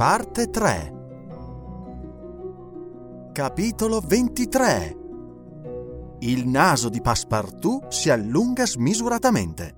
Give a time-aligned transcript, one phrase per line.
[0.00, 0.92] Parte 3
[3.34, 4.96] Capitolo 23
[6.20, 9.74] Il naso di Passepartout si allunga smisuratamente.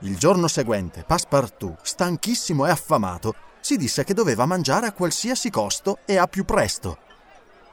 [0.00, 5.98] Il giorno seguente, Passepartout, stanchissimo e affamato, si disse che doveva mangiare a qualsiasi costo
[6.06, 6.98] e a più presto.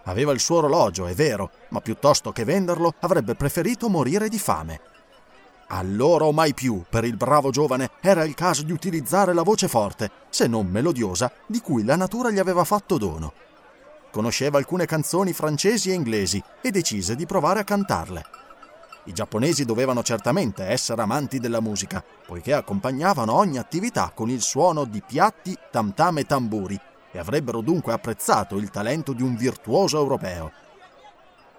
[0.03, 4.93] Aveva il suo orologio, è vero, ma piuttosto che venderlo avrebbe preferito morire di fame.
[5.67, 9.67] Allora o mai più, per il bravo giovane, era il caso di utilizzare la voce
[9.67, 13.33] forte, se non melodiosa, di cui la natura gli aveva fatto dono.
[14.11, 18.23] Conosceva alcune canzoni francesi e inglesi e decise di provare a cantarle.
[19.05, 24.85] I giapponesi dovevano certamente essere amanti della musica, poiché accompagnavano ogni attività con il suono
[24.85, 26.79] di piatti, tam tam e tamburi,
[27.11, 30.51] e avrebbero dunque apprezzato il talento di un virtuoso europeo.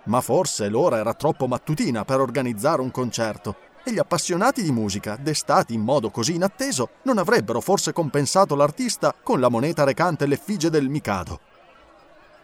[0.05, 5.17] Ma forse l'ora era troppo mattutina per organizzare un concerto e gli appassionati di musica,
[5.17, 10.70] destati in modo così inatteso, non avrebbero forse compensato l'artista con la moneta recante l'effigie
[10.70, 11.39] del Mikado.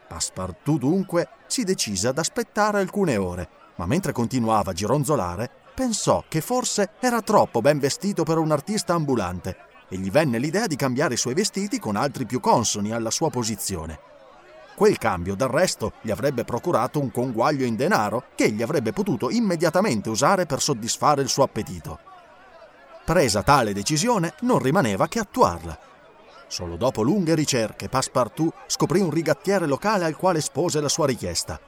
[0.07, 6.41] Passepartout dunque si decise ad aspettare alcune ore, ma mentre continuava a gironzolare, pensò che
[6.41, 9.56] forse era troppo ben vestito per un artista ambulante
[9.89, 13.31] e gli venne l'idea di cambiare i suoi vestiti con altri più consoni alla sua
[13.31, 14.12] posizione.
[14.75, 19.31] Quel cambio, del resto, gli avrebbe procurato un conguaglio in denaro che egli avrebbe potuto
[19.31, 21.98] immediatamente usare per soddisfare il suo appetito.
[23.05, 25.78] Presa tale decisione, non rimaneva che attuarla.
[26.47, 31.59] Solo dopo lunghe ricerche, Passepartout scoprì un rigattiere locale al quale espose la sua richiesta.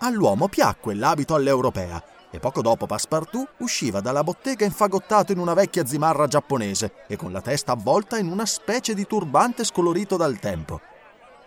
[0.00, 5.84] All'uomo piacque l'abito all'europea e poco dopo Passepartout usciva dalla bottega infagottato in una vecchia
[5.84, 10.80] zimarra giapponese e con la testa avvolta in una specie di turbante scolorito dal tempo.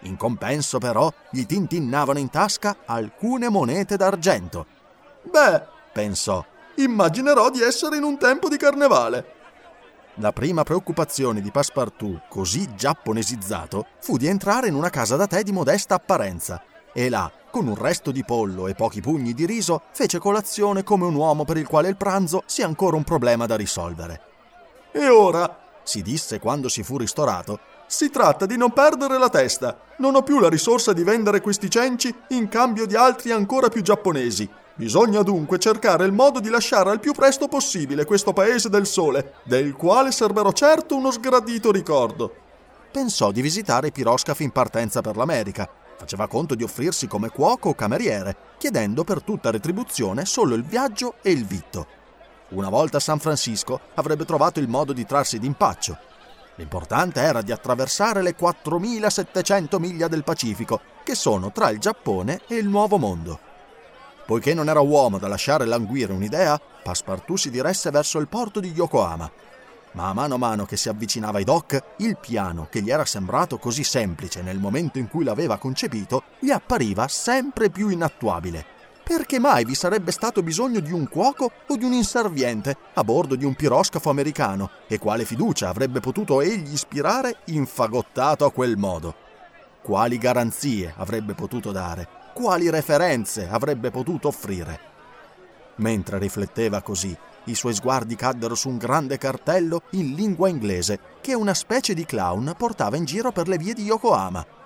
[0.03, 4.65] In compenso, però, gli tintinnavano in tasca alcune monete d'argento.
[5.23, 6.43] Beh, pensò,
[6.75, 9.41] immaginerò di essere in un tempo di carnevale.
[10.15, 15.41] La prima preoccupazione di Passepartout, così giapponesizzato, fu di entrare in una casa da tè
[15.41, 16.61] di modesta apparenza
[16.93, 21.05] e là, con un resto di pollo e pochi pugni di riso, fece colazione come
[21.05, 24.21] un uomo per il quale il pranzo sia ancora un problema da risolvere.
[24.91, 27.59] E ora, si disse quando si fu ristorato,
[27.93, 29.77] si tratta di non perdere la testa.
[29.97, 33.83] Non ho più la risorsa di vendere questi cenci in cambio di altri ancora più
[33.83, 34.49] giapponesi.
[34.73, 39.35] Bisogna dunque cercare il modo di lasciare al più presto possibile questo paese del sole,
[39.43, 42.33] del quale serberò certo uno sgradito ricordo.
[42.91, 45.69] Pensò di visitare i piroscafi in partenza per l'America.
[45.95, 51.13] Faceva conto di offrirsi come cuoco o cameriere, chiedendo per tutta retribuzione solo il viaggio
[51.21, 51.85] e il vitto.
[52.49, 56.11] Una volta a San Francisco avrebbe trovato il modo di trarsi d'impaccio
[56.55, 62.55] L'importante era di attraversare le 4700 miglia del Pacifico, che sono tra il Giappone e
[62.55, 63.39] il Nuovo Mondo.
[64.25, 68.71] Poiché non era uomo da lasciare languire un'idea, Passepartout si diresse verso il porto di
[68.71, 69.31] Yokohama.
[69.93, 73.05] Ma a mano a mano che si avvicinava ai dock, il piano, che gli era
[73.05, 78.72] sembrato così semplice nel momento in cui l'aveva concepito, gli appariva sempre più inattuabile.
[79.03, 83.35] Perché mai vi sarebbe stato bisogno di un cuoco o di un inserviente a bordo
[83.35, 84.69] di un piroscafo americano?
[84.87, 89.13] E quale fiducia avrebbe potuto egli ispirare infagottato a quel modo?
[89.81, 92.07] Quali garanzie avrebbe potuto dare?
[92.33, 94.79] Quali referenze avrebbe potuto offrire?
[95.75, 97.15] Mentre rifletteva così,
[97.45, 102.05] i suoi sguardi caddero su un grande cartello in lingua inglese che una specie di
[102.05, 104.61] clown portava in giro per le vie di Yokohama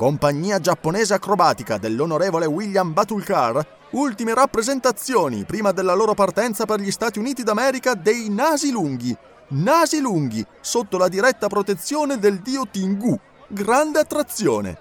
[0.00, 7.18] compagnia giapponese acrobatica dell'onorevole William Batulcar, ultime rappresentazioni prima della loro partenza per gli Stati
[7.18, 9.14] Uniti d'America dei Nasi Lunghi.
[9.48, 13.20] Nasi Lunghi, sotto la diretta protezione del dio Tingu.
[13.46, 14.78] Grande attrazione.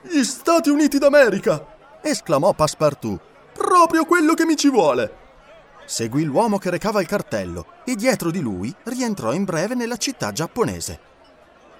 [0.00, 1.64] Gli Stati Uniti d'America!
[2.02, 3.20] esclamò Passepartout.
[3.52, 5.18] Proprio quello che mi ci vuole!
[5.84, 10.32] Seguì l'uomo che recava il cartello e dietro di lui rientrò in breve nella città
[10.32, 11.11] giapponese.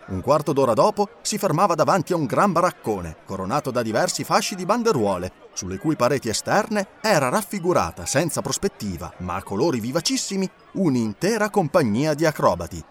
[0.05, 4.57] Un quarto d'ora dopo si fermava davanti a un gran baraccone, coronato da diversi fasci
[4.57, 11.51] di banderuole, sulle cui pareti esterne era raffigurata, senza prospettiva, ma a colori vivacissimi, un'intera
[11.51, 12.85] compagnia di acrobati.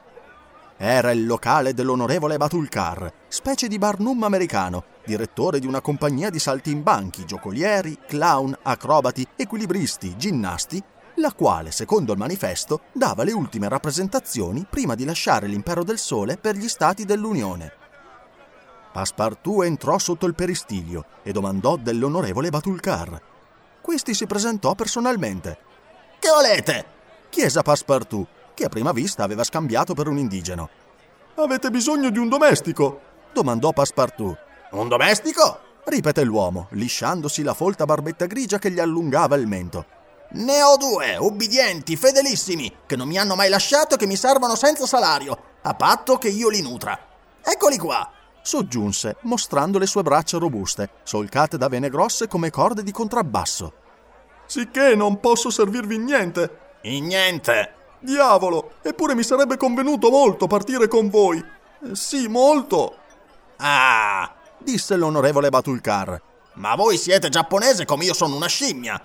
[0.77, 7.25] Era il locale dell'onorevole Batulcar, specie di barnum americano, direttore di una compagnia di saltimbanchi,
[7.25, 10.81] giocolieri, clown, acrobati, equilibristi, ginnasti,
[11.21, 16.35] la quale, secondo il manifesto, dava le ultime rappresentazioni prima di lasciare l'impero del sole
[16.35, 17.71] per gli stati dell'Unione.
[18.91, 23.21] Passepartout entrò sotto il peristilio e domandò dell'onorevole Batulcar.
[23.79, 25.57] Questi si presentò personalmente.
[26.19, 26.85] Che volete?
[27.29, 30.69] chiese Passepartout, che a prima vista aveva scambiato per un indigeno.
[31.35, 32.99] Avete bisogno di un domestico?
[33.31, 34.37] domandò Passepartout.
[34.71, 35.59] Un domestico?
[35.85, 39.99] ripeté l'uomo, lisciandosi la folta barbetta grigia che gli allungava il mento.
[40.33, 44.55] Ne ho due, ubbidienti, fedelissimi, che non mi hanno mai lasciato e che mi servono
[44.55, 46.97] senza salario, a patto che io li nutra.
[47.43, 48.09] Eccoli qua,
[48.41, 53.73] soggiunse, mostrando le sue braccia robuste, solcate da vene grosse come corde di contrabbasso.
[54.45, 56.59] Sicché non posso servirvi in niente.
[56.83, 57.73] In niente.
[57.99, 61.37] Diavolo, eppure mi sarebbe convenuto molto partire con voi.
[61.39, 62.97] Eh, sì, molto.
[63.57, 66.21] Ah, disse l'onorevole Batulcar.
[66.53, 69.01] Ma voi siete giapponese come io sono una scimmia.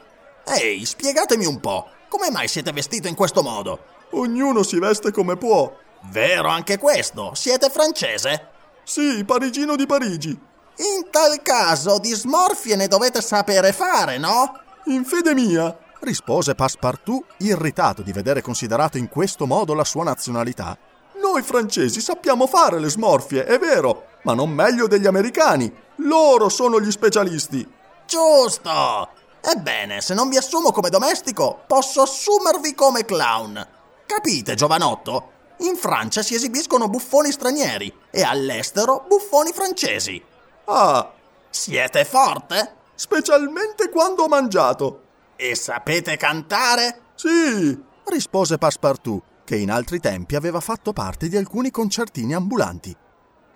[0.49, 3.81] Ehi, spiegatemi un po', come mai siete vestito in questo modo?
[4.13, 5.75] Ognuno si veste come può.
[6.11, 7.35] Vero anche questo?
[7.35, 8.51] Siete francese?
[8.85, 10.29] Sì, parigino di Parigi.
[10.29, 14.61] In tal caso di smorfie ne dovete sapere fare, no?
[14.85, 20.79] In fede mia, rispose Passepartout, irritato di vedere considerato in questo modo la sua nazionalità.
[21.21, 25.75] Noi francesi sappiamo fare le smorfie, è vero, ma non meglio degli americani.
[25.97, 27.67] Loro sono gli specialisti.
[28.07, 29.16] Giusto!
[29.49, 33.65] Ebbene, se non vi assumo come domestico, posso assumervi come clown.
[34.05, 35.31] Capite, giovanotto?
[35.59, 40.21] In Francia si esibiscono buffoni stranieri e all'estero buffoni francesi.
[40.65, 41.13] Ah,
[41.49, 42.75] siete forte?
[42.97, 45.03] Specialmente quando ho mangiato.
[45.37, 47.03] E sapete cantare?
[47.15, 52.97] Sì, rispose Passepartout, che in altri tempi aveva fatto parte di alcuni concertini ambulanti.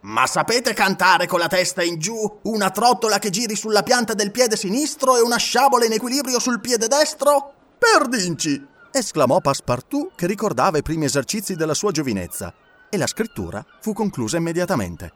[0.03, 4.31] Ma sapete cantare con la testa in giù, una trottola che giri sulla pianta del
[4.31, 7.53] piede sinistro e una sciabola in equilibrio sul piede destro?
[7.79, 8.67] Perdinci!
[8.93, 12.53] esclamò Passepartout che ricordava i primi esercizi della sua giovinezza
[12.89, 15.13] e la scrittura fu conclusa immediatamente.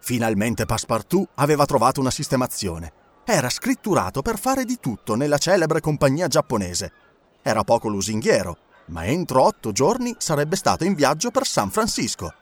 [0.00, 2.92] Finalmente Passepartout aveva trovato una sistemazione
[3.32, 6.92] era scritturato per fare di tutto nella celebre compagnia giapponese.
[7.42, 12.34] Era poco lusinghiero, ma entro otto giorni sarebbe stato in viaggio per San Francisco.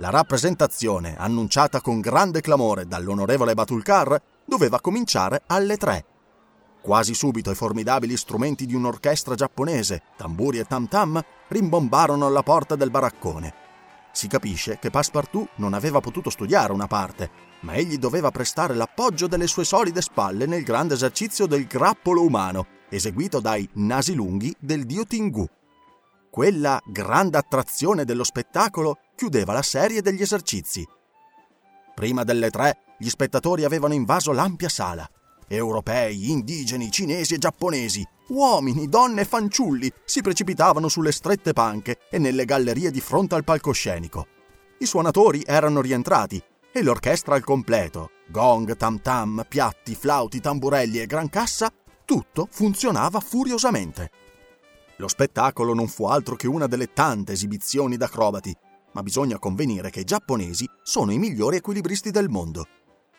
[0.00, 6.06] La rappresentazione, annunciata con grande clamore dall'onorevole Batulcar, doveva cominciare alle tre.
[6.80, 12.76] Quasi subito i formidabili strumenti di un'orchestra giapponese, tamburi e tam tam, rimbombarono alla porta
[12.76, 13.52] del baraccone.
[14.10, 17.30] Si capisce che Passepartout non aveva potuto studiare una parte,
[17.60, 22.66] ma egli doveva prestare l'appoggio delle sue solide spalle nel grande esercizio del grappolo umano,
[22.88, 25.46] eseguito dai nasi lunghi del dio Tingu.
[26.30, 30.86] Quella grande attrazione dello spettacolo chiudeva la serie degli esercizi.
[31.92, 35.10] Prima delle tre, gli spettatori avevano invaso l'ampia sala.
[35.48, 42.18] Europei, indigeni, cinesi e giapponesi, uomini, donne e fanciulli si precipitavano sulle strette panche e
[42.18, 44.26] nelle gallerie di fronte al palcoscenico.
[44.78, 46.40] I suonatori erano rientrati
[46.72, 48.10] e l'orchestra al completo.
[48.28, 51.72] Gong, tam tam, piatti, flauti, tamburelli e gran cassa,
[52.04, 54.10] tutto funzionava furiosamente.
[55.00, 58.54] Lo spettacolo non fu altro che una delle tante esibizioni d'acrobati,
[58.92, 62.66] ma bisogna convenire che i giapponesi sono i migliori equilibristi del mondo.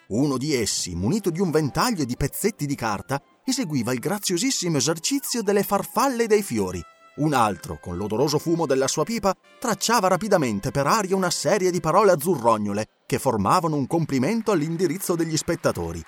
[0.09, 5.41] Uno di essi, munito di un ventaglio di pezzetti di carta, eseguiva il graziosissimo esercizio
[5.41, 6.79] delle farfalle dei fiori,
[7.15, 11.79] un altro, con l'odoroso fumo della sua pipa, tracciava rapidamente per aria una serie di
[11.79, 16.01] parole azzurrognole che formavano un complimento all'indirizzo degli spettatori.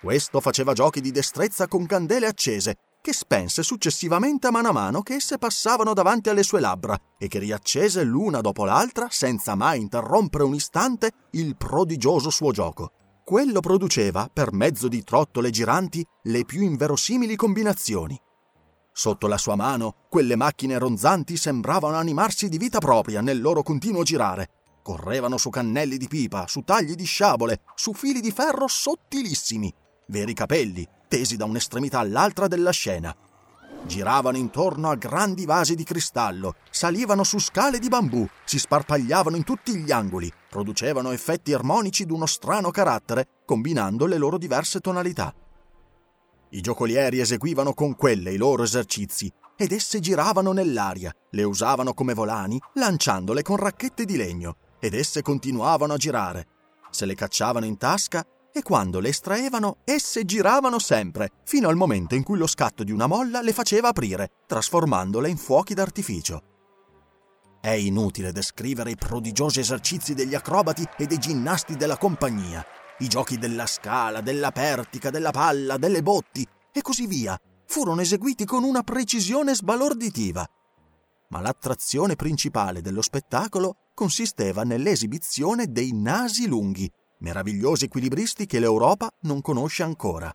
[0.00, 5.02] Questo faceva giochi di destrezza con candele accese, che spense successivamente a mano a mano
[5.02, 9.80] che esse passavano davanti alle sue labbra e che riaccese l'una dopo l'altra senza mai
[9.80, 12.92] interrompere un istante il prodigioso suo gioco.
[13.24, 18.20] Quello produceva, per mezzo di trottole giranti, le più inverosimili combinazioni.
[18.92, 24.02] Sotto la sua mano, quelle macchine ronzanti sembravano animarsi di vita propria nel loro continuo
[24.02, 24.48] girare.
[24.82, 29.72] Correvano su cannelli di pipa, su tagli di sciabole, su fili di ferro sottilissimi,
[30.08, 33.12] veri capelli, tesi da un'estremità all'altra della scena.
[33.84, 39.42] Giravano intorno a grandi vasi di cristallo, salivano su scale di bambù, si sparpagliavano in
[39.42, 45.34] tutti gli angoli, producevano effetti armonici d'uno strano carattere, combinando le loro diverse tonalità.
[46.50, 52.14] I giocolieri eseguivano con quelle i loro esercizi ed esse giravano nell'aria, le usavano come
[52.14, 56.46] volani, lanciandole con racchette di legno, ed esse continuavano a girare.
[56.90, 62.14] Se le cacciavano in tasca e quando le estraevano, esse giravano sempre, fino al momento
[62.14, 66.42] in cui lo scatto di una molla le faceva aprire, trasformandole in fuochi d'artificio.
[67.60, 72.64] È inutile descrivere i prodigiosi esercizi degli acrobati e dei ginnasti della compagnia,
[73.00, 77.38] i giochi della scala, della pertica, della palla, delle botti e così via.
[77.66, 80.44] Furono eseguiti con una precisione sbalorditiva.
[81.28, 86.90] Ma l'attrazione principale dello spettacolo consisteva nell'esibizione dei nasi lunghi,
[87.20, 90.32] meravigliosi equilibristi che l'Europa non conosce ancora.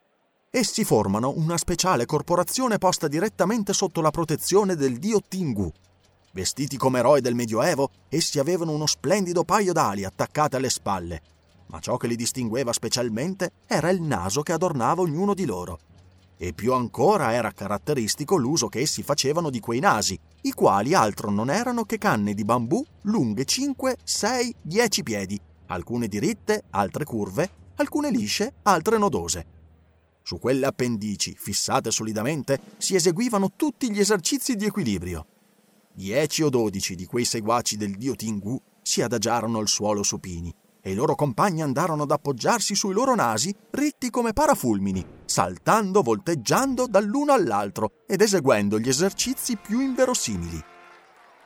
[0.49, 5.71] Essi formano una speciale corporazione posta direttamente sotto la protezione del dio Tingu.
[6.31, 11.21] Vestiti come eroi del Medioevo, essi avevano uno splendido paio d'ali attaccate alle spalle,
[11.67, 15.79] ma ciò che li distingueva specialmente era il naso che adornava ognuno di loro.
[16.37, 21.29] E più ancora era caratteristico l'uso che essi facevano di quei nasi, i quali altro
[21.31, 27.49] non erano che canne di bambù lunghe 5, 6, 10 piedi, alcune diritte, altre curve,
[27.75, 29.45] alcune lisce, altre nodose.
[30.23, 35.25] Su quelle appendici, fissate solidamente, si eseguivano tutti gli esercizi di equilibrio.
[35.93, 40.91] Dieci o dodici di quei seguaci del dio Tingu si adagiarono al suolo supini e
[40.91, 47.33] i loro compagni andarono ad appoggiarsi sui loro nasi, ritti come parafulmini, saltando, volteggiando dall'uno
[47.33, 50.63] all'altro ed eseguendo gli esercizi più inverosimili.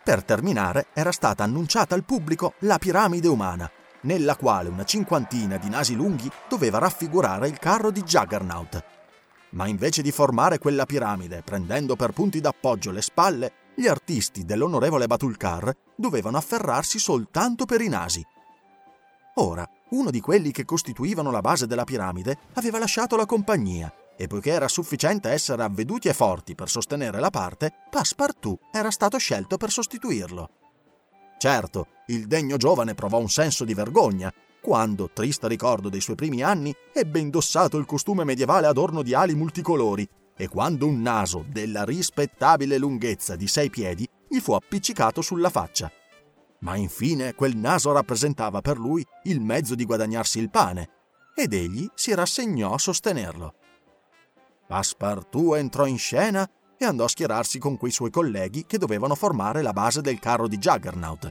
[0.04, 3.70] Per terminare, era stata annunciata al pubblico la piramide umana,
[4.02, 8.84] nella quale una cinquantina di nasi lunghi doveva raffigurare il carro di Juggernaut.
[9.52, 15.08] Ma invece di formare quella piramide, prendendo per punti d'appoggio le spalle, gli artisti dell'onorevole
[15.08, 18.26] Batulcar dovevano afferrarsi soltanto per i nasi
[19.40, 24.28] Ora, uno di quelli che costituivano la base della piramide aveva lasciato la compagnia e
[24.28, 29.56] poiché era sufficiente essere avveduti e forti per sostenere la parte, Passepartout era stato scelto
[29.56, 30.50] per sostituirlo.
[31.40, 34.32] Certo, il degno giovane provò un senso di vergogna
[34.62, 39.34] quando, triste ricordo dei suoi primi anni, ebbe indossato il costume medievale adorno di ali
[39.34, 45.50] multicolori e quando un naso della rispettabile lunghezza di sei piedi gli fu appiccicato sulla
[45.50, 45.92] faccia
[46.60, 50.90] ma infine quel naso rappresentava per lui il mezzo di guadagnarsi il pane,
[51.36, 53.54] ed egli si rassegnò a sostenerlo.
[54.68, 56.50] Passepartout entrò in scena
[56.82, 60.48] e andò a schierarsi con quei suoi colleghi che dovevano formare la base del carro
[60.48, 61.30] di Juggernaut.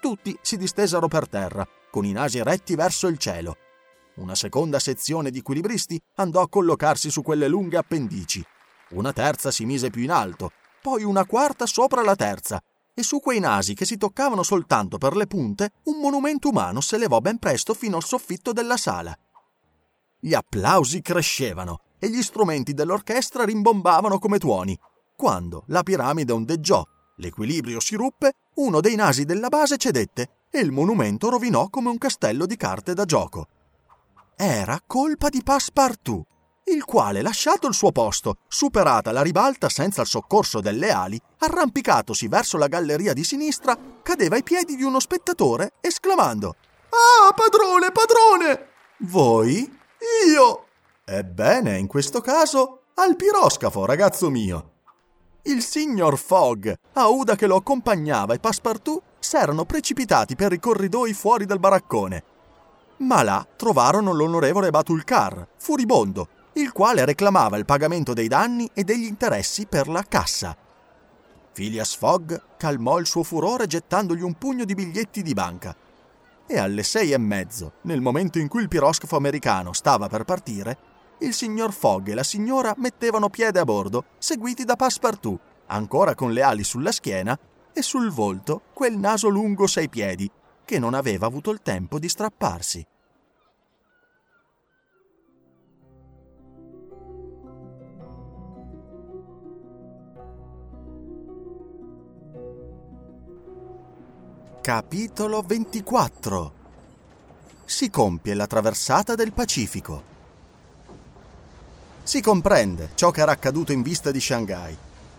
[0.00, 3.56] Tutti si distesero per terra, con i nasi retti verso il cielo.
[4.16, 8.44] Una seconda sezione di equilibristi andò a collocarsi su quelle lunghe appendici.
[8.90, 10.52] Una terza si mise più in alto,
[10.82, 12.62] poi una quarta sopra la terza,
[12.92, 17.20] e su quei nasi che si toccavano soltanto per le punte, un monumento umano s'elevò
[17.20, 19.16] ben presto fino al soffitto della sala.
[20.18, 24.76] Gli applausi crescevano e gli strumenti dell'orchestra rimbombavano come tuoni.
[25.14, 26.82] Quando la piramide ondeggiò,
[27.18, 31.98] l'equilibrio si ruppe, uno dei nasi della base cedette e il monumento rovinò come un
[31.98, 33.46] castello di carte da gioco.
[34.34, 36.26] Era colpa di Passepartout
[36.70, 42.28] il quale, lasciato il suo posto, superata la ribalta senza il soccorso delle ali, arrampicatosi
[42.28, 46.54] verso la galleria di sinistra, cadeva ai piedi di uno spettatore, esclamando
[46.90, 48.68] Ah, padrone, padrone!
[48.98, 49.78] Voi?
[50.26, 50.66] Io!
[51.04, 54.72] Ebbene, in questo caso, al piroscafo, ragazzo mio.
[55.42, 61.46] Il signor Fogg, Auda che lo accompagnava e Passepartout s'erano precipitati per i corridoi fuori
[61.46, 62.24] dal baraccone.
[62.98, 69.04] Ma là trovarono l'onorevole Batulcar, furibondo, il quale reclamava il pagamento dei danni e degli
[69.04, 70.54] interessi per la cassa.
[71.52, 75.74] Phileas Fogg calmò il suo furore gettandogli un pugno di biglietti di banca.
[76.46, 80.89] E alle sei e mezzo, nel momento in cui il piroscafo americano stava per partire,
[81.20, 86.32] il signor Fogg e la signora mettevano piede a bordo, seguiti da Passepartout, ancora con
[86.32, 87.38] le ali sulla schiena
[87.72, 90.30] e sul volto quel naso lungo sei piedi,
[90.64, 92.86] che non aveva avuto il tempo di strapparsi.
[104.62, 106.52] Capitolo 24
[107.64, 110.09] Si compie la traversata del Pacifico.
[112.02, 114.76] Si comprende ciò che era accaduto in vista di Shanghai.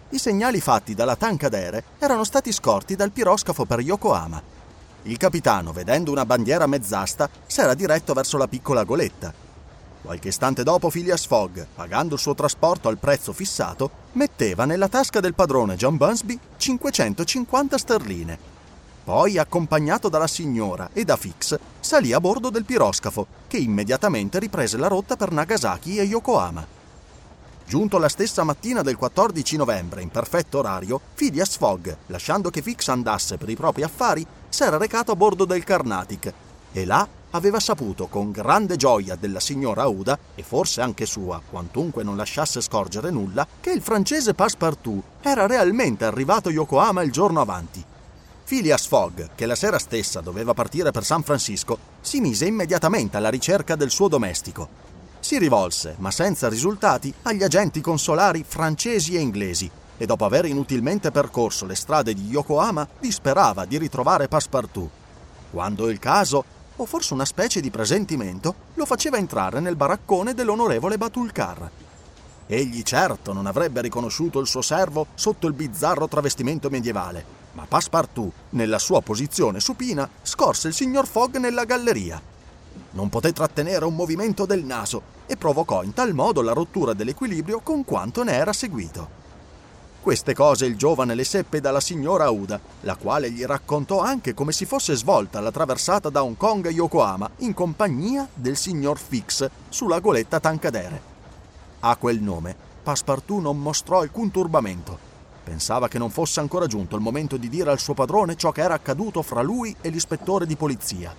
[0.10, 4.42] I segnali fatti dalla Tankadere erano stati scorti dal piroscafo per Yokohama.
[5.04, 9.34] Il capitano, vedendo una bandiera mezzasta, s'era diretto verso la piccola goletta.
[10.02, 15.20] Qualche istante dopo Phileas Fogg, pagando il suo trasporto al prezzo fissato, metteva nella tasca
[15.20, 18.51] del padrone John Bunsby 550 sterline
[19.04, 24.78] poi, accompagnato dalla signora e da Fix, salì a bordo del piroscafo, che immediatamente riprese
[24.78, 26.80] la rotta per Nagasaki e Yokohama.
[27.66, 32.90] Giunto la stessa mattina del 14 novembre, in perfetto orario, Phileas Fogg, lasciando che Fix
[32.90, 36.34] andasse per i propri affari, s'era recato a bordo del Carnatic
[36.74, 42.04] e là aveva saputo con grande gioia della signora Uda, e forse anche sua, quantunque
[42.04, 47.40] non lasciasse scorgere nulla, che il francese Passepartout era realmente arrivato a Yokohama il giorno
[47.40, 47.86] avanti
[48.52, 53.30] Phileas Fogg, che la sera stessa doveva partire per San Francisco, si mise immediatamente alla
[53.30, 54.68] ricerca del suo domestico.
[55.22, 61.12] Si rivolse, ma senza risultati, agli agenti consolari francesi e inglesi e dopo aver inutilmente
[61.12, 64.90] percorso le strade di Yokohama disperava di ritrovare Passepartout.
[65.50, 66.44] Quando il caso,
[66.76, 71.72] o forse una specie di presentimento, lo faceva entrare nel baraccone dell'onorevole Batulcar.
[72.48, 78.32] Egli certo non avrebbe riconosciuto il suo servo sotto il bizzarro travestimento medievale, ma Passepartout,
[78.52, 82.22] nella sua posizione supina, scorse il signor Fogg nella galleria.
[82.92, 87.60] Non poté trattenere un movimento del naso e provocò in tal modo la rottura dell'equilibrio
[87.60, 89.20] con quanto ne era seguito.
[90.02, 94.52] Queste cose il giovane le seppe dalla signora Uda, la quale gli raccontò anche come
[94.52, 99.48] si fosse svolta la traversata da Hong Kong a Yokohama in compagnia del signor Fix
[99.70, 101.10] sulla goletta Tancadere.
[101.82, 105.11] A quel nome, Passepartout non mostrò alcun turbamento
[105.44, 108.62] Pensava che non fosse ancora giunto il momento di dire al suo padrone ciò che
[108.62, 111.14] era accaduto fra lui e l'ispettore di polizia.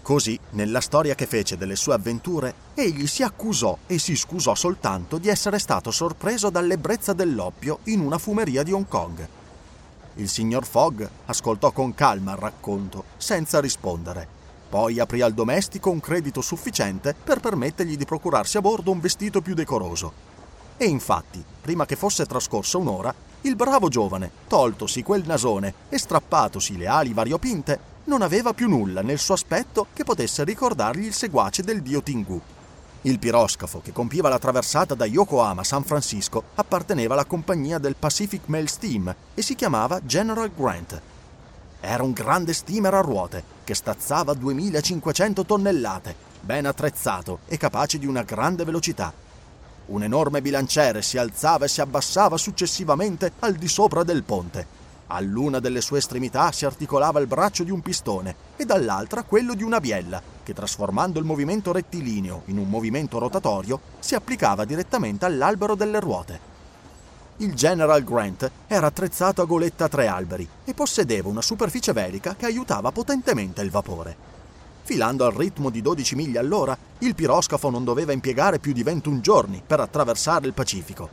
[0.00, 5.18] Così, nella storia che fece delle sue avventure, egli si accusò e si scusò soltanto
[5.18, 9.28] di essere stato sorpreso dall'ebbrezza dell'oppio in una fumeria di Hong Kong.
[10.14, 14.26] Il signor Fogg ascoltò con calma il racconto, senza rispondere.
[14.70, 19.42] Poi aprì al domestico un credito sufficiente per permettergli di procurarsi a bordo un vestito
[19.42, 20.12] più decoroso.
[20.78, 26.76] E infatti, prima che fosse trascorsa un'ora, il bravo giovane, toltosi quel nasone e strappatosi
[26.76, 31.62] le ali variopinte, non aveva più nulla nel suo aspetto che potesse ricordargli il seguace
[31.62, 32.40] del dio Tingu.
[33.02, 37.94] Il piroscafo che compiva la traversata da Yokohama a San Francisco apparteneva alla compagnia del
[37.96, 41.00] Pacific Mail Steam e si chiamava General Grant.
[41.80, 48.06] Era un grande steamer a ruote che stazzava 2500 tonnellate, ben attrezzato e capace di
[48.06, 49.26] una grande velocità
[49.88, 54.76] un enorme bilanciere si alzava e si abbassava successivamente al di sopra del ponte.
[55.08, 59.62] All'una delle sue estremità si articolava il braccio di un pistone e dall'altra quello di
[59.62, 65.74] una biella, che trasformando il movimento rettilineo in un movimento rotatorio si applicava direttamente all'albero
[65.74, 66.56] delle ruote.
[67.38, 72.34] Il General Grant era attrezzato a goletta a tre alberi e possedeva una superficie velica
[72.34, 74.37] che aiutava potentemente il vapore.
[74.88, 79.20] Filando al ritmo di 12 miglia all'ora, il piroscafo non doveva impiegare più di 21
[79.20, 81.10] giorni per attraversare il Pacifico.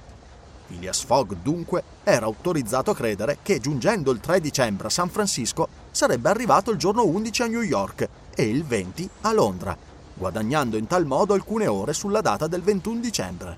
[0.65, 5.67] Phileas Fogg, dunque, era autorizzato a credere che giungendo il 3 dicembre a San Francisco
[5.91, 9.77] sarebbe arrivato il giorno 11 a New York e il 20 a Londra,
[10.13, 13.57] guadagnando in tal modo alcune ore sulla data del 21 dicembre.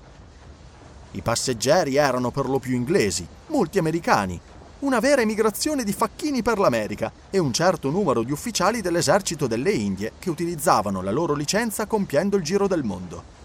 [1.12, 4.40] I passeggeri erano per lo più inglesi, molti americani,
[4.80, 9.72] una vera emigrazione di facchini per l'America e un certo numero di ufficiali dell'esercito delle
[9.72, 13.36] Indie che utilizzavano la loro licenza compiendo il giro del mondo.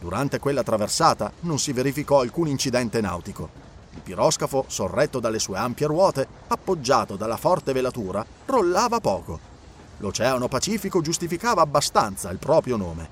[0.00, 3.66] Durante quella traversata non si verificò alcun incidente nautico.
[3.94, 9.38] Il piroscafo, sorretto dalle sue ampie ruote, appoggiato dalla forte velatura, rollava poco.
[9.98, 13.08] L'Oceano Pacifico giustificava abbastanza il proprio nome.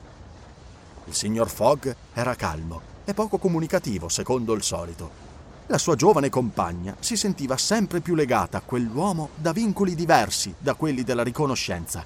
[1.05, 5.26] Il signor Fogg era calmo e poco comunicativo, secondo il solito
[5.69, 10.75] la sua giovane compagna si sentiva sempre più legata a quell'uomo da vincoli diversi da
[10.75, 12.05] quelli della riconoscenza.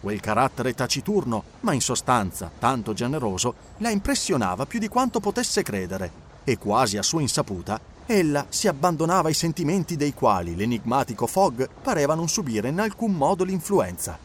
[0.00, 6.26] Quel carattere taciturno, ma in sostanza tanto generoso, la impressionava più di quanto potesse credere
[6.44, 12.14] e quasi a sua insaputa ella si abbandonava ai sentimenti dei quali l'enigmatico Fogg pareva
[12.14, 14.16] non subire in alcun modo l'influenza.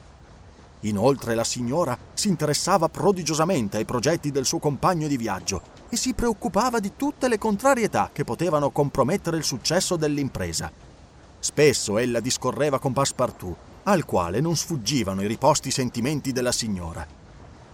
[0.81, 6.15] Inoltre la signora si interessava prodigiosamente ai progetti del suo compagno di viaggio e si
[6.15, 10.71] preoccupava di tutte le contrarietà che potevano compromettere il successo dell'impresa.
[11.37, 17.05] Spesso ella discorreva con Passepartout, al quale non sfuggivano i riposti sentimenti della signora.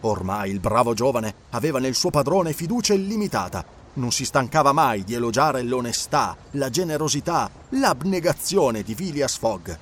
[0.02, 5.14] Ormai il bravo giovane aveva nel suo padrone fiducia illimitata, non si stancava mai di
[5.14, 9.78] elogiare l'onestà, la generosità, l'abnegazione di Phileas Fogg.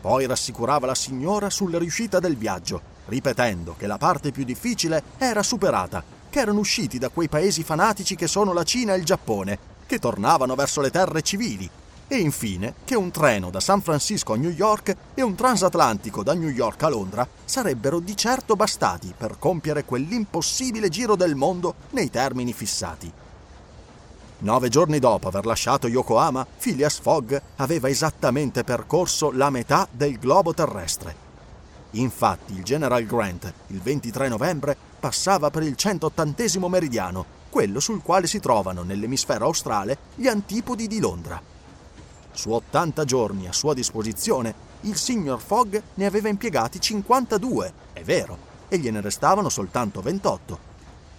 [0.00, 5.42] Poi rassicurava la signora sulla riuscita del viaggio, ripetendo che la parte più difficile era
[5.42, 9.58] superata che erano usciti da quei paesi fanatici che sono la Cina e il Giappone,
[9.86, 11.68] che tornavano verso le terre civili,
[12.08, 16.32] e infine che un treno da San Francisco a New York e un transatlantico da
[16.32, 22.10] New York a Londra sarebbero di certo bastati per compiere quell'impossibile giro del mondo nei
[22.10, 23.12] termini fissati.
[24.40, 30.54] Nove giorni dopo aver lasciato Yokohama, Phileas Fogg aveva esattamente percorso la metà del globo
[30.54, 31.26] terrestre.
[31.92, 38.26] Infatti il General Grant, il 23 novembre, passava per il 180 meridiano, quello sul quale
[38.26, 41.40] si trovano nell'emisfero australe gli antipodi di Londra.
[42.32, 48.38] Su 80 giorni a sua disposizione, il signor Fogg ne aveva impiegati 52, è vero,
[48.68, 50.66] e gliene restavano soltanto 28.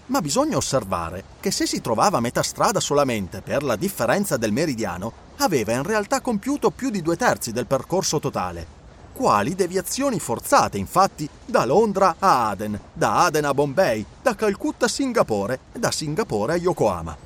[0.08, 4.52] Ma bisogna osservare che se si trovava a metà strada solamente per la differenza del
[4.52, 8.79] meridiano, aveva in realtà compiuto più di due terzi del percorso totale.
[9.20, 14.88] Quali deviazioni forzate, infatti, da Londra a Aden, da Aden a Bombay, da Calcutta a
[14.88, 17.18] Singapore e da Singapore a Yokohama.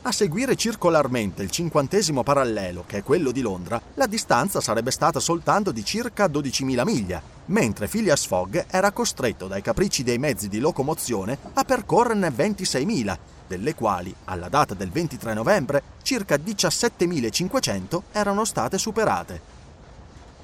[0.00, 5.20] A seguire circolarmente il cinquantesimo parallelo, che è quello di Londra, la distanza sarebbe stata
[5.20, 10.60] soltanto di circa 12.000 miglia, mentre Phileas Fogg era costretto dai capricci dei mezzi di
[10.60, 18.78] locomozione a percorrerne 26.000, delle quali, alla data del 23 novembre, circa 17.500 erano state
[18.78, 19.53] superate.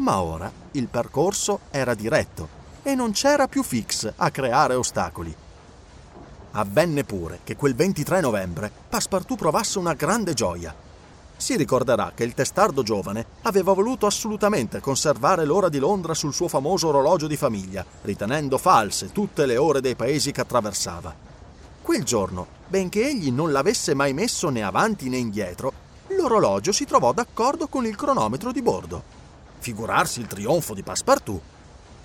[0.01, 5.35] Ma ora il percorso era diretto e non c'era più Fix a creare ostacoli.
[6.53, 10.75] Avvenne pure che quel 23 novembre Passepartout provasse una grande gioia.
[11.37, 16.49] Si ricorderà che il testardo giovane aveva voluto assolutamente conservare l'ora di Londra sul suo
[16.49, 21.15] famoso orologio di famiglia, ritenendo false tutte le ore dei paesi che attraversava.
[21.83, 25.73] Quel giorno, benché egli non l'avesse mai messo né avanti né indietro,
[26.09, 29.20] l'orologio si trovò d'accordo con il cronometro di bordo.
[29.61, 31.41] Figurarsi il trionfo di Passepartout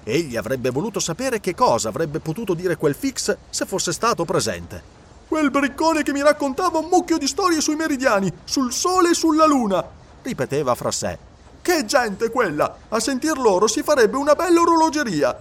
[0.07, 4.93] Egli avrebbe voluto sapere che cosa avrebbe potuto dire quel Fix se fosse stato presente.
[5.27, 9.47] Quel briccone che mi raccontava un mucchio di storie sui meridiani, sul sole e sulla
[9.47, 9.83] luna,
[10.21, 11.17] ripeteva fra sé.
[11.59, 12.77] Che gente quella!
[12.89, 15.35] A sentir loro si farebbe una bella orologeria.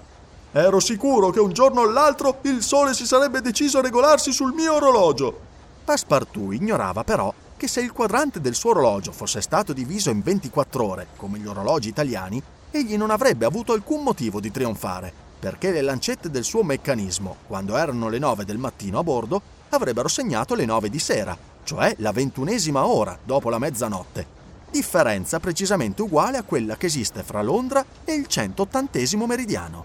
[0.50, 4.54] Ero sicuro che un giorno o l'altro il sole si sarebbe deciso a regolarsi sul
[4.54, 5.38] mio orologio.
[5.84, 10.84] Passepartout ignorava però che se il quadrante del suo orologio fosse stato diviso in 24
[10.84, 15.82] ore, come gli orologi italiani, egli non avrebbe avuto alcun motivo di trionfare, perché le
[15.82, 19.40] lancette del suo meccanismo, quando erano le 9 del mattino a bordo,
[19.70, 24.26] avrebbero segnato le 9 di sera, cioè la ventunesima ora dopo la mezzanotte,
[24.70, 29.84] differenza precisamente uguale a quella che esiste fra Londra e il 180 meridiano.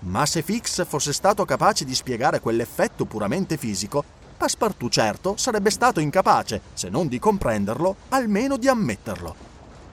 [0.00, 4.04] Ma se Fix fosse stato capace di spiegare quell'effetto puramente fisico,
[4.38, 9.34] Passepartout certo sarebbe stato incapace, se non di comprenderlo, almeno di ammetterlo.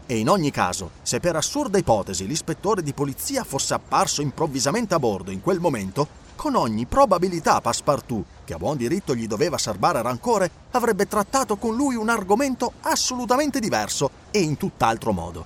[0.05, 4.99] E in ogni caso, se per assurda ipotesi l'ispettore di polizia fosse apparso improvvisamente a
[4.99, 10.03] bordo in quel momento, con ogni probabilità Passepartout, che a buon diritto gli doveva serbare
[10.03, 15.45] rancore, avrebbe trattato con lui un argomento assolutamente diverso e in tutt'altro modo.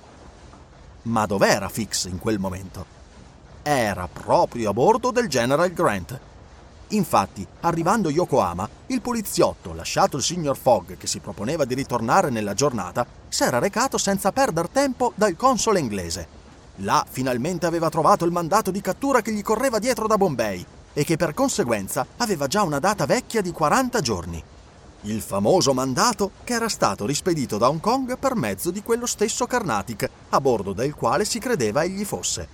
[1.04, 2.84] Ma dov'era Fix in quel momento?
[3.62, 6.20] Era proprio a bordo del General Grant,
[6.92, 12.30] Infatti, arrivando a Yokohama, il poliziotto, lasciato il signor Fogg che si proponeva di ritornare
[12.30, 16.38] nella giornata, s'era recato senza perder tempo dal console inglese.
[16.76, 21.04] Là finalmente aveva trovato il mandato di cattura che gli correva dietro da Bombay e
[21.04, 24.42] che per conseguenza aveva già una data vecchia di 40 giorni.
[25.02, 29.46] Il famoso mandato che era stato rispedito da Hong Kong per mezzo di quello stesso
[29.46, 32.48] Carnatic, a bordo del quale si credeva egli fosse.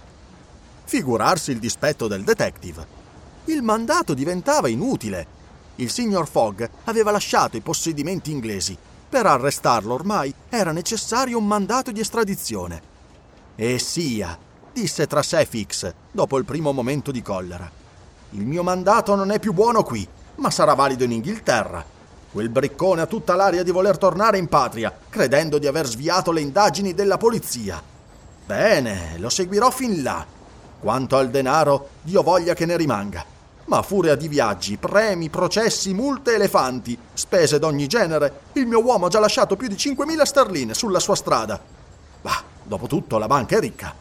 [0.85, 3.06] Figurarsi il dispetto del detective
[3.46, 5.35] il mandato diventava inutile.
[5.76, 8.76] Il signor Fogg aveva lasciato i possedimenti inglesi.
[9.09, 12.94] Per arrestarlo ormai era necessario un mandato di estradizione.
[13.54, 14.37] E sia,
[14.72, 17.70] disse tra sé Fix, dopo il primo momento di collera.
[18.30, 20.06] Il mio mandato non è più buono qui,
[20.37, 21.85] ma sarà valido in Inghilterra.
[22.32, 26.40] Quel briccone ha tutta l'aria di voler tornare in patria, credendo di aver sviato le
[26.40, 27.80] indagini della polizia.
[28.44, 30.26] Bene, lo seguirò fin là.
[30.80, 33.35] Quanto al denaro, Dio voglia che ne rimanga
[33.66, 39.07] ma a furia di viaggi, premi, processi, multe elefanti, spese d'ogni genere, il mio uomo
[39.07, 41.61] ha già lasciato più di 5.000 sterline sulla sua strada.
[42.22, 43.94] Ma, dopo tutto, la banca è ricca.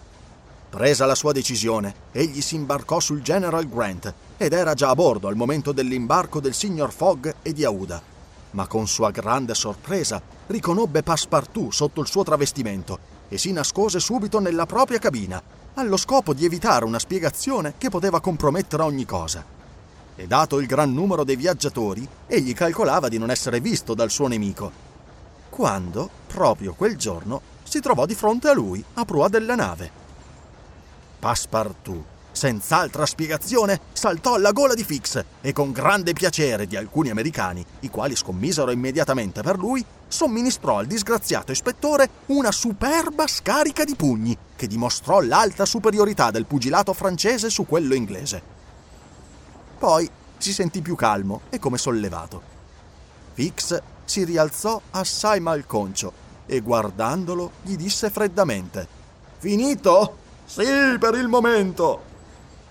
[0.70, 5.28] Presa la sua decisione, egli si imbarcò sul General Grant ed era già a bordo
[5.28, 8.02] al momento dell'imbarco del signor Fogg e di Aouda.
[8.52, 14.40] Ma con sua grande sorpresa riconobbe Passepartout sotto il suo travestimento e si nascose subito
[14.40, 15.42] nella propria cabina,
[15.74, 19.55] allo scopo di evitare una spiegazione che poteva compromettere ogni cosa
[20.16, 24.28] e dato il gran numero dei viaggiatori, egli calcolava di non essere visto dal suo
[24.28, 24.72] nemico.
[25.50, 30.04] Quando, proprio quel giorno, si trovò di fronte a lui a prua della nave.
[31.20, 37.66] Passepartout, senz'altra spiegazione, saltò alla gola di Fix e con grande piacere di alcuni americani,
[37.82, 44.38] i quali scommisero immediatamente per lui, somministrò al disgraziato ispettore una superba scarica di pugni
[44.56, 48.55] che dimostrò l'alta superiorità del pugilato francese su quello inglese.
[49.78, 52.42] Poi si sentì più calmo e come sollevato.
[53.34, 58.88] Fix si rialzò assai malconcio e guardandolo gli disse freddamente:
[59.38, 60.18] Finito?
[60.46, 62.14] Sì, per il momento.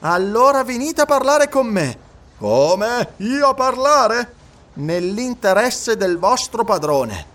[0.01, 1.99] Allora venite a parlare con me.
[2.38, 3.14] Come?
[3.19, 4.35] Io a parlare?
[4.75, 7.33] Nell'interesse del vostro padrone.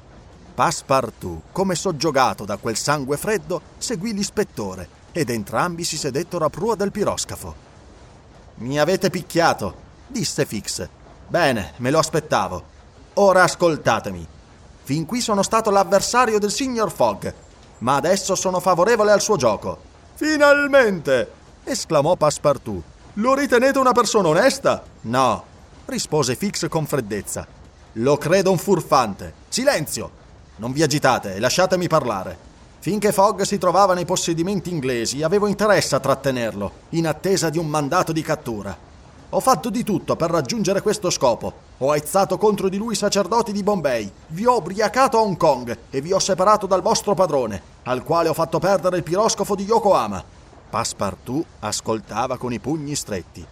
[0.54, 6.76] Passepartout, come soggiogato da quel sangue freddo, seguì l'ispettore ed entrambi si sedettero a prua
[6.76, 7.68] del piroscafo.
[8.60, 9.74] Mi avete picchiato,
[10.08, 10.86] disse Fix.
[11.28, 12.62] Bene, me lo aspettavo.
[13.14, 14.28] Ora ascoltatemi.
[14.84, 17.34] Fin qui sono stato l'avversario del signor Fogg,
[17.80, 19.78] ma adesso sono favorevole al suo gioco.
[20.16, 21.32] Finalmente!
[21.64, 22.84] esclamò Passepartout.
[23.14, 24.84] Lo ritenete una persona onesta?
[25.02, 25.44] No,
[25.86, 27.48] rispose Fix con freddezza.
[27.94, 29.34] Lo credo un furfante.
[29.48, 30.12] Silenzio!
[30.58, 32.49] Non vi agitate e lasciatemi parlare.
[32.82, 37.68] Finché Fogg si trovava nei possedimenti inglesi, avevo interesse a trattenerlo, in attesa di un
[37.68, 38.76] mandato di cattura.
[39.32, 41.54] Ho fatto di tutto per raggiungere questo scopo.
[41.80, 45.78] Ho aizzato contro di lui i sacerdoti di Bombay, vi ho ubriacato a Hong Kong
[45.90, 49.66] e vi ho separato dal vostro padrone, al quale ho fatto perdere il piroscofo di
[49.66, 50.24] Yokohama.
[50.70, 53.46] Passepartout ascoltava con i pugni stretti.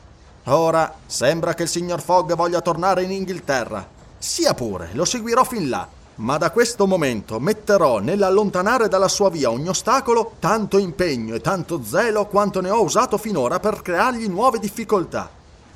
[0.46, 3.86] Ora sembra che il signor Fogg voglia tornare in Inghilterra.
[4.18, 9.52] Sia pure, lo seguirò fin là ma da questo momento metterò nell'allontanare dalla sua via
[9.52, 14.58] ogni ostacolo tanto impegno e tanto zelo quanto ne ho usato finora per creargli nuove
[14.58, 15.30] difficoltà.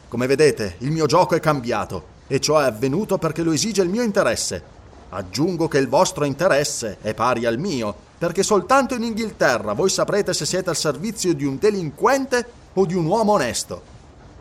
[0.08, 3.90] Come vedete, il mio gioco è cambiato e ciò è avvenuto perché lo esige il
[3.90, 4.80] mio interesse.
[5.10, 10.34] Aggiungo che il vostro interesse è pari al mio, perché soltanto in Inghilterra voi saprete
[10.34, 13.90] se siete al servizio di un delinquente o di un uomo onesto.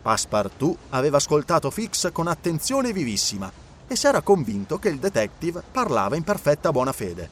[0.00, 6.14] Passepartout aveva ascoltato Fix con attenzione vivissima e si era convinto che il detective parlava
[6.14, 7.28] in perfetta buona fede.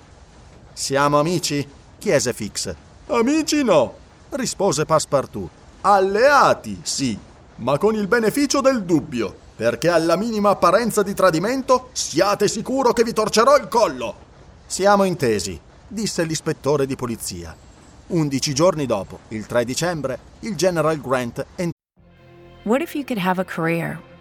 [0.72, 1.64] Siamo amici?
[1.96, 2.74] chiese Fix.
[3.06, 3.94] Amici no,
[4.30, 5.48] rispose Passepartout.
[5.82, 7.16] Alleati, sì,
[7.56, 13.04] ma con il beneficio del dubbio, perché alla minima apparenza di tradimento siate sicuro che
[13.04, 14.16] vi torcerò il collo.
[14.66, 17.54] Siamo intesi, disse l'ispettore di polizia.
[18.08, 21.78] Undici giorni dopo, il 3 dicembre, il General Grant entrò.
[22.64, 24.00] What if you could have a career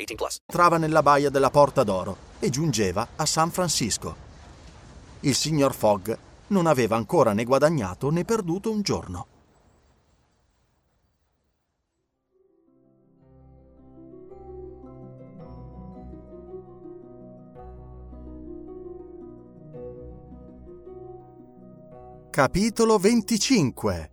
[0.00, 0.38] 18 plus.
[0.46, 4.28] entrava nella baia della Porta d'Oro e giungeva a San Francisco.
[5.20, 6.16] Il signor Fogg
[6.48, 9.26] non aveva ancora né guadagnato né perduto un giorno.
[22.30, 24.10] Capitolo 25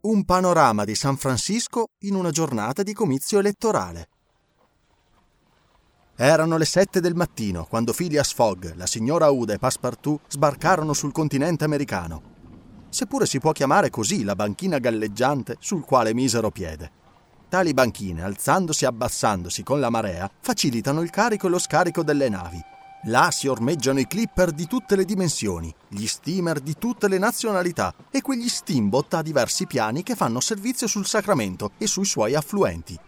[0.00, 4.08] Un panorama di San Francisco in una giornata di comizio elettorale.
[6.18, 11.12] Erano le sette del mattino quando Phileas Fogg, la signora Uda e Passepartout sbarcarono sul
[11.12, 12.22] continente americano.
[12.88, 16.90] Seppure si può chiamare così la banchina galleggiante sul quale misero piede.
[17.50, 22.30] Tali banchine, alzandosi e abbassandosi con la marea, facilitano il carico e lo scarico delle
[22.30, 22.64] navi.
[23.08, 27.94] Là si ormeggiano i clipper di tutte le dimensioni, gli steamer di tutte le nazionalità
[28.10, 32.98] e quegli steamboat a diversi piani che fanno servizio sul Sacramento e sui suoi affluenti.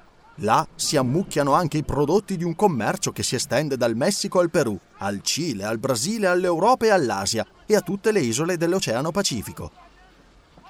[0.42, 4.50] Là si ammucchiano anche i prodotti di un commercio che si estende dal Messico al
[4.50, 9.70] Perù, al Cile, al Brasile, all'Europa e all'Asia e a tutte le isole dell'Oceano Pacifico.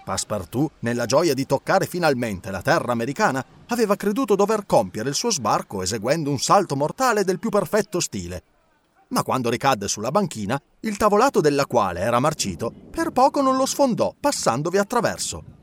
[0.04, 5.30] Passepartout, nella gioia di toccare finalmente la terra americana, aveva creduto dover compiere il suo
[5.30, 8.42] sbarco eseguendo un salto mortale del più perfetto stile.
[9.08, 13.66] Ma quando ricadde sulla banchina, il tavolato della quale era marcito, per poco non lo
[13.66, 15.56] sfondò, passandovi attraverso.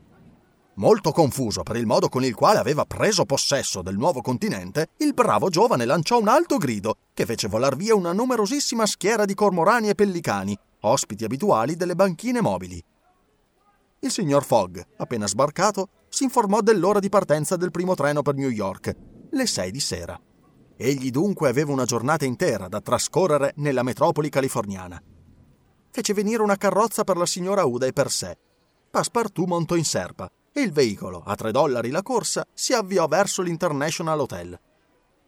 [0.78, 5.14] Molto confuso per il modo con il quale aveva preso possesso del nuovo continente, il
[5.14, 9.88] bravo giovane lanciò un alto grido che fece volar via una numerosissima schiera di cormorani
[9.88, 12.82] e pellicani, ospiti abituali delle banchine mobili.
[14.00, 18.50] Il signor Fogg, appena sbarcato, si informò dell'ora di partenza del primo treno per New
[18.50, 18.94] York,
[19.30, 20.20] le sei di sera.
[20.76, 25.02] Egli dunque aveva una giornata intera da trascorrere nella metropoli californiana.
[25.90, 28.36] Fece venire una carrozza per la signora Uda e per sé.
[28.90, 33.42] Passepartout montò in serpa e il veicolo, a tre dollari la corsa, si avviò verso
[33.42, 34.58] l'International Hotel.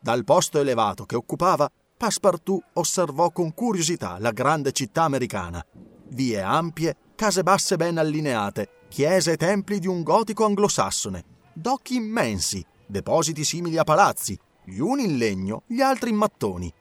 [0.00, 5.62] Dal posto elevato che occupava, Passepartout osservò con curiosità la grande città americana.
[6.10, 12.64] Vie ampie, case basse ben allineate, chiese e templi di un gotico anglosassone, docchi immensi,
[12.86, 16.72] depositi simili a palazzi, gli uni in legno, gli altri in mattoni.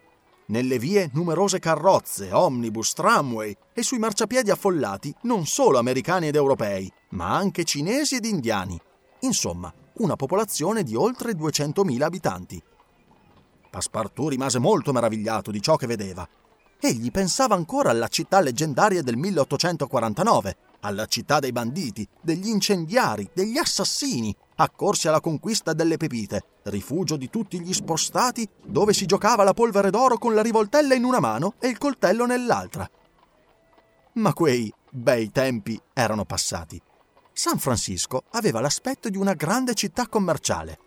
[0.49, 6.89] Nelle vie numerose carrozze, omnibus, tramway e sui marciapiedi affollati non solo americani ed europei,
[7.09, 8.79] ma anche cinesi ed indiani.
[9.21, 12.63] Insomma, una popolazione di oltre 200.000 abitanti.
[13.69, 16.25] Passepartout rimase molto meravigliato di ciò che vedeva.
[16.79, 23.57] Egli pensava ancora alla città leggendaria del 1849, alla città dei banditi, degli incendiari, degli
[23.57, 29.53] assassini, accorsi alla conquista delle pepite, rifugio di tutti gli spostati, dove si giocava la
[29.53, 32.89] polvere d'oro con la rivoltella in una mano e il coltello nell'altra.
[34.13, 36.81] Ma quei bei tempi erano passati.
[37.31, 40.79] San Francisco aveva l'aspetto di una grande città commerciale.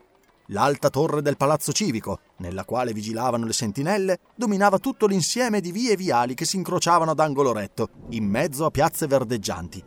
[0.52, 5.92] L'alta torre del palazzo civico, nella quale vigilavano le sentinelle, dominava tutto l'insieme di vie
[5.92, 9.82] e viali che si incrociavano ad angolo retto, in mezzo a piazze verdeggianti.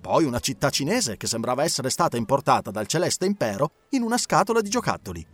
[0.00, 4.60] Poi una città cinese che sembrava essere stata importata dal celeste impero in una scatola
[4.60, 5.24] di giocattoli.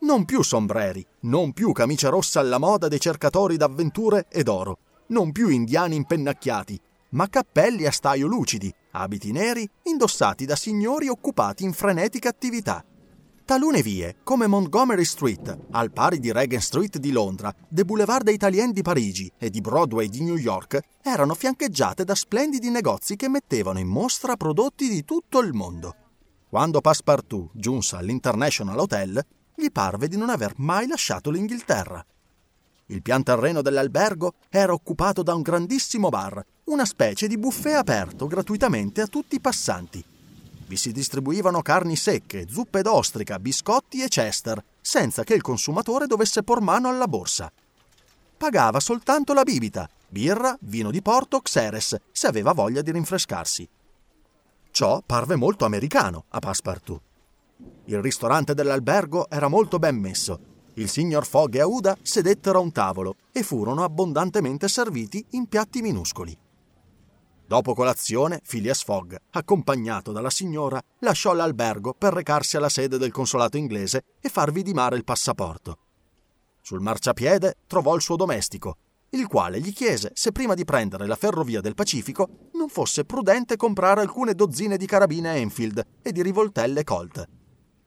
[0.00, 4.78] Non più sombreri, non più camicia rossa alla moda dei cercatori d'avventure ed oro,
[5.08, 11.62] non più indiani impennacchiati, ma cappelli a staio lucidi, abiti neri indossati da signori occupati
[11.62, 12.84] in frenetica attività.
[13.44, 18.34] Talune vie, come Montgomery Street, al pari di Regent Street di Londra, The Boulevard dei
[18.34, 23.28] Italien di Parigi e di Broadway di New York, erano fiancheggiate da splendidi negozi che
[23.28, 25.96] mettevano in mostra prodotti di tutto il mondo.
[26.48, 29.20] Quando Passepartout giunse all'International Hotel,
[29.56, 32.04] gli parve di non aver mai lasciato l'Inghilterra.
[32.86, 38.28] Il pian terreno dell'albergo era occupato da un grandissimo bar, una specie di buffet aperto
[38.28, 40.04] gratuitamente a tutti i passanti
[40.72, 46.42] vi si distribuivano carni secche, zuppe d'ostrica, biscotti e chester, senza che il consumatore dovesse
[46.42, 47.52] por mano alla borsa.
[48.38, 53.68] Pagava soltanto la bibita, birra, vino di porto, xeres, se aveva voglia di rinfrescarsi.
[54.70, 57.00] Ciò parve molto americano a Passepartout.
[57.84, 60.40] Il ristorante dell'albergo era molto ben messo.
[60.74, 65.82] Il signor Fogg e Aouda sedettero a un tavolo e furono abbondantemente serviti in piatti
[65.82, 66.34] minuscoli.
[67.52, 73.58] Dopo colazione, Phileas Fogg, accompagnato dalla signora, lasciò l'albergo per recarsi alla sede del consolato
[73.58, 75.76] inglese e far vidimare il passaporto.
[76.62, 78.76] Sul marciapiede trovò il suo domestico,
[79.10, 83.56] il quale gli chiese se prima di prendere la ferrovia del Pacifico non fosse prudente
[83.56, 87.28] comprare alcune dozzine di carabine Enfield e di rivoltelle Colt.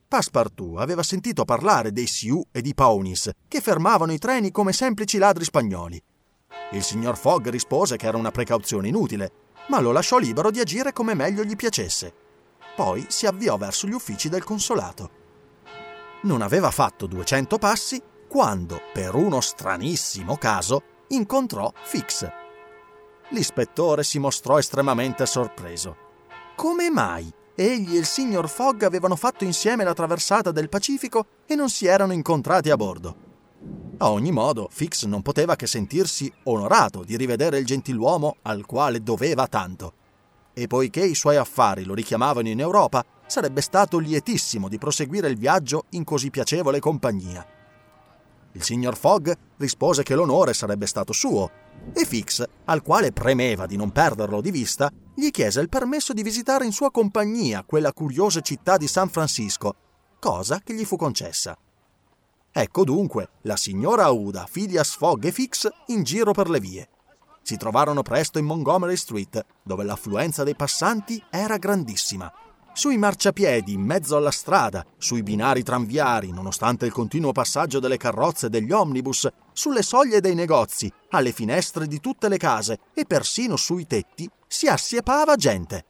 [0.08, 5.18] Passepartout aveva sentito parlare dei Sioux e di Pawnees, che fermavano i treni come semplici
[5.18, 6.00] ladri spagnoli.
[6.74, 10.94] Il signor Fogg rispose che era una precauzione inutile ma lo lasciò libero di agire
[10.94, 12.14] come meglio gli piacesse.
[12.76, 15.24] Poi si avviò verso gli uffici del consolato.
[16.24, 22.30] Non aveva fatto 200 passi quando, per uno stranissimo caso, incontrò Fix.
[23.30, 25.96] L'ispettore si mostrò estremamente sorpreso.
[26.56, 31.56] Come mai egli e il signor Fogg avevano fatto insieme la traversata del Pacifico e
[31.56, 33.35] non si erano incontrati a bordo?
[33.98, 39.02] A ogni modo, Fix non poteva che sentirsi onorato di rivedere il gentiluomo al quale
[39.02, 39.94] doveva tanto.
[40.54, 45.38] E poiché i suoi affari lo richiamavano in Europa, sarebbe stato lietissimo di proseguire il
[45.38, 47.46] viaggio in così piacevole compagnia.
[48.52, 51.50] Il signor Fogg rispose che l'onore sarebbe stato suo,
[51.94, 56.24] e Fix, al quale premeva di non perderlo di vista, gli chiese il permesso di
[56.24, 59.76] visitare in sua compagnia quella curiosa città di San Francisco,
[60.20, 61.58] cosa che gli fu concessa.
[62.58, 66.88] Ecco dunque la signora Aouda, Phileas Fogg e Fix in giro per le vie.
[67.42, 72.32] Si trovarono presto in Montgomery Street, dove l'affluenza dei passanti era grandissima.
[72.72, 78.46] Sui marciapiedi, in mezzo alla strada, sui binari tranviari, nonostante il continuo passaggio delle carrozze
[78.46, 83.58] e degli omnibus, sulle soglie dei negozi, alle finestre di tutte le case e persino
[83.58, 85.88] sui tetti, si assiepava gente.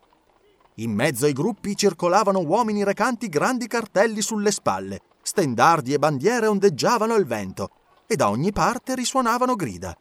[0.78, 7.16] In mezzo ai gruppi circolavano uomini recanti grandi cartelli sulle spalle, stendardi e bandiere ondeggiavano
[7.16, 7.70] al vento
[8.06, 9.98] e da ogni parte risuonavano grida.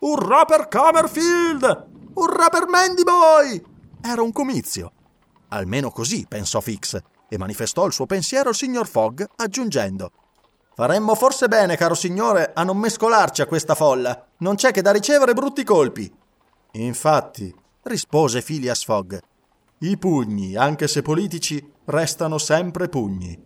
[0.00, 1.86] Urrà per Comerfield!
[2.14, 3.64] Urrà per Mandyboy!
[4.02, 4.92] Era un comizio.
[5.48, 10.12] Almeno così pensò Fix e manifestò il suo pensiero al signor Fogg aggiungendo
[10.78, 14.28] Faremmo forse bene, caro signore, a non mescolarci a questa folla.
[14.36, 16.08] Non c'è che da ricevere brutti colpi.
[16.74, 17.52] Infatti,
[17.82, 19.18] rispose Phileas Fogg,
[19.78, 23.36] i pugni, anche se politici, restano sempre pugni.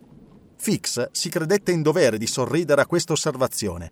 [0.63, 3.91] Fix si credette in dovere di sorridere a questa osservazione.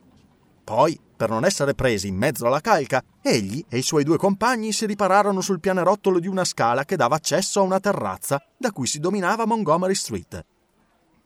[0.64, 4.72] Poi, per non essere presi in mezzo alla calca, egli e i suoi due compagni
[4.72, 8.88] si ripararono sul pianerottolo di una scala che dava accesso a una terrazza da cui
[8.88, 10.46] si dominava Montgomery Street.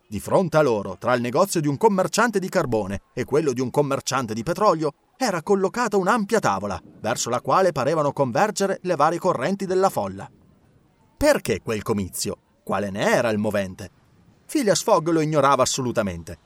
[0.07, 3.61] Di fronte a loro, tra il negozio di un commerciante di carbone e quello di
[3.61, 9.19] un commerciante di petrolio, era collocata un'ampia tavola, verso la quale parevano convergere le varie
[9.19, 10.27] correnti della folla.
[11.15, 12.35] Perché quel comizio?
[12.63, 14.04] Quale ne era il movente?
[14.45, 16.37] Phileas Fogg lo ignorava assolutamente.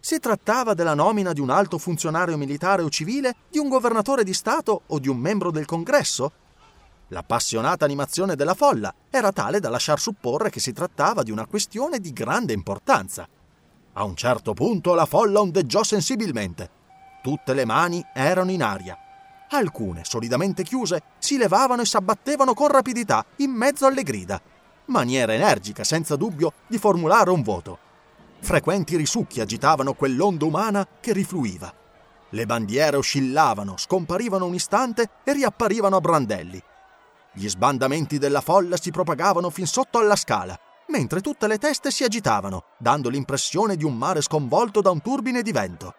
[0.00, 4.34] Si trattava della nomina di un alto funzionario militare o civile, di un governatore di
[4.34, 6.32] Stato o di un membro del Congresso?
[7.08, 11.98] L'appassionata animazione della folla era tale da lasciar supporre che si trattava di una questione
[12.00, 13.28] di grande importanza.
[13.92, 16.70] A un certo punto la folla ondeggiò sensibilmente.
[17.22, 18.96] Tutte le mani erano in aria.
[19.50, 24.40] Alcune, solidamente chiuse, si levavano e s'abbattevano con rapidità in mezzo alle grida.
[24.86, 27.78] Maniera energica, senza dubbio, di formulare un voto.
[28.40, 31.72] Frequenti risucchi agitavano quell'onda umana che rifluiva.
[32.30, 36.62] Le bandiere oscillavano, scomparivano un istante e riapparivano a brandelli.
[37.32, 40.58] Gli sbandamenti della folla si propagavano fin sotto alla scala,
[40.88, 45.42] mentre tutte le teste si agitavano, dando l'impressione di un mare sconvolto da un turbine
[45.42, 45.94] di vento.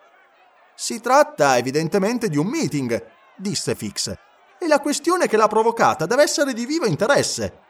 [0.76, 3.04] Si tratta evidentemente di un meeting,
[3.38, 4.14] disse Fix,
[4.60, 7.63] e la questione che l'ha provocata deve essere di vivo interesse.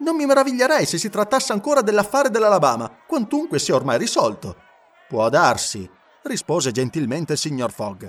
[0.00, 4.56] Non mi meraviglierei se si trattasse ancora dell'affare dell'Alabama, quantunque sia ormai risolto.
[5.08, 5.88] Può darsi,
[6.22, 8.06] rispose gentilmente il signor Fogg.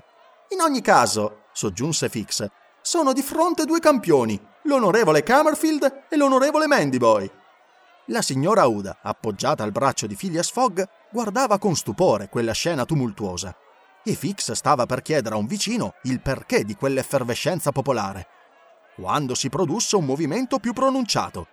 [0.50, 2.46] In ogni caso, soggiunse Fix,
[2.82, 7.30] sono di fronte due campioni, l'onorevole Camerfield e l'onorevole Mandyboy.
[8.06, 10.82] La signora Uda, appoggiata al braccio di Phileas Fogg,
[11.12, 13.56] guardava con stupore quella scena tumultuosa.
[14.04, 18.28] E Fix stava per chiedere a un vicino il perché di quell'effervescenza popolare.
[18.96, 21.48] Quando si produsse un movimento più pronunciato.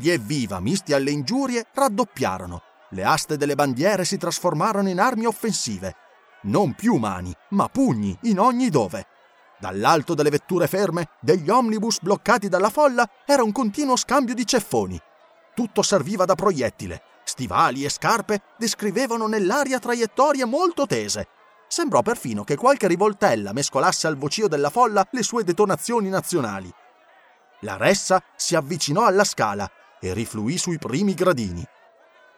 [0.00, 2.62] Gli evviva misti alle ingiurie raddoppiarono.
[2.90, 5.96] Le aste delle bandiere si trasformarono in armi offensive.
[6.42, 9.06] Non più mani, ma pugni in ogni dove.
[9.58, 15.00] Dall'alto delle vetture ferme, degli omnibus bloccati dalla folla, era un continuo scambio di ceffoni.
[15.52, 17.02] Tutto serviva da proiettile.
[17.24, 21.26] Stivali e scarpe descrivevano nell'aria traiettorie molto tese.
[21.66, 26.72] Sembrò perfino che qualche rivoltella mescolasse al vocio della folla le sue detonazioni nazionali.
[27.62, 29.68] La ressa si avvicinò alla scala
[30.00, 31.66] e rifluì sui primi gradini.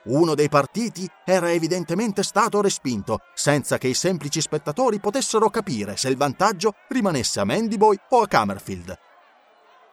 [0.05, 6.09] Uno dei partiti era evidentemente stato respinto, senza che i semplici spettatori potessero capire se
[6.09, 8.99] il vantaggio rimanesse a Mandyboy o a Camerfield.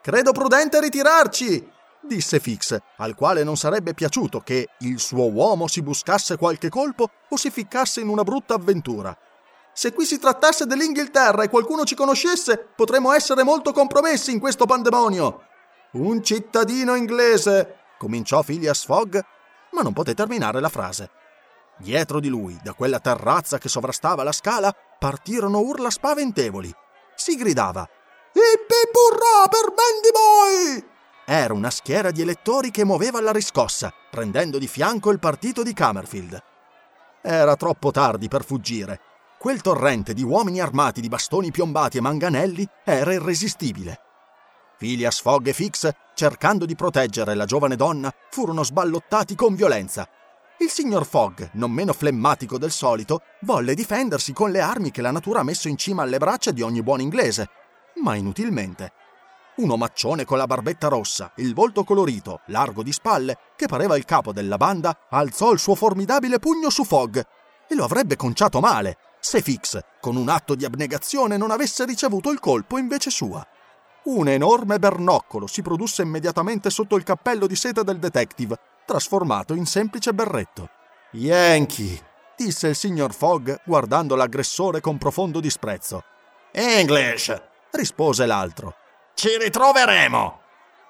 [0.00, 5.82] Credo prudente ritirarci, disse Fix, al quale non sarebbe piaciuto che il suo uomo si
[5.82, 9.16] buscasse qualche colpo o si ficcasse in una brutta avventura.
[9.74, 14.64] Se qui si trattasse dell'Inghilterra e qualcuno ci conoscesse, potremmo essere molto compromessi in questo
[14.64, 15.47] pandemonio.
[15.90, 19.18] Un cittadino inglese, cominciò Phileas Fogg,
[19.72, 21.10] ma non poté terminare la frase.
[21.78, 26.70] Dietro di lui, da quella terrazza che sovrastava la scala, partirono urla spaventevoli.
[27.14, 27.88] Si gridava:
[28.32, 30.96] Ippi burrà per Mandyboy!
[31.24, 35.72] Era una schiera di elettori che muoveva alla riscossa, prendendo di fianco il partito di
[35.72, 36.42] Camerfield.
[37.22, 39.00] Era troppo tardi per fuggire.
[39.38, 44.00] Quel torrente di uomini armati di bastoni piombati e manganelli era irresistibile.
[44.78, 50.08] Phileas Fogg e Fix, cercando di proteggere la giovane donna, furono sballottati con violenza.
[50.60, 55.10] Il signor Fogg, non meno flemmatico del solito, volle difendersi con le armi che la
[55.10, 57.48] natura ha messo in cima alle braccia di ogni buon inglese,
[58.02, 58.92] ma inutilmente
[59.58, 64.04] un omaccione con la barbetta rossa, il volto colorito, largo di spalle, che pareva il
[64.04, 67.16] capo della banda, alzò il suo formidabile pugno su Fogg
[67.68, 72.30] e lo avrebbe conciato male se Fix, con un atto di abnegazione, non avesse ricevuto
[72.30, 73.44] il colpo invece sua.
[74.04, 79.66] Un enorme bernoccolo si produsse immediatamente sotto il cappello di seta del detective, trasformato in
[79.66, 80.70] semplice berretto.
[81.12, 82.00] Yankee,
[82.36, 86.04] disse il signor Fogg, guardando l'aggressore con profondo disprezzo.
[86.52, 87.34] English,
[87.72, 88.74] rispose l'altro.
[89.14, 90.40] Ci ritroveremo.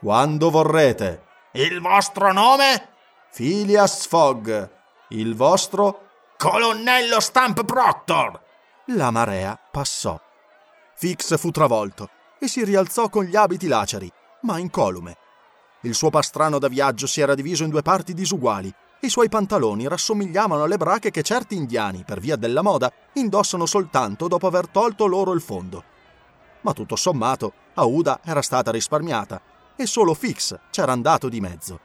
[0.00, 1.24] Quando vorrete.
[1.52, 2.88] Il vostro nome?
[3.34, 4.68] Phileas Fogg.
[5.08, 6.06] Il vostro?
[6.36, 8.40] Colonnello Stamp Proctor.
[8.88, 10.20] La marea passò.
[10.94, 14.10] Fix fu travolto e si rialzò con gli abiti laceri,
[14.42, 15.16] ma incolume.
[15.82, 18.68] Il suo pastrano da viaggio si era diviso in due parti disuguali
[19.00, 23.66] e i suoi pantaloni rassomigliavano alle brache che certi indiani, per via della moda, indossano
[23.66, 25.96] soltanto dopo aver tolto loro il fondo
[26.62, 29.40] ma tutto sommato Aouda era stata risparmiata
[29.76, 31.80] e solo Fix c'era andato di mezzo.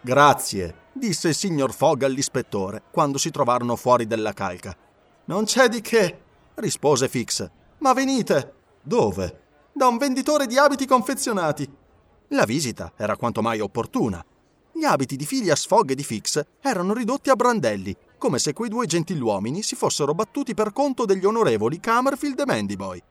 [0.00, 4.76] Grazie, disse il signor Fogg all'ispettore quando si trovarono fuori della calca.
[5.24, 6.20] Non c'è di che,
[6.56, 7.48] rispose Fix.
[7.78, 8.52] Ma venite.
[8.82, 9.45] Dove?
[9.76, 11.70] Da un venditore di abiti confezionati.
[12.28, 14.24] La visita era quanto mai opportuna.
[14.72, 18.70] Gli abiti di Phileas Fogg e di Fix erano ridotti a brandelli, come se quei
[18.70, 23.02] due gentiluomini si fossero battuti per conto degli onorevoli Camerfield e Mandyboy.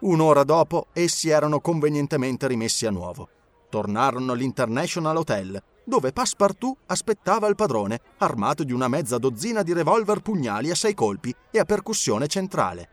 [0.00, 3.26] Un'ora dopo essi erano convenientemente rimessi a nuovo.
[3.70, 10.20] Tornarono all'International Hotel, dove Passepartout aspettava il padrone, armato di una mezza dozzina di revolver
[10.20, 12.90] pugnali a sei colpi e a percussione centrale.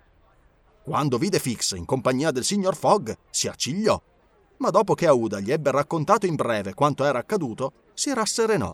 [0.83, 4.01] Quando vide Fix in compagnia del signor Fogg, si accigliò,
[4.57, 8.73] ma dopo che Aouda gli ebbe raccontato in breve quanto era accaduto, si rasserenò.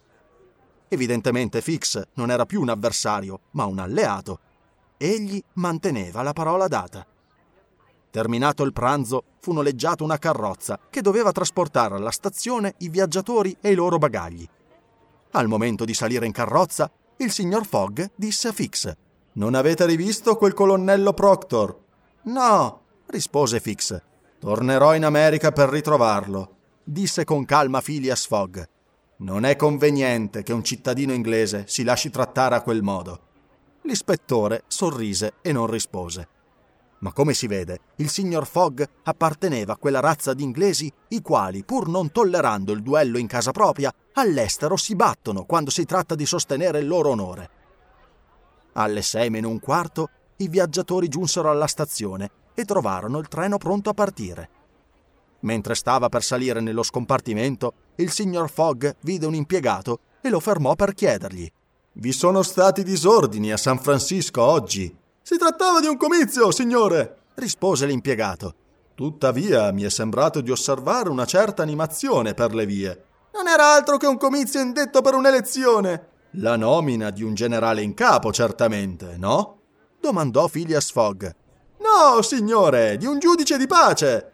[0.89, 4.39] Evidentemente Fix non era più un avversario, ma un alleato.
[4.97, 7.05] Egli manteneva la parola data.
[8.10, 13.72] Terminato il pranzo, fu noleggiata una carrozza che doveva trasportare alla stazione i viaggiatori e
[13.72, 14.47] i loro bagagli.
[15.32, 18.91] Al momento di salire in carrozza, il signor Fogg disse a Fix:
[19.34, 21.86] Non avete rivisto quel colonnello Proctor?
[22.28, 24.02] No, rispose Fix.
[24.38, 28.62] Tornerò in America per ritrovarlo, disse con calma Phileas Fogg.
[29.20, 33.20] Non è conveniente che un cittadino inglese si lasci trattare a quel modo.
[33.84, 36.28] L'ispettore sorrise e non rispose.
[37.00, 41.64] Ma come si vede, il signor Fogg apparteneva a quella razza di inglesi i quali,
[41.64, 46.26] pur non tollerando il duello in casa propria, all'estero si battono quando si tratta di
[46.26, 47.50] sostenere il loro onore.
[48.74, 53.90] Alle sei meno un quarto, i viaggiatori giunsero alla stazione e trovarono il treno pronto
[53.90, 54.50] a partire.
[55.42, 60.76] Mentre stava per salire nello scompartimento, il signor Fogg vide un impiegato e lo fermò
[60.76, 61.50] per chiedergli:
[61.94, 64.96] Vi sono stati disordini a San Francisco oggi?
[65.22, 68.56] Si trattava di un comizio, signore, rispose l'impiegato.
[68.96, 73.04] Tuttavia mi è sembrato di osservare una certa animazione per le vie.
[73.34, 76.08] Non era altro che un comizio indetto per un'elezione.
[76.32, 79.58] La nomina di un generale in capo, certamente, no?
[80.08, 81.26] Domandò Phileas Fogg.
[81.80, 84.32] No, signore, di un giudice di pace.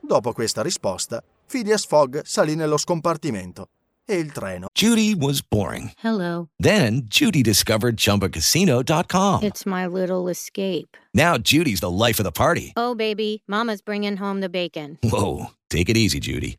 [0.00, 3.68] Dopo questa risposta, Phileas Fogg salì nello scompartimento
[4.04, 4.66] e il treno.
[4.74, 5.90] Judy was boring.
[6.02, 6.48] Hello.
[6.58, 9.42] Then Judy discovered ChumbaCasino.com.
[9.42, 10.94] It's my little escape.
[11.14, 12.72] Now Judy's the life of the party.
[12.76, 14.98] Oh, baby, Mama's bringing home the bacon.
[15.02, 16.58] Whoa, take it easy, Judy.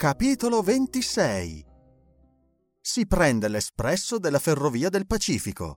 [0.00, 1.62] Capitolo 26
[2.80, 5.76] Si prende l'espresso della Ferrovia del Pacifico.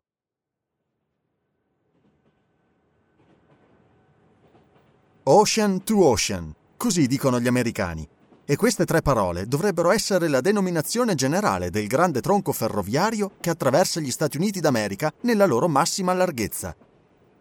[5.23, 8.07] Ocean to Ocean, così dicono gli americani.
[8.45, 13.99] E queste tre parole dovrebbero essere la denominazione generale del grande tronco ferroviario che attraversa
[13.99, 16.73] gli Stati Uniti d'America nella loro massima larghezza.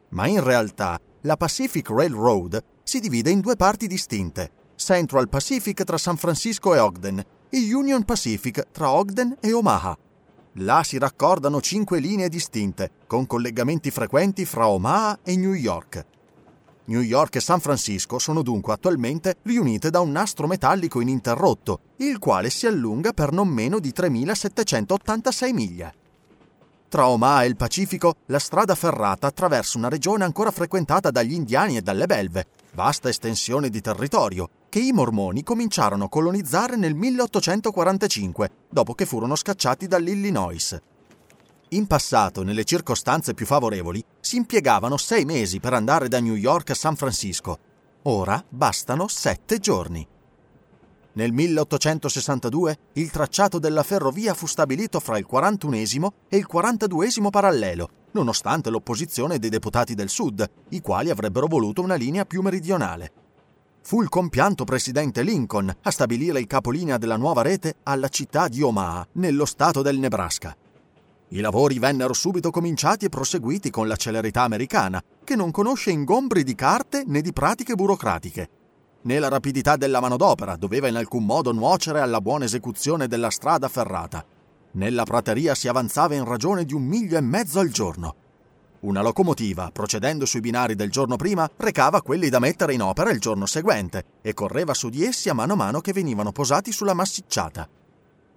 [0.08, 5.96] Ma in realtà la Pacific Railroad si divide in due parti distinte, Central Pacific tra
[5.96, 9.96] San Francisco e Ogden e Union Pacific tra Ogden e Omaha.
[10.56, 16.04] Là si raccordano cinque linee distinte, con collegamenti frequenti fra Omaha e New York.
[16.86, 22.18] New York e San Francisco sono dunque attualmente riunite da un nastro metallico ininterrotto, il
[22.18, 25.94] quale si allunga per non meno di 3.786 miglia.
[26.88, 31.76] Tra Omaha e il Pacifico, la strada ferrata attraversa una regione ancora frequentata dagli indiani
[31.76, 38.50] e dalle belve, vasta estensione di territorio, che i mormoni cominciarono a colonizzare nel 1845,
[38.70, 40.80] dopo che furono scacciati dall'Illinois.
[41.68, 46.70] In passato, nelle circostanze più favorevoli, si impiegavano sei mesi per andare da New York
[46.70, 47.58] a San Francisco.
[48.04, 50.08] Ora bastano sette giorni.
[51.12, 55.76] Nel 1862 il tracciato della ferrovia fu stabilito fra il 41
[56.30, 61.96] e il 42 parallelo, nonostante l'opposizione dei deputati del Sud, i quali avrebbero voluto una
[61.96, 63.21] linea più meridionale.
[63.84, 68.62] Fu il compianto presidente Lincoln a stabilire il capolinea della nuova rete alla città di
[68.62, 70.56] Omaha, nello stato del Nebraska.
[71.28, 76.44] I lavori vennero subito cominciati e proseguiti con la celerità americana, che non conosce ingombri
[76.44, 78.48] di carte né di pratiche burocratiche.
[79.02, 83.68] Né la rapidità della manodopera doveva in alcun modo nuocere alla buona esecuzione della strada
[83.68, 84.24] ferrata.
[84.72, 88.14] Nella prateria si avanzava in ragione di un miglio e mezzo al giorno.
[88.82, 93.20] Una locomotiva, procedendo sui binari del giorno prima, recava quelli da mettere in opera il
[93.20, 96.92] giorno seguente e correva su di essi a mano a mano che venivano posati sulla
[96.92, 97.68] massicciata.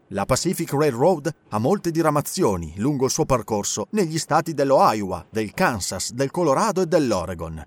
[0.10, 6.12] La Pacific Railroad ha molte diramazioni lungo il suo percorso negli stati dell'Iowa, del Kansas,
[6.12, 7.66] del Colorado e dell'Oregon.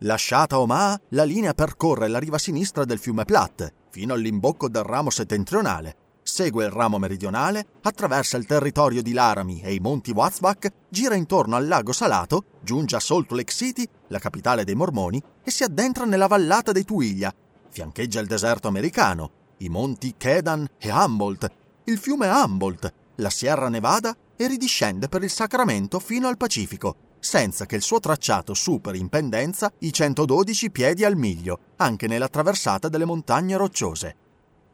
[0.00, 5.08] Lasciata Omaha, la linea percorre la riva sinistra del fiume Platte, fino all'imbocco del ramo
[5.08, 5.96] settentrionale.
[6.24, 11.54] Segue il ramo meridionale, attraversa il territorio di Laramie e i monti Watzbach, gira intorno
[11.54, 16.04] al lago Salato, giunge a Salt Lake City, la capitale dei Mormoni, e si addentra
[16.04, 17.32] nella vallata dei Tuiglia.
[17.68, 21.50] Fiancheggia il deserto americano, i monti Kedan e Humboldt,
[21.84, 27.66] il fiume Humboldt, la Sierra Nevada e ridiscende per il Sacramento fino al Pacifico, senza
[27.66, 32.88] che il suo tracciato superi in pendenza i 112 piedi al miglio, anche nella traversata
[32.88, 34.16] delle montagne rocciose.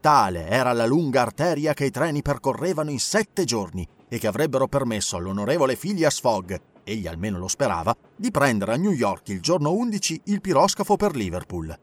[0.00, 4.66] Tale era la lunga arteria che i treni percorrevano in sette giorni e che avrebbero
[4.66, 9.72] permesso all'onorevole Phileas Fogg, egli almeno lo sperava, di prendere a New York il giorno
[9.72, 11.78] 11 il piroscafo per Liverpool.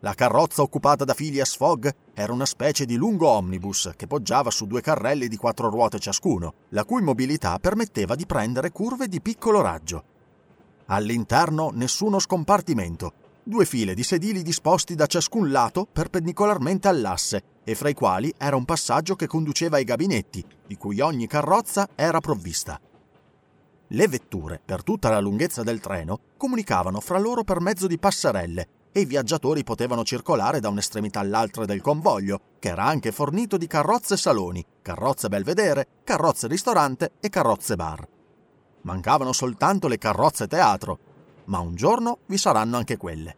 [0.00, 4.66] La carrozza occupata da Phileas Fogg era una specie di lungo omnibus che poggiava su
[4.66, 9.62] due carrelli di quattro ruote ciascuno, la cui mobilità permetteva di prendere curve di piccolo
[9.62, 10.04] raggio.
[10.88, 13.14] All'interno nessuno scompartimento,
[13.46, 18.56] due file di sedili disposti da ciascun lato perpendicolarmente all'asse e fra i quali era
[18.56, 22.80] un passaggio che conduceva ai gabinetti, di cui ogni carrozza era provvista.
[23.88, 28.68] Le vetture, per tutta la lunghezza del treno, comunicavano fra loro per mezzo di passerelle
[28.92, 33.66] e i viaggiatori potevano circolare da un'estremità all'altra del convoglio, che era anche fornito di
[33.66, 38.08] carrozze saloni, carrozze belvedere, carrozze ristorante e carrozze bar.
[38.82, 40.98] Mancavano soltanto le carrozze teatro,
[41.46, 43.36] ma un giorno vi saranno anche quelle.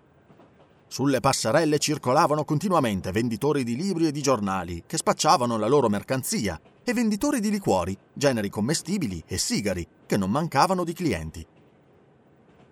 [0.89, 6.61] Sulle passerelle circolavano continuamente venditori di libri e di giornali che spacciavano la loro mercanzia
[6.85, 11.47] e venditori di liquori, generi commestibili e sigari che non mancavano di clienti.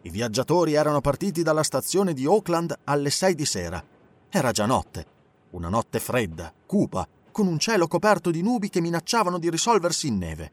[0.03, 3.83] I viaggiatori erano partiti dalla stazione di Auckland alle sei di sera.
[4.29, 5.07] Era già notte.
[5.51, 10.19] Una notte fredda, cupa, con un cielo coperto di nubi che minacciavano di risolversi in
[10.19, 10.53] neve.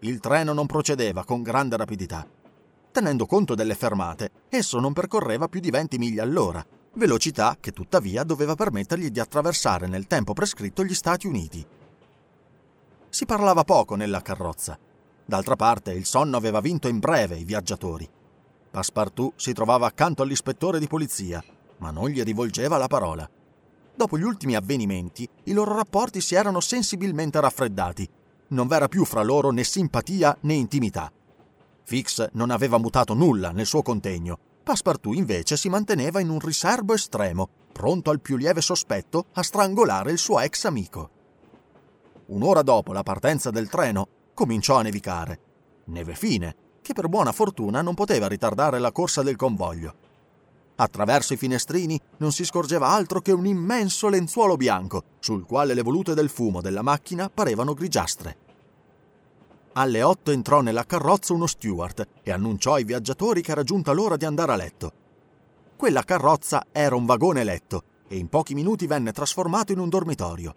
[0.00, 2.26] Il treno non procedeva con grande rapidità.
[2.96, 8.24] Tenendo conto delle fermate, esso non percorreva più di 20 miglia all'ora, velocità che tuttavia
[8.24, 11.62] doveva permettergli di attraversare nel tempo prescritto gli Stati Uniti.
[13.10, 14.78] Si parlava poco nella carrozza.
[15.26, 18.08] D'altra parte, il sonno aveva vinto in breve i viaggiatori.
[18.70, 21.44] Passepartout si trovava accanto all'ispettore di polizia,
[21.80, 23.28] ma non gli rivolgeva la parola.
[23.94, 28.08] Dopo gli ultimi avvenimenti, i loro rapporti si erano sensibilmente raffreddati.
[28.48, 31.12] Non v'era più fra loro né simpatia né intimità.
[31.88, 34.36] Fix non aveva mutato nulla nel suo contegno.
[34.64, 40.10] Passepartout invece si manteneva in un riservo estremo, pronto al più lieve sospetto a strangolare
[40.10, 41.10] il suo ex amico.
[42.26, 45.38] Un'ora dopo la partenza del treno cominciò a nevicare.
[45.84, 49.94] Neve fine, che per buona fortuna non poteva ritardare la corsa del convoglio.
[50.74, 55.82] Attraverso i finestrini non si scorgeva altro che un immenso lenzuolo bianco, sul quale le
[55.82, 58.38] volute del fumo della macchina parevano grigiastre.
[59.78, 64.16] Alle otto entrò nella carrozza uno steward e annunciò ai viaggiatori che era giunta l'ora
[64.16, 64.92] di andare a letto.
[65.76, 70.54] Quella carrozza era un vagone letto e in pochi minuti venne trasformato in un dormitorio.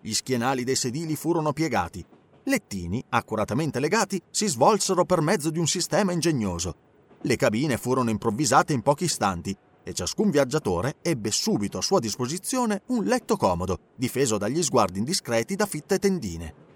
[0.00, 2.04] Gli schienali dei sedili furono piegati
[2.44, 6.74] Lettini, accuratamente legati, si svolsero per mezzo di un sistema ingegnoso.
[7.22, 12.82] Le cabine furono improvvisate in pochi istanti e ciascun viaggiatore ebbe subito a sua disposizione
[12.86, 16.68] un letto comodo, difeso dagli sguardi indiscreti da fitte tendine.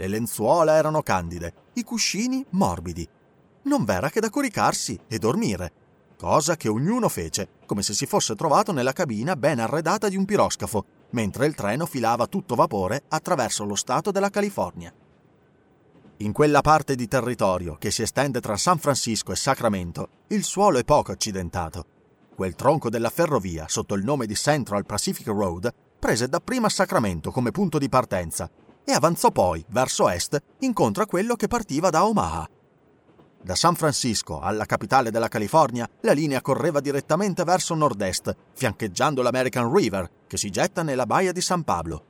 [0.00, 3.06] Le lenzuola erano candide, i cuscini morbidi.
[3.62, 5.72] Non v'era che da coricarsi e dormire,
[6.16, 10.24] cosa che ognuno fece, come se si fosse trovato nella cabina ben arredata di un
[10.24, 14.94] piroscafo, mentre il treno filava tutto vapore attraverso lo stato della California.
[16.18, 20.78] In quella parte di territorio che si estende tra San Francisco e Sacramento, il suolo
[20.78, 21.84] è poco accidentato.
[22.36, 27.50] Quel tronco della ferrovia, sotto il nome di Central Pacific Road, prese dapprima Sacramento come
[27.50, 28.48] punto di partenza
[28.88, 32.48] e avanzò poi, verso est, incontro a quello che partiva da Omaha,
[33.40, 39.72] da San Francisco alla capitale della California, la linea correva direttamente verso nord-est, fiancheggiando l'American
[39.72, 42.04] River, che si getta nella baia di San Pablo.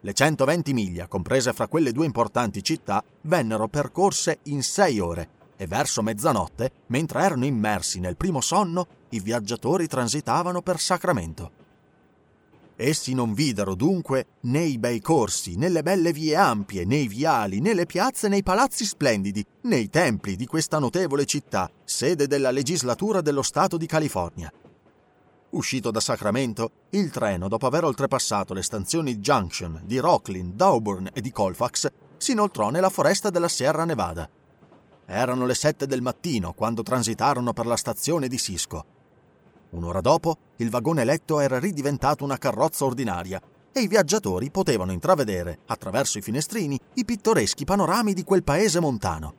[0.00, 5.66] Le 120 miglia, comprese fra quelle due importanti città, vennero percorse in sei ore e
[5.66, 11.59] verso mezzanotte, mentre erano immersi nel primo sonno, i viaggiatori transitavano per Sacramento.
[12.82, 17.08] Essi non videro dunque né i bei corsi, né le belle vie ampie, né i
[17.08, 21.70] viali, né le piazze, né i palazzi splendidi, né i templi di questa notevole città,
[21.84, 24.50] sede della legislatura dello Stato di California.
[25.50, 31.20] Uscito da Sacramento, il treno, dopo aver oltrepassato le stazioni Junction di Rocklin, Dauburn e
[31.20, 34.26] di Colfax, si inoltrò nella foresta della Sierra Nevada.
[35.04, 38.99] Erano le sette del mattino quando transitarono per la stazione di Cisco.
[39.70, 43.40] Un'ora dopo, il vagone letto era ridiventato una carrozza ordinaria
[43.72, 49.34] e i viaggiatori potevano intravedere, attraverso i finestrini, i pittoreschi panorami di quel paese montano.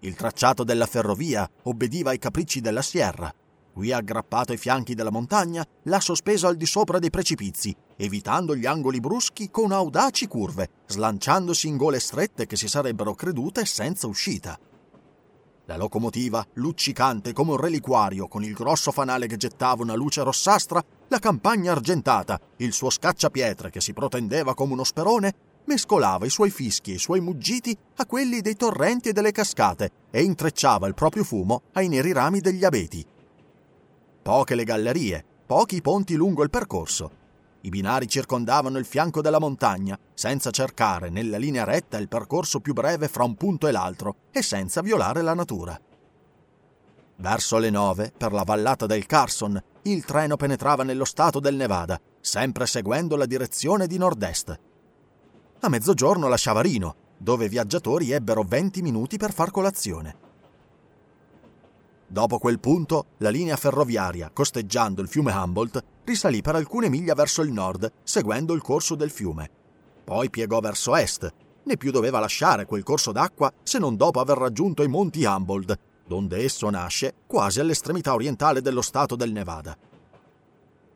[0.00, 3.32] Il tracciato della ferrovia obbediva ai capricci della Sierra.
[3.72, 8.66] Qui aggrappato ai fianchi della montagna, l'ha sospeso al di sopra dei precipizi, evitando gli
[8.66, 14.58] angoli bruschi con audaci curve, slanciandosi in gole strette che si sarebbero credute senza uscita.
[15.68, 20.82] La locomotiva, luccicante come un reliquario, con il grosso fanale che gettava una luce rossastra,
[21.08, 25.34] la campagna argentata, il suo scacciapietre che si protendeva come uno sperone,
[25.66, 29.90] mescolava i suoi fischi e i suoi muggiti a quelli dei torrenti e delle cascate
[30.10, 33.04] e intrecciava il proprio fumo ai neri rami degli abeti.
[34.22, 37.17] Poche le gallerie, pochi i ponti lungo il percorso.
[37.68, 42.72] I binari circondavano il fianco della montagna, senza cercare nella linea retta il percorso più
[42.72, 45.78] breve fra un punto e l'altro e senza violare la natura.
[47.16, 52.00] Verso le nove, per la vallata del Carson, il treno penetrava nello stato del Nevada,
[52.20, 54.60] sempre seguendo la direzione di nord-est.
[55.60, 60.27] A mezzogiorno lasciava Rino, dove i viaggiatori ebbero 20 minuti per far colazione.
[62.10, 67.42] Dopo quel punto, la linea ferroviaria, costeggiando il fiume Humboldt, risalì per alcune miglia verso
[67.42, 69.50] il nord, seguendo il corso del fiume.
[70.04, 71.30] Poi piegò verso est,
[71.64, 75.78] né più doveva lasciare quel corso d'acqua se non dopo aver raggiunto i monti Humboldt,
[76.06, 79.76] donde esso nasce quasi all'estremità orientale dello stato del Nevada.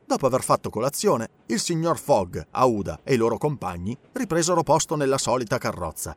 [0.06, 5.18] Dopo aver fatto colazione, il signor Fogg, Aouda e i loro compagni ripresero posto nella
[5.18, 6.16] solita carrozza.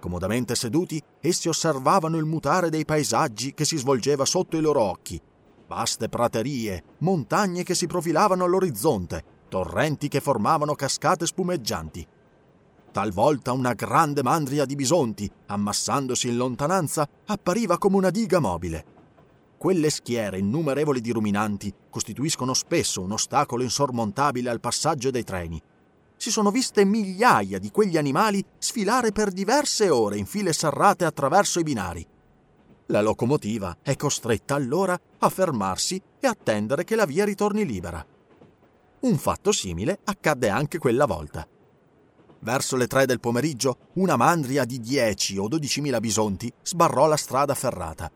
[0.00, 5.20] Comodamente seduti, essi osservavano il mutare dei paesaggi che si svolgeva sotto i loro occhi.
[5.68, 12.06] Vaste praterie, montagne che si profilavano all'orizzonte, torrenti che formavano cascate spumeggianti.
[12.90, 18.84] Talvolta una grande mandria di bisonti, ammassandosi in lontananza, appariva come una diga mobile.
[19.58, 25.62] Quelle schiere innumerevoli di ruminanti costituiscono spesso un ostacolo insormontabile al passaggio dei treni
[26.20, 31.60] si sono viste migliaia di quegli animali sfilare per diverse ore in file serrate attraverso
[31.60, 32.06] i binari.
[32.88, 38.04] La locomotiva è costretta allora a fermarsi e attendere che la via ritorni libera.
[39.00, 41.48] Un fatto simile accadde anche quella volta.
[42.40, 47.54] Verso le tre del pomeriggio, una mandria di 10 o 12.000 bisonti sbarrò la strada
[47.54, 48.12] ferrata.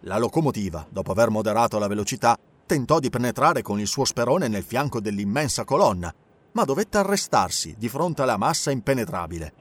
[0.00, 4.62] La locomotiva, dopo aver moderato la velocità, tentò di penetrare con il suo sperone nel
[4.62, 6.14] fianco dell'immensa colonna,
[6.56, 9.52] ma dovette arrestarsi di fronte alla massa impenetrabile.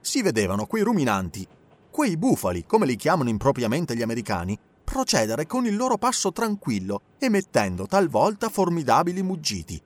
[0.00, 1.44] Si vedevano quei ruminanti,
[1.90, 7.86] quei bufali, come li chiamano impropriamente gli americani, procedere con il loro passo tranquillo, emettendo
[7.86, 9.82] talvolta formidabili muggiti.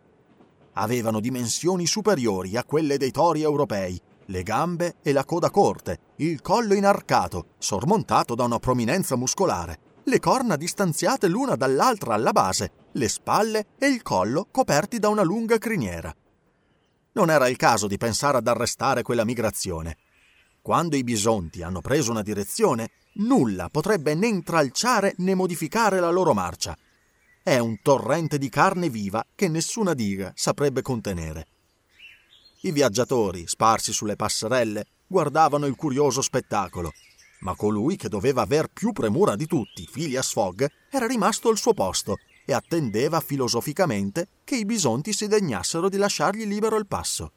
[0.74, 6.42] Avevano dimensioni superiori a quelle dei tori europei, le gambe e la coda corte, il
[6.42, 13.08] collo inarcato, sormontato da una prominenza muscolare, le corna distanziate l'una dall'altra alla base, le
[13.08, 16.14] spalle e il collo coperti da una lunga criniera.
[17.16, 19.96] Non era il caso di pensare ad arrestare quella migrazione.
[20.60, 26.34] Quando i bisonti hanno preso una direzione, nulla potrebbe né intralciare né modificare la loro
[26.34, 26.76] marcia.
[27.42, 31.46] È un torrente di carne viva che nessuna diga saprebbe contenere.
[32.62, 36.92] I viaggiatori, sparsi sulle passerelle, guardavano il curioso spettacolo,
[37.40, 41.72] ma colui che doveva aver più premura di tutti, Phileas Fogg, era rimasto al suo
[41.72, 47.32] posto e attendeva filosoficamente che i bisonti si degnassero di lasciargli libero il passo.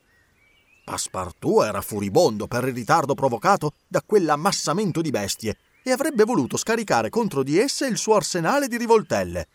[0.85, 7.09] Passepartout era furibondo per il ritardo provocato da quell'ammassamento di bestie e avrebbe voluto scaricare
[7.09, 9.47] contro di esse il suo arsenale di rivoltelle.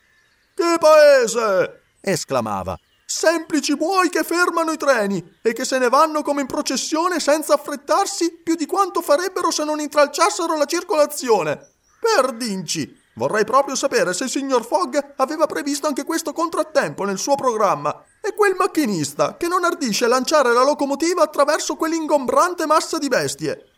[0.53, 1.81] Che paese!
[2.01, 2.77] esclamava.
[3.05, 7.53] Semplici buoi che fermano i treni e che se ne vanno come in processione senza
[7.53, 11.73] affrettarsi più di quanto farebbero se non intralciassero la circolazione.
[11.99, 13.03] Perdinci!
[13.17, 18.03] Vorrei proprio sapere se il signor Fogg aveva previsto anche questo contrattempo nel suo programma.
[18.21, 23.69] E quel macchinista che non ardisce lanciare la locomotiva attraverso quell'ingombrante massa di bestie.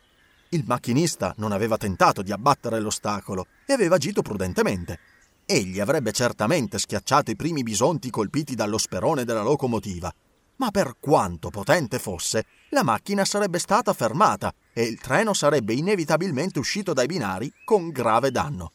[0.50, 5.00] Il macchinista non aveva tentato di abbattere l'ostacolo e aveva agito prudentemente.
[5.46, 10.12] Egli avrebbe certamente schiacciato i primi bisonti colpiti dallo sperone della locomotiva,
[10.56, 16.58] ma per quanto potente fosse, la macchina sarebbe stata fermata e il treno sarebbe inevitabilmente
[16.58, 18.72] uscito dai binari con grave danno.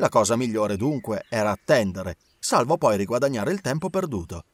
[0.00, 4.44] La cosa migliore dunque era attendere, salvo poi riguadagnare il tempo perduto.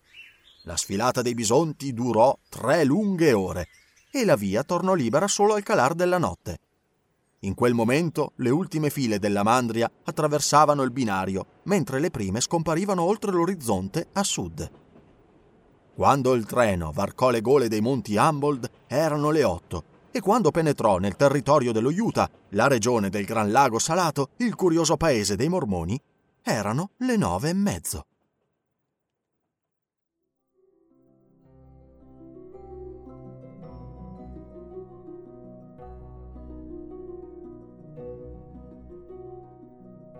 [0.62, 3.68] La sfilata dei bisonti durò tre lunghe ore
[4.10, 6.58] e la via tornò libera solo al calar della notte.
[7.40, 13.04] In quel momento le ultime file della mandria attraversavano il binario, mentre le prime scomparivano
[13.04, 14.68] oltre l'orizzonte a sud.
[15.94, 19.84] Quando il treno varcò le gole dei monti Humboldt erano le otto
[20.16, 24.96] e quando penetrò nel territorio dello Utah, la regione del Gran Lago Salato, il curioso
[24.96, 26.00] paese dei Mormoni,
[26.42, 28.06] erano le nove e mezzo.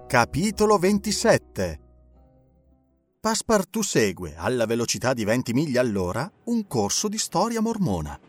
[0.07, 1.81] Capitolo 27
[3.19, 8.21] Passepartout segue, alla velocità di 20 miglia all'ora, un corso di storia mormona.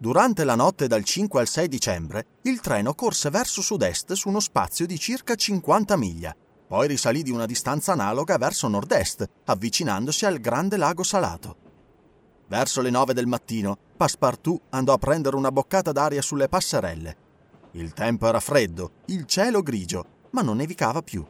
[0.00, 4.38] Durante la notte dal 5 al 6 dicembre, il treno corse verso sud-est su uno
[4.38, 6.36] spazio di circa 50 miglia,
[6.68, 11.56] poi risalì di una distanza analoga verso nord-est, avvicinandosi al grande lago salato.
[12.46, 17.16] Verso le 9 del mattino, Passepartout andò a prendere una boccata d'aria sulle passerelle.
[17.72, 21.26] Il tempo era freddo, il cielo grigio, ma non nevicava più.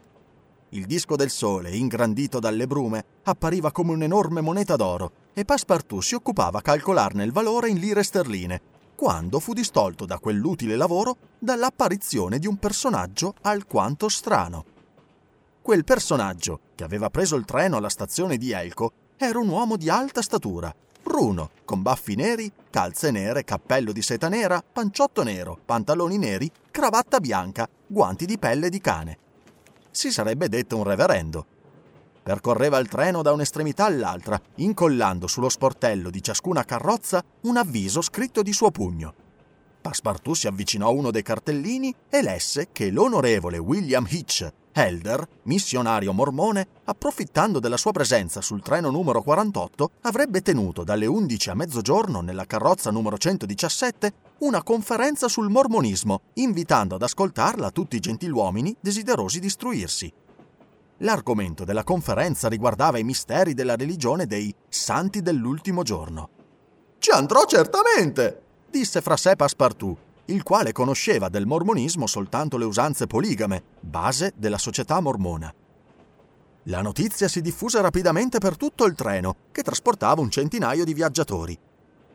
[0.73, 6.15] Il disco del sole, ingrandito dalle brume, appariva come un'enorme moneta d'oro e Passepartout si
[6.15, 8.61] occupava a calcolarne il valore in lire sterline,
[8.95, 14.65] quando fu distolto da quell'utile lavoro dall'apparizione di un personaggio alquanto strano.
[15.63, 19.89] Quel personaggio, che aveva preso il treno alla stazione di Elco, era un uomo di
[19.89, 26.19] alta statura, bruno, con baffi neri, calze nere, cappello di seta nera, panciotto nero, pantaloni
[26.19, 29.19] neri, cravatta bianca, guanti di pelle di cane
[29.99, 31.45] si sarebbe detto un reverendo.
[32.23, 38.43] Percorreva il treno da un'estremità all'altra, incollando sullo sportello di ciascuna carrozza un avviso scritto
[38.43, 39.13] di suo pugno.
[39.81, 44.49] Passepartout si avvicinò a uno dei cartellini e lesse che l'onorevole William Hitch,
[44.79, 51.51] Elder, missionario mormone, approfittando della sua presenza sul treno numero 48, avrebbe tenuto dalle 11
[51.51, 58.01] a mezzogiorno nella carrozza numero 117 una conferenza sul mormonismo, invitando ad ascoltarla tutti i
[58.01, 60.13] gentiluomini desiderosi di istruirsi.
[60.99, 66.29] L'argomento della conferenza riguardava i misteri della religione dei santi dell'ultimo giorno.
[66.99, 73.07] Ci andrò certamente, disse fra sé Passepartout il quale conosceva del mormonismo soltanto le usanze
[73.07, 75.53] poligame, base della società mormona.
[76.65, 81.59] La notizia si diffuse rapidamente per tutto il treno, che trasportava un centinaio di viaggiatori.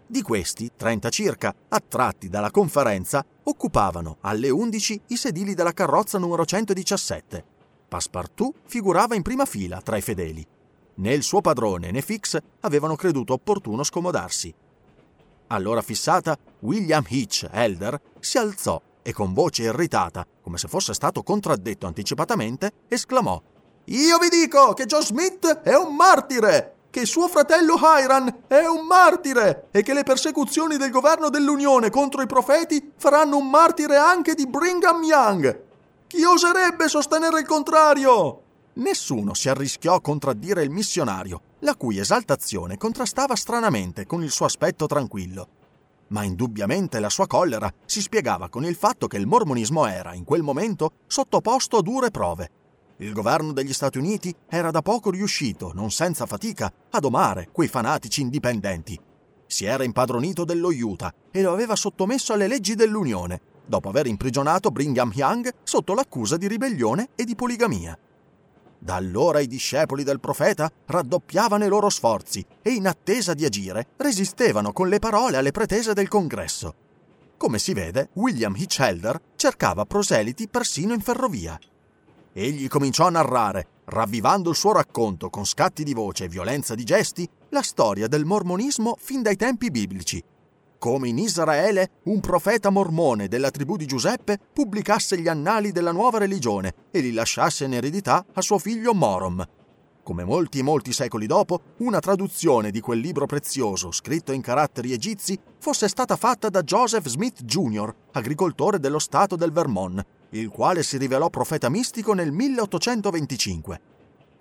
[0.06, 6.46] Di questi, 30 circa, attratti dalla conferenza, occupavano alle 11 i sedili della carrozza numero
[6.46, 7.44] 117.
[7.88, 10.46] Passepartout figurava in prima fila tra i fedeli.
[10.96, 14.54] Né il suo padrone né Fix avevano creduto opportuno scomodarsi
[15.54, 21.22] all'ora fissata, William Hitch, Elder, si alzò e con voce irritata, come se fosse stato
[21.22, 23.42] contraddetto anticipatamente, esclamò
[23.86, 28.86] Io vi dico che John Smith è un martire, che suo fratello Hiram è un
[28.86, 34.34] martire e che le persecuzioni del governo dell'Unione contro i profeti faranno un martire anche
[34.34, 35.62] di Brigham Young.
[36.08, 38.42] Chi oserebbe sostenere il contrario?
[38.76, 44.46] Nessuno si arrischiò a contraddire il missionario, la cui esaltazione contrastava stranamente con il suo
[44.46, 45.62] aspetto tranquillo.
[46.14, 50.24] Ma indubbiamente la sua collera si spiegava con il fatto che il mormonismo era, in
[50.24, 52.52] quel momento, sottoposto a dure prove.
[52.98, 57.68] Il governo degli Stati Uniti era da poco riuscito, non senza fatica, a domare quei
[57.68, 58.98] fanatici indipendenti.
[59.48, 64.70] Si era impadronito dello Utah e lo aveva sottomesso alle leggi dell'Unione, dopo aver imprigionato
[64.70, 67.98] Brigham Young sotto l'accusa di ribellione e di poligamia.
[68.84, 73.88] Da allora i discepoli del profeta raddoppiavano i loro sforzi e in attesa di agire
[73.96, 76.76] resistevano con le parole alle pretese del congresso.
[77.38, 81.58] Come si vede, William Hitchelder cercava proseliti persino in ferrovia.
[82.34, 86.84] Egli cominciò a narrare, ravvivando il suo racconto con scatti di voce e violenza di
[86.84, 90.22] gesti, la storia del mormonismo fin dai tempi biblici
[90.84, 96.18] come in Israele un profeta mormone della tribù di Giuseppe pubblicasse gli annali della nuova
[96.18, 99.48] religione e li lasciasse in eredità a suo figlio Morom.
[100.04, 104.92] Come molti e molti secoli dopo, una traduzione di quel libro prezioso, scritto in caratteri
[104.92, 110.84] egizi, fosse stata fatta da Joseph Smith Jr., agricoltore dello stato del Vermont, il quale
[110.84, 113.93] si rivelò profeta mistico nel 1825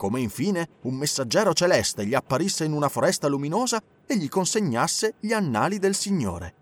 [0.03, 5.33] come infine un messaggero celeste gli apparisse in una foresta luminosa e gli consegnasse gli
[5.33, 6.55] annali del Signore.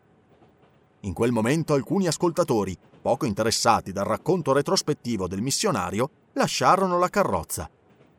[1.04, 7.70] In quel momento alcuni ascoltatori, poco interessati dal racconto retrospettivo del missionario, lasciarono la carrozza.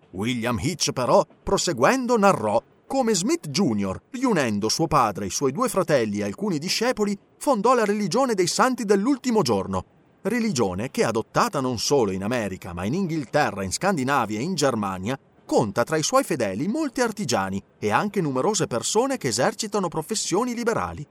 [0.10, 6.22] William Hitch però, proseguendo, narrò come Smith Jr., riunendo suo padre, i suoi due fratelli
[6.22, 9.86] e alcuni discepoli, fondò la religione dei santi dell'ultimo giorno,
[10.24, 15.20] religione che, adottata non solo in America, ma in Inghilterra, in Scandinavia e in Germania,
[15.46, 21.06] conta tra i suoi fedeli molti artigiani e anche numerose persone che esercitano professioni liberali.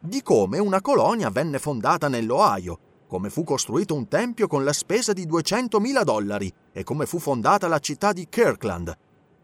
[0.00, 5.12] Di come una colonia venne fondata nell'Ohio, come fu costruito un tempio con la spesa
[5.12, 8.96] di 200.000 dollari e come fu fondata la città di Kirkland,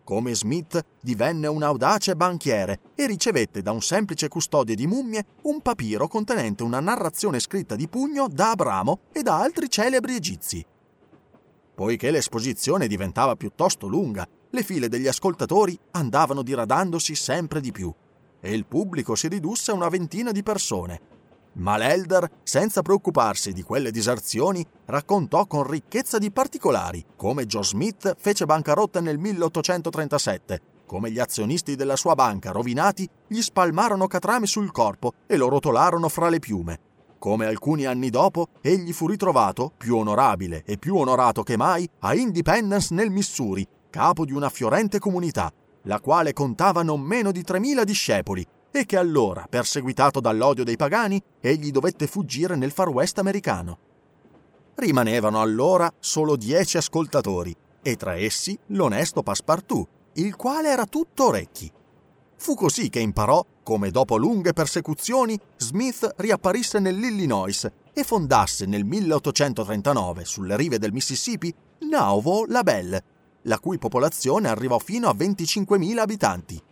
[0.04, 5.60] come Smith divenne un audace banchiere e ricevette da un semplice custode di mummie un
[5.62, 10.64] papiro contenente una narrazione scritta di pugno da Abramo e da altri celebri egizi.
[11.74, 17.92] Poiché l'esposizione diventava piuttosto lunga, le file degli ascoltatori andavano diradandosi sempre di più
[18.40, 21.13] e il pubblico si ridusse a una ventina di persone.
[21.54, 28.16] Ma l'Elder, senza preoccuparsi di quelle diserzioni, raccontò con ricchezza di particolari come Joe Smith
[28.18, 34.72] fece bancarotta nel 1837, come gli azionisti della sua banca rovinati gli spalmarono catrame sul
[34.72, 36.80] corpo e lo rotolarono fra le piume,
[37.18, 42.14] come alcuni anni dopo egli fu ritrovato, più onorabile e più onorato che mai, a
[42.14, 45.52] Independence nel Missouri, capo di una fiorente comunità,
[45.84, 48.46] la quale contava non meno di 3.000 discepoli,
[48.76, 53.78] e che allora, perseguitato dall'odio dei pagani, egli dovette fuggire nel far west americano.
[54.74, 61.70] Rimanevano allora solo dieci ascoltatori, e tra essi l'onesto Passepartout, il quale era tutto orecchi.
[62.36, 70.24] Fu così che imparò come dopo lunghe persecuzioni Smith riapparisse nell'Illinois e fondasse nel 1839
[70.24, 71.54] sulle rive del Mississippi
[71.88, 73.04] Nauvoo la Belle,
[73.42, 76.62] la cui popolazione arrivò fino a 25.000 abitanti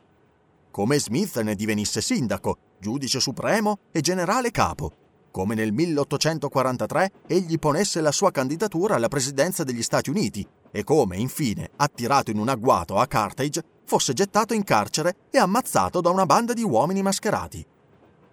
[0.73, 4.91] come Smith ne divenisse sindaco, giudice supremo e generale capo,
[5.31, 11.19] come nel 1843 egli ponesse la sua candidatura alla presidenza degli Stati Uniti e come,
[11.19, 16.27] infine, attirato in un agguato a Carthage, fosse gettato in carcere e ammazzato da una
[16.27, 17.65] banda di uomini mascherati.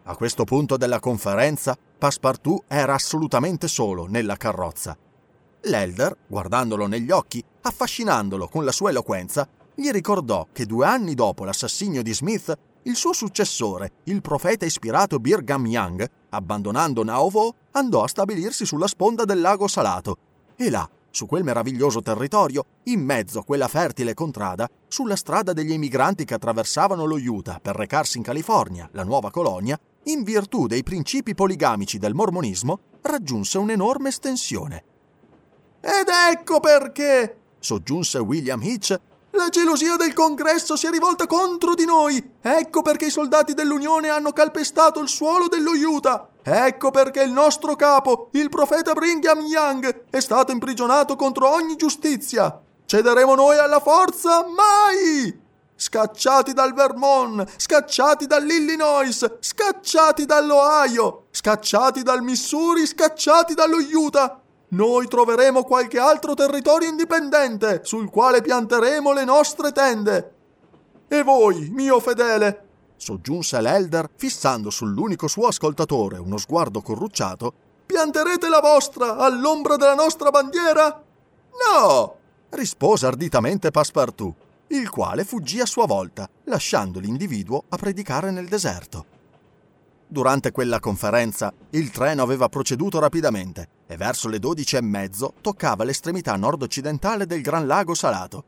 [0.03, 4.97] A questo punto della conferenza, Passepartout era assolutamente solo nella carrozza.
[5.63, 9.47] L'Elder, guardandolo negli occhi, affascinandolo con la sua eloquenza,
[9.79, 12.53] gli ricordò che due anni dopo l'assassinio di Smith,
[12.83, 19.23] il suo successore, il profeta ispirato Birgham Young, abbandonando Nauvoo, andò a stabilirsi sulla sponda
[19.23, 20.17] del lago Salato
[20.57, 25.71] e là, su quel meraviglioso territorio, in mezzo a quella fertile contrada, sulla strada degli
[25.71, 30.83] emigranti che attraversavano lo Utah per recarsi in California, la nuova colonia, in virtù dei
[30.83, 34.83] principi poligamici del mormonismo, raggiunse un'enorme estensione.
[35.79, 38.99] Ed ecco perché, soggiunse William Hitch,
[39.31, 42.37] la gelosia del congresso si è rivolta contro di noi.
[42.41, 46.27] Ecco perché i soldati dell'Unione hanno calpestato il suolo dello Utah.
[46.41, 52.59] Ecco perché il nostro capo, il profeta Brigham Young, è stato imprigionato contro ogni giustizia.
[52.85, 54.45] Cederemo noi alla forza?
[54.45, 55.47] Mai!
[55.75, 65.63] Scacciati dal Vermont, scacciati dall'Illinois, scacciati dall'Ohio, scacciati dal Missouri, scacciati dallo Utah noi troveremo
[65.63, 70.33] qualche altro territorio indipendente sul quale pianteremo le nostre tende.
[71.07, 77.53] E voi, mio fedele, soggiunse l'Elder, fissando sull'unico suo ascoltatore uno sguardo corrucciato,
[77.85, 81.03] pianterete la vostra all'ombra della nostra bandiera?
[81.67, 82.15] No!
[82.51, 84.35] rispose arditamente Passepartout,
[84.67, 89.08] il quale fuggì a sua volta, lasciando l'individuo a predicare nel deserto.
[90.11, 95.83] Durante quella conferenza il treno aveva proceduto rapidamente e verso le dodici e mezzo toccava
[95.83, 98.43] l'estremità nord-occidentale del Gran Lago Salato.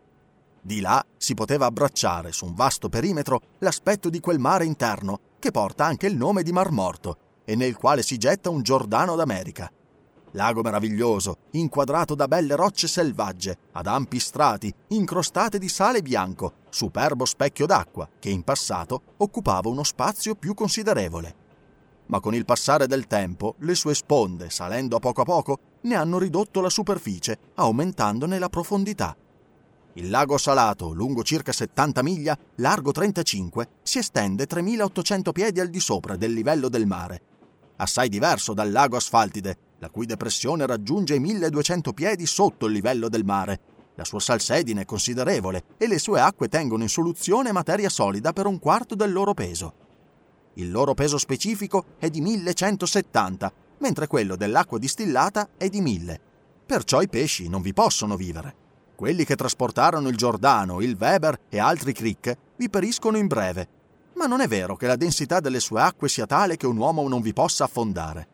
[0.60, 5.52] Di là si poteva abbracciare su un vasto perimetro l'aspetto di quel mare interno che
[5.52, 9.72] porta anche il nome di Mar Morto e nel quale si getta un Giordano d'America.
[10.32, 17.26] Lago meraviglioso, inquadrato da belle rocce selvagge, ad ampi strati, incrostate di sale bianco, superbo
[17.26, 21.41] specchio d'acqua che in passato occupava uno spazio più considerevole
[22.12, 25.96] ma con il passare del tempo le sue sponde, salendo a poco a poco, ne
[25.96, 29.16] hanno ridotto la superficie, aumentandone la profondità.
[29.94, 35.80] Il lago salato, lungo circa 70 miglia, largo 35, si estende 3800 piedi al di
[35.80, 37.22] sopra del livello del mare.
[37.78, 43.08] Assai diverso dal lago Asfaltide, la cui depressione raggiunge i 1200 piedi sotto il livello
[43.08, 43.60] del mare.
[43.96, 48.48] La sua salsedine è considerevole e le sue acque tengono in soluzione materia solida per
[48.48, 49.90] un quarto del loro peso.
[50.56, 56.20] Il loro peso specifico è di 1170, mentre quello dell'acqua distillata è di 1000.
[56.66, 58.56] Perciò i pesci non vi possono vivere.
[58.96, 63.68] Quelli che trasportarono il Giordano, il Weber e altri crick vi periscono in breve.
[64.14, 67.08] Ma non è vero che la densità delle sue acque sia tale che un uomo
[67.08, 68.28] non vi possa affondare.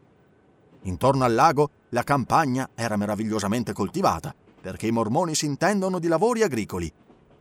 [0.84, 6.43] Intorno al lago la campagna era meravigliosamente coltivata, perché i mormoni si intendono di lavori
[6.43, 6.91] agricoli.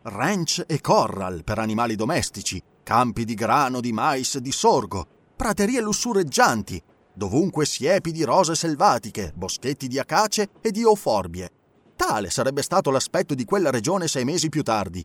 [0.02, 6.80] Ranch e corral per animali domestici, campi di grano, di mais, di sorgo, praterie lussureggianti,
[7.12, 11.50] dovunque siepi di rose selvatiche, boschetti di acace e di euforbie.
[11.96, 15.04] Tale sarebbe stato l'aspetto di quella regione sei mesi più tardi,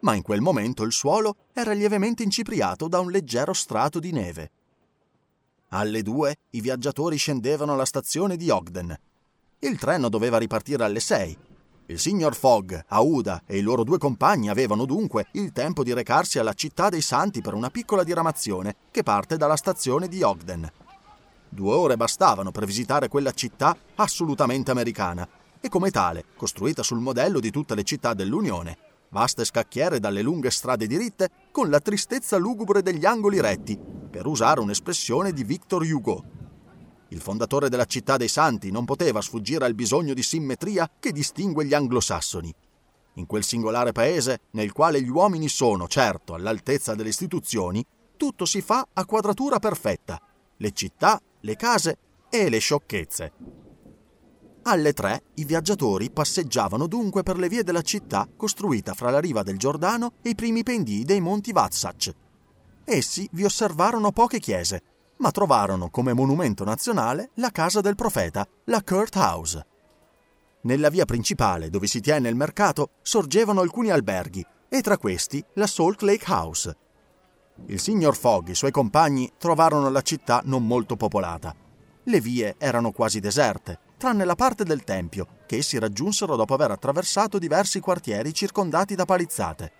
[0.00, 4.50] ma in quel momento il suolo era lievemente incipriato da un leggero strato di neve.
[5.68, 8.92] Alle due i viaggiatori scendevano alla stazione di Ogden.
[9.60, 11.38] Il treno doveva ripartire alle sei
[11.90, 16.38] il signor Fogg, Aouda e i loro due compagni avevano dunque il tempo di recarsi
[16.38, 20.70] alla città dei Santi per una piccola diramazione che parte dalla stazione di Ogden.
[21.48, 25.28] Due ore bastavano per visitare quella città assolutamente americana
[25.60, 28.78] e come tale costruita sul modello di tutte le città dell'Unione,
[29.08, 33.76] vaste scacchiere dalle lunghe strade diritte con la tristezza lugubre degli angoli retti,
[34.10, 36.39] per usare un'espressione di Victor Hugo.
[37.10, 41.64] Il fondatore della città dei santi non poteva sfuggire al bisogno di simmetria che distingue
[41.64, 42.54] gli anglosassoni.
[43.14, 47.84] In quel singolare paese, nel quale gli uomini sono, certo, all'altezza delle istituzioni,
[48.16, 50.20] tutto si fa a quadratura perfetta.
[50.56, 51.98] Le città, le case
[52.30, 53.32] e le sciocchezze.
[54.62, 59.42] Alle tre i viaggiatori passeggiavano dunque per le vie della città costruita fra la riva
[59.42, 62.12] del Giordano e i primi pendii dei monti Vatsach.
[62.84, 64.82] Essi vi osservarono poche chiese,
[65.20, 69.66] ma trovarono come monumento nazionale la casa del profeta, la Kurt House.
[70.62, 75.66] Nella via principale, dove si tiene il mercato, sorgevano alcuni alberghi, e tra questi la
[75.66, 76.76] Salt Lake House.
[77.66, 81.54] Il signor Fogg e i suoi compagni trovarono la città non molto popolata.
[82.04, 86.70] Le vie erano quasi deserte, tranne la parte del tempio, che essi raggiunsero dopo aver
[86.70, 89.72] attraversato diversi quartieri circondati da palizzate.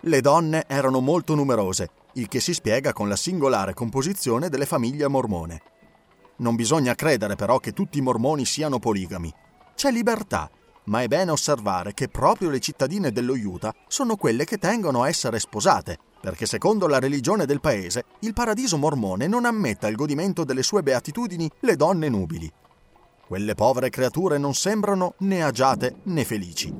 [0.00, 5.08] Le donne erano molto numerose il che si spiega con la singolare composizione delle famiglie
[5.08, 5.62] mormone.
[6.36, 9.32] Non bisogna credere però che tutti i mormoni siano poligami.
[9.74, 10.50] C'è libertà,
[10.84, 15.08] ma è bene osservare che proprio le cittadine dello Utah sono quelle che tengono a
[15.08, 20.44] essere sposate, perché secondo la religione del paese il paradiso mormone non ammette al godimento
[20.44, 22.52] delle sue beatitudini le donne nubili.
[23.32, 26.70] Quelle povere creature non sembrano né agiate né felici.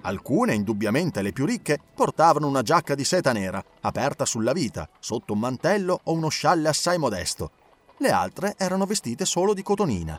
[0.00, 5.34] Alcune, indubbiamente le più ricche, portavano una giacca di seta nera, aperta sulla vita, sotto
[5.34, 7.50] un mantello o uno scialle assai modesto.
[7.98, 10.18] Le altre erano vestite solo di cotonina.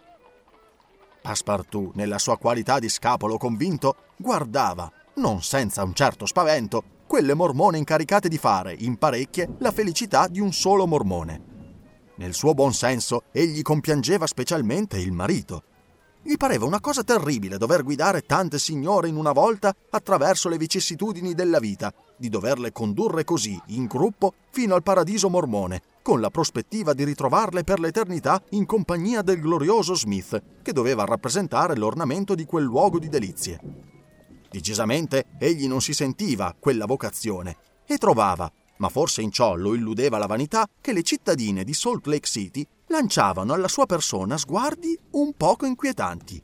[1.23, 7.79] Passepartout, nella sua qualità di scapolo convinto, guardava, non senza un certo spavento, quelle mormone
[7.79, 11.47] incaricate di fare, in parecchie, la felicità di un solo mormone.
[12.17, 15.63] Nel suo buon senso, egli compiangeva specialmente il marito,
[16.21, 21.33] gli pareva una cosa terribile dover guidare tante signore in una volta attraverso le vicissitudini
[21.33, 26.93] della vita, di doverle condurre così, in gruppo, fino al paradiso mormone, con la prospettiva
[26.93, 32.65] di ritrovarle per l'eternità in compagnia del glorioso Smith, che doveva rappresentare l'ornamento di quel
[32.65, 33.59] luogo di delizie.
[34.49, 37.55] Decisamente egli non si sentiva quella vocazione
[37.85, 42.05] e trovava, ma forse in ciò lo illudeva la vanità, che le cittadine di Salt
[42.07, 46.41] Lake City lanciavano alla sua persona sguardi un poco inquietanti.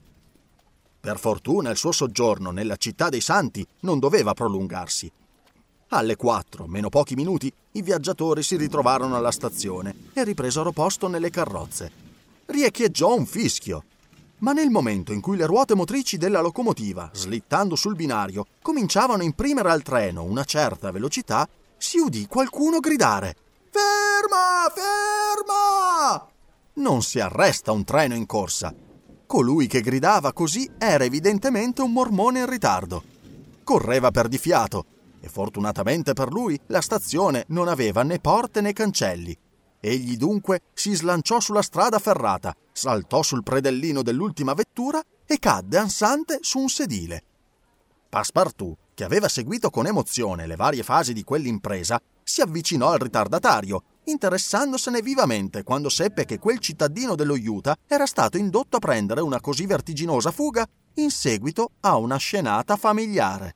[1.00, 5.12] Per fortuna il suo soggiorno nella città dei santi non doveva prolungarsi.
[5.90, 11.30] Alle quattro, meno pochi minuti, i viaggiatori si ritrovarono alla stazione e ripresero posto nelle
[11.30, 11.92] carrozze.
[12.48, 13.84] Riecheggiò un fischio.
[14.40, 19.26] Ma nel momento in cui le ruote motrici della locomotiva, slittando sul binario, cominciavano a
[19.26, 23.36] imprimere al treno una certa velocità, si udì qualcuno gridare
[23.76, 24.72] Ferma!
[24.74, 26.35] Ferma!
[26.76, 28.74] Non si arresta un treno in corsa.
[29.26, 33.04] Colui che gridava così era evidentemente un mormone in ritardo.
[33.64, 34.86] Correva per di fiato
[35.22, 39.36] e fortunatamente per lui la stazione non aveva né porte né cancelli.
[39.80, 46.40] Egli dunque si slanciò sulla strada ferrata, saltò sul predellino dell'ultima vettura e cadde ansante
[46.42, 47.24] su un sedile.
[48.10, 53.84] Passepartout, che aveva seguito con emozione le varie fasi di quell'impresa, si avvicinò al ritardatario,
[54.06, 59.40] interessandosene vivamente quando seppe che quel cittadino dello Utah era stato indotto a prendere una
[59.40, 63.56] così vertiginosa fuga in seguito a una scenata familiare.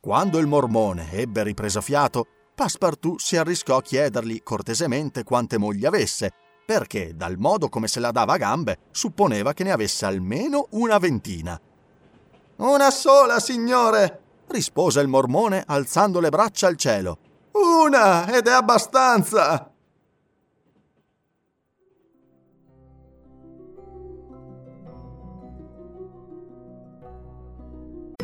[0.00, 6.32] Quando il mormone ebbe ripreso fiato, Passepartout si arriscò a chiedergli cortesemente quante mogli avesse,
[6.66, 10.98] perché, dal modo come se la dava a gambe, supponeva che ne avesse almeno una
[10.98, 11.60] ventina.
[12.56, 17.18] Una sola, signore, rispose il mormone alzando le braccia al cielo.
[17.52, 19.69] Una ed è abbastanza.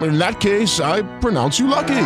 [0.00, 2.04] In that case, I pronounce you lucky.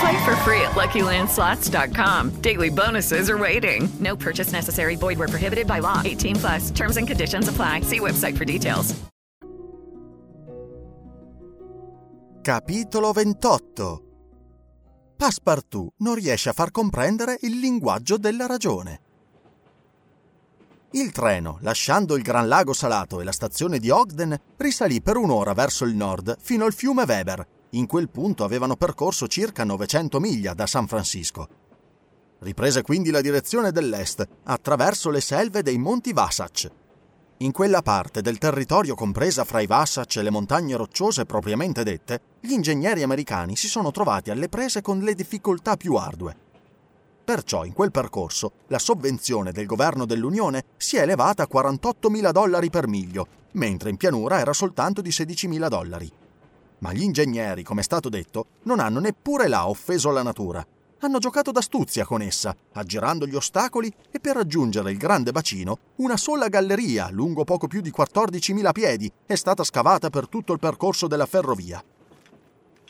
[0.00, 2.40] Play for free at LuckyLandSlots.com.
[2.40, 3.88] Daily bonuses are waiting.
[3.98, 4.96] No purchase necessary.
[4.96, 6.00] Void where prohibited by law.
[6.04, 6.70] 18 plus.
[6.70, 7.82] Terms and conditions apply.
[7.82, 8.94] See website for details.
[12.42, 14.02] Capitolo 28
[15.14, 19.09] Passepartout non riesce a far comprendere il linguaggio della ragione.
[20.92, 25.52] Il treno, lasciando il Gran Lago Salato e la stazione di Ogden, risalì per un'ora
[25.52, 27.46] verso il nord fino al fiume Weber.
[27.70, 31.48] In quel punto avevano percorso circa 900 miglia da San Francisco.
[32.40, 36.68] Riprese quindi la direzione dell'est, attraverso le selve dei Monti Wasatch.
[37.36, 42.20] In quella parte del territorio compresa fra i Wasatch e le montagne rocciose propriamente dette,
[42.40, 46.48] gli ingegneri americani si sono trovati alle prese con le difficoltà più ardue.
[47.30, 52.70] Perciò in quel percorso la sovvenzione del governo dell'Unione si è elevata a 48.000 dollari
[52.70, 56.10] per miglio, mentre in pianura era soltanto di 16.000 dollari.
[56.78, 60.66] Ma gli ingegneri, come è stato detto, non hanno neppure là offeso la natura.
[61.02, 66.16] Hanno giocato d'astuzia con essa, aggirando gli ostacoli e per raggiungere il grande bacino una
[66.16, 71.06] sola galleria, lungo poco più di 14.000 piedi, è stata scavata per tutto il percorso
[71.06, 71.80] della ferrovia.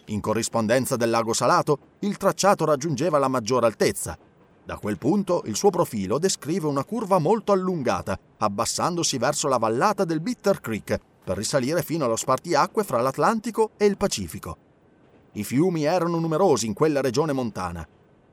[0.07, 4.19] In corrispondenza del lago Salato, il tracciato raggiungeva la maggiore altezza,
[4.65, 10.05] da quel punto il suo profilo descrive una curva molto allungata, abbassandosi verso la vallata
[10.05, 14.57] del Bitter Creek per risalire fino allo spartiacque fra l'Atlantico e il Pacifico.
[15.33, 17.87] I fiumi erano numerosi in quella regione montana.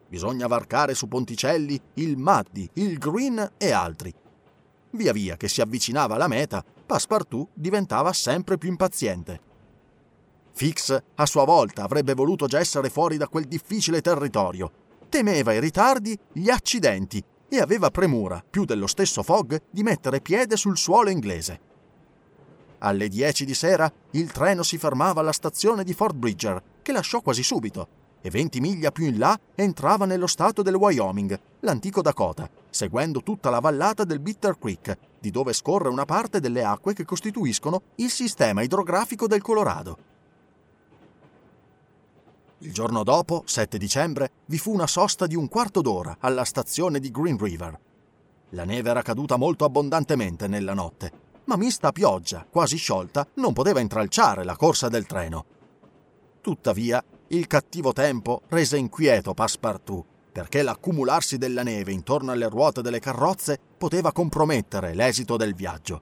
[0.08, 4.14] Bisogna varcare su ponticelli il Maddi, il Green e altri.
[4.92, 9.42] Via via che si avvicinava alla meta, Passepartout diventava sempre più impaziente.
[10.54, 14.72] Fix, a sua volta, avrebbe voluto già essere fuori da quel difficile territorio,
[15.10, 20.58] temeva i ritardi, gli accidenti e aveva premura, più dello stesso Fogg, di mettere piede
[20.58, 21.60] sul suolo inglese.
[22.80, 27.22] Alle 10 di sera il treno si fermava alla stazione di Fort Bridger, che lasciò
[27.22, 27.88] quasi subito,
[28.22, 33.50] e 20 miglia più in là entrava nello stato del Wyoming, l'antico Dakota, seguendo tutta
[33.50, 38.10] la vallata del Bitter Creek, di dove scorre una parte delle acque che costituiscono il
[38.10, 39.98] sistema idrografico del Colorado.
[42.62, 47.00] Il giorno dopo, 7 dicembre, vi fu una sosta di un quarto d'ora alla stazione
[47.00, 47.80] di Green River.
[48.50, 51.12] La neve era caduta molto abbondantemente nella notte,
[51.44, 55.46] ma mista a pioggia, quasi sciolta, non poteva intralciare la corsa del treno.
[56.42, 63.00] Tuttavia, il cattivo tempo rese inquieto Passepartout, perché l'accumularsi della neve intorno alle ruote delle
[63.00, 66.02] carrozze poteva compromettere l'esito del viaggio.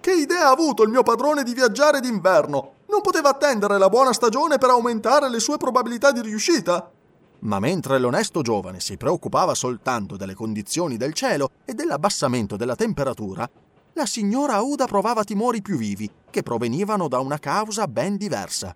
[0.00, 2.73] Che idea ha avuto il mio padrone di viaggiare d'inverno?
[2.94, 6.92] Non poteva attendere la buona stagione per aumentare le sue probabilità di riuscita?
[7.40, 13.50] Ma mentre l'onesto giovane si preoccupava soltanto delle condizioni del cielo e dell'abbassamento della temperatura,
[13.94, 18.72] la signora Auda provava timori più vivi, che provenivano da una causa ben diversa.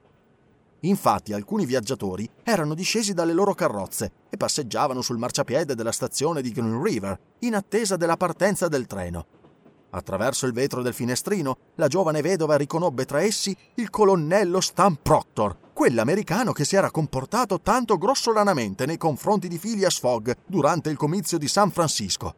[0.80, 6.50] Infatti alcuni viaggiatori erano discesi dalle loro carrozze e passeggiavano sul marciapiede della stazione di
[6.50, 9.37] Green River in attesa della partenza del treno.
[9.90, 15.56] Attraverso il vetro del finestrino, la giovane vedova riconobbe tra essi il colonnello Stan Proctor,
[15.72, 21.38] quell'americano che si era comportato tanto grossolanamente nei confronti di Phileas Fogg durante il comizio
[21.38, 22.34] di San Francisco.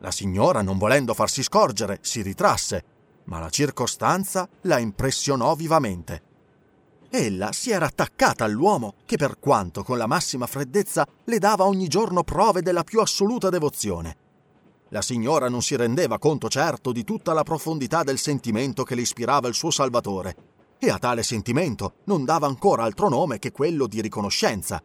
[0.00, 2.84] La signora, non volendo farsi scorgere, si ritrasse,
[3.24, 6.22] ma la circostanza la impressionò vivamente.
[7.10, 11.88] Ella si era attaccata all'uomo che, per quanto con la massima freddezza, le dava ogni
[11.88, 14.26] giorno prove della più assoluta devozione
[14.90, 19.02] la signora non si rendeva conto certo di tutta la profondità del sentimento che le
[19.02, 20.36] ispirava il suo Salvatore,
[20.78, 24.82] e a tale sentimento non dava ancora altro nome che quello di riconoscenza.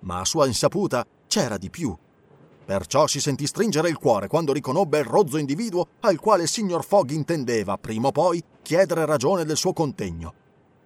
[0.00, 1.94] Ma a sua insaputa c'era di più.
[2.64, 6.82] Perciò si sentì stringere il cuore quando riconobbe il rozzo individuo al quale il signor
[6.82, 10.32] Fogg intendeva, prima o poi, chiedere ragione del suo contegno.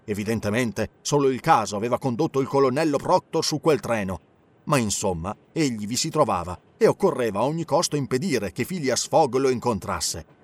[0.04, 4.20] Evidentemente, solo il caso aveva condotto il colonnello Proctor su quel treno,
[4.64, 9.34] ma insomma, egli vi si trovava e occorreva a ogni costo impedire che Phileas Fogg
[9.34, 10.36] lo incontrasse.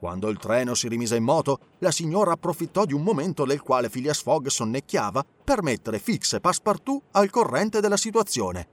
[0.00, 3.90] Quando il treno si rimise in moto, la signora approfittò di un momento nel quale
[3.90, 8.66] Phileas Fogg sonnecchiava per mettere Fix e Passepartout al corrente della situazione.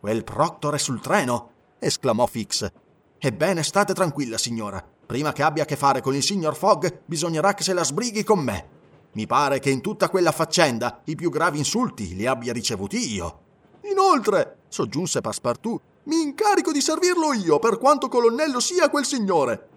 [0.00, 1.50] Quel Proctor è sul treno!
[1.78, 2.68] esclamò Fix.
[3.16, 4.84] Ebbene, state tranquilla, signora.
[5.06, 8.24] Prima che abbia a che fare con il signor Fogg, bisognerà che se la sbrighi
[8.24, 8.68] con me.
[9.12, 13.43] Mi pare che in tutta quella faccenda i più gravi insulti li abbia ricevuti io.
[13.90, 19.68] Inoltre, soggiunse Passepartout, mi incarico di servirlo io, per quanto colonnello sia quel signore.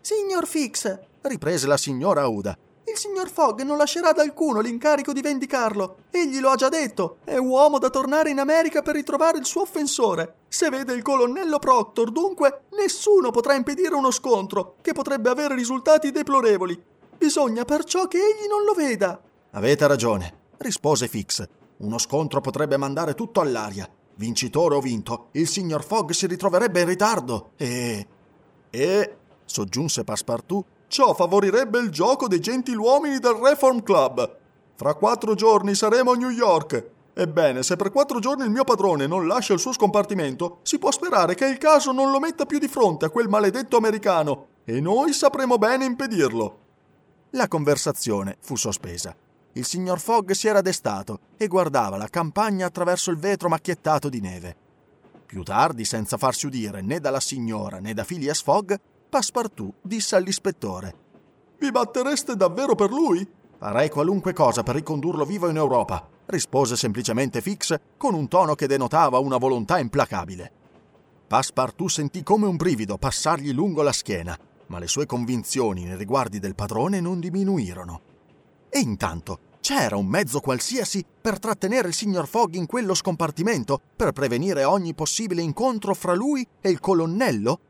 [0.00, 2.56] Signor Fix, riprese la signora Uda,
[2.90, 5.98] il signor Fogg non lascerà ad alcuno l'incarico di vendicarlo.
[6.10, 7.18] Egli lo ha già detto.
[7.22, 10.38] È uomo da tornare in America per ritrovare il suo offensore.
[10.48, 16.10] Se vede il colonnello Proctor, dunque, nessuno potrà impedire uno scontro che potrebbe avere risultati
[16.10, 16.82] deplorevoli.
[17.16, 19.20] Bisogna perciò che egli non lo veda.
[19.52, 21.46] Avete ragione, rispose Fix.
[21.80, 23.88] Uno scontro potrebbe mandare tutto all'aria.
[24.14, 28.06] Vincitore o vinto, il signor Fogg si ritroverebbe in ritardo e...
[28.70, 29.16] E...
[29.44, 34.36] soggiunse Passepartout, ciò favorirebbe il gioco dei gentiluomini del Reform Club.
[34.74, 39.06] Fra quattro giorni saremo a New York Ebbene, se per quattro giorni il mio padrone
[39.06, 42.58] non lascia il suo scompartimento, si può sperare che il caso non lo metta più
[42.58, 46.58] di fronte a quel maledetto americano e noi sapremo bene impedirlo.
[47.30, 49.14] La conversazione fu sospesa.
[49.54, 54.20] Il signor Fogg si era destato e guardava la campagna attraverso il vetro macchiettato di
[54.20, 54.56] neve.
[55.26, 58.74] Più tardi, senza farsi udire né dalla signora né da Phileas Fogg,
[59.08, 60.94] Passepartout disse all'ispettore:
[61.58, 63.28] Vi battereste davvero per lui?
[63.58, 68.68] Farei qualunque cosa per ricondurlo vivo in Europa, rispose semplicemente Fix con un tono che
[68.68, 70.52] denotava una volontà implacabile.
[71.26, 76.38] Passepartout sentì come un brivido passargli lungo la schiena, ma le sue convinzioni nei riguardi
[76.38, 78.09] del padrone non diminuirono.
[78.70, 84.12] E intanto c'era un mezzo qualsiasi per trattenere il signor Fogg in quello scompartimento, per
[84.12, 87.60] prevenire ogni possibile incontro fra lui e il colonnello?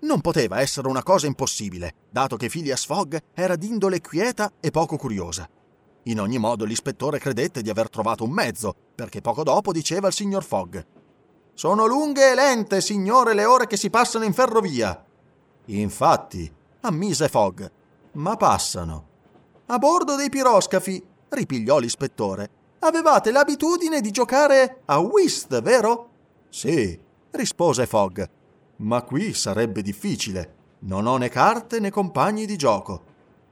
[0.00, 4.96] Non poteva essere una cosa impossibile, dato che Phileas Fogg era d'indole quieta e poco
[4.96, 5.48] curiosa.
[6.04, 10.12] In ogni modo l'ispettore credette di aver trovato un mezzo, perché poco dopo diceva al
[10.12, 10.82] signor Fogg
[11.54, 15.04] Sono lunghe e lente, signore, le ore che si passano in ferrovia.
[15.66, 16.50] Infatti,
[16.80, 17.70] ammise Fogg,
[18.12, 19.09] ma passano.
[19.72, 22.50] A bordo dei piroscafi, ripigliò l'ispettore.
[22.80, 26.08] Avevate l'abitudine di giocare a whist, vero?
[26.48, 26.98] Sì,
[27.30, 28.20] rispose Fogg.
[28.78, 30.54] Ma qui sarebbe difficile.
[30.80, 33.04] Non ho né carte né compagni di gioco.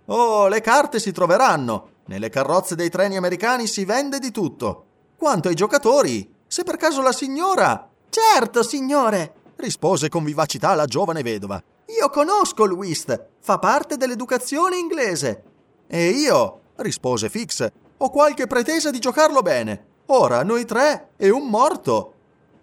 [0.07, 1.91] Oh, le carte si troveranno.
[2.07, 4.87] Nelle carrozze dei treni americani si vende di tutto.
[5.17, 7.89] Quanto ai giocatori, se per caso la signora.
[8.09, 11.63] Certo, signore, rispose con vivacità la giovane vedova.
[11.97, 15.45] Io conosco il whist, fa parte dell'educazione inglese.
[15.91, 17.67] E io, rispose Fix,
[17.97, 19.87] ho qualche pretesa di giocarlo bene.
[20.07, 22.13] Ora noi tre e un morto.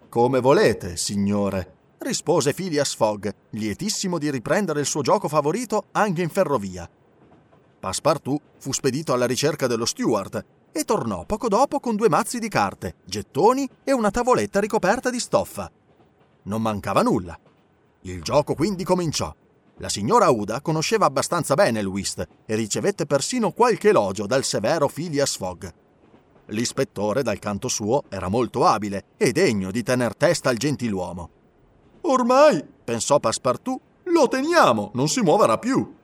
[0.08, 6.28] Come volete, signore, rispose Phileas Fogg, lietissimo di riprendere il suo gioco favorito anche in
[6.28, 6.88] ferrovia.
[7.80, 12.48] Passepartout fu spedito alla ricerca dello steward e tornò poco dopo con due mazzi di
[12.48, 15.68] carte, gettoni e una tavoletta ricoperta di stoffa.
[16.44, 17.36] Non mancava nulla.
[18.02, 19.34] Il gioco quindi cominciò.
[19.78, 24.88] La signora Uda conosceva abbastanza bene il whist e ricevette persino qualche elogio dal severo
[24.88, 25.68] Phileas Fogg.
[26.46, 31.30] L'ispettore, dal canto suo, era molto abile e degno di tener testa al gentiluomo.
[32.02, 35.94] Ormai, pensò Passepartout, lo teniamo, non si muoverà più.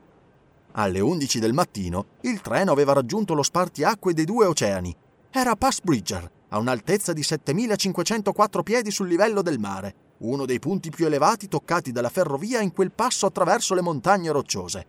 [0.73, 4.95] Alle 11 del mattino il treno aveva raggiunto lo spartiacque dei due oceani.
[5.31, 10.91] Era Pass Bridger, a un'altezza di 7504 piedi sul livello del mare, uno dei punti
[10.91, 14.87] più elevati toccati dalla ferrovia in quel passo attraverso le montagne rocciose.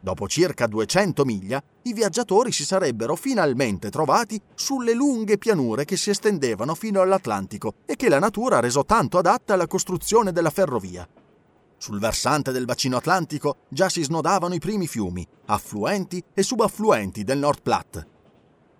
[0.00, 6.10] Dopo circa 200 miglia, i viaggiatori si sarebbero finalmente trovati sulle lunghe pianure che si
[6.10, 11.08] estendevano fino all'Atlantico e che la natura ha reso tanto adatte alla costruzione della ferrovia.
[11.78, 17.38] Sul versante del bacino atlantico già si snodavano i primi fiumi, affluenti e subaffluenti del
[17.38, 18.13] Nord Platte.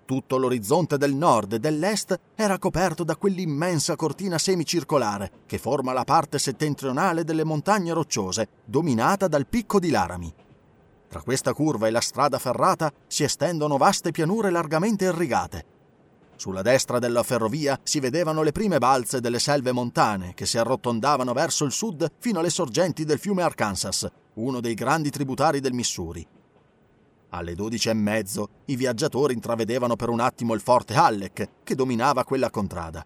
[0.06, 6.04] Tutto l'orizzonte del nord e dell'est era coperto da quell'immensa cortina semicircolare che forma la
[6.04, 10.34] parte settentrionale delle montagne rocciose, dominata dal picco di Laramie.
[11.08, 15.64] Tra questa curva e la strada ferrata si estendono vaste pianure largamente irrigate.
[16.36, 21.32] Sulla destra della ferrovia si vedevano le prime balze delle selve montane che si arrotondavano
[21.32, 26.26] verso il sud fino alle sorgenti del fiume Arkansas, uno dei grandi tributari del Missouri.
[27.34, 32.22] Alle dodici e mezzo i viaggiatori intravedevano per un attimo il forte Halleck che dominava
[32.22, 33.04] quella contrada.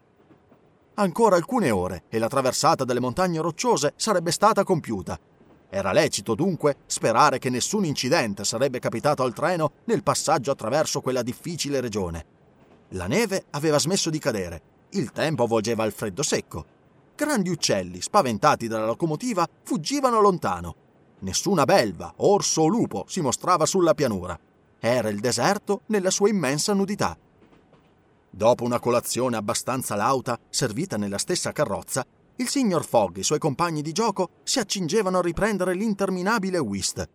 [0.96, 5.18] Ancora alcune ore e la traversata delle montagne rocciose sarebbe stata compiuta.
[5.70, 11.22] Era lecito dunque sperare che nessun incidente sarebbe capitato al treno nel passaggio attraverso quella
[11.22, 12.26] difficile regione.
[12.90, 14.60] La neve aveva smesso di cadere,
[14.90, 16.66] il tempo volgeva al freddo secco.
[17.14, 20.87] Grandi uccelli, spaventati dalla locomotiva, fuggivano lontano.
[21.20, 24.38] Nessuna belva, orso o lupo si mostrava sulla pianura.
[24.78, 27.18] Era il deserto nella sua immensa nudità.
[28.30, 33.40] Dopo una colazione abbastanza lauta, servita nella stessa carrozza, il signor Fogg e i suoi
[33.40, 37.08] compagni di gioco si accingevano a riprendere l'interminabile whist.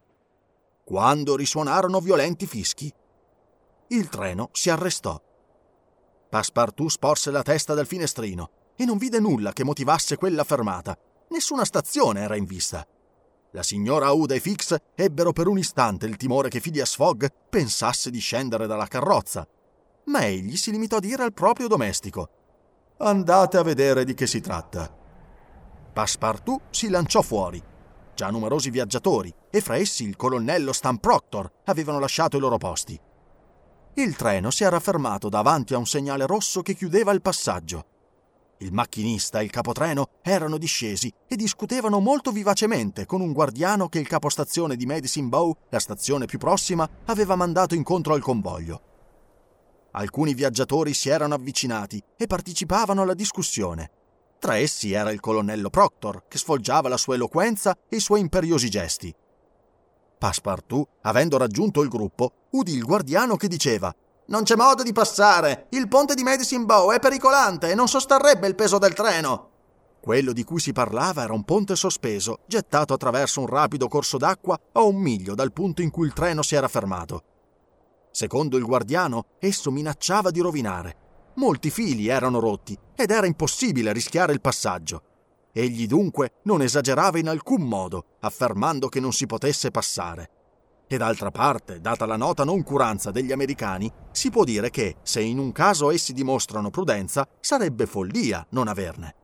[0.84, 2.94] Quando risuonarono violenti fischi,
[3.88, 5.22] il treno si arrestò.
[6.30, 10.98] Passepartout sporse la testa dal finestrino e non vide nulla che motivasse quella fermata.
[11.30, 12.86] Nessuna stazione era in vista.
[13.56, 18.10] La signora Uda e Fix ebbero per un istante il timore che Phileas Fogg pensasse
[18.10, 19.48] di scendere dalla carrozza,
[20.06, 22.30] ma egli si limitò a dire al proprio domestico:
[22.98, 24.92] Andate a vedere di che si tratta.
[25.94, 27.62] Passepartout si lanciò fuori.
[28.16, 33.00] Già numerosi viaggiatori, e fra essi il colonnello Stan Proctor, avevano lasciato i loro posti.
[33.96, 37.86] Il treno si era fermato davanti a un segnale rosso che chiudeva il passaggio.
[38.64, 44.00] Il macchinista e il capotreno erano discesi e discutevano molto vivacemente con un guardiano che
[44.00, 48.82] il capostazione di Medicine Bow, la stazione più prossima, aveva mandato incontro al convoglio.
[49.96, 53.92] alcuni viaggiatori si erano avvicinati e partecipavano alla discussione.
[54.40, 58.70] Tra essi era il colonnello Proctor, che sfoggiava la sua eloquenza e i suoi imperiosi
[58.70, 59.14] gesti.
[60.18, 63.94] Passepartout, avendo raggiunto il gruppo, udì il guardiano che diceva
[64.26, 65.68] Non c'è modo di passare.
[65.72, 69.50] Il ponte di Medicine Bow è pericolante e non sosterrebbe il peso del treno.
[70.00, 74.60] Quello di cui si parlava era un ponte sospeso, gettato attraverso un rapido corso d'acqua
[74.74, 77.24] a un miglio dal punto in cui il treno si era fermato.
[78.12, 80.98] Secondo il guardiano, esso minacciava di rovinare.
[81.36, 85.04] Molti fili erano rotti ed era impossibile rischiare il passaggio.
[85.52, 90.30] Egli dunque non esagerava in alcun modo, affermando che non si potesse passare.
[90.94, 95.40] E d'altra parte, data la nota noncuranza degli americani, si può dire che, se in
[95.40, 99.16] un caso essi dimostrano prudenza, sarebbe follia non averne.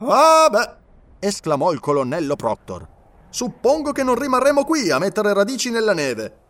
[0.00, 1.26] Ah beh!
[1.26, 2.86] esclamò il colonnello Proctor.
[3.30, 6.40] Suppongo che non rimarremo qui a mettere radici nella neve.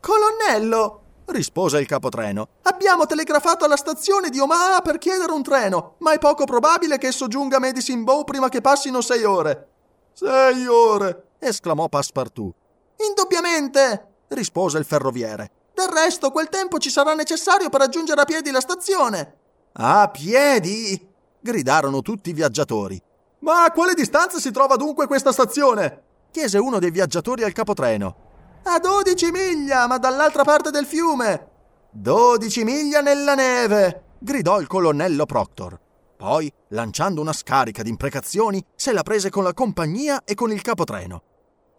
[0.00, 1.02] Colonnello!
[1.26, 2.48] rispose il capotreno.
[2.62, 7.06] Abbiamo telegrafato alla stazione di Omaha per chiedere un treno, ma è poco probabile che
[7.06, 9.68] esso giunga a Medicine Bow prima che passino sei ore.
[10.12, 11.34] Sei ore!
[11.38, 12.61] esclamò Passepartout.
[13.08, 14.06] Indubbiamente!
[14.28, 15.50] rispose il ferroviere.
[15.74, 19.36] Del resto, quel tempo ci sarà necessario per raggiungere a piedi la stazione.
[19.72, 21.08] A piedi?
[21.40, 23.00] gridarono tutti i viaggiatori.
[23.40, 26.02] Ma a quale distanza si trova dunque questa stazione?
[26.30, 28.16] chiese uno dei viaggiatori al capotreno.
[28.64, 31.48] A dodici miglia, ma dall'altra parte del fiume.
[31.90, 35.78] Dodici miglia nella neve, gridò il colonnello Proctor.
[36.16, 40.62] Poi, lanciando una scarica di imprecazioni, se la prese con la compagnia e con il
[40.62, 41.22] capotreno.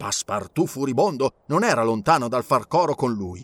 [0.04, 3.42] Passepartout furibondo non era lontano dal far coro con lui.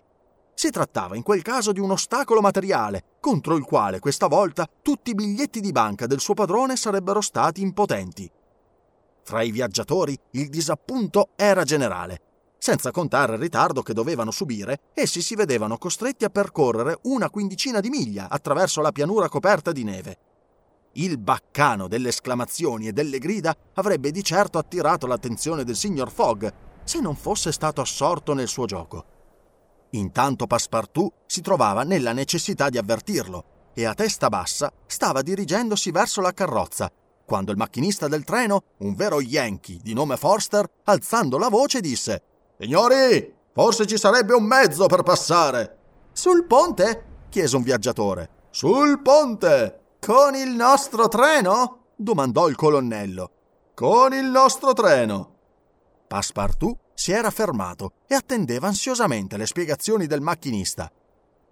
[0.53, 5.11] Si trattava in quel caso di un ostacolo materiale, contro il quale questa volta tutti
[5.11, 8.29] i biglietti di banca del suo padrone sarebbero stati impotenti.
[9.23, 12.23] Fra i viaggiatori il disappunto era generale
[12.59, 17.79] senza contare il ritardo che dovevano subire, essi si vedevano costretti a percorrere una quindicina
[17.79, 20.17] di miglia attraverso la pianura coperta di neve.
[20.99, 26.47] Il baccano delle esclamazioni e delle grida avrebbe di certo attirato l'attenzione del signor Fogg
[26.83, 29.05] se non fosse stato assorto nel suo gioco.
[29.91, 36.21] Intanto Passepartout si trovava nella necessità di avvertirlo e a testa bassa stava dirigendosi verso
[36.21, 36.91] la carrozza
[37.29, 42.23] quando il macchinista del treno, un vero Yankee di nome Forster, alzando la voce disse
[42.57, 45.77] Signori, forse ci sarebbe un mezzo per passare.
[46.11, 47.27] Sul ponte?
[47.29, 48.29] chiese un viaggiatore.
[48.49, 49.78] Sul ponte!
[49.99, 51.87] Con il nostro treno?
[51.95, 53.31] domandò il colonnello.
[53.75, 55.35] Con il nostro treno.
[56.07, 60.89] Passepartout si era fermato e attendeva ansiosamente le spiegazioni del macchinista.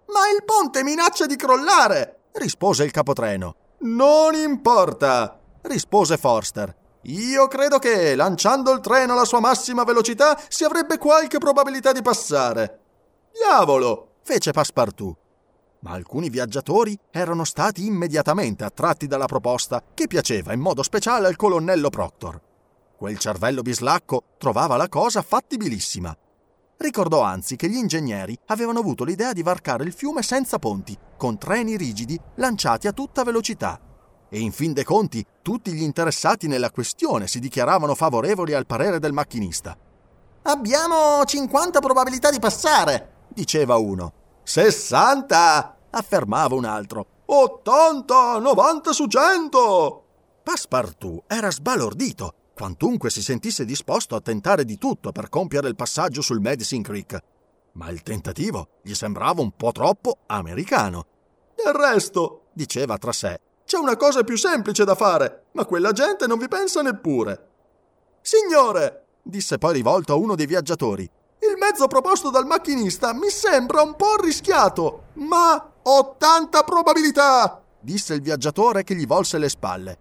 [0.06, 3.54] Ma il ponte minaccia di crollare, rispose il capotreno.
[3.80, 6.74] Non importa, rispose Forster.
[7.02, 12.02] Io credo che, lanciando il treno alla sua massima velocità, si avrebbe qualche probabilità di
[12.02, 12.80] passare.
[13.30, 14.16] Diavolo!
[14.22, 15.16] fece Passepartout.
[15.80, 21.36] Ma alcuni viaggiatori erano stati immediatamente attratti dalla proposta che piaceva in modo speciale al
[21.36, 22.40] colonnello Proctor.
[22.96, 26.16] Quel cervello bislacco trovava la cosa fattibilissima.
[26.76, 31.38] Ricordò anzi che gli ingegneri avevano avuto l'idea di varcare il fiume senza ponti, con
[31.38, 33.80] treni rigidi lanciati a tutta velocità
[34.30, 38.98] e in fin dei conti tutti gli interessati nella questione si dichiaravano favorevoli al parere
[38.98, 39.76] del macchinista.
[40.42, 44.12] Abbiamo 50 probabilità di passare, diceva uno.
[44.48, 47.06] 60, affermava un altro.
[47.26, 50.04] 80, 90 su 100.
[50.42, 56.22] Passepartout era sbalordito, quantunque si sentisse disposto a tentare di tutto per compiere il passaggio
[56.22, 57.18] sul Medicine Creek.
[57.72, 61.04] Ma il tentativo gli sembrava un po' troppo americano.
[61.54, 66.26] Del resto, diceva tra sé, c'è una cosa più semplice da fare, ma quella gente
[66.26, 67.48] non vi pensa neppure.
[68.22, 71.06] Signore, disse poi rivolto a uno dei viaggiatori,
[71.40, 78.22] il mezzo proposto dal macchinista mi sembra un po' rischiato, ma 80 probabilità, disse il
[78.22, 79.98] viaggiatore che gli volse le spalle.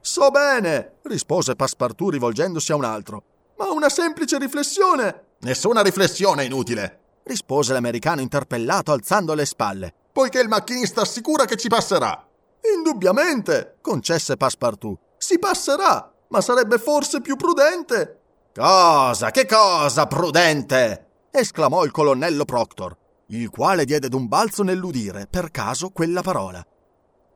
[0.00, 3.22] So bene, rispose Passepartout rivolgendosi a un altro,
[3.58, 5.24] ma una semplice riflessione.
[5.40, 11.68] Nessuna riflessione inutile, rispose l'americano interpellato alzando le spalle, poiché il macchinista assicura che ci
[11.68, 12.26] passerà.
[12.74, 14.98] Indubbiamente, concesse Passepartout.
[15.18, 18.19] Si passerà, ma sarebbe forse più prudente.
[18.52, 19.30] Cosa?
[19.30, 21.06] Che cosa prudente?
[21.30, 22.96] esclamò il colonnello Proctor,
[23.28, 26.64] il quale diede d'un balzo nell'udire, per caso, quella parola.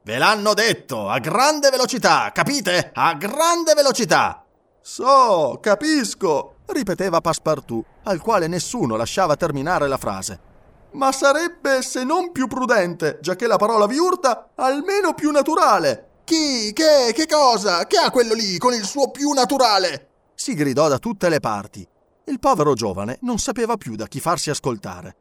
[0.03, 2.91] Ve l'hanno detto, a grande velocità, capite?
[2.95, 4.45] A grande velocità!
[4.81, 10.53] So, capisco, ripeteva Passepartout, al quale nessuno lasciava terminare la frase
[10.95, 16.11] ma sarebbe, se non più prudente, già che la parola vi urta, almeno più naturale.
[16.25, 16.73] Chi?
[16.73, 17.13] Che?
[17.13, 17.85] Che cosa?
[17.87, 20.14] Che ha quello lì con il suo più naturale?
[20.45, 21.89] Si gridò da tutte le parti.
[22.25, 25.17] Il povero giovane non sapeva più da chi farsi ascoltare.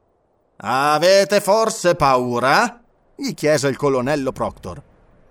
[0.58, 2.84] Avete forse paura?
[3.16, 4.84] gli chiese il colonnello Proctor.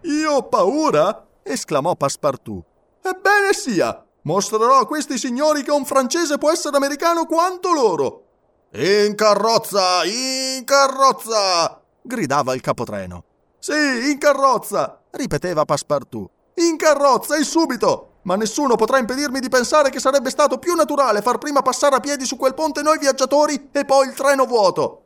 [0.04, 1.26] Io ho paura?
[1.42, 2.64] esclamò Passepartout.
[3.02, 4.02] Ebbene sia!
[4.22, 8.24] Mostrerò a questi signori che un francese può essere americano quanto loro!
[8.70, 10.06] In carrozza!
[10.06, 11.82] In carrozza!
[12.00, 13.24] gridava il capotreno.
[13.58, 15.02] Sì, in carrozza!
[15.10, 16.30] ripeteva Passepartout.
[16.54, 18.11] In carrozza e subito!
[18.22, 22.00] Ma nessuno potrà impedirmi di pensare che sarebbe stato più naturale far prima passare a
[22.00, 25.02] piedi su quel ponte noi viaggiatori e poi il treno vuoto.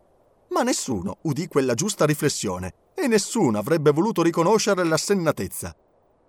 [0.49, 5.75] Ma nessuno udì quella giusta riflessione e nessuno avrebbe voluto riconoscere l'assennatezza.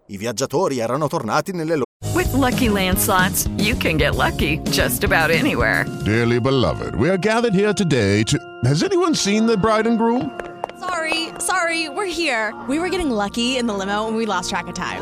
[0.08, 1.86] I viaggiatori erano tornati nelle loro.
[2.14, 5.86] With lucky landslots, you can get lucky just about anywhere.
[6.06, 8.38] Dearly beloved, we are gathered here today to.
[8.64, 10.32] Has anyone seen the bride and groom?
[10.80, 12.54] Sorry, sorry, we're here.
[12.70, 15.02] We were getting lucky in the limo and we lost track of time.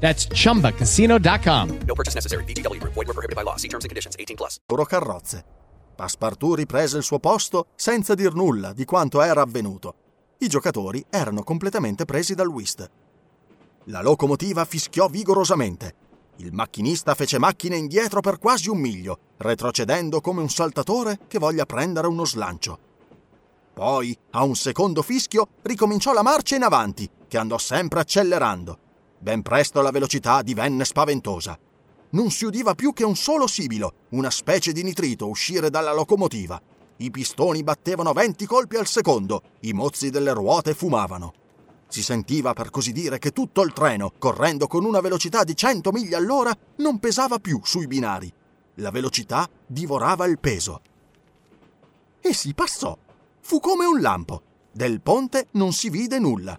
[0.00, 1.78] That's chumbacasino.com.
[1.86, 2.44] No purchase necessary.
[2.44, 2.94] VGW Group.
[2.94, 3.56] Void were prohibited by law.
[3.56, 4.14] See terms and conditions.
[4.16, 4.58] 18 plus.
[4.68, 5.44] loro carrozze.
[5.96, 9.94] Passepartout riprese il suo posto senza dir nulla di quanto era avvenuto.
[10.38, 12.90] I giocatori erano completamente presi dal whist.
[13.84, 15.94] La locomotiva fischiò vigorosamente.
[16.36, 21.64] Il macchinista fece macchina indietro per quasi un miglio, retrocedendo come un saltatore che voglia
[21.64, 22.78] prendere uno slancio.
[23.72, 28.78] Poi, a un secondo fischio, ricominciò la marcia in avanti, che andò sempre accelerando.
[29.26, 31.58] Ben presto la velocità divenne spaventosa.
[32.10, 36.62] Non si udiva più che un solo sibilo, una specie di nitrito, uscire dalla locomotiva.
[36.98, 41.34] I pistoni battevano 20 colpi al secondo, i mozzi delle ruote fumavano.
[41.88, 45.90] Si sentiva, per così dire, che tutto il treno, correndo con una velocità di 100
[45.90, 48.32] miglia all'ora, non pesava più sui binari.
[48.74, 50.80] La velocità divorava il peso.
[52.20, 52.96] E si passò.
[53.40, 54.40] Fu come un lampo.
[54.70, 56.56] Del ponte non si vide nulla.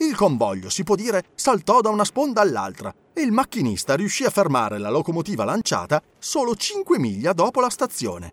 [0.00, 4.30] Il convoglio, si può dire, saltò da una sponda all'altra e il macchinista riuscì a
[4.30, 8.32] fermare la locomotiva lanciata solo 5 miglia dopo la stazione.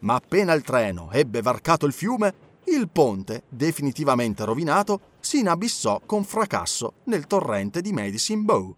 [0.00, 2.32] Ma appena il treno ebbe varcato il fiume,
[2.66, 8.76] il ponte, definitivamente rovinato, si inabissò con fracasso nel torrente di Medicine Bow.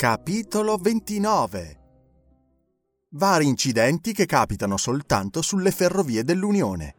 [0.00, 1.78] Capitolo 29
[3.10, 6.94] Vari incidenti che capitano soltanto sulle ferrovie dell'Unione.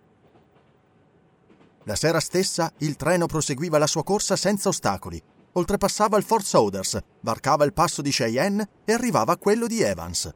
[1.86, 5.20] La sera stessa il treno proseguiva la sua corsa senza ostacoli,
[5.54, 10.32] oltrepassava il Fort Souders, varcava il passo di Cheyenne e arrivava a quello di Evans.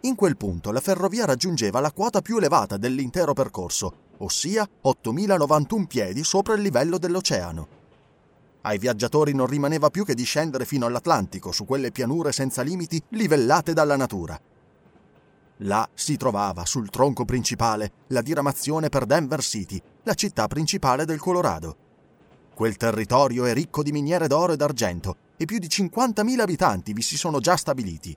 [0.00, 6.24] In quel punto la ferrovia raggiungeva la quota più elevata dell'intero percorso, ossia 8.091 piedi
[6.24, 7.82] sopra il livello dell'oceano.
[8.66, 13.02] Ai viaggiatori non rimaneva più che di scendere fino all'Atlantico su quelle pianure senza limiti
[13.10, 14.40] livellate dalla natura.
[15.58, 21.20] Là si trovava, sul tronco principale, la diramazione per Denver City, la città principale del
[21.20, 21.76] Colorado.
[22.54, 27.02] Quel territorio è ricco di miniere d'oro ed argento e più di 50.000 abitanti vi
[27.02, 28.16] si sono già stabiliti.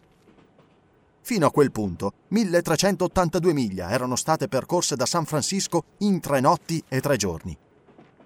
[1.21, 6.81] Fino a quel punto, 1382 miglia erano state percorse da San Francisco in tre notti
[6.87, 7.57] e tre giorni.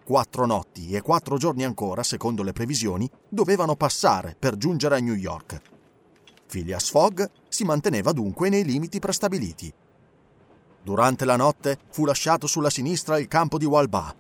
[0.04, 5.14] Quattro notti e quattro giorni ancora, secondo le previsioni, dovevano passare per giungere a New
[5.14, 5.62] York.
[6.48, 9.72] Phileas Fogg si manteneva dunque nei limiti prestabiliti.
[10.84, 14.16] Durante la notte fu lasciato sulla sinistra il campo di Walbah.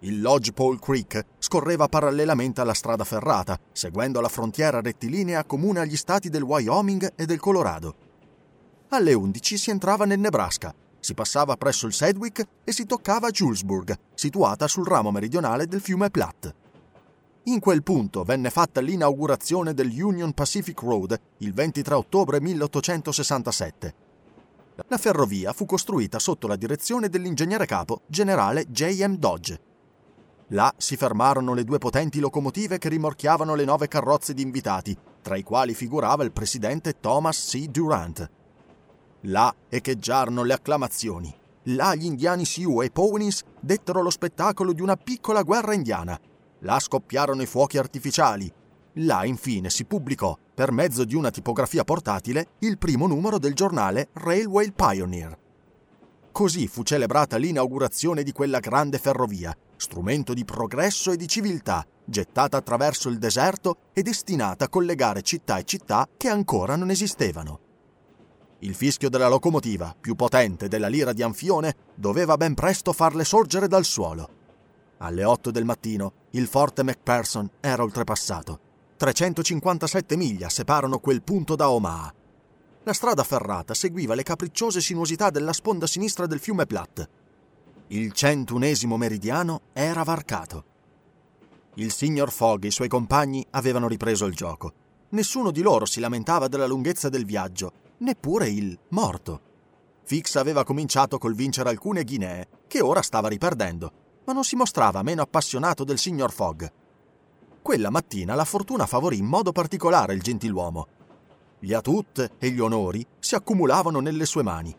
[0.00, 6.30] Il Lodgepole Creek scorreva parallelamente alla strada ferrata, seguendo la frontiera rettilinea comune agli stati
[6.30, 7.94] del Wyoming e del Colorado.
[8.88, 10.74] Alle 11 si entrava nel Nebraska,
[11.06, 16.10] si passava presso il Sedgwick e si toccava Julesburg, situata sul ramo meridionale del fiume
[16.10, 16.54] Platte.
[17.44, 23.94] In quel punto venne fatta l'inaugurazione del Union Pacific Road il 23 ottobre 1867.
[24.88, 29.14] La ferrovia fu costruita sotto la direzione dell'ingegnere capo generale J.M.
[29.16, 29.60] Dodge.
[30.48, 35.36] Là si fermarono le due potenti locomotive che rimorchiavano le nove carrozze di invitati, tra
[35.36, 37.68] i quali figurava il presidente Thomas C.
[37.68, 38.28] Durant.
[39.26, 41.34] Là echeggiarono le acclamazioni.
[41.70, 46.18] Là gli indiani Sioux e Pawnees dettero lo spettacolo di una piccola guerra indiana.
[46.60, 48.52] Là scoppiarono i fuochi artificiali.
[49.00, 54.08] Là infine si pubblicò, per mezzo di una tipografia portatile, il primo numero del giornale
[54.12, 55.36] Railway Pioneer.
[56.30, 62.58] Così fu celebrata l'inaugurazione di quella grande ferrovia, strumento di progresso e di civiltà, gettata
[62.58, 67.65] attraverso il deserto e destinata a collegare città e città che ancora non esistevano.
[68.60, 73.68] Il fischio della locomotiva, più potente della lira di Anfione, doveva ben presto farle sorgere
[73.68, 74.28] dal suolo.
[74.98, 78.60] Alle 8 del mattino il forte McPherson era oltrepassato.
[78.96, 82.14] 357 miglia separano quel punto da Omaha.
[82.84, 87.08] La strada ferrata seguiva le capricciose sinuosità della sponda sinistra del fiume Platte.
[87.88, 90.64] Il centunesimo meridiano era varcato.
[91.74, 94.72] Il signor Fogg e i suoi compagni avevano ripreso il gioco.
[95.10, 99.40] Nessuno di loro si lamentava della lunghezza del viaggio, neppure il morto.
[100.04, 103.92] Fix aveva cominciato col vincere alcune ghinee, che ora stava riperdendo,
[104.24, 106.64] ma non si mostrava meno appassionato del signor Fogg.
[107.62, 110.86] Quella mattina la fortuna favorì in modo particolare il gentiluomo.
[111.58, 114.76] Gli atut e gli onori si accumulavano nelle sue mani.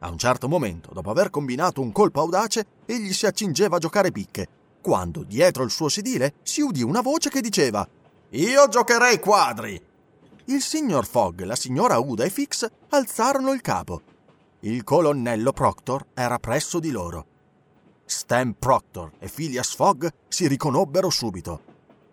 [0.00, 4.10] A un certo momento, dopo aver combinato un colpo audace, egli si accingeva a giocare
[4.10, 4.48] picche,
[4.80, 7.86] quando dietro il suo sedile si udì una voce che diceva
[8.30, 9.88] Io giocherei quadri.
[10.50, 14.02] Il signor Fogg, la signora Uda e Fix alzarono il capo.
[14.62, 17.24] Il colonnello Proctor era presso di loro.
[18.04, 21.62] Stan Proctor e Phileas Fogg si riconobbero subito.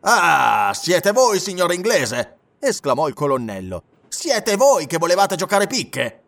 [0.02, 2.36] Ah, siete voi, signor inglese!
[2.60, 3.82] esclamò il colonnello.
[4.08, 6.22] Siete voi che volevate giocare picche?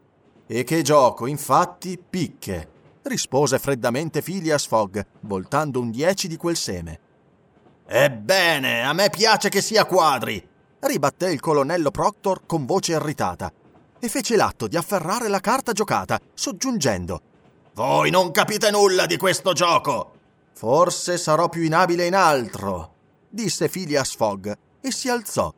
[0.47, 2.69] E che gioco, infatti, picche,
[3.03, 6.99] rispose freddamente Phileas Fogg, voltando un dieci di quel seme.
[7.85, 10.48] Ebbene, a me piace che sia quadri,
[10.81, 13.51] ribatté il colonnello Proctor con voce irritata,
[13.99, 17.21] e fece l'atto di afferrare la carta giocata, soggiungendo
[17.73, 20.13] Voi non capite nulla di questo gioco.
[20.53, 22.93] Forse sarò più inabile in altro,
[23.29, 24.51] disse Phileas Fogg,
[24.81, 25.53] e si alzò.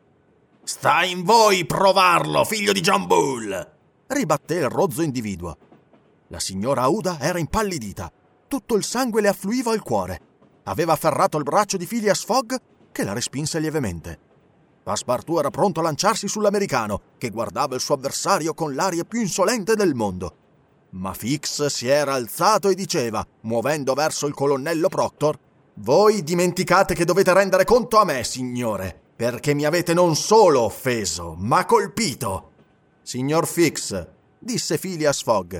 [0.64, 3.70] Sta in voi provarlo, figlio di John Bull!
[4.12, 5.56] ribatté il rozzo individuo.
[6.28, 8.10] La signora Auda era impallidita.
[8.46, 10.20] Tutto il sangue le affluiva al cuore.
[10.64, 12.54] Aveva afferrato il braccio di Phileas Fogg,
[12.92, 14.18] che la respinse lievemente.
[14.82, 19.74] Passepartout era pronto a lanciarsi sull'americano, che guardava il suo avversario con l'aria più insolente
[19.74, 20.36] del mondo.
[20.90, 25.38] Ma Fix si era alzato e diceva, muovendo verso il colonnello Proctor,
[25.76, 31.34] Voi dimenticate che dovete rendere conto a me, signore, perché mi avete non solo offeso,
[31.38, 32.50] ma colpito.
[33.00, 34.06] Signor Fix,
[34.38, 35.56] disse Phileas Fogg,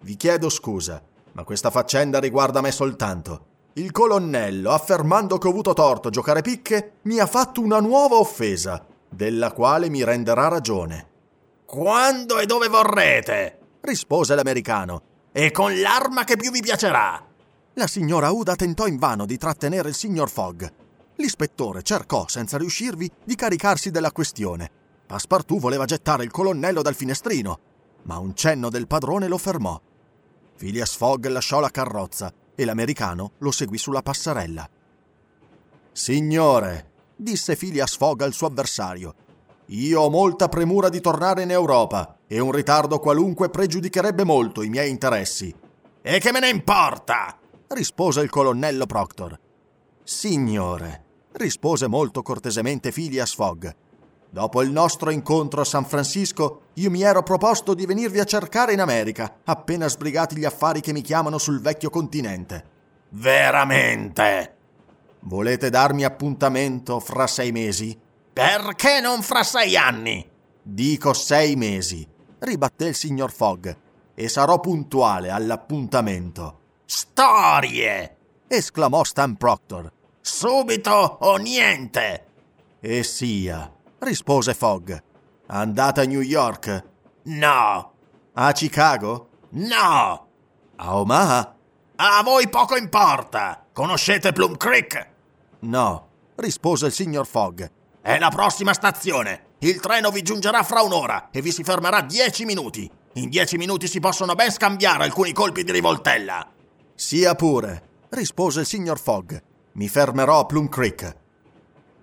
[0.00, 1.02] vi chiedo scusa,
[1.32, 3.48] ma questa faccenda riguarda me soltanto.
[3.74, 8.16] Il colonnello, affermando che ho avuto torto a giocare picche, mi ha fatto una nuova
[8.16, 11.08] offesa, della quale mi renderà ragione.
[11.66, 13.58] Quando e dove vorrete?
[13.82, 17.24] rispose l'americano, e con l'arma che più vi piacerà.
[17.74, 20.66] La signora Uda tentò invano di trattenere il signor Fogg.
[21.14, 24.68] L'ispettore cercò, senza riuscirvi, di caricarsi della questione.
[25.06, 27.58] Passepartout voleva gettare il colonnello dal finestrino,
[28.02, 29.80] ma un cenno del padrone lo fermò.
[30.56, 34.68] Phileas Fogg lasciò la carrozza e l'americano lo seguì sulla passerella.
[35.92, 39.14] Signore, disse Phileas Fogg al suo avversario,
[39.68, 44.68] io ho molta premura di tornare in Europa e un ritardo qualunque pregiudicherebbe molto i
[44.68, 45.54] miei interessi.
[46.02, 47.38] E che me ne importa?
[47.68, 49.38] rispose il colonnello Proctor.
[50.02, 53.74] Signore, rispose molto cortesemente Phileas Fogg,
[54.30, 58.72] dopo il nostro incontro a San Francisco, io mi ero proposto di venirvi a cercare
[58.72, 62.64] in America, appena sbrigati gli affari che mi chiamano sul vecchio continente.
[63.10, 64.54] Veramente?
[65.20, 67.98] Volete darmi appuntamento fra sei mesi?
[68.32, 70.26] Perché non fra sei anni?
[70.62, 72.06] Dico sei mesi,
[72.38, 73.76] ribatté il signor Fogg,
[74.14, 76.58] e sarò puntuale all'appuntamento.
[76.84, 78.16] Storie!
[78.46, 79.92] esclamò Stan Proctor.
[80.20, 82.26] Subito o niente?
[82.80, 83.70] E sia,
[84.00, 84.92] rispose Fogg.
[85.46, 86.84] Andate a New York?
[87.24, 87.92] No.
[88.32, 89.28] A Chicago?
[89.50, 90.26] No.
[90.76, 91.56] A Omaha?
[91.96, 93.66] A voi poco importa.
[93.72, 95.08] Conoscete Plum Creek?
[95.60, 97.62] No, rispose il signor Fogg.
[98.00, 99.48] È la prossima stazione.
[99.58, 102.90] Il treno vi giungerà fra un'ora e vi si fermerà dieci minuti.
[103.14, 106.46] In dieci minuti si possono ben scambiare alcuni colpi di rivoltella.
[106.94, 109.36] Sia pure, rispose il signor Fogg.
[109.72, 111.16] Mi fermerò a Plum Creek.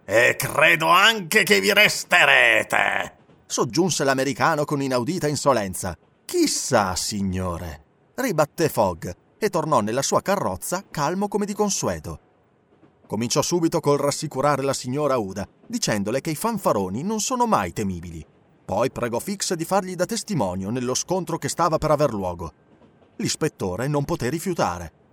[0.09, 3.15] E credo anche che vi resterete,
[3.45, 5.97] soggiunse l'americano con inaudita insolenza.
[6.23, 7.83] Chissà, signore,
[8.15, 12.19] ribatté Fogg e tornò nella sua carrozza calmo come di consueto.
[13.05, 18.25] Cominciò subito col rassicurare la signora Uda, dicendole che i fanfaroni non sono mai temibili.
[18.63, 22.53] Poi pregò Fix di fargli da testimonio nello scontro che stava per aver luogo.
[23.17, 25.06] L'ispettore non poté rifiutare.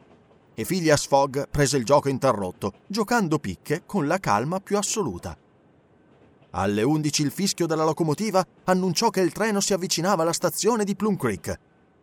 [0.54, 5.36] E Phileas Fogg prese il gioco interrotto, giocando picche con la calma più assoluta.
[6.50, 10.94] Alle 11 il fischio della locomotiva annunciò che il treno si avvicinava alla stazione di
[10.94, 11.58] Plum Creek.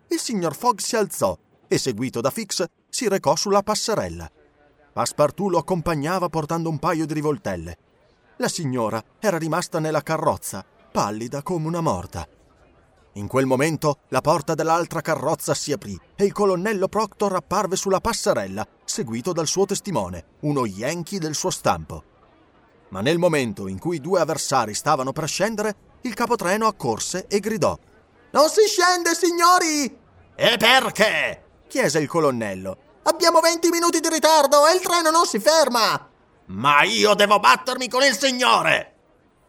[0.09, 4.29] Il signor Fogg si alzò e, seguito da Fix, si recò sulla passerella.
[4.91, 7.77] Passepartout lo accompagnava portando un paio di rivoltelle.
[8.35, 12.27] La signora era rimasta nella carrozza, pallida come una morta.
[13.15, 17.99] In quel momento la porta dell'altra carrozza si aprì e il colonnello Proctor apparve sulla
[17.99, 22.03] passerella, seguito dal suo testimone, uno Yankee del suo stampo.
[22.89, 27.39] Ma nel momento in cui i due avversari stavano per scendere, il capotreno accorse e
[27.39, 27.77] gridò:
[28.31, 29.99] Non si scende, signori!
[30.35, 31.43] E perché?
[31.67, 32.77] chiese il colonnello.
[33.03, 36.09] Abbiamo 20 minuti di ritardo e il treno non si ferma!
[36.45, 38.95] Ma io devo battermi con il signore!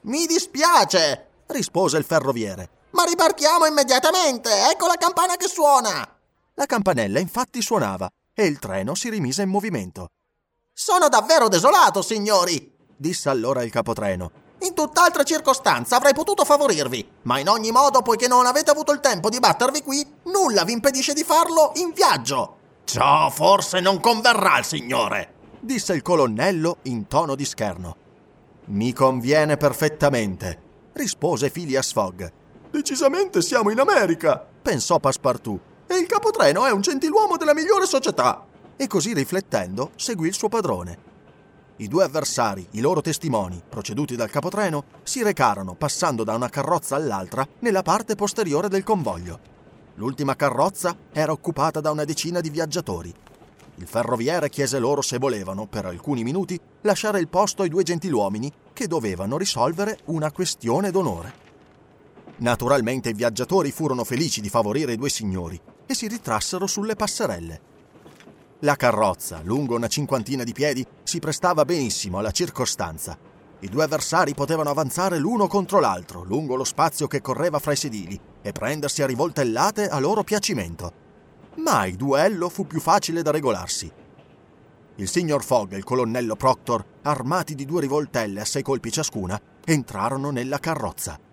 [0.02, 2.80] Mi dispiace, rispose il ferroviere.
[2.92, 4.50] Ma ripartiamo immediatamente!
[4.70, 6.06] Ecco la campana che suona!
[6.54, 10.08] La campanella infatti suonava e il treno si rimise in movimento.
[10.72, 12.70] Sono davvero desolato, signori!
[12.96, 14.30] disse allora il capotreno.
[14.60, 19.00] In tutt'altra circostanza avrei potuto favorirvi, ma in ogni modo, poiché non avete avuto il
[19.00, 22.58] tempo di battervi qui, nulla vi impedisce di farlo in viaggio.
[22.84, 27.96] Ciò forse non converrà al signore, disse il colonnello in tono di scherno.
[28.66, 32.32] Mi conviene perfettamente, rispose Phileas Fogg.
[32.72, 35.60] Decisamente siamo in America, pensò Passepartout.
[35.86, 38.46] E il capotreno è un gentiluomo della migliore società.
[38.76, 40.98] E così riflettendo, seguì il suo padrone.
[41.76, 46.96] I due avversari, i loro testimoni, proceduti dal capotreno, si recarono passando da una carrozza
[46.96, 49.38] all'altra nella parte posteriore del convoglio.
[49.96, 53.12] L'ultima carrozza era occupata da una decina di viaggiatori.
[53.74, 58.50] Il ferroviere chiese loro se volevano, per alcuni minuti, lasciare il posto ai due gentiluomini
[58.72, 61.50] che dovevano risolvere una questione d'onore.
[62.42, 67.60] Naturalmente i viaggiatori furono felici di favorire i due signori e si ritrassero sulle passerelle.
[68.60, 73.16] La carrozza, lungo una cinquantina di piedi, si prestava benissimo alla circostanza.
[73.60, 77.76] I due avversari potevano avanzare l'uno contro l'altro, lungo lo spazio che correva fra i
[77.76, 80.92] sedili, e prendersi a rivoltellate a loro piacimento.
[81.58, 83.90] Mai duello fu più facile da regolarsi.
[84.96, 89.40] Il signor Fogg e il colonnello Proctor, armati di due rivoltelle a sei colpi ciascuna,
[89.64, 91.30] entrarono nella carrozza.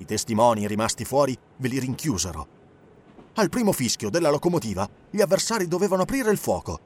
[0.00, 2.46] I testimoni rimasti fuori ve li rinchiusero.
[3.34, 6.80] Al primo fischio della locomotiva, gli avversari dovevano aprire il fuoco.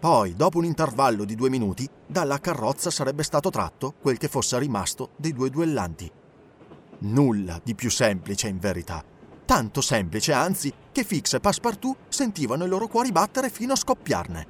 [0.00, 4.58] Poi, dopo un intervallo di due minuti, dalla carrozza sarebbe stato tratto quel che fosse
[4.58, 6.10] rimasto dei due duellanti.
[6.98, 9.04] Nulla di più semplice in verità.
[9.44, 14.46] Tanto semplice, anzi, che Fix e Passepartout sentivano i loro cuori battere fino a scoppiarne.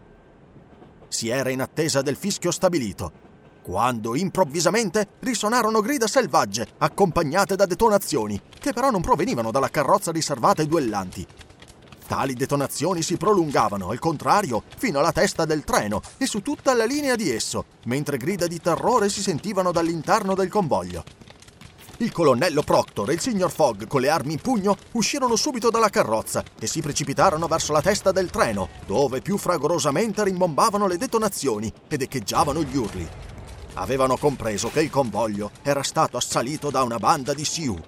[1.08, 3.24] Si era in attesa del fischio stabilito,
[3.66, 10.62] quando improvvisamente risuonarono grida selvagge, accompagnate da detonazioni, che però non provenivano dalla carrozza riservata
[10.62, 11.26] ai duellanti.
[12.06, 16.84] Tali detonazioni si prolungavano, al contrario, fino alla testa del treno e su tutta la
[16.84, 21.02] linea di esso, mentre grida di terrore si sentivano dall'interno del convoglio.
[21.96, 25.90] Il colonnello Proctor e il signor Fogg, con le armi in pugno, uscirono subito dalla
[25.90, 31.72] carrozza e si precipitarono verso la testa del treno, dove più fragorosamente rimbombavano le detonazioni
[31.88, 33.08] ed echeggiavano gli urli.
[33.78, 37.78] Avevano compreso che il convoglio era stato assalito da una banda di Sioux.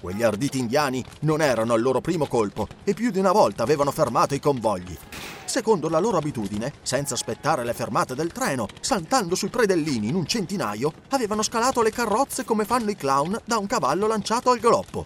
[0.00, 3.92] Quegli arditi indiani non erano al loro primo colpo e più di una volta avevano
[3.92, 4.98] fermato i convogli.
[5.44, 10.26] Secondo la loro abitudine, senza aspettare le fermate del treno, saltando sui predellini in un
[10.26, 15.04] centinaio, avevano scalato le carrozze come fanno i clown da un cavallo lanciato al galoppo.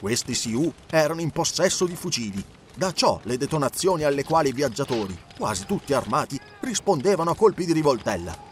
[0.00, 2.42] Questi Sioux erano in possesso di fucili.
[2.74, 7.72] Da ciò le detonazioni alle quali i viaggiatori, quasi tutti armati, rispondevano a colpi di
[7.74, 8.45] rivoltella.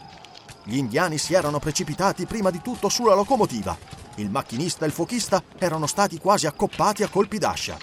[0.67, 3.77] Gli indiani si erano precipitati prima di tutto sulla locomotiva.
[4.15, 7.77] Il macchinista e il fuochista erano stati quasi accoppati a colpi d'ascia.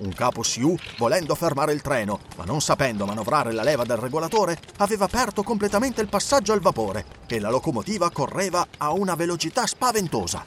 [0.00, 4.58] Un capo Sioux, volendo fermare il treno, ma non sapendo manovrare la leva del regolatore,
[4.78, 10.42] aveva aperto completamente il passaggio al vapore e la locomotiva correva a una velocità spaventosa.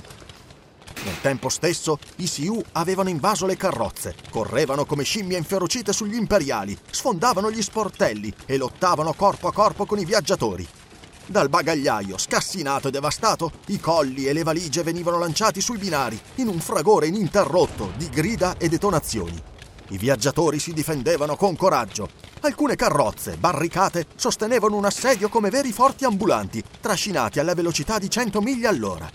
[1.05, 6.77] Nel tempo stesso, i Sioux avevano invaso le carrozze, correvano come scimmie inferocite sugli imperiali,
[6.89, 10.67] sfondavano gli sportelli e lottavano corpo a corpo con i viaggiatori.
[11.31, 16.49] Dal bagagliaio, scassinato e devastato, i colli e le valigie venivano lanciati sui binari in
[16.49, 19.41] un fragore ininterrotto di grida e detonazioni.
[19.91, 22.09] I viaggiatori si difendevano con coraggio.
[22.41, 28.41] Alcune carrozze, barricate, sostenevano un assedio come veri forti ambulanti, trascinati alla velocità di 100
[28.41, 29.09] miglia all'ora.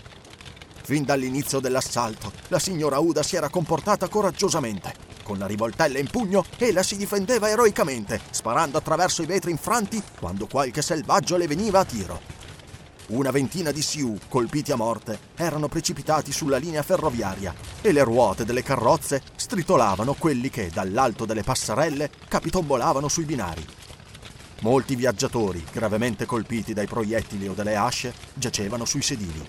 [0.81, 5.06] Fin dall'inizio dell'assalto, la signora Uda si era comportata coraggiosamente.
[5.27, 10.47] Con la rivoltella in pugno, ella si difendeva eroicamente, sparando attraverso i vetri infranti quando
[10.47, 12.21] qualche selvaggio le veniva a tiro.
[13.07, 18.45] Una ventina di Sioux, colpiti a morte, erano precipitati sulla linea ferroviaria e le ruote
[18.45, 23.65] delle carrozze stritolavano quelli che, dall'alto delle passerelle, capitombolavano sui binari.
[24.61, 29.45] Molti viaggiatori, gravemente colpiti dai proiettili o dalle asce, giacevano sui sedili.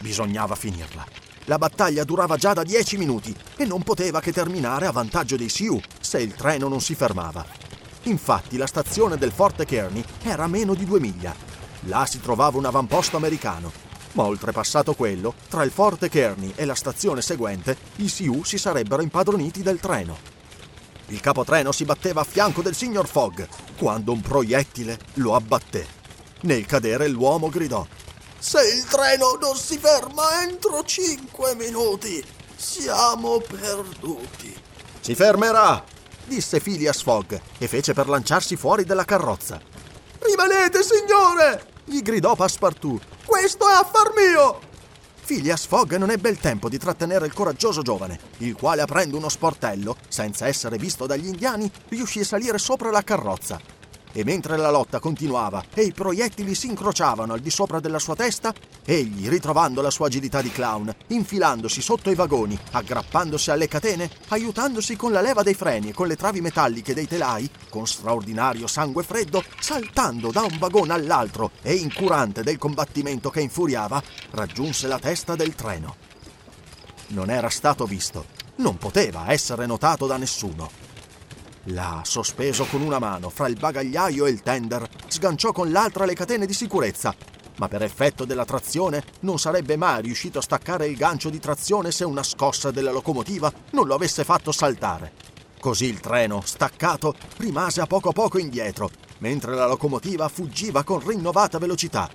[0.00, 1.29] Bisognava finirla.
[1.50, 5.48] La battaglia durava già da dieci minuti e non poteva che terminare a vantaggio dei
[5.48, 7.44] Sioux se il treno non si fermava.
[8.04, 11.34] Infatti la stazione del Forte Kearney era a meno di due miglia.
[11.86, 13.72] Là si trovava un avamposto americano.
[14.12, 19.02] Ma oltrepassato quello, tra il Forte Kearney e la stazione seguente, i Sioux si sarebbero
[19.02, 20.16] impadroniti del treno.
[21.08, 23.44] Il capotreno si batteva a fianco del signor Fogg
[23.76, 25.84] quando un proiettile lo abbatté.
[26.42, 27.84] Nel cadere l'uomo gridò
[28.40, 32.24] se il treno non si ferma entro cinque minuti,
[32.56, 34.58] siamo perduti.
[35.00, 35.84] Si fermerà,
[36.24, 39.60] disse Phileas Fogg e fece per lanciarsi fuori dalla carrozza.
[40.20, 41.68] Rimanete, signore!
[41.84, 43.02] gli gridò Passepartout.
[43.26, 44.60] Questo è affar mio!
[45.26, 49.28] Phileas Fogg non ebbe il tempo di trattenere il coraggioso giovane, il quale aprendo uno
[49.28, 53.78] sportello, senza essere visto dagli indiani, riuscì a salire sopra la carrozza
[54.12, 58.14] e mentre la lotta continuava e i proiettili si incrociavano al di sopra della sua
[58.14, 58.52] testa,
[58.84, 64.96] egli, ritrovando la sua agilità di clown, infilandosi sotto i vagoni, aggrappandosi alle catene, aiutandosi
[64.96, 69.02] con la leva dei freni e con le travi metalliche dei telai, con straordinario sangue
[69.02, 75.36] freddo, saltando da un vagone all'altro e incurante del combattimento che infuriava, raggiunse la testa
[75.36, 75.96] del treno.
[77.08, 78.26] Non era stato visto,
[78.56, 80.89] non poteva essere notato da nessuno.
[81.64, 86.14] Là, sospeso con una mano fra il bagagliaio e il tender, sganciò con l'altra le
[86.14, 87.14] catene di sicurezza,
[87.58, 91.90] ma per effetto della trazione non sarebbe mai riuscito a staccare il gancio di trazione
[91.90, 95.12] se una scossa della locomotiva non lo avesse fatto saltare.
[95.60, 98.88] Così il treno, staccato, rimase a poco a poco indietro,
[99.18, 102.08] mentre la locomotiva fuggiva con rinnovata velocità.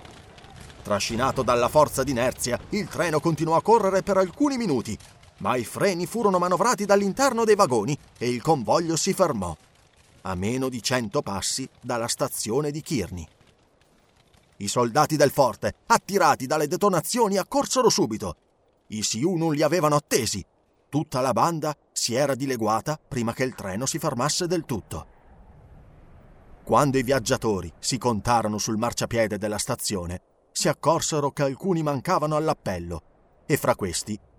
[0.82, 4.98] Trascinato dalla forza d'inerzia, il treno continuò a correre per alcuni minuti,
[5.38, 9.56] ma i freni furono manovrati dall'interno dei vagoni e il convoglio si fermò,
[10.22, 13.26] a meno di cento passi dalla stazione di Kearney.
[14.58, 18.36] I soldati del forte, attirati dalle detonazioni, accorsero subito.
[18.88, 20.44] I Sioux non li avevano attesi.
[20.88, 25.14] Tutta la banda si era dileguata prima che il treno si fermasse del tutto.
[26.64, 33.02] Quando i viaggiatori si contarono sul marciapiede della stazione, si accorsero che alcuni mancavano all'appello
[33.44, 34.18] e fra questi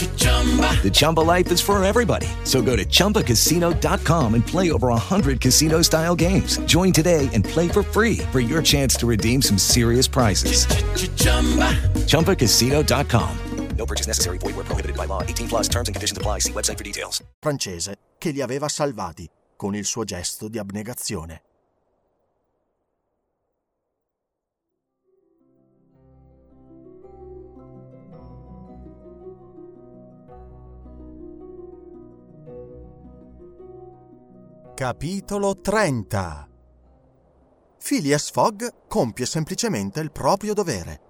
[0.00, 2.26] The Chumba life is for everybody.
[2.44, 6.58] So go to ChumbaCasino.com and play over 100 casino style games.
[6.60, 10.66] Join today and play for free for your chance to redeem some serious prizes.
[12.06, 13.36] ChumbaCasino.com.
[13.76, 14.38] No purchase necessary.
[14.38, 15.22] Void where prohibited by law.
[15.22, 16.40] 18 plus terms and conditions apply.
[16.40, 17.22] See website for details.
[17.40, 21.42] francese che li aveva salvati con il suo gesto di abnegazione.
[34.80, 36.48] Capitolo 30
[37.84, 41.00] Phileas Fogg compie semplicemente il proprio dovere.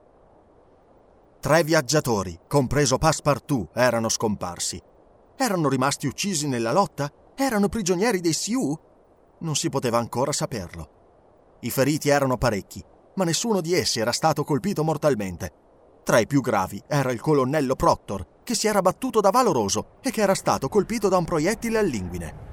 [1.39, 4.83] Tre viaggiatori, compreso Passepartout, erano scomparsi.
[5.37, 7.13] Erano rimasti uccisi nella lotta?
[7.37, 8.77] Erano prigionieri dei Sioux?
[9.39, 11.59] Non si poteva ancora saperlo.
[11.61, 12.85] I feriti erano parecchi,
[13.15, 15.53] ma nessuno di essi era stato colpito mortalmente.
[16.03, 20.11] Tra i più gravi era il colonnello Proctor, che si era battuto da valoroso e
[20.11, 22.50] che era stato colpito da un proiettile all'inguine.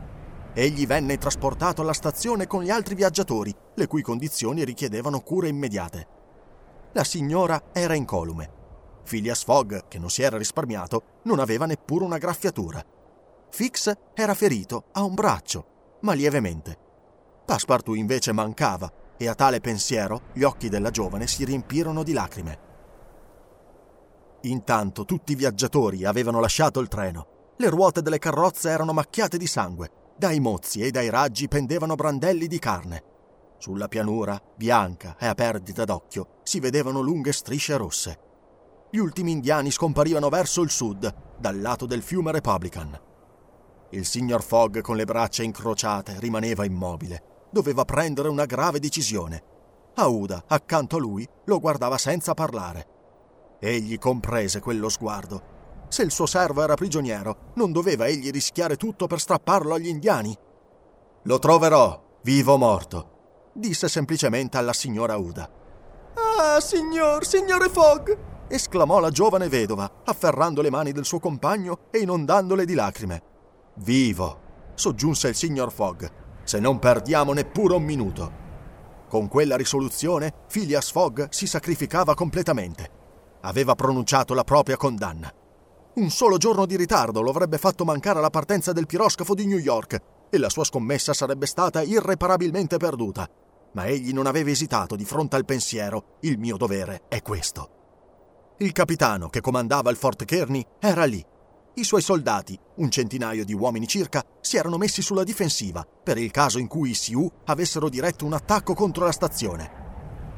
[0.59, 6.07] Egli venne trasportato alla stazione con gli altri viaggiatori, le cui condizioni richiedevano cure immediate.
[6.93, 8.49] La signora era incolume.
[9.03, 12.83] Phileas Fogg, che non si era risparmiato, non aveva neppure una graffiatura.
[13.51, 16.75] Fix era ferito a un braccio, ma lievemente.
[17.45, 22.59] Passepartout invece mancava e a tale pensiero gli occhi della giovane si riempirono di lacrime.
[24.41, 27.53] Intanto tutti i viaggiatori avevano lasciato il treno.
[27.57, 30.05] Le ruote delle carrozze erano macchiate di sangue.
[30.19, 33.03] Dai mozzi e dai raggi pendevano brandelli di carne.
[33.59, 38.19] Sulla pianura, bianca e a perdita d'occhio, si vedevano lunghe strisce rosse.
[38.89, 42.99] Gli ultimi indiani scomparivano verso il sud, dal lato del fiume Republican.
[43.91, 47.45] Il signor Fogg, con le braccia incrociate, rimaneva immobile.
[47.51, 49.43] Doveva prendere una grave decisione.
[49.93, 52.87] Aouda, accanto a lui, lo guardava senza parlare.
[53.59, 55.56] Egli comprese quello sguardo.
[55.89, 60.37] Se il suo servo era prigioniero, non doveva egli rischiare tutto per strapparlo agli indiani?
[61.23, 65.49] Lo troverò, vivo o morto, disse semplicemente alla signora Uda.
[66.13, 68.17] Ah, signor, signore Fogg!
[68.47, 73.21] esclamò la giovane vedova, afferrando le mani del suo compagno e inondandole di lacrime.
[73.75, 74.39] Vivo,
[74.73, 76.05] soggiunse il signor Fogg,
[76.43, 78.45] se non perdiamo neppure un minuto.
[79.09, 82.91] Con quella risoluzione, Phileas Fogg si sacrificava completamente.
[83.41, 85.31] Aveva pronunciato la propria condanna.
[85.97, 89.57] Un solo giorno di ritardo lo avrebbe fatto mancare alla partenza del piroscafo di New
[89.57, 89.99] York
[90.29, 93.27] e la sua scommessa sarebbe stata irreparabilmente perduta.
[93.71, 97.69] Ma egli non aveva esitato di fronte al pensiero: il mio dovere è questo.
[98.57, 101.25] Il capitano che comandava il Fort Kearney era lì.
[101.73, 106.29] I suoi soldati, un centinaio di uomini circa, si erano messi sulla difensiva per il
[106.29, 109.71] caso in cui i Sioux avessero diretto un attacco contro la stazione.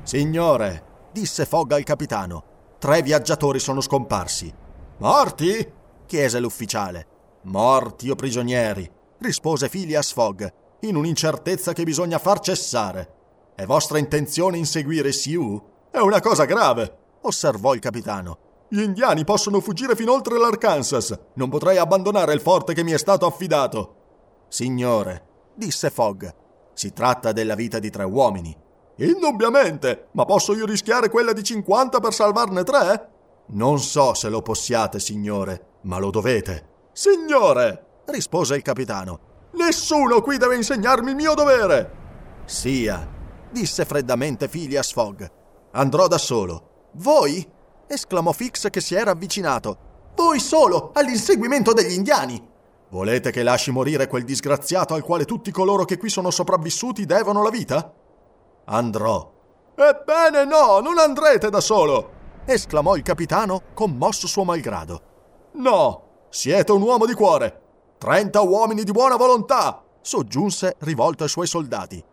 [0.03, 4.67] Signore, disse Fogg al capitano, tre viaggiatori sono scomparsi.
[4.99, 5.65] Morti?
[6.05, 7.07] chiese l'ufficiale.
[7.43, 8.89] Morti o prigionieri?
[9.19, 10.45] rispose Phileas Fogg,
[10.81, 13.13] in un'incertezza che bisogna far cessare.
[13.55, 15.61] È vostra intenzione inseguire Sioux?
[15.89, 18.65] È una cosa grave, osservò il capitano.
[18.67, 21.17] Gli indiani possono fuggire fin oltre l'Arkansas.
[21.35, 23.95] Non potrei abbandonare il forte che mi è stato affidato.
[24.49, 26.27] Signore, disse Fogg,
[26.73, 28.53] si tratta della vita di tre uomini.
[28.97, 33.09] Indubbiamente, ma posso io rischiare quella di 50 per salvarne tre?
[33.51, 36.67] Non so se lo possiate, signore, ma lo dovete.
[36.91, 39.19] Signore, rispose il capitano,
[39.53, 41.97] nessuno qui deve insegnarmi il mio dovere.
[42.45, 43.07] Sia,
[43.49, 45.25] disse freddamente Phileas Fogg.
[45.71, 46.89] Andrò da solo.
[46.93, 47.47] Voi?
[47.87, 49.87] esclamò Fix che si era avvicinato.
[50.15, 52.47] Voi solo, all'inseguimento degli indiani.
[52.89, 57.41] Volete che lasci morire quel disgraziato al quale tutti coloro che qui sono sopravvissuti devono
[57.41, 57.93] la vita?
[58.65, 59.31] Andrò.
[59.75, 62.17] Ebbene no, non andrete da solo,
[62.53, 65.01] esclamò il capitano, commosso suo malgrado.
[65.53, 67.61] No, siete un uomo di cuore.
[67.97, 72.03] Trenta uomini di buona volontà, soggiunse rivolto ai suoi soldati.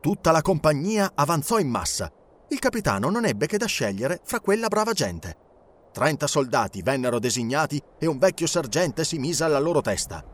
[0.00, 2.10] Tutta la compagnia avanzò in massa.
[2.48, 5.36] Il capitano non ebbe che da scegliere fra quella brava gente.
[5.92, 10.24] Trenta soldati vennero designati e un vecchio sergente si mise alla loro testa.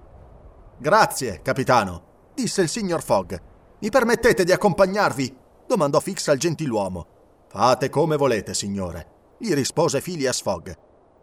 [0.79, 3.37] Grazie, capitano, disse il signor Fogg.
[3.81, 5.37] Mi permettete di accompagnarvi?
[5.67, 7.07] domandò Fix al gentiluomo.
[7.49, 10.71] Fate come volete, signore, gli rispose Phileas Fogg.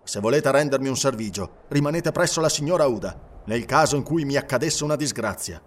[0.03, 4.37] Se volete rendermi un servigio, rimanete presso la signora Uda, nel caso in cui mi
[4.37, 5.61] accadesse una disgrazia.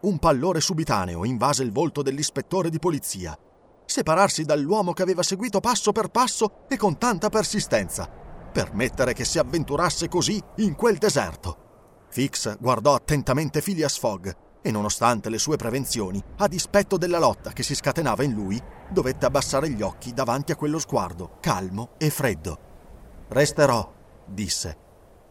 [0.00, 3.38] Un pallore subitaneo invase il volto dell'ispettore di polizia.
[3.86, 8.08] Separarsi dall'uomo che aveva seguito passo per passo e con tanta persistenza.
[8.52, 11.56] Permettere che si avventurasse così in quel deserto.
[12.08, 14.30] Fix guardò attentamente Phileas Fogg
[14.66, 18.58] e nonostante le sue prevenzioni, a dispetto della lotta che si scatenava in lui,
[18.88, 22.58] dovette abbassare gli occhi davanti a quello sguardo, calmo e freddo.
[23.28, 23.92] Resterò,
[24.24, 24.78] disse.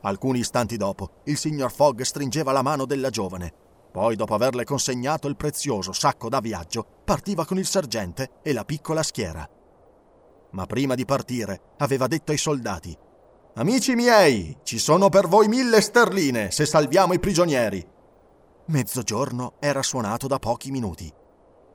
[0.01, 3.51] Alcuni istanti dopo, il signor Fogg stringeva la mano della giovane.
[3.91, 8.65] Poi, dopo averle consegnato il prezioso sacco da viaggio, partiva con il sergente e la
[8.65, 9.49] piccola schiera.
[10.51, 12.95] Ma prima di partire, aveva detto ai soldati:
[13.55, 17.93] Amici miei, ci sono per voi mille sterline se salviamo i prigionieri.
[18.65, 21.11] Mezzogiorno era suonato da pochi minuti.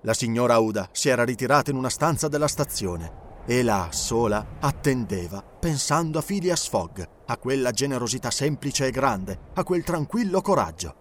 [0.03, 5.43] La signora Uda si era ritirata in una stanza della stazione e là, sola, attendeva,
[5.43, 10.95] pensando a Phileas Fogg, a quella generosità semplice e grande, a quel tranquillo coraggio.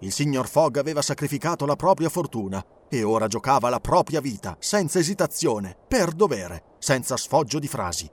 [0.00, 4.98] Il signor Fogg aveva sacrificato la propria fortuna e ora giocava la propria vita, senza
[4.98, 8.10] esitazione, per dovere, senza sfoggio di frasi.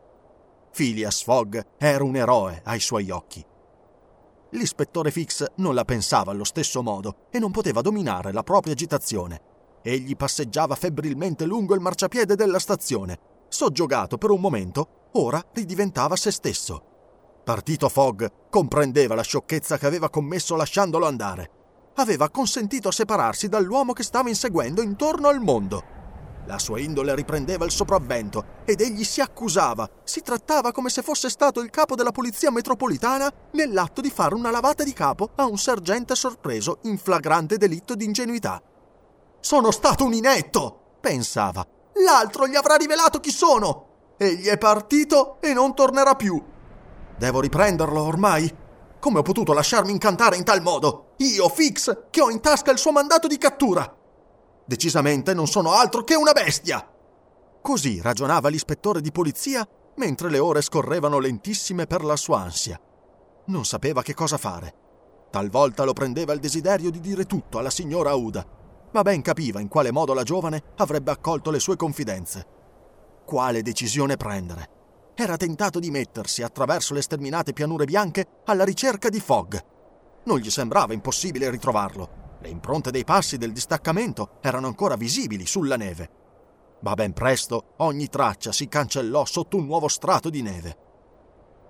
[0.73, 3.45] Phileas Fogg era un eroe ai suoi occhi.
[4.51, 9.39] L'ispettore Fix non la pensava allo stesso modo e non poteva dominare la propria agitazione.
[9.81, 13.17] Egli passeggiava febbrilmente lungo il marciapiede della stazione.
[13.47, 16.83] Soggiogato per un momento, ora ridiventava se stesso.
[17.43, 21.49] Partito Fogg comprendeva la sciocchezza che aveva commesso lasciandolo andare.
[21.95, 26.00] Aveva consentito a separarsi dall'uomo che stava inseguendo intorno al mondo.
[26.45, 29.89] La sua indole riprendeva il sopravvento ed egli si accusava.
[30.03, 34.49] Si trattava come se fosse stato il capo della polizia metropolitana nell'atto di fare una
[34.49, 38.61] lavata di capo a un sergente sorpreso in flagrante delitto di ingenuità.
[39.39, 41.65] Sono stato un inetto, pensava.
[42.03, 43.87] L'altro gli avrà rivelato chi sono.
[44.17, 46.41] Egli è partito e non tornerà più.
[47.17, 48.53] Devo riprenderlo ormai?
[48.99, 51.13] Come ho potuto lasciarmi incantare in tal modo?
[51.17, 53.95] Io, Fix, che ho in tasca il suo mandato di cattura.
[54.71, 56.89] Decisamente non sono altro che una bestia.
[57.61, 62.79] Così ragionava l'ispettore di polizia mentre le ore scorrevano lentissime per la sua ansia.
[63.47, 64.73] Non sapeva che cosa fare.
[65.29, 68.47] Talvolta lo prendeva il desiderio di dire tutto alla signora Uda,
[68.93, 72.47] ma ben capiva in quale modo la giovane avrebbe accolto le sue confidenze.
[73.25, 74.69] Quale decisione prendere?
[75.15, 79.57] era tentato di mettersi attraverso le sterminate pianure bianche alla ricerca di Fogg.
[80.23, 82.20] Non gli sembrava impossibile ritrovarlo.
[82.41, 86.09] Le impronte dei passi del distaccamento erano ancora visibili sulla neve.
[86.81, 90.77] Ma ben presto ogni traccia si cancellò sotto un nuovo strato di neve.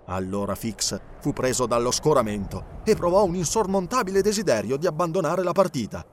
[0.06, 6.04] Allora Fix fu preso dallo scoramento e provò un insormontabile desiderio di abbandonare la partita.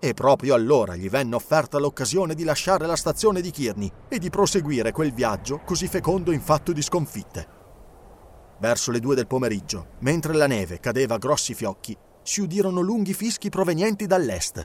[0.00, 4.30] E proprio allora gli venne offerta l'occasione di lasciare la stazione di Kearney e di
[4.30, 7.58] proseguire quel viaggio così fecondo in fatto di sconfitte.
[8.58, 11.96] Verso le due del pomeriggio, mentre la neve cadeva a grossi fiocchi,
[12.30, 14.64] si udirono lunghi fischi provenienti dall'est.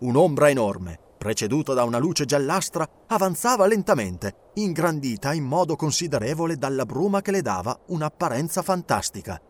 [0.00, 7.20] Un'ombra enorme, preceduta da una luce giallastra, avanzava lentamente, ingrandita in modo considerevole dalla bruma
[7.20, 9.40] che le dava un'apparenza fantastica.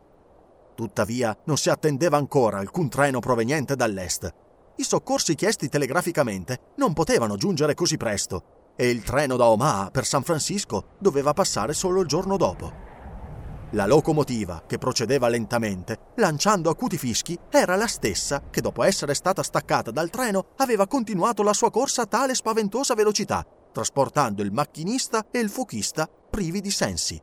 [0.75, 4.31] Tuttavia non si attendeva ancora alcun treno proveniente dall'est.
[4.77, 10.05] I soccorsi chiesti telegraficamente non potevano giungere così presto e il treno da Omaha per
[10.05, 12.86] San Francisco doveva passare solo il giorno dopo.
[13.71, 19.43] La locomotiva, che procedeva lentamente, lanciando acuti fischi, era la stessa che dopo essere stata
[19.43, 25.27] staccata dal treno aveva continuato la sua corsa a tale spaventosa velocità, trasportando il macchinista
[25.33, 27.21] e il fuochista privi di sensi.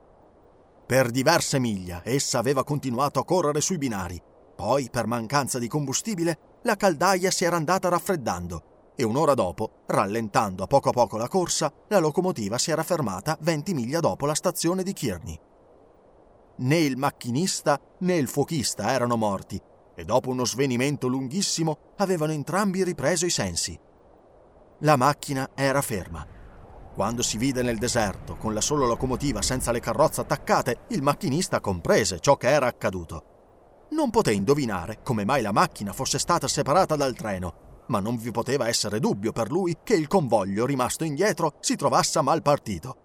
[0.86, 4.22] Per diverse miglia essa aveva continuato a correre sui binari.
[4.54, 8.64] Poi, per mancanza di combustibile, la caldaia si era andata raffreddando
[8.96, 13.38] e un'ora dopo, rallentando a poco a poco la corsa, la locomotiva si era fermata
[13.40, 15.40] 20 miglia dopo la stazione di Kearney.
[16.56, 19.60] Né il macchinista né il fuochista erano morti
[19.96, 23.80] e dopo uno svenimento lunghissimo avevano entrambi ripreso i sensi.
[24.80, 26.26] La macchina era ferma.
[26.94, 31.60] Quando si vide nel deserto, con la sola locomotiva senza le carrozze attaccate, il macchinista
[31.60, 33.88] comprese ciò che era accaduto.
[33.92, 38.30] Non poté indovinare come mai la macchina fosse stata separata dal treno, ma non vi
[38.30, 42.98] poteva essere dubbio per lui che il convoglio rimasto indietro si trovasse mal partito.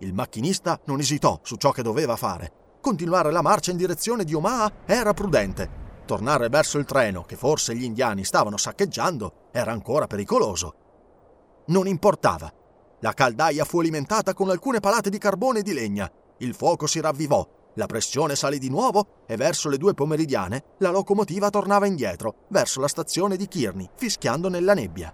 [0.00, 4.32] Il macchinista non esitò su ciò che doveva fare Continuare la marcia in direzione di
[4.32, 5.68] Omaha era prudente.
[6.06, 10.74] Tornare verso il treno, che forse gli indiani stavano saccheggiando, era ancora pericoloso.
[11.66, 12.48] Non importava.
[13.00, 16.08] La caldaia fu alimentata con alcune palate di carbone e di legna.
[16.38, 17.44] Il fuoco si ravvivò,
[17.74, 22.80] la pressione salì di nuovo e verso le due pomeridiane la locomotiva tornava indietro, verso
[22.80, 25.12] la stazione di Kearney, fischiando nella nebbia.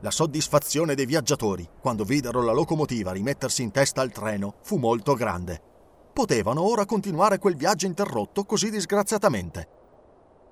[0.00, 5.12] La soddisfazione dei viaggiatori, quando videro la locomotiva rimettersi in testa al treno, fu molto
[5.12, 5.74] grande
[6.16, 9.68] potevano ora continuare quel viaggio interrotto così disgraziatamente.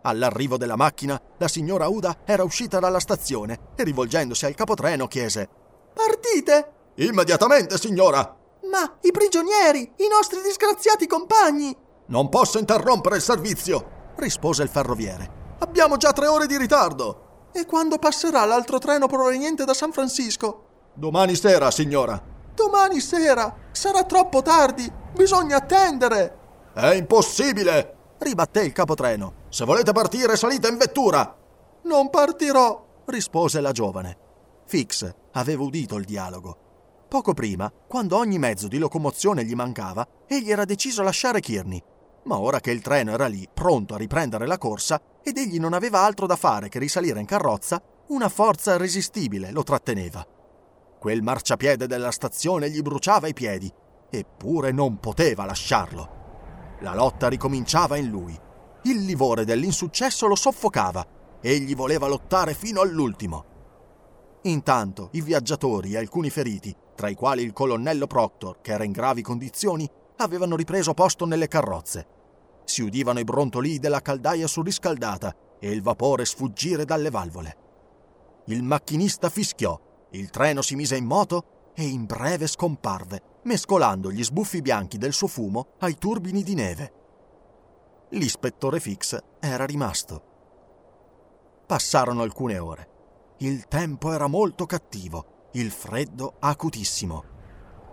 [0.03, 5.49] All'arrivo della macchina, la signora Uda era uscita dalla stazione e rivolgendosi al capotreno chiese
[5.95, 6.73] Partite!
[6.97, 8.37] Immediatamente, signora!
[8.71, 11.75] Ma i prigionieri, i nostri disgraziati compagni!
[12.09, 15.57] Non posso interrompere il servizio, rispose il ferroviere.
[15.61, 17.49] Abbiamo già tre ore di ritardo.
[17.55, 20.91] E quando passerà l'altro treno proveniente da San Francisco?
[20.93, 22.23] Domani sera, signora.
[22.55, 23.55] Domani sera?
[23.73, 25.03] Sarà troppo tardi.
[25.15, 26.39] Bisogna attendere!
[26.75, 27.95] È impossibile!
[28.19, 29.45] ribatté il capotreno.
[29.49, 31.37] Se volete partire, salite in vettura!
[31.83, 32.85] Non partirò!
[33.07, 34.17] rispose la giovane.
[34.67, 36.59] Fix aveva udito il dialogo.
[37.07, 41.81] Poco prima, quando ogni mezzo di locomozione gli mancava, egli era deciso a lasciare Kearney.
[42.25, 45.75] Ma ora che il treno era lì, pronto a riprendere la corsa, ed egli non
[45.75, 50.27] aveva altro da fare che risalire in carrozza, una forza irresistibile lo tratteneva.
[50.99, 53.73] Quel marciapiede della stazione gli bruciava i piedi
[54.19, 56.15] eppure non poteva lasciarlo.
[56.81, 58.39] La lotta ricominciava in lui.
[58.83, 61.07] Il livore dell'insuccesso lo soffocava.
[61.41, 63.45] Egli voleva lottare fino all'ultimo.
[64.43, 68.93] Intanto i viaggiatori e alcuni feriti, tra i quali il colonnello Proctor, che era in
[68.93, 72.07] gravi condizioni, avevano ripreso posto nelle carrozze.
[72.65, 77.57] Si udivano i brontolii della caldaia surriscaldata e il vapore sfuggire dalle valvole.
[78.47, 79.79] Il macchinista fischiò,
[80.11, 85.13] il treno si mise in moto e in breve scomparve mescolando gli sbuffi bianchi del
[85.13, 86.93] suo fumo ai turbini di neve.
[88.11, 90.23] L'ispettore Fix era rimasto.
[91.67, 92.89] Passarono alcune ore.
[93.39, 97.25] Il tempo era molto cattivo, il freddo acutissimo.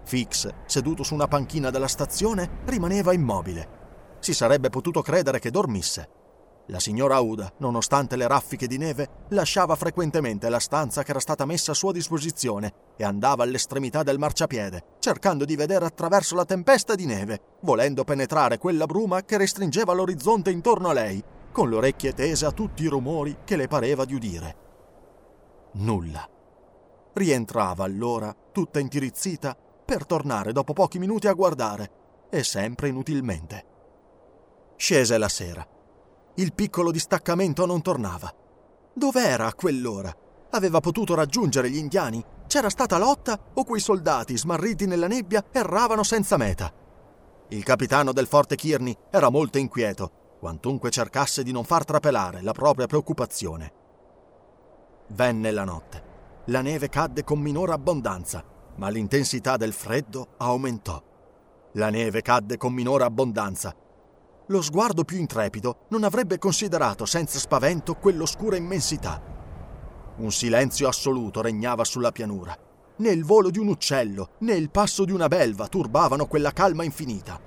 [0.04, 3.80] Fix, seduto su una panchina della stazione, rimaneva immobile.
[4.20, 6.21] Si sarebbe potuto credere che dormisse.
[6.68, 11.46] La signora Uda, nonostante le raffiche di neve, lasciava frequentemente la stanza che era stata
[11.46, 16.94] messa a sua disposizione e andava all'estremità del marciapiede, cercando di vedere attraverso la tempesta
[16.94, 21.22] di neve, volendo penetrare quella bruma che restringeva l'orizzonte intorno a lei,
[21.52, 24.56] con le orecchie tese a tutti i rumori che le pareva di udire.
[25.74, 26.30] Nulla.
[27.14, 31.92] Rientrava allora, tutta intirizzita, per tornare dopo pochi minuti a guardare,
[32.30, 33.66] e sempre inutilmente.
[34.78, 35.68] Scese la sera
[36.36, 38.34] il piccolo distaccamento non tornava.
[38.94, 40.16] Dov'era a quell'ora?
[40.52, 42.24] Aveva potuto raggiungere gli indiani?
[42.48, 46.72] C'era stata lotta o quei soldati, smarriti nella nebbia, erravano senza meta?
[47.50, 52.54] Il capitano del forte Kearney era molto inquieto, quantunque cercasse di non far trapelare la
[52.54, 53.74] propria preoccupazione.
[55.08, 56.10] Venne la notte.
[56.46, 58.44] La neve cadde con minore abbondanza,
[58.76, 61.02] ma l'intensità del freddo aumentò.
[61.74, 63.76] La neve cadde con minore abbondanza.
[64.52, 69.22] Lo sguardo più intrepido non avrebbe considerato senza spavento quell'oscura immensità.
[70.18, 72.54] Un silenzio assoluto regnava sulla pianura.
[72.98, 76.84] Né il volo di un uccello, né il passo di una belva turbavano quella calma
[76.84, 77.40] infinita.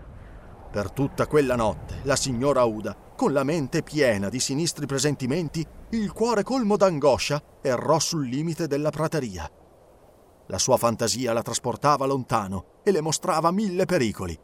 [0.72, 6.10] Per tutta quella notte la signora Uda, con la mente piena di sinistri presentimenti, il
[6.10, 9.46] cuore colmo d'angoscia, errò sul limite della prateria.
[10.46, 14.38] La sua fantasia la trasportava lontano e le mostrava mille pericoli.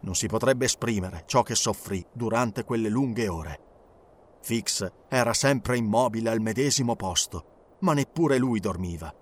[0.00, 3.60] Non si potrebbe esprimere ciò che soffrì durante quelle lunghe ore.
[4.40, 9.12] Fix era sempre immobile al medesimo posto, ma neppure lui dormiva.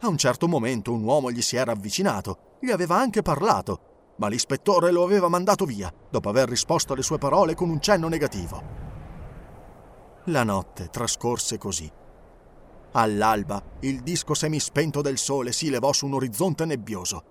[0.00, 4.28] A un certo momento un uomo gli si era avvicinato, gli aveva anche parlato, ma
[4.28, 8.62] l'ispettore lo aveva mandato via, dopo aver risposto alle sue parole con un cenno negativo.
[10.26, 11.90] La notte trascorse così.
[12.92, 17.24] All'alba il disco semispento del sole si levò su un orizzonte nebbioso.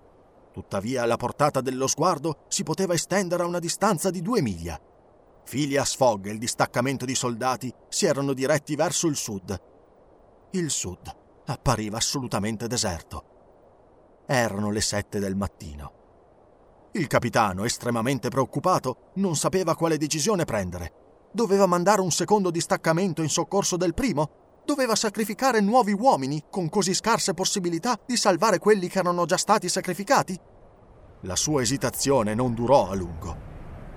[0.52, 4.78] Tuttavia la portata dello sguardo si poteva estendere a una distanza di due miglia.
[5.48, 9.60] Phileas Fogg e il distaccamento di soldati si erano diretti verso il sud.
[10.50, 11.16] Il sud
[11.46, 13.24] appariva assolutamente deserto.
[14.26, 16.00] Erano le sette del mattino.
[16.92, 20.92] Il capitano, estremamente preoccupato, non sapeva quale decisione prendere.
[21.32, 24.41] Doveva mandare un secondo distaccamento in soccorso del primo?
[24.64, 29.68] Doveva sacrificare nuovi uomini con così scarse possibilità di salvare quelli che erano già stati
[29.68, 30.38] sacrificati?
[31.22, 33.50] La sua esitazione non durò a lungo.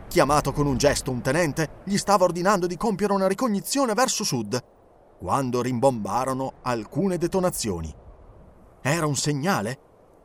[0.08, 4.60] Chiamato con un gesto un tenente, gli stava ordinando di compiere una ricognizione verso sud,
[5.20, 7.94] quando rimbombarono alcune detonazioni.
[8.82, 9.80] Era un segnale?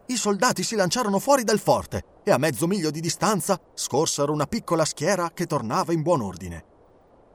[0.06, 4.46] I soldati si lanciarono fuori dal forte e a mezzo miglio di distanza scorsero una
[4.46, 6.64] piccola schiera che tornava in buon ordine.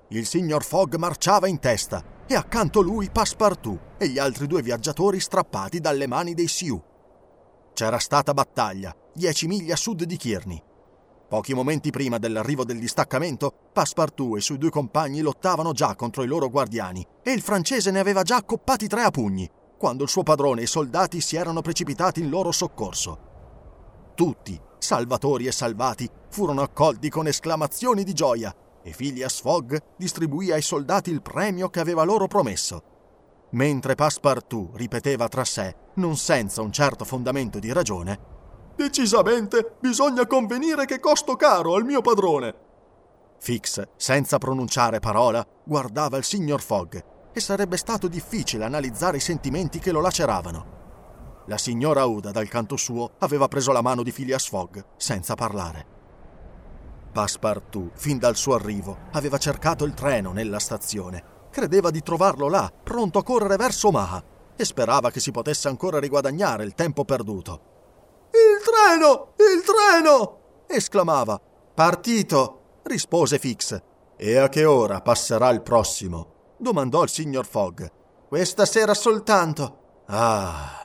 [0.10, 5.20] Il signor Fogg marciava in testa e accanto lui Passepartout e gli altri due viaggiatori
[5.20, 6.82] strappati dalle mani dei Sioux.
[7.74, 10.62] C'era stata battaglia, dieci miglia a sud di Kearney.
[11.28, 16.24] Pochi momenti prima dell'arrivo del distaccamento, Passepartout e i suoi due compagni lottavano già contro
[16.24, 20.10] i loro guardiani e il francese ne aveva già accoppati tre a pugni, quando il
[20.10, 24.14] suo padrone e i soldati si erano precipitati in loro soccorso.
[24.16, 28.56] Tutti, salvatori e salvati, furono accolti con esclamazioni di gioia
[28.86, 32.84] e Phileas Fogg distribuì ai soldati il premio che aveva loro promesso.
[33.50, 38.34] Mentre Passepartout ripeteva tra sé, non senza un certo fondamento di ragione,
[38.76, 42.54] Decisamente bisogna convenire che costo caro al mio padrone.
[43.40, 47.02] Fix, senza pronunciare parola, guardava il signor Fogg
[47.32, 50.74] e sarebbe stato difficile analizzare i sentimenti che lo laceravano.
[51.48, 55.95] La signora Uda, dal canto suo, aveva preso la mano di Phileas Fogg senza parlare.
[57.16, 61.48] Passepartout, fin dal suo arrivo, aveva cercato il treno nella stazione.
[61.50, 64.22] Credeva di trovarlo là, pronto a correre verso Omaha,
[64.54, 67.62] e sperava che si potesse ancora riguadagnare il tempo perduto.
[68.32, 69.32] Il treno!
[69.38, 70.40] Il treno!
[70.68, 71.40] esclamava.
[71.74, 72.82] Partito!
[72.84, 73.82] rispose Fix.
[74.18, 76.56] E a che ora passerà il prossimo?
[76.58, 77.90] domandò il signor Fogg.
[78.28, 80.04] Questa sera soltanto.
[80.08, 80.85] Ah,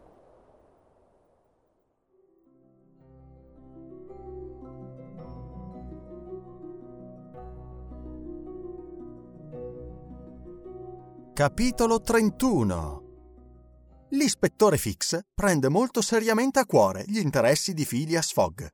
[11.41, 13.03] Capitolo 31
[14.09, 18.67] L'ispettore Fix prende molto seriamente a cuore gli interessi di Phileas Fogg.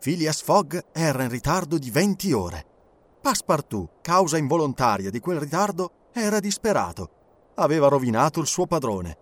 [0.00, 2.64] Phileas Fogg era in ritardo di 20 ore.
[3.20, 7.10] Passepartout, causa involontaria di quel ritardo, era disperato.
[7.56, 9.18] Aveva rovinato il suo padrone.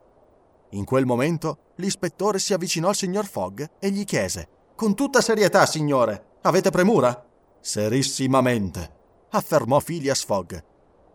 [0.70, 5.66] In quel momento l'ispettore si avvicinò al signor Fogg e gli chiese: Con tutta serietà,
[5.66, 7.28] signore, avete premura?
[7.60, 9.00] Serissimamente,
[9.32, 10.54] affermò Phileas Fogg.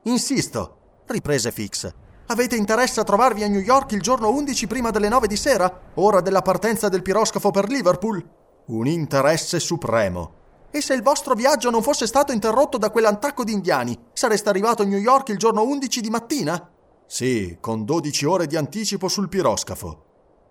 [0.03, 0.77] Insisto,
[1.07, 1.93] riprese Fix.
[2.27, 5.91] Avete interesse a trovarvi a New York il giorno 11 prima delle 9 di sera,
[5.95, 8.23] ora della partenza del piroscafo per Liverpool?
[8.65, 10.33] Un interesse supremo.
[10.69, 14.81] E se il vostro viaggio non fosse stato interrotto da quell'antacco di indiani, sareste arrivato
[14.81, 16.69] a New York il giorno 11 di mattina?
[17.05, 20.03] Sì, con 12 ore di anticipo sul piroscafo.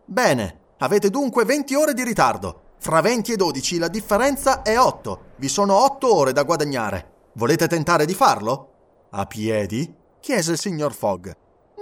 [0.07, 2.63] Bene, avete dunque 20 ore di ritardo.
[2.79, 5.21] Fra 20 e 12 la differenza è 8.
[5.37, 7.16] Vi sono 8 ore da guadagnare.
[7.37, 9.09] Volete tentare di farlo?
[9.11, 9.95] A piedi?
[10.21, 11.31] chiese il signor Fogg.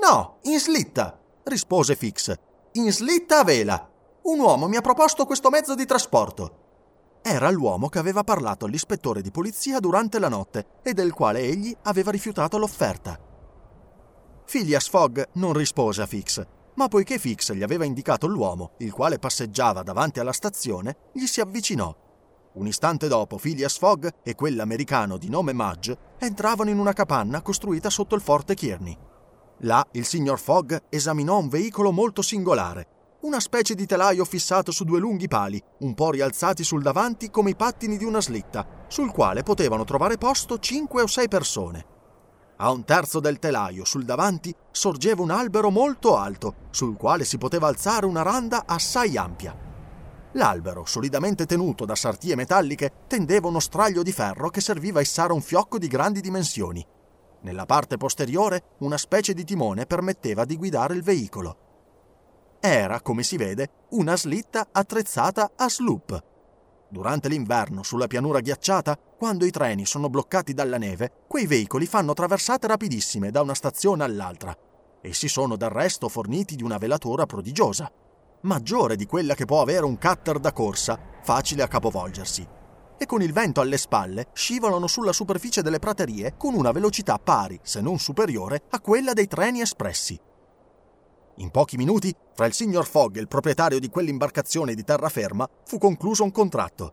[0.02, 2.35] No, in slitta, rispose Fix.
[2.72, 3.89] In slitta a vela.
[4.22, 7.20] Un uomo mi ha proposto questo mezzo di trasporto.
[7.22, 11.72] Era l'uomo che aveva parlato all'ispettore di polizia durante la notte e del quale egli
[11.82, 13.16] aveva rifiutato l'offerta.
[14.44, 16.44] Phileas Fogg non rispose a Fix,
[16.74, 21.40] ma poiché Fix gli aveva indicato l'uomo, il quale passeggiava davanti alla stazione, gli si
[21.40, 21.94] avvicinò.
[22.55, 27.90] Un istante dopo, Phileas Fogg e quell'americano di nome Mudge entravano in una capanna costruita
[27.90, 28.97] sotto il forte Kearney.
[29.59, 32.86] Là il signor Fogg esaminò un veicolo molto singolare,
[33.22, 37.51] una specie di telaio fissato su due lunghi pali, un po' rialzati sul davanti come
[37.51, 41.86] i pattini di una slitta, sul quale potevano trovare posto cinque o sei persone.
[42.59, 47.36] A un terzo del telaio, sul davanti, sorgeva un albero molto alto, sul quale si
[47.36, 49.73] poteva alzare una randa assai ampia.
[50.36, 55.32] L'albero, solidamente tenuto da sartie metalliche, tendeva uno straglio di ferro che serviva a issare
[55.32, 56.85] un fiocco di grandi dimensioni.
[57.43, 61.56] Nella parte posteriore, una specie di timone permetteva di guidare il veicolo.
[62.59, 66.24] Era, come si vede, una slitta attrezzata a sloop.
[66.89, 72.12] Durante l'inverno, sulla pianura ghiacciata, quando i treni sono bloccati dalla neve, quei veicoli fanno
[72.12, 74.56] traversate rapidissime da una stazione all'altra.
[75.01, 77.93] Essi sono del resto forniti di una velatura prodigiosa,
[78.44, 82.46] maggiore di quella che può avere un cutter da corsa, facile a capovolgersi.
[82.96, 87.58] E con il vento alle spalle scivolano sulla superficie delle praterie con una velocità pari,
[87.62, 90.18] se non superiore, a quella dei treni espressi.
[91.38, 95.78] In pochi minuti, fra il signor Fogg e il proprietario di quell'imbarcazione di terraferma, fu
[95.78, 96.92] concluso un contratto.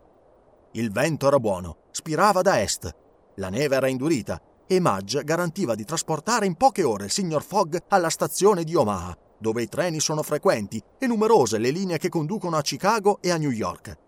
[0.72, 2.92] Il vento era buono, spirava da est,
[3.36, 7.76] la neve era indurita e Mudge garantiva di trasportare in poche ore il signor Fogg
[7.88, 12.56] alla stazione di Omaha, dove i treni sono frequenti e numerose le linee che conducono
[12.56, 13.98] a Chicago e a New York.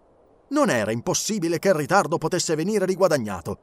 [0.50, 3.58] Non era impossibile che il ritardo potesse venire riguadagnato.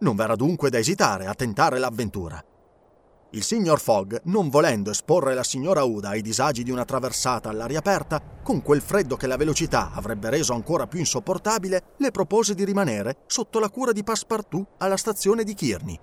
[0.00, 2.44] Non v'era dunque da esitare a tentare l'avventura.
[3.34, 7.78] Il signor Fogg, non volendo esporre la signora Uda ai disagi di una traversata all'aria
[7.78, 12.64] aperta, con quel freddo che la velocità avrebbe reso ancora più insopportabile, le propose di
[12.64, 15.98] rimanere sotto la cura di Passepartout alla stazione di Kearney.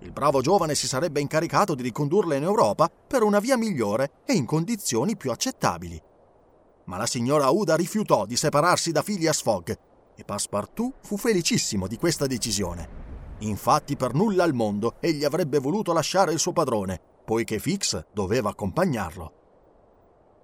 [0.00, 4.34] Il bravo giovane si sarebbe incaricato di ricondurla in Europa per una via migliore e
[4.34, 6.00] in condizioni più accettabili.
[6.84, 9.70] Ma la signora Uda rifiutò di separarsi da Phileas Fogg
[10.14, 13.06] e Passepartout fu felicissimo di questa decisione.
[13.40, 18.50] Infatti per nulla al mondo egli avrebbe voluto lasciare il suo padrone, poiché Fix doveva
[18.50, 19.32] accompagnarlo.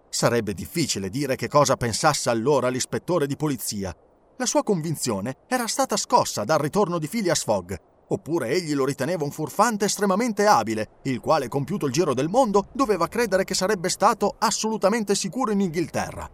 [0.09, 3.97] Sarebbe difficile dire che cosa pensasse allora l'ispettore di polizia.
[4.37, 7.75] La sua convinzione era stata scossa dal ritorno di Phileas Fogg,
[8.09, 12.67] oppure egli lo riteneva un furfante estremamente abile, il quale, compiuto il giro del mondo,
[12.73, 16.29] doveva credere che sarebbe stato assolutamente sicuro in Inghilterra.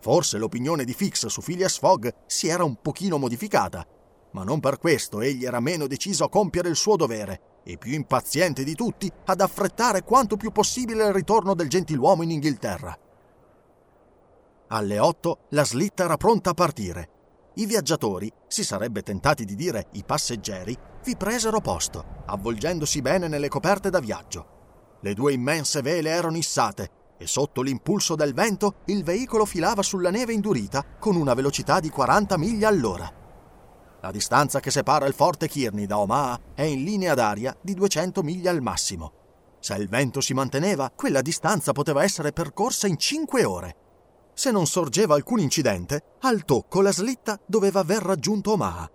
[0.00, 3.86] Forse l'opinione di Fix su Phileas Fogg si era un pochino modificata,
[4.32, 7.92] ma non per questo egli era meno deciso a compiere il suo dovere e più
[7.92, 12.96] impaziente di tutti ad affrettare quanto più possibile il ritorno del gentiluomo in Inghilterra.
[14.68, 17.08] Alle otto la slitta era pronta a partire.
[17.58, 23.48] I viaggiatori, si sarebbe tentati di dire i passeggeri, vi presero posto, avvolgendosi bene nelle
[23.48, 24.98] coperte da viaggio.
[25.00, 30.10] Le due immense vele erano issate e sotto l'impulso del vento il veicolo filava sulla
[30.10, 33.10] neve indurita con una velocità di 40 miglia all'ora.
[34.02, 38.22] La distanza che separa il forte Kearney da Omaha è in linea d'aria di 200
[38.22, 39.12] miglia al massimo.
[39.60, 43.76] Se il vento si manteneva, quella distanza poteva essere percorsa in 5 ore.
[44.38, 48.90] Se non sorgeva alcun incidente, al tocco la slitta doveva aver raggiunto Omaha.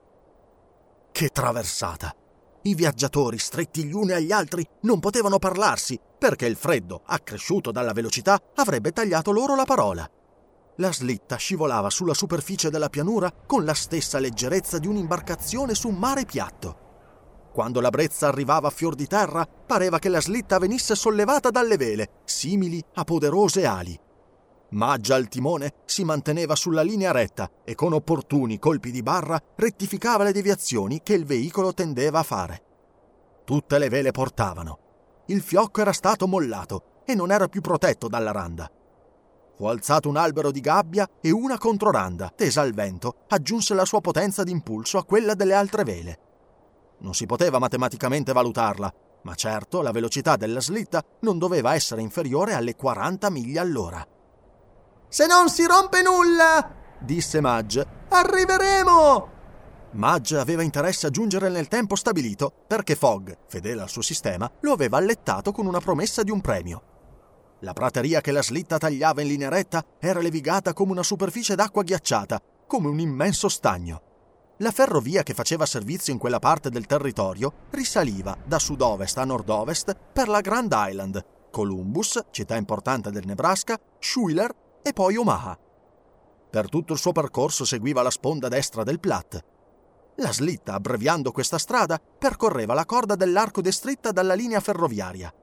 [1.12, 2.16] Che traversata!
[2.62, 7.92] I viaggiatori, stretti gli uni agli altri, non potevano parlarsi perché il freddo, accresciuto dalla
[7.92, 10.08] velocità, avrebbe tagliato loro la parola.
[10.76, 15.96] La slitta scivolava sulla superficie della pianura con la stessa leggerezza di un'imbarcazione su un
[15.96, 17.50] mare piatto.
[17.52, 21.78] Quando la brezza arrivava a fior di terra, pareva che la slitta venisse sollevata dalle
[21.78, 24.00] vele, simili a poderose ali.
[24.72, 30.24] Maggia al timone si manteneva sulla linea retta e con opportuni colpi di barra rettificava
[30.24, 32.64] le deviazioni che il veicolo tendeva a fare.
[33.44, 34.80] Tutte le vele portavano.
[35.26, 38.72] Il fiocco era stato mollato e non era più protetto dalla randa.
[39.58, 44.00] Fu alzato un albero di gabbia e una controranda, tesa al vento, aggiunse la sua
[44.00, 46.20] potenza d'impulso a quella delle altre vele.
[47.00, 48.94] Non si poteva matematicamente valutarla,
[49.24, 54.08] ma certo la velocità della slitta non doveva essere inferiore alle 40 miglia all'ora.
[55.14, 59.30] Se non si rompe nulla, disse Madge, arriveremo!
[59.92, 64.72] Madge aveva interesse a giungere nel tempo stabilito perché Fogg, fedele al suo sistema, lo
[64.72, 66.82] aveva allettato con una promessa di un premio.
[67.60, 71.84] La prateria che la slitta tagliava in linea retta era levigata come una superficie d'acqua
[71.84, 74.02] ghiacciata, come un immenso stagno.
[74.60, 79.94] La ferrovia che faceva servizio in quella parte del territorio risaliva da sud-ovest a nord-ovest
[80.14, 81.22] per la Grand Island,
[81.52, 85.58] Columbus, città importante del Nebraska, Schuyler e poi Omaha.
[86.52, 89.46] Per tutto il suo percorso seguiva la sponda destra del Platte.
[90.16, 95.34] La slitta, abbreviando questa strada, percorreva la corda dell'arco destritta dalla linea ferroviaria.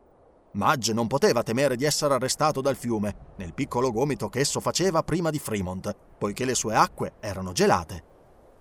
[0.53, 5.03] Madge non poteva temere di essere arrestato dal fiume, nel piccolo gomito che esso faceva
[5.03, 8.05] prima di Fremont, poiché le sue acque erano gelate.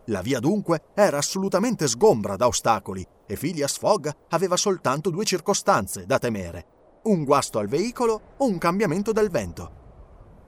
[0.05, 6.05] La via dunque era assolutamente sgombra da ostacoli e Phileas Fogg aveva soltanto due circostanze
[6.05, 6.65] da temere,
[7.03, 9.76] un guasto al veicolo o un cambiamento del vento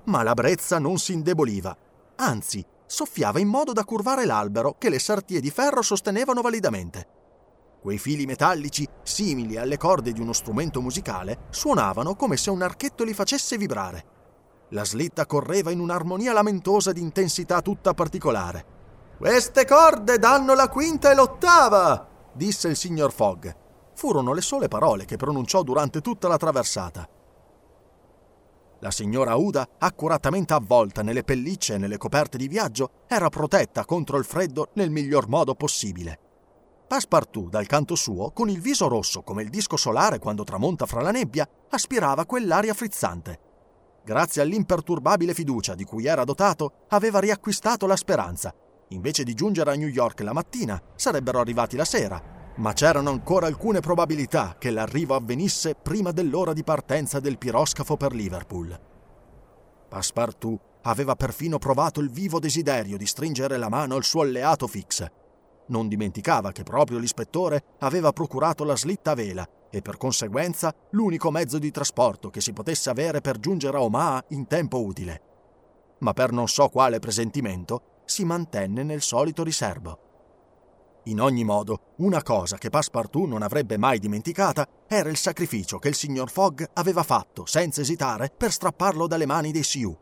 [0.09, 1.75] ma la brezza non si indeboliva,
[2.17, 7.07] anzi soffiava in modo da curvare l'albero che le sartie di ferro sostenevano validamente.
[7.79, 13.03] Quei fili metallici, simili alle corde di uno strumento musicale, suonavano come se un archetto
[13.03, 14.17] li facesse vibrare.
[14.69, 18.65] La slitta correva in un'armonia lamentosa di intensità tutta particolare.
[19.17, 23.55] Queste corde danno la quinta e l'ottava, disse il signor Fogg.
[23.93, 27.07] Furono le sole parole che pronunciò durante tutta la traversata.
[28.81, 34.17] La signora Uda, accuratamente avvolta nelle pellicce e nelle coperte di viaggio, era protetta contro
[34.17, 36.19] il freddo nel miglior modo possibile.
[36.87, 41.01] Passepartout, dal canto suo, con il viso rosso come il disco solare quando tramonta fra
[41.01, 43.39] la nebbia, aspirava quell'aria frizzante.
[44.05, 48.53] Grazie all'imperturbabile fiducia di cui era dotato, aveva riacquistato la speranza.
[48.89, 53.47] Invece di giungere a New York la mattina, sarebbero arrivati la sera, ma c'erano ancora
[53.47, 58.79] alcune probabilità che l'arrivo avvenisse prima dell'ora di partenza del piroscafo per Liverpool.
[59.87, 65.05] Passepartout aveva perfino provato il vivo desiderio di stringere la mano al suo alleato Fix.
[65.67, 71.31] Non dimenticava che proprio l'ispettore aveva procurato la slitta a vela e per conseguenza l'unico
[71.31, 75.21] mezzo di trasporto che si potesse avere per giungere a Omaha in tempo utile.
[75.99, 80.08] Ma per non so quale presentimento si mantenne nel solito riservo.
[81.03, 85.87] In ogni modo, una cosa che Passepartout non avrebbe mai dimenticata era il sacrificio che
[85.87, 89.97] il signor Fogg aveva fatto, senza esitare, per strapparlo dalle mani dei Sioux.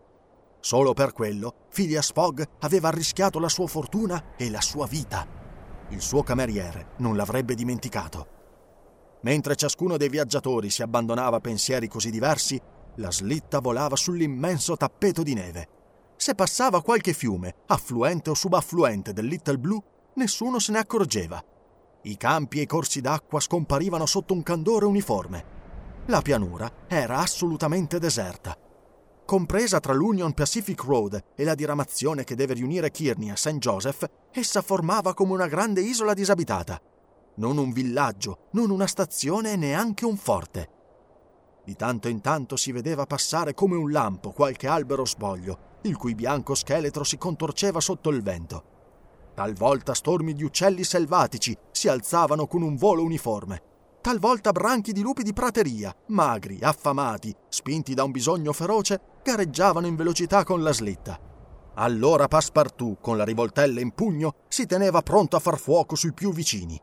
[0.60, 5.26] Solo per quello, Phileas Fogg aveva arrischiato la sua fortuna e la sua vita.
[5.90, 8.36] Il suo cameriere non l'avrebbe dimenticato.
[9.22, 12.60] Mentre ciascuno dei viaggiatori si abbandonava a pensieri così diversi,
[12.96, 15.68] la slitta volava sull'immenso tappeto di neve.
[16.18, 19.82] Se passava qualche fiume, affluente o subaffluente del Little Blue,
[20.18, 21.44] nessuno se ne accorgeva.
[22.04, 25.56] I campi e i corsi d'acqua scomparivano sotto un candore uniforme.
[26.08, 28.58] La pianura era assolutamente deserta.
[29.26, 33.58] Compresa tra l'Union Pacific Road e la diramazione che deve riunire Kearney a St.
[33.58, 36.80] Joseph, essa formava come una grande isola disabitata.
[37.36, 40.70] Non un villaggio, non una stazione e neanche un forte.
[41.66, 46.16] Di tanto in tanto si vedeva passare come un lampo qualche albero sboglio, il cui
[46.16, 48.77] bianco scheletro si contorceva sotto il vento.
[49.38, 53.62] Talvolta stormi di uccelli selvatici si alzavano con un volo uniforme.
[54.02, 59.96] Talvolta branchi di lupi di prateria, magri, affamati, spinti da un bisogno feroce, gareggiavano in
[59.96, 61.20] velocità con la slitta.
[61.76, 66.34] Allora Passepartout, con la rivoltella in pugno, si teneva pronto a far fuoco sui più
[66.34, 66.82] vicini.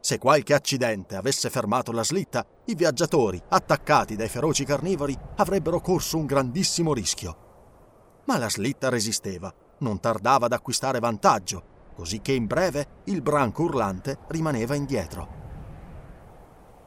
[0.00, 6.16] Se qualche accidente avesse fermato la slitta, i viaggiatori, attaccati dai feroci carnivori, avrebbero corso
[6.16, 8.22] un grandissimo rischio.
[8.24, 13.62] Ma la slitta resisteva, non tardava ad acquistare vantaggio così che in breve il branco
[13.62, 15.42] urlante rimaneva indietro.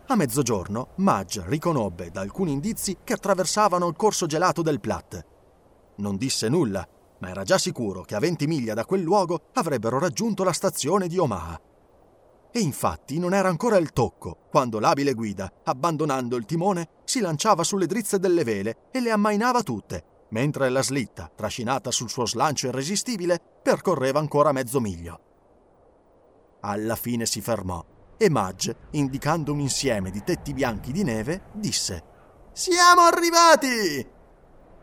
[0.07, 5.25] A mezzogiorno Madge riconobbe da alcuni indizi che attraversavano il corso gelato del Platte.
[5.97, 6.87] Non disse nulla,
[7.19, 11.07] ma era già sicuro che a 20 miglia da quel luogo avrebbero raggiunto la stazione
[11.07, 11.59] di Omaha.
[12.51, 17.63] E infatti non era ancora il tocco quando l'abile guida, abbandonando il timone, si lanciava
[17.63, 22.67] sulle drizze delle vele e le ammainava tutte, mentre la slitta, trascinata sul suo slancio
[22.67, 25.19] irresistibile, percorreva ancora mezzo miglio.
[26.61, 27.83] Alla fine si fermò
[28.15, 32.01] e Madge, indicando un insieme di tetti bianchi di neve, disse:
[32.53, 34.07] Siamo arrivati!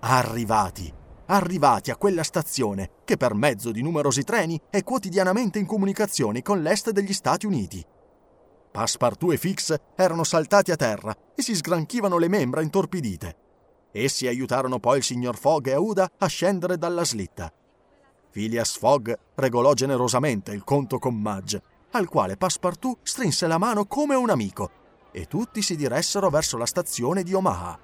[0.00, 0.92] Arrivati,
[1.28, 6.60] arrivati a quella stazione che per mezzo di numerosi treni è quotidianamente in comunicazione con
[6.60, 7.82] l'est degli Stati Uniti.
[8.70, 13.36] Passepartout e Fix erano saltati a terra e si sgranchivano le membra intorpidite.
[13.92, 17.50] Essi aiutarono poi il signor Fogg e Aouda a scendere dalla slitta.
[18.34, 21.62] Phileas Fogg regolò generosamente il conto con Mudge,
[21.92, 24.70] al quale Passepartout strinse la mano come un amico,
[25.12, 27.78] e tutti si diressero verso la stazione di Omaha.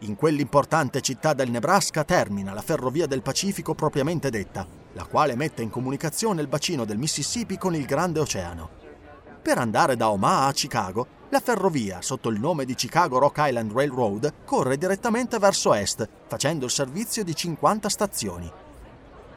[0.00, 5.62] In quell'importante città del Nebraska termina la ferrovia del Pacifico propriamente detta, la quale mette
[5.62, 8.68] in comunicazione il bacino del Mississippi con il Grande Oceano.
[9.40, 13.72] Per andare da Omaha a Chicago, la ferrovia, sotto il nome di Chicago Rock Island
[13.72, 18.52] Railroad, corre direttamente verso est, facendo il servizio di 50 stazioni.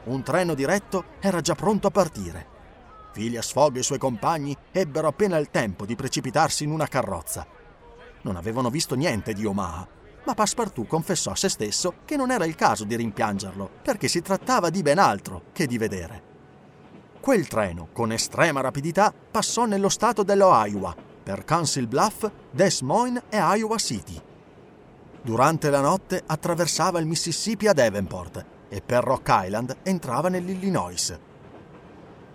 [0.06, 2.54] Un treno diretto era già pronto a partire.
[3.12, 7.44] Phileas Fogg e i suoi compagni ebbero appena il tempo di precipitarsi in una carrozza.
[8.22, 9.88] Non avevano visto niente di Omaha,
[10.24, 14.22] ma Passepartout confessò a se stesso che non era il caso di rimpiangerlo, perché si
[14.22, 16.22] trattava di ben altro che di vedere.
[17.18, 23.38] Quel treno, con estrema rapidità, passò nello stato dell'Iowa, per Council Bluff, Des Moines e
[23.38, 24.20] Iowa City.
[25.20, 31.18] Durante la notte attraversava il Mississippi a Davenport e per Rock Island entrava nell'Illinois.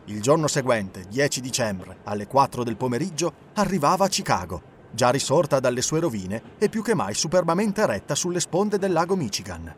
[0.05, 5.81] Il giorno seguente, 10 dicembre, alle 4 del pomeriggio, arrivava a Chicago, già risorta dalle
[5.81, 9.73] sue rovine e più che mai superbamente eretta sulle sponde del lago Michigan.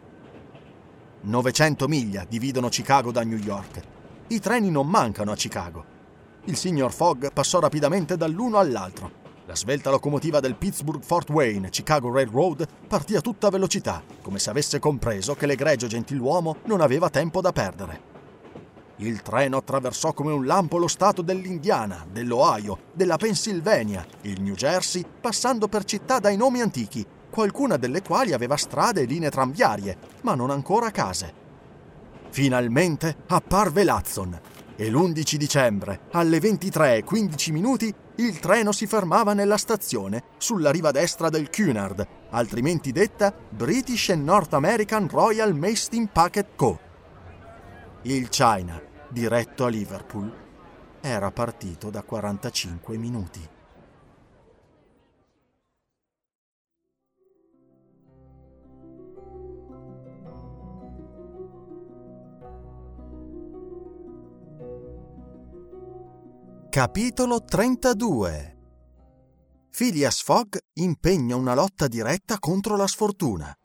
[1.21, 3.81] 900 miglia dividono Chicago da New York.
[4.27, 5.93] I treni non mancano a Chicago
[6.45, 9.21] il signor Fogg passò rapidamente dall'uno all'altro.
[9.45, 14.49] La svelta locomotiva del Pittsburgh Fort Wayne Chicago Railroad partì a tutta velocità, come se
[14.49, 18.11] avesse compreso che l'egregio gentiluomo non aveva tempo da perdere.
[18.98, 25.03] Il treno attraversò come un lampo lo stato dell'Indiana, dell'Ohio, della Pennsylvania, il New Jersey,
[25.20, 30.36] passando per città dai nomi antichi, qualcuna delle quali aveva strade e linee tranviarie, ma
[30.36, 31.41] non ancora case.
[32.30, 34.40] Finalmente apparve Lazzon,
[34.76, 41.30] e l'11 dicembre, alle 23.15 minuti, il treno si fermava nella stazione sulla riva destra
[41.30, 46.80] del Cunard, altrimenti detta British and North American Royal Mail Packet Co.
[48.03, 48.80] Il China,
[49.10, 50.31] diretto a Liverpool,
[51.02, 53.52] era partito da 45 minuti.
[66.73, 68.57] Capitolo 32
[69.69, 73.55] Phileas Fogg impegna una lotta diretta contro la sfortuna.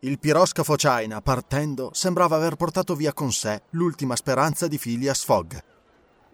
[0.00, 5.56] Il piroscafo China, partendo, sembrava aver portato via con sé l'ultima speranza di Phileas Fogg.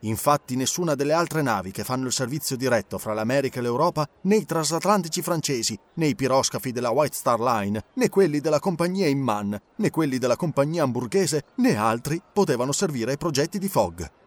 [0.01, 4.35] Infatti nessuna delle altre navi che fanno il servizio diretto fra l'America e l'Europa, né
[4.35, 9.57] i transatlantici francesi, né i piroscafi della White Star Line, né quelli della compagnia Imman,
[9.77, 14.19] né quelli della compagnia hamburghese, né altri potevano servire ai progetti di Fogg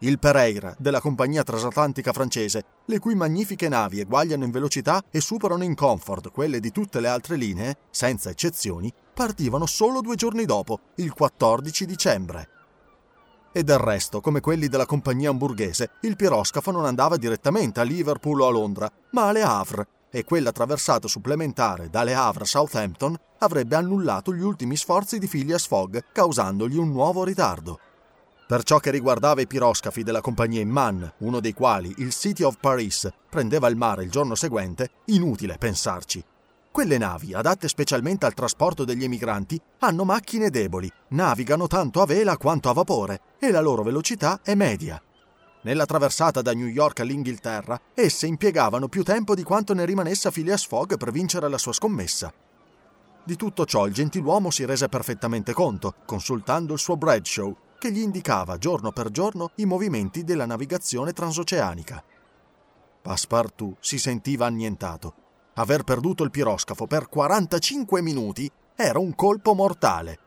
[0.00, 5.64] il Pereira della compagnia transatlantica francese, le cui magnifiche navi eguagliano in velocità e superano
[5.64, 10.80] in comfort quelle di tutte le altre linee, senza eccezioni, partivano solo due giorni dopo,
[10.96, 12.48] il 14 dicembre.
[13.52, 18.42] E del resto, come quelli della compagnia hamburghese, il piroscafo non andava direttamente a Liverpool
[18.42, 23.76] o a Londra, ma alle Havre, e quella traversata supplementare dalle Havre a Southampton avrebbe
[23.76, 27.78] annullato gli ultimi sforzi di Phileas Fogg, causandogli un nuovo ritardo.
[28.46, 32.58] Per ciò che riguardava i piroscafi della compagnia Imman, uno dei quali, il City of
[32.60, 36.24] Paris, prendeva il mare il giorno seguente, inutile pensarci.
[36.70, 42.36] Quelle navi, adatte specialmente al trasporto degli emigranti, hanno macchine deboli, navigano tanto a vela
[42.36, 45.02] quanto a vapore e la loro velocità è media.
[45.62, 50.66] Nella traversata da New York all'Inghilterra, esse impiegavano più tempo di quanto ne rimanesse Phileas
[50.66, 52.32] Fogg per vincere la sua scommessa.
[53.24, 58.00] Di tutto ciò il gentiluomo si rese perfettamente conto, consultando il suo Bradshaw, che gli
[58.00, 62.02] indicava giorno per giorno i movimenti della navigazione transoceanica.
[63.02, 65.14] Passepartout si sentiva annientato.
[65.54, 70.18] Aver perduto il piroscafo per 45 minuti era un colpo mortale.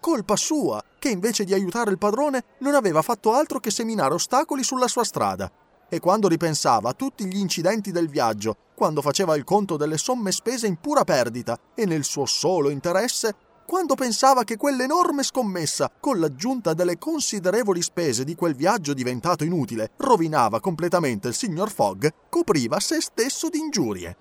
[0.00, 4.62] Colpa sua, che invece di aiutare il padrone non aveva fatto altro che seminare ostacoli
[4.62, 5.50] sulla sua strada.
[5.88, 10.32] E quando ripensava a tutti gli incidenti del viaggio, quando faceva il conto delle somme
[10.32, 13.34] spese in pura perdita e nel suo solo interesse,
[13.70, 19.92] quando pensava che quell'enorme scommessa, con l'aggiunta delle considerevoli spese di quel viaggio diventato inutile,
[19.98, 24.16] rovinava completamente il signor Fogg, copriva se stesso di ingiurie.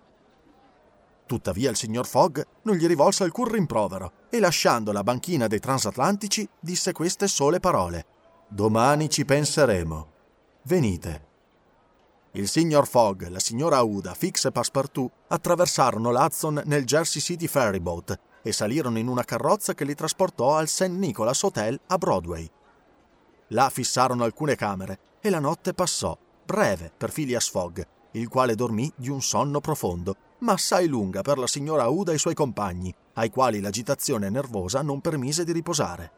[1.25, 6.47] Tuttavia il signor Fogg non gli rivolse alcun rimprovero e lasciando la banchina dei transatlantici
[6.59, 8.05] disse queste sole parole.
[8.47, 10.07] Domani ci penseremo.
[10.65, 11.25] Venite.
[12.33, 18.27] Il signor Fogg, la signora Aouda, Fix e Passepartout attraversarono l'Hudson nel Jersey City Ferryboat
[18.41, 20.89] e salirono in una carrozza che li trasportò al St.
[20.89, 22.49] Nicholas Hotel a Broadway.
[23.49, 28.91] Là fissarono alcune camere e la notte passò, breve per Phileas Fogg, il quale dormì
[28.95, 32.93] di un sonno profondo, ma assai lunga per la signora Aouda e i suoi compagni,
[33.13, 36.11] ai quali l'agitazione nervosa non permise di riposare.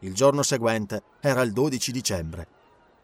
[0.00, 2.46] Il giorno seguente era il 12 dicembre.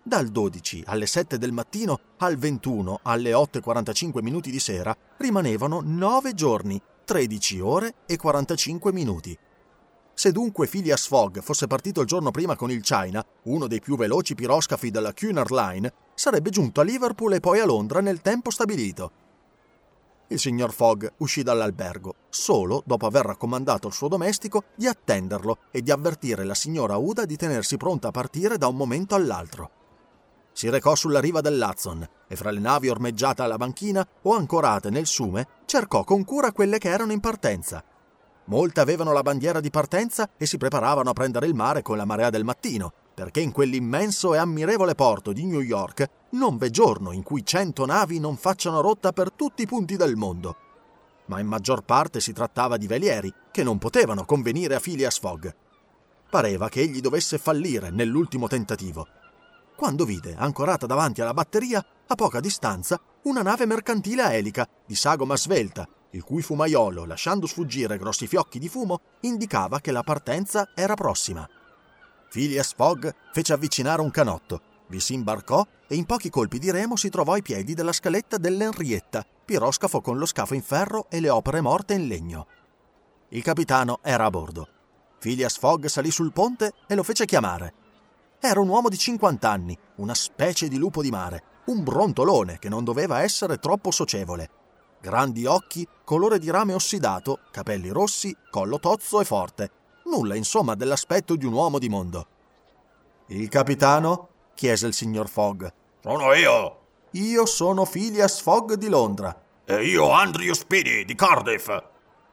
[0.03, 6.33] Dal 12 alle 7 del mattino al 21 alle 8.45 minuti di sera rimanevano 9
[6.33, 9.39] giorni, 13 ore e 45 minuti.
[10.13, 13.97] Se dunque Phileas Fogg fosse partito il giorno prima con il China, uno dei più
[13.97, 18.51] veloci piroscafi della Cunard Line, sarebbe giunto a Liverpool e poi a Londra nel tempo
[18.51, 19.13] stabilito.
[20.27, 25.83] Il signor Fogg uscì dall'albergo solo dopo aver raccomandato al suo domestico di attenderlo e
[25.83, 29.76] di avvertire la signora Uda di tenersi pronta a partire da un momento all'altro.
[30.57, 35.05] Si recò sulla riva dell'Hudson e fra le navi ormeggiate alla banchina o ancorate nel
[35.05, 37.85] sume cercò con cura quelle che erano in partenza
[38.49, 42.05] Molte avevano la bandiera di partenza e si preparavano a prendere il mare con la
[42.05, 47.11] marea del mattino, perché in quell'immenso e ammirevole porto di New York non v'è giorno
[47.11, 50.57] in cui cento navi non facciano rotta per tutti i punti del mondo.
[51.27, 55.53] Ma in maggior parte si trattava di velieri che non potevano convenire a Phileas Fogg.
[56.31, 59.09] Pareva che egli dovesse fallire nell'ultimo tentativo,
[59.77, 64.95] quando vide, ancorata davanti alla batteria, a poca distanza, una nave mercantile a elica, di
[64.95, 70.71] sagoma svelta, il cui fumaiolo, lasciando sfuggire grossi fiocchi di fumo, indicava che la partenza
[70.75, 71.49] era prossima.
[72.31, 76.97] Phileas Fogg fece avvicinare un canotto, vi si imbarcò e in pochi colpi di remo
[76.97, 81.29] si trovò ai piedi della scaletta dell'Henrietta, piroscafo con lo scafo in ferro e le
[81.29, 82.47] opere morte in legno.
[83.31, 84.69] Il capitano era a bordo.
[85.19, 87.85] Phileas Fogg salì sul ponte e lo fece chiamare.
[88.41, 92.69] Era un uomo di 50 anni, una specie di lupo di mare, un brontolone che
[92.69, 94.51] non doveva essere troppo socievole
[95.07, 99.71] grandi occhi, colore di rame ossidato, capelli rossi, collo tozzo e forte.
[100.07, 102.27] Nulla, insomma, dell'aspetto di un uomo di mondo.
[103.27, 104.29] Il capitano?
[104.55, 105.65] chiese il signor Fogg.
[106.01, 106.79] Sono io.
[107.13, 109.41] Io sono Phileas Fogg di Londra.
[109.65, 111.71] E io Andrew Speedy di Cardiff.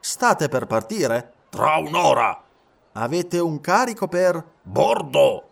[0.00, 1.32] State per partire?
[1.50, 2.42] Tra un'ora.
[2.92, 4.44] Avete un carico per...
[4.62, 5.50] Bordo.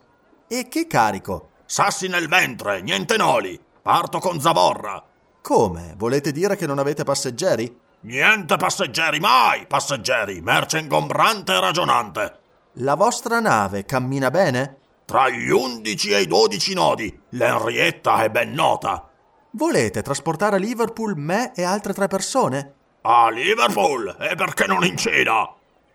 [0.55, 1.49] E che carico?
[1.65, 3.59] Sassi nel ventre, niente noli.
[3.81, 5.03] Parto con zavorra.
[5.41, 5.95] Come?
[5.97, 7.75] Volete dire che non avete passeggeri?
[8.01, 12.39] Niente passeggeri, mai passeggeri, merce ingombrante e ragionante.
[12.73, 14.77] La vostra nave cammina bene?
[15.07, 19.09] Tra gli undici e i dodici nodi, l'Henrietta è ben nota.
[19.53, 22.75] Volete trasportare a Liverpool me e altre tre persone?
[23.01, 24.15] A Liverpool?
[24.21, 25.49] E perché non in Cina?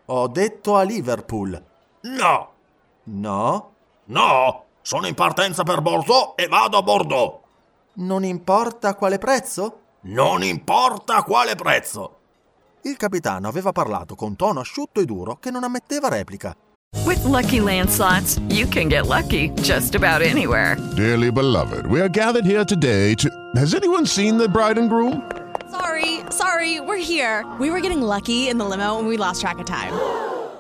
[0.06, 1.64] Ho detto a Liverpool.
[2.02, 2.52] No.
[3.04, 3.76] No?
[4.10, 7.42] No, sono in partenza per Bordeaux e vado a Bordeaux.
[7.96, 9.80] Non importa quale prezzo?
[10.02, 12.16] Non importa quale prezzo.
[12.84, 16.56] Il capitano aveva parlato con tono asciutto e duro che non ammetteva replica.
[17.06, 20.78] With lucky landslots, you can get lucky just about anywhere.
[20.96, 23.28] Dearly beloved, we are gathered here today to.
[23.56, 25.22] Has anyone seen the bride and groom?
[25.70, 27.46] Sorry, sorry, we're here.
[27.60, 29.92] We were getting lucky in the limo and we lost track of time.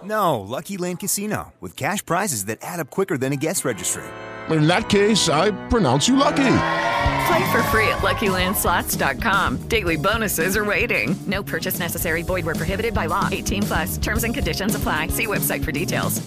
[0.03, 4.03] No, Lucky Land Casino, with cash prizes that add up quicker than a guest registry.
[4.49, 6.53] In that case, I pronounce you lucky.
[7.27, 9.67] Play for free at LuckyLandSlots.com.
[9.67, 11.15] Daily bonuses are waiting.
[11.25, 12.23] No purchase necessary.
[12.23, 13.27] Void were prohibited by law.
[13.31, 13.97] 18 plus.
[13.97, 15.07] Terms and conditions apply.
[15.09, 16.21] See website for details.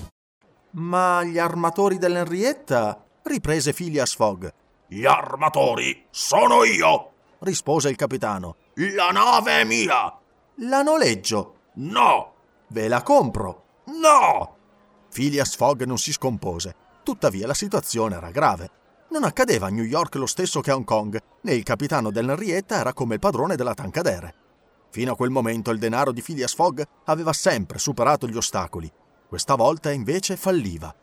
[0.72, 3.02] Ma gli armatori dell'Henrietta?
[3.22, 4.46] riprese Phileas Fogg.
[4.86, 8.56] Gli armatori sono io, rispose il capitano.
[8.74, 10.16] La nave è mia.
[10.56, 11.54] La noleggio.
[11.74, 12.32] No.
[12.72, 13.64] Ve la compro.
[13.86, 14.56] No.
[15.12, 16.74] Phileas Fogg non si scompose.
[17.02, 18.70] Tuttavia la situazione era grave.
[19.10, 22.76] Non accadeva a New York lo stesso che a Hong Kong, né il capitano dell'Henrietta
[22.76, 24.34] era come il padrone della Tancadere.
[24.90, 28.90] Fino a quel momento il denaro di Phileas Fogg aveva sempre superato gli ostacoli.
[29.26, 30.94] Questa volta invece falliva.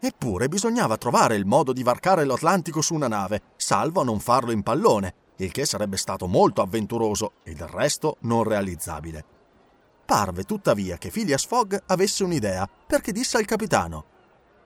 [0.00, 4.64] Eppure bisognava trovare il modo di varcare l'Atlantico su una nave, salvo non farlo in
[4.64, 9.31] pallone, il che sarebbe stato molto avventuroso e del resto non realizzabile.
[10.04, 14.04] Parve tuttavia che Phileas Fogg avesse un'idea, perché disse al capitano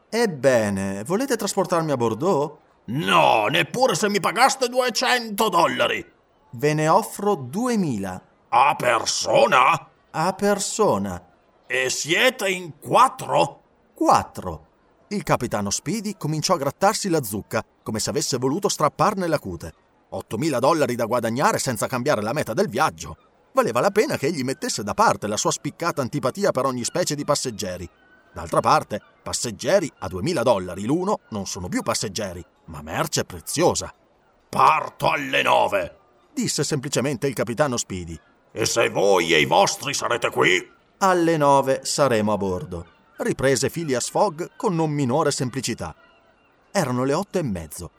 [0.09, 2.59] Ebbene, volete trasportarmi a Bordeaux?
[2.87, 6.13] No, neppure se mi pagaste 200 dollari.
[6.51, 8.23] Ve ne offro 2000.
[8.49, 9.91] A persona?
[10.11, 11.23] A persona.
[11.67, 13.63] E siete in quattro?
[13.93, 14.67] Quattro.
[15.09, 19.73] Il capitano Speedy cominciò a grattarsi la zucca, come se avesse voluto strapparne la cute.
[20.13, 23.17] 8.000 dollari da guadagnare senza cambiare la meta del viaggio.
[23.57, 27.15] Valeva la pena che egli mettesse da parte la sua spiccata antipatia per ogni specie
[27.15, 27.89] di passeggeri.
[28.31, 33.91] D'altra parte, passeggeri a 2.000 dollari l'uno non sono più passeggeri, ma merce preziosa.
[34.51, 35.97] Parto alle nove,
[36.35, 38.21] disse semplicemente il capitano Speedy.
[38.53, 40.73] E se voi e i vostri sarete qui?
[40.99, 42.87] Alle nove saremo a bordo,
[43.17, 45.97] riprese Phileas Fogg con non minore semplicità.
[46.71, 47.91] Erano le otto e mezzo.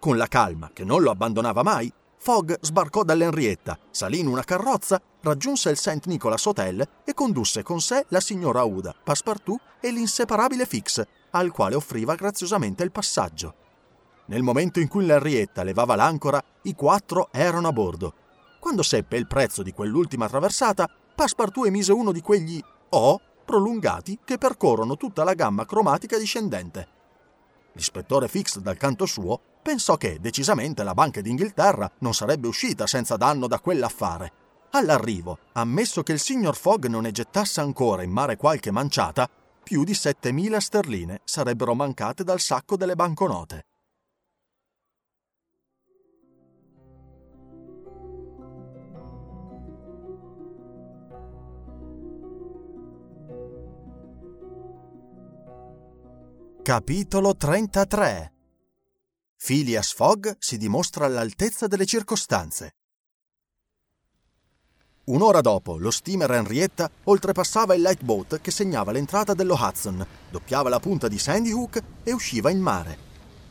[0.00, 1.92] Con la calma che non lo abbandonava mai,
[2.24, 6.06] Fogg sbarcò dall'Henrietta, salì in una carrozza, raggiunse il St.
[6.06, 11.74] Nicholas Hotel e condusse con sé la signora Uda, Passepartout e l'inseparabile Fix, al quale
[11.74, 13.54] offriva graziosamente il passaggio.
[14.28, 18.14] Nel momento in cui l'Henrietta levava l'ancora, i quattro erano a bordo.
[18.58, 24.38] Quando seppe il prezzo di quell'ultima traversata, Passepartout emise uno di quegli O prolungati che
[24.38, 26.88] percorrono tutta la gamma cromatica discendente.
[27.72, 33.16] L'ispettore Fix, dal canto suo, pensò che decisamente la Banca d'Inghilterra non sarebbe uscita senza
[33.16, 34.32] danno da quell'affare.
[34.72, 39.26] All'arrivo, ammesso che il signor Fogg non ne gettasse ancora in mare qualche manciata,
[39.62, 43.64] più di 7.000 sterline sarebbero mancate dal sacco delle banconote.
[56.62, 58.33] Capitolo 33
[59.44, 62.76] Phileas Fogg si dimostra all'altezza delle circostanze.
[65.04, 70.80] Un'ora dopo, lo steamer Henrietta oltrepassava il lightboat che segnava l'entrata dello Hudson, doppiava la
[70.80, 72.96] punta di Sandy Hook e usciva in mare.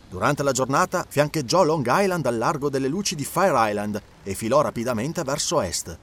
[0.09, 4.61] Durante la giornata fiancheggiò Long Island al largo delle luci di Fire Island e filò
[4.61, 5.95] rapidamente verso est.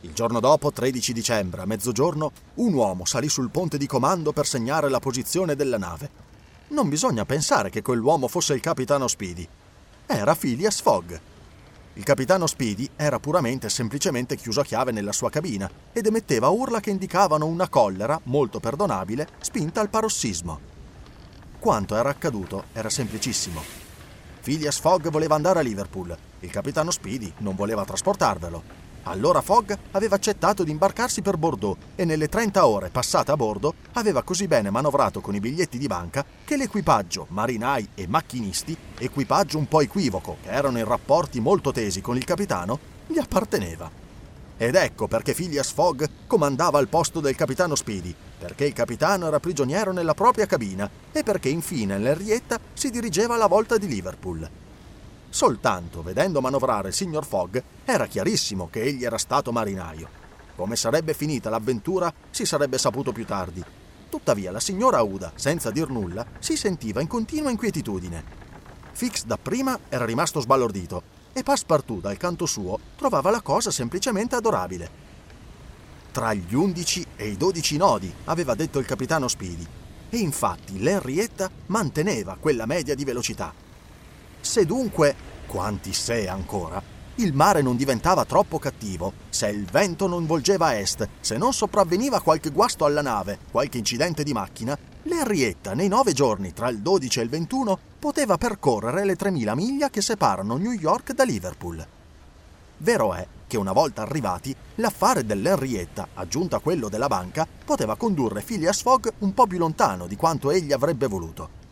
[0.00, 4.48] Il giorno dopo, 13 dicembre, a mezzogiorno, un uomo salì sul ponte di comando per
[4.48, 6.32] segnare la posizione della nave.
[6.68, 9.46] Non bisogna pensare che quell'uomo fosse il capitano Speedy.
[10.06, 11.20] Era Phileas Fogg.
[11.96, 16.48] Il capitano Speedy era puramente e semplicemente chiuso a chiave nella sua cabina ed emetteva
[16.48, 20.72] urla che indicavano una collera, molto perdonabile, spinta al parossismo.
[21.58, 23.62] Quanto era accaduto era semplicissimo.
[24.42, 28.83] Phileas Fogg voleva andare a Liverpool, il capitano Speedy non voleva trasportarvelo.
[29.04, 33.74] Allora Fogg aveva accettato di imbarcarsi per Bordeaux e nelle 30 ore passate a bordo
[33.92, 39.58] aveva così bene manovrato con i biglietti di banca che l'equipaggio, marinai e macchinisti, equipaggio
[39.58, 43.90] un po' equivoco che erano in rapporti molto tesi con il capitano, gli apparteneva.
[44.56, 49.40] Ed ecco perché Phileas Fogg comandava al posto del capitano Speedy, perché il capitano era
[49.40, 54.48] prigioniero nella propria cabina e perché infine l'Henrietta si dirigeva alla volta di Liverpool.
[55.34, 60.08] Soltanto vedendo manovrare il signor Fogg era chiarissimo che egli era stato marinaio.
[60.54, 63.60] Come sarebbe finita l'avventura si sarebbe saputo più tardi.
[64.08, 68.22] Tuttavia la signora Uda, senza dir nulla, si sentiva in continua inquietudine.
[68.92, 74.88] Fix dapprima era rimasto sbalordito e Passepartout dal canto suo trovava la cosa semplicemente adorabile.
[76.12, 79.66] Tra gli undici e i dodici nodi, aveva detto il capitano Speedy,
[80.10, 83.63] e infatti l'Henrietta manteneva quella media di velocità
[84.44, 85.14] se dunque,
[85.46, 86.82] quanti se ancora,
[87.16, 91.52] il mare non diventava troppo cattivo, se il vento non volgeva a est, se non
[91.52, 96.80] sopravveniva qualche guasto alla nave, qualche incidente di macchina, l'Henrietta nei nove giorni tra il
[96.80, 101.86] 12 e il 21 poteva percorrere le 3.000 miglia che separano New York da Liverpool.
[102.78, 108.42] Vero è che una volta arrivati, l'affare dell'Henrietta, aggiunto a quello della banca, poteva condurre
[108.42, 111.62] Phileas Fogg un po' più lontano di quanto egli avrebbe voluto.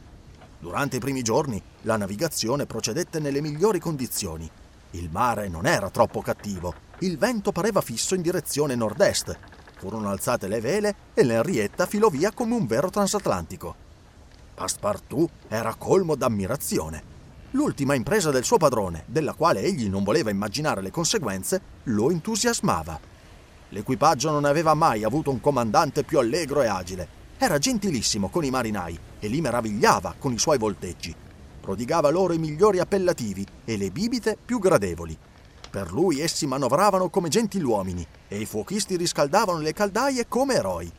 [0.62, 4.48] Durante i primi giorni la navigazione procedette nelle migliori condizioni.
[4.92, 9.36] Il mare non era troppo cattivo, il vento pareva fisso in direzione nord-est.
[9.78, 13.74] Furono alzate le vele e l'Henrietta filò via come un vero transatlantico.
[14.54, 17.02] Passepartout era colmo d'ammirazione.
[17.50, 23.00] L'ultima impresa del suo padrone, della quale egli non voleva immaginare le conseguenze, lo entusiasmava.
[23.70, 28.50] L'equipaggio non aveva mai avuto un comandante più allegro e agile era gentilissimo con i
[28.50, 31.12] marinai e li meravigliava con i suoi volteggi.
[31.60, 35.18] Prodigava loro i migliori appellativi e le bibite più gradevoli.
[35.68, 40.92] Per lui essi manovravano come gentiluomini e i fuochisti riscaldavano le caldaie come eroi.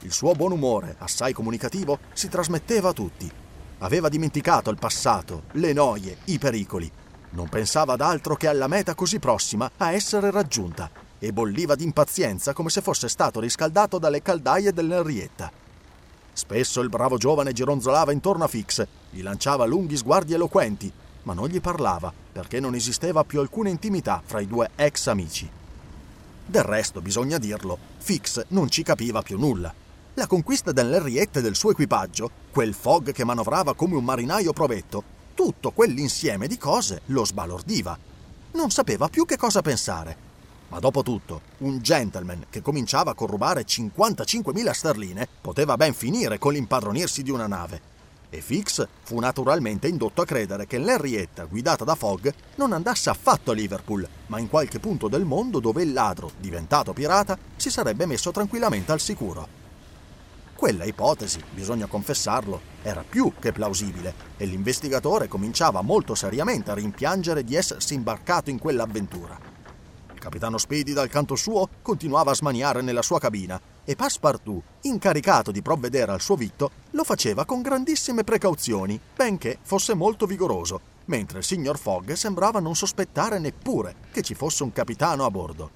[0.00, 3.30] Il suo buon umore, assai comunicativo, si trasmetteva a tutti.
[3.78, 6.90] Aveva dimenticato il passato, le noie, i pericoli.
[7.30, 12.52] Non pensava ad altro che alla meta così prossima a essere raggiunta e bolliva d'impazienza
[12.52, 15.64] come se fosse stato riscaldato dalle caldaie dell'Henrietta.
[16.36, 20.92] Spesso il bravo giovane gironzolava intorno a Fix, gli lanciava lunghi sguardi eloquenti,
[21.22, 25.48] ma non gli parlava perché non esisteva più alcuna intimità fra i due ex amici.
[26.44, 29.72] Del resto, bisogna dirlo, Fix non ci capiva più nulla.
[30.12, 35.02] La conquista dell'Henriette e del suo equipaggio, quel Fogg che manovrava come un marinaio provetto,
[35.32, 37.98] tutto quell'insieme di cose lo sbalordiva.
[38.52, 40.24] Non sapeva più che cosa pensare
[40.68, 46.52] ma dopo tutto, un gentleman che cominciava a corrubare 55.000 sterline poteva ben finire con
[46.52, 47.94] l'impadronirsi di una nave.
[48.28, 53.52] e Fix fu naturalmente indotto a credere che l'Henrietta guidata da Fogg non andasse affatto
[53.52, 58.04] a Liverpool, ma in qualche punto del mondo dove il ladro, diventato pirata, si sarebbe
[58.04, 59.64] messo tranquillamente al sicuro.
[60.54, 67.44] Quella ipotesi, bisogna confessarlo, era più che plausibile e l'investigatore cominciava molto seriamente a rimpiangere
[67.44, 69.55] di essersi imbarcato in quell'avventura.
[70.26, 75.62] Capitano Speedy, dal canto suo, continuava a smaniare nella sua cabina e Passepartout, incaricato di
[75.62, 81.44] provvedere al suo vitto, lo faceva con grandissime precauzioni, benché fosse molto vigoroso, mentre il
[81.44, 85.70] signor Fogg sembrava non sospettare neppure che ci fosse un capitano a bordo.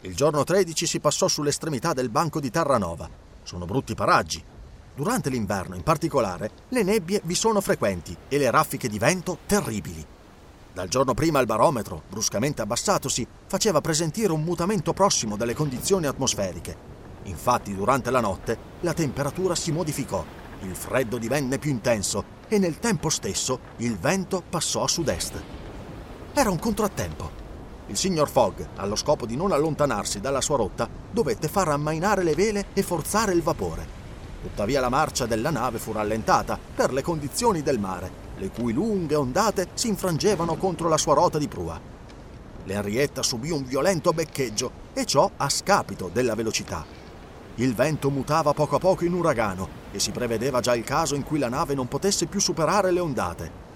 [0.00, 4.44] Il giorno 13 si passò sull'estremità del banco di Terranova sono brutti paraggi.
[4.94, 10.04] Durante l'inverno, in particolare, le nebbie vi sono frequenti e le raffiche di vento terribili.
[10.72, 16.76] Dal giorno prima il barometro, bruscamente abbassatosi, faceva presentire un mutamento prossimo delle condizioni atmosferiche.
[17.24, 20.24] Infatti, durante la notte, la temperatura si modificò,
[20.62, 25.42] il freddo divenne più intenso e nel tempo stesso il vento passò a sud-est.
[26.32, 27.46] Era un contrattempo.
[27.86, 32.34] Il signor Fogg, allo scopo di non allontanarsi dalla sua rotta, dovette far ammainare le
[32.34, 33.96] vele e forzare il vapore.
[34.42, 39.14] Tuttavia la marcia della nave fu rallentata per le condizioni del mare, le cui lunghe
[39.14, 41.80] ondate si infrangevano contro la sua rota di prua.
[42.64, 46.84] L'Henrietta subì un violento beccheggio e ciò a scapito della velocità.
[47.56, 51.24] Il vento mutava poco a poco in uragano e si prevedeva già il caso in
[51.24, 53.66] cui la nave non potesse più superare le ondate.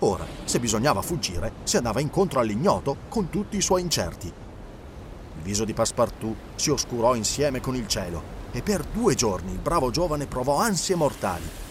[0.00, 4.26] Ora, se bisognava fuggire, si andava incontro all'ignoto con tutti i suoi incerti.
[4.26, 9.58] Il viso di Passepartout si oscurò insieme con il cielo e per due giorni il
[9.58, 11.67] bravo giovane provò ansie mortali.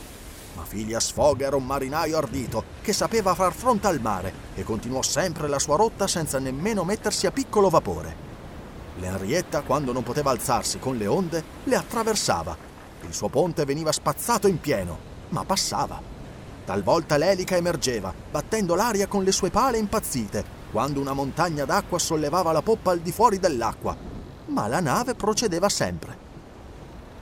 [0.67, 5.47] Phileas Fogg era un marinaio ardito che sapeva far fronte al mare e continuò sempre
[5.47, 8.25] la sua rotta senza nemmeno mettersi a piccolo vapore.
[8.99, 12.55] L'Henrietta, quando non poteva alzarsi con le onde, le attraversava.
[13.07, 14.97] Il suo ponte veniva spazzato in pieno,
[15.29, 16.01] ma passava.
[16.65, 22.51] Talvolta l'elica emergeva, battendo l'aria con le sue pale impazzite, quando una montagna d'acqua sollevava
[22.51, 23.95] la poppa al di fuori dell'acqua,
[24.47, 26.26] ma la nave procedeva sempre.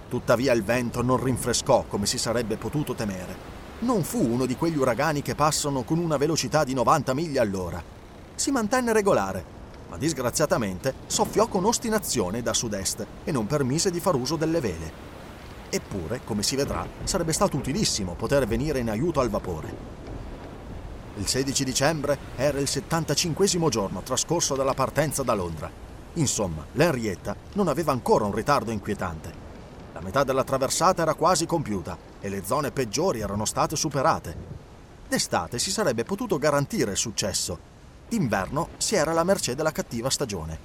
[0.07, 3.53] Tuttavia il vento non rinfrescò come si sarebbe potuto temere.
[3.79, 7.83] Non fu uno di quegli uragani che passano con una velocità di 90 miglia all'ora.
[8.35, 9.43] Si mantenne regolare,
[9.89, 15.13] ma disgraziatamente soffiò con ostinazione da sud-est e non permise di far uso delle vele.
[15.69, 20.03] Eppure, come si vedrà, sarebbe stato utilissimo poter venire in aiuto al vapore.
[21.17, 25.69] Il 16 dicembre era il 75 giorno trascorso dalla partenza da Londra.
[26.13, 29.44] Insomma, l'Henrietta non aveva ancora un ritardo inquietante.
[29.95, 34.35] La metà della traversata era quasi compiuta e le zone peggiori erano state superate.
[35.07, 37.57] D'estate si sarebbe potuto garantire il successo.
[38.07, 40.59] D'inverno si era alla mercé della cattiva stagione.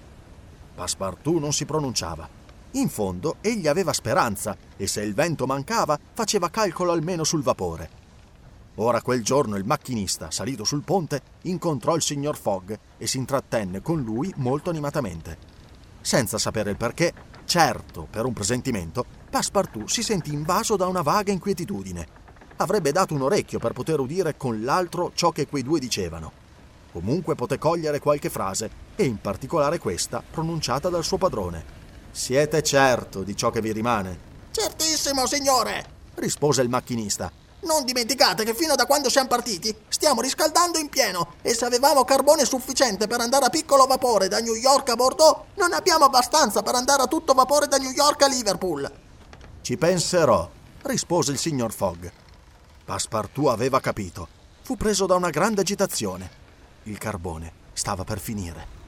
[0.74, 2.40] Passepartout non si pronunciava
[2.72, 7.98] in fondo egli aveva speranza e se il vento mancava faceva calcolo almeno sul vapore.
[8.76, 13.82] Ora quel giorno il macchinista, salito sul ponte, incontrò il signor Fogg e si intrattenne
[13.82, 15.36] con lui molto animatamente.
[16.00, 17.12] Senza sapere il perché,
[17.44, 22.04] certo per un presentimento, Passepartout si sentì invaso da una vaga inquietudine.
[22.56, 26.32] Avrebbe dato un orecchio per poter udire con l'altro ciò che quei due dicevano.
[26.90, 31.64] Comunque poté cogliere qualche frase, e in particolare questa pronunciata dal suo padrone.
[32.10, 34.18] Siete certo di ciò che vi rimane?
[34.50, 35.84] Certissimo, signore,
[36.16, 37.30] rispose il macchinista.
[37.60, 42.02] Non dimenticate che fino da quando siamo partiti stiamo riscaldando in pieno e se avevamo
[42.02, 46.62] carbone sufficiente per andare a piccolo vapore da New York a Bordeaux, non abbiamo abbastanza
[46.62, 48.90] per andare a tutto vapore da New York a Liverpool.
[49.62, 50.48] Ci penserò,
[50.82, 52.10] rispose il signor Fogg.
[52.84, 54.26] Passepartout aveva capito.
[54.62, 56.30] Fu preso da una grande agitazione.
[56.84, 58.78] Il carbone stava per finire.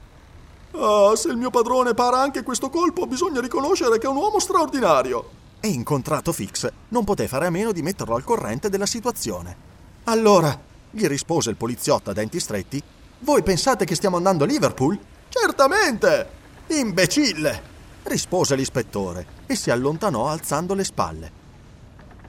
[0.71, 4.39] Ah, se il mio padrone para anche questo colpo, bisogna riconoscere che è un uomo
[4.39, 5.41] straordinario.
[5.59, 9.55] E incontrato Fix, non poté fare a meno di metterlo al corrente della situazione.
[10.05, 12.81] Allora, gli rispose il poliziotto a denti stretti,
[13.19, 14.99] voi pensate che stiamo andando a Liverpool?
[15.29, 16.27] Certamente!
[16.67, 17.72] Imbecille!
[18.03, 21.31] Rispose l'ispettore e si allontanò alzando le spalle.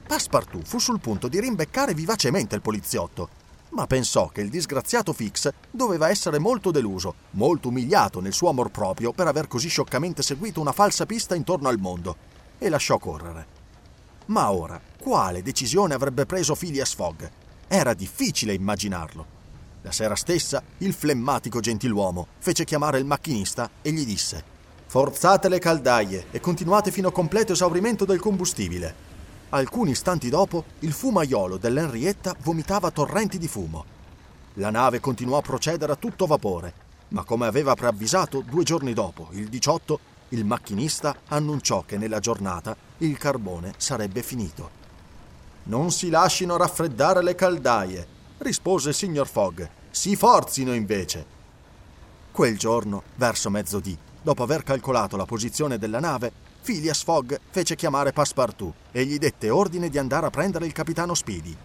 [0.07, 3.29] Passepartout fu sul punto di rimbeccare vivacemente il poliziotto,
[3.69, 8.69] ma pensò che il disgraziato Fix doveva essere molto deluso, molto umiliato nel suo amor
[8.69, 12.15] proprio per aver così scioccamente seguito una falsa pista intorno al mondo,
[12.57, 13.53] e lasciò correre.
[14.27, 17.29] Ma ora, quale decisione avrebbe preso Phileas Fogg?
[17.67, 19.33] Era difficile immaginarlo.
[19.81, 24.53] La sera stessa, il flemmatico gentiluomo fece chiamare il macchinista e gli disse
[24.95, 28.95] Forzate le caldaie e continuate fino a completo esaurimento del combustibile.
[29.49, 33.83] Alcuni istanti dopo, il fumaiolo dell'Henrietta vomitava torrenti di fumo.
[34.53, 36.73] La nave continuò a procedere a tutto vapore,
[37.09, 39.99] ma come aveva preavvisato due giorni dopo, il 18,
[40.29, 44.69] il macchinista annunciò che nella giornata il carbone sarebbe finito.
[45.63, 48.07] Non si lascino raffreddare le caldaie,
[48.37, 49.61] rispose il signor Fogg.
[49.91, 51.25] Si forzino invece.
[52.31, 56.31] Quel giorno, verso mezzodì, dopo aver calcolato la posizione della nave,
[56.63, 61.13] Phileas Fogg fece chiamare Passepartout e gli dette ordine di andare a prendere il capitano
[61.13, 61.55] Speedy.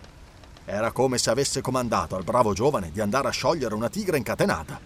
[0.66, 4.78] Era come se avesse comandato al bravo giovane di andare a sciogliere una tigre incatenata.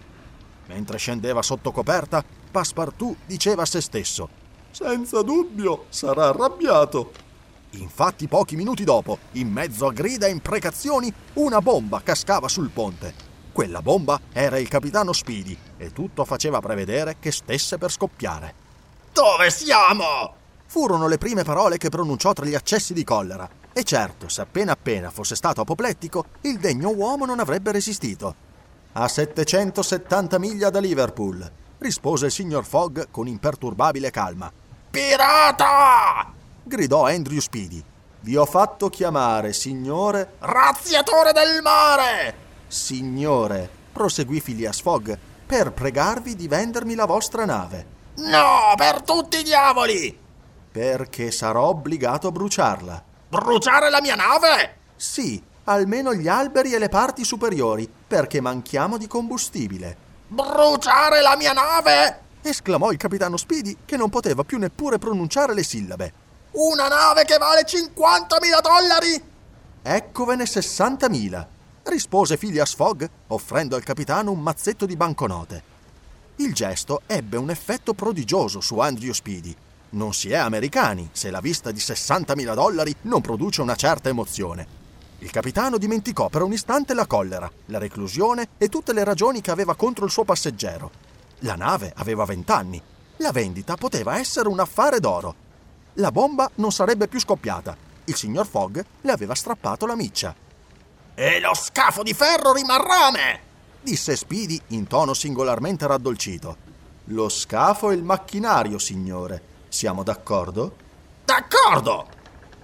[0.66, 4.28] Mentre scendeva sotto coperta, Passepartout diceva a se stesso:
[4.70, 7.10] Senza dubbio sarà arrabbiato.
[7.70, 13.33] Infatti, pochi minuti dopo, in mezzo a grida e imprecazioni, una bomba cascava sul ponte.
[13.54, 18.52] Quella bomba era il capitano Speedy e tutto faceva prevedere che stesse per scoppiare.
[19.12, 20.34] Dove siamo?
[20.66, 23.48] Furono le prime parole che pronunciò tra gli accessi di collera.
[23.72, 28.34] E certo, se appena appena fosse stato apoplettico, il degno uomo non avrebbe resistito.
[28.94, 34.50] A 770 miglia da Liverpool, rispose il signor Fogg con imperturbabile calma.
[34.90, 36.32] Pirata!
[36.60, 37.80] gridò Andrew Speedy.
[38.18, 40.32] Vi ho fatto chiamare, signore.
[40.40, 42.43] Razziatore del mare!
[42.74, 47.86] Signore, proseguì Phileas Fogg, per pregarvi di vendermi la vostra nave.
[48.16, 50.18] No, per tutti i diavoli!
[50.72, 53.04] Perché sarò obbligato a bruciarla.
[53.28, 54.78] Bruciare la mia nave?
[54.96, 59.96] Sì, almeno gli alberi e le parti superiori, perché manchiamo di combustibile.
[60.26, 62.22] Bruciare la mia nave?
[62.42, 66.12] esclamò il capitano Speedy, che non poteva più neppure pronunciare le sillabe.
[66.50, 69.32] Una nave che vale 50.000 dollari?
[69.80, 71.46] Eccovene 60.000,
[71.84, 75.72] rispose Phileas Fogg, offrendo al capitano un mazzetto di banconote.
[76.36, 79.54] Il gesto ebbe un effetto prodigioso su Andrew Speedy.
[79.90, 84.82] Non si è americani se la vista di 60.000 dollari non produce una certa emozione.
[85.20, 89.52] Il capitano dimenticò per un istante la collera, la reclusione e tutte le ragioni che
[89.52, 90.90] aveva contro il suo passeggero.
[91.40, 92.82] La nave aveva vent'anni.
[93.18, 95.34] La vendita poteva essere un affare d'oro.
[95.94, 97.76] La bomba non sarebbe più scoppiata.
[98.06, 100.34] Il signor Fogg le aveva strappato la miccia.
[101.16, 103.40] E lo scafo di ferro rimarrà a me!
[103.80, 106.56] disse Speedy in tono singolarmente raddolcito.
[107.08, 109.42] Lo scafo e il macchinario, signore.
[109.68, 110.74] Siamo d'accordo?
[111.24, 112.08] D'accordo!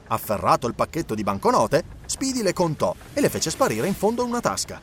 [0.08, 4.24] Afferrato il pacchetto di banconote, Speedy le contò e le fece sparire in fondo a
[4.24, 4.80] una tasca.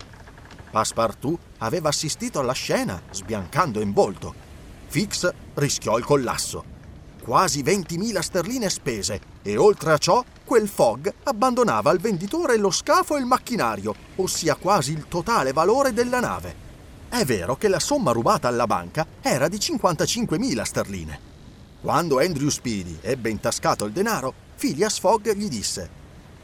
[0.72, 4.34] Passepartout aveva assistito alla scena, sbiancando in volto.
[4.88, 6.64] Fix rischiò il collasso.
[7.22, 13.18] Quasi 20.000 sterline spese e oltre a ciò quel Fogg abbandonava al venditore lo scafo
[13.18, 16.56] e il macchinario, ossia quasi il totale valore della nave.
[17.10, 21.20] È vero che la somma rubata alla banca era di 55.000 sterline.
[21.82, 25.90] Quando Andrew Speedy ebbe intascato il denaro, Phileas Fogg gli disse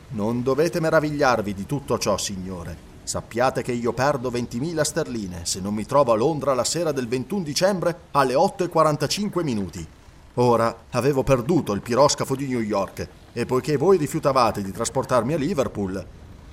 [0.10, 2.92] Non dovete meravigliarvi di tutto ciò, signore.
[3.04, 7.08] Sappiate che io perdo 20.000 sterline se non mi trovo a Londra la sera del
[7.08, 9.88] 21 dicembre alle 8.45 minuti.
[10.36, 15.38] Ora avevo perduto il piroscafo di New York e poiché voi rifiutavate di trasportarmi a
[15.38, 16.06] Liverpool...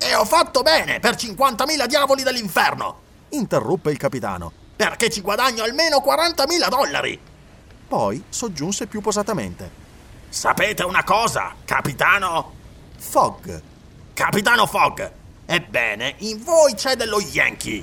[0.03, 3.09] E ho fatto bene per 50.000 diavoli dell'inferno!
[3.31, 4.53] interruppe il capitano.
[4.77, 7.21] Perché ci guadagno almeno 40.000 dollari!
[7.87, 9.71] Poi soggiunse più posatamente.
[10.29, 12.53] Sapete una cosa, capitano?
[12.97, 13.63] Fogg.
[14.15, 15.11] Capitano Fogg,
[15.53, 17.83] Ebbene, in voi c'è dello Yankee.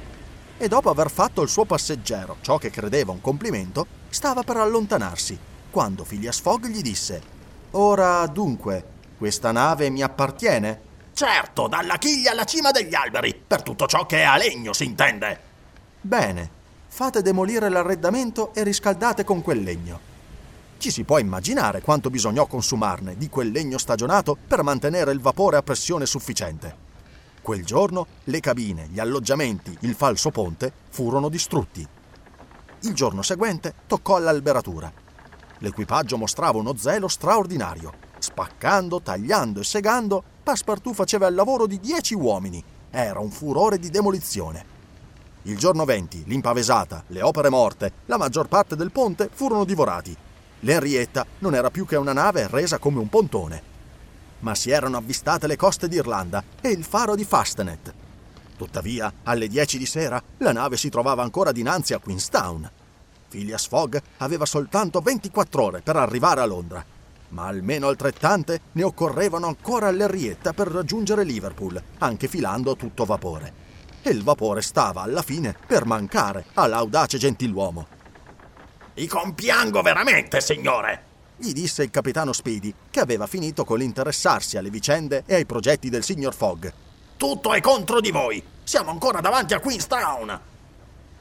[0.58, 5.38] E dopo aver fatto il suo passeggero ciò che credeva un complimento, stava per allontanarsi,
[5.78, 7.22] quando Phileas Fogg gli disse:
[7.74, 8.84] Ora dunque,
[9.16, 10.82] questa nave mi appartiene?
[11.14, 14.86] Certo, dalla chiglia alla cima degli alberi, per tutto ciò che è a legno, si
[14.86, 15.40] intende.
[16.02, 16.50] Bene,
[16.88, 20.00] fate demolire l'arredamento e riscaldate con quel legno.
[20.80, 25.58] Ci si può immaginare quanto bisognò consumarne di quel legno stagionato per mantenere il vapore
[25.58, 26.76] a pressione sufficiente.
[27.40, 31.88] Quel giorno le cabine, gli alloggiamenti, il falso ponte furono distrutti.
[32.80, 35.06] Il giorno seguente toccò all'alberatura.
[35.60, 37.94] L'equipaggio mostrava uno zelo straordinario.
[38.20, 42.64] Spaccando, tagliando e segando, Passepartout faceva il lavoro di dieci uomini.
[42.90, 44.76] Era un furore di demolizione.
[45.44, 50.16] Il giorno 20, l'impavesata, le opere morte, la maggior parte del ponte furono divorati.
[50.62, 53.76] L'Henrietta non era più che una nave resa come un pontone.
[54.40, 57.94] Ma si erano avvistate le coste d'Irlanda e il faro di Fastenet.
[58.58, 62.70] Tuttavia, alle 10 di sera, la nave si trovava ancora dinanzi a Queenstown.
[63.30, 66.84] Phileas Fogg aveva soltanto 24 ore per arrivare a Londra,
[67.30, 73.66] ma almeno altrettante ne occorrevano ancora all'Henrietta per raggiungere Liverpool, anche filando a tutto vapore.
[74.02, 77.88] E il vapore stava, alla fine, per mancare all'audace gentiluomo.
[78.94, 81.08] Vi compiango veramente, signore!
[81.40, 85.90] gli disse il capitano Speedy, che aveva finito con l'interessarsi alle vicende e ai progetti
[85.90, 86.68] del signor Fogg.
[87.16, 88.44] Tutto è contro di voi!
[88.64, 90.40] Siamo ancora davanti a Queenstown!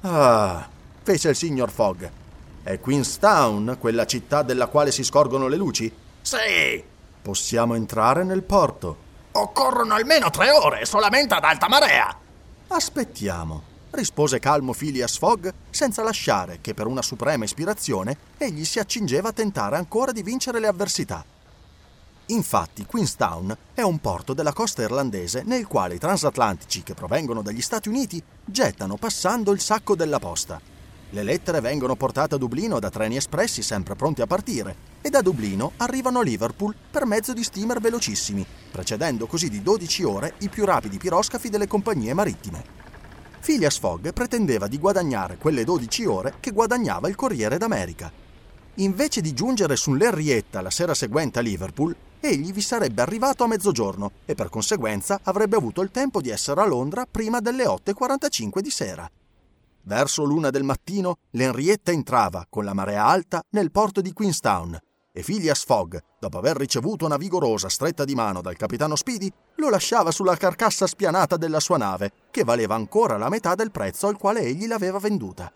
[0.01, 0.69] Ah,
[1.07, 2.05] fece il signor Fogg.
[2.65, 5.95] È Queenstown quella città della quale si scorgono le luci?
[6.21, 6.83] Sì!
[7.23, 8.97] Possiamo entrare nel porto.
[9.31, 12.13] Occorrono almeno tre ore, solamente ad alta marea.
[12.67, 19.29] Aspettiamo, rispose calmo Phileas Fogg, senza lasciare che per una suprema ispirazione egli si accingeva
[19.29, 21.25] a tentare ancora di vincere le avversità.
[22.27, 27.63] Infatti, Queenstown è un porto della costa irlandese nel quale i transatlantici che provengono dagli
[27.63, 30.75] Stati Uniti gettano passando il sacco della posta.
[31.11, 35.23] Le lettere vengono portate a Dublino da treni espressi sempre pronti a partire e da
[35.23, 40.49] Dublino arrivano a Liverpool per mezzo di steamer velocissimi, precedendo così di 12 ore i
[40.49, 42.65] più rapidi piroscafi delle compagnie marittime.
[43.41, 48.11] Phileas Fogg pretendeva di guadagnare quelle 12 ore che guadagnava il Corriere d'America.
[48.79, 54.11] Invece di giungere sull'Henrietta la sera seguente a Liverpool, egli vi sarebbe arrivato a mezzogiorno
[54.25, 58.71] e per conseguenza avrebbe avuto il tempo di essere a Londra prima delle 8.45 di
[58.71, 59.09] sera.
[59.87, 64.77] Verso l'una del mattino, l'Henrietta entrava, con la marea alta, nel porto di Queenstown
[65.13, 69.71] e Phileas Fogg, dopo aver ricevuto una vigorosa stretta di mano dal capitano Speedy, lo
[69.71, 74.19] lasciava sulla carcassa spianata della sua nave, che valeva ancora la metà del prezzo al
[74.19, 75.51] quale egli l'aveva venduta.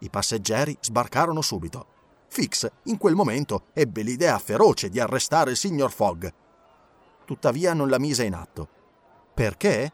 [0.00, 1.86] I passeggeri sbarcarono subito.
[2.26, 6.26] Fix, in quel momento, ebbe l'idea feroce di arrestare il signor Fogg.
[7.24, 8.68] Tuttavia non la mise in atto.
[9.32, 9.92] Perché?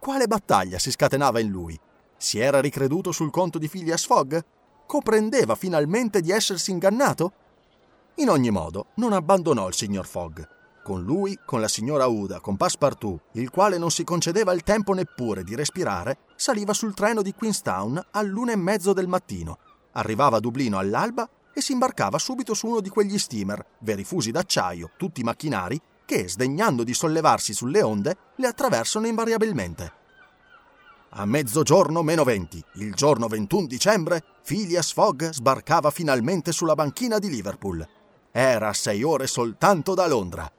[0.00, 1.80] Quale battaglia si scatenava in lui?
[2.22, 4.38] Si era ricreduto sul conto di Phileas Fogg?
[4.86, 7.32] Comprendeva finalmente di essersi ingannato?
[8.18, 10.40] In ogni modo, non abbandonò il signor Fogg.
[10.84, 14.92] Con lui, con la signora Uda, con Passepartout, il quale non si concedeva il tempo
[14.92, 19.58] neppure di respirare, saliva sul treno di Queenstown all'una e mezzo del mattino,
[19.94, 24.30] arrivava a Dublino all'alba e si imbarcava subito su uno di quegli steamer, veri fusi
[24.30, 30.01] d'acciaio, tutti macchinari, che, sdegnando di sollevarsi sulle onde, le attraversano invariabilmente.
[31.14, 37.28] A mezzogiorno meno 20, il giorno 21 dicembre, Phileas Fogg sbarcava finalmente sulla banchina di
[37.28, 37.86] Liverpool.
[38.30, 40.50] Era a sei ore soltanto da Londra.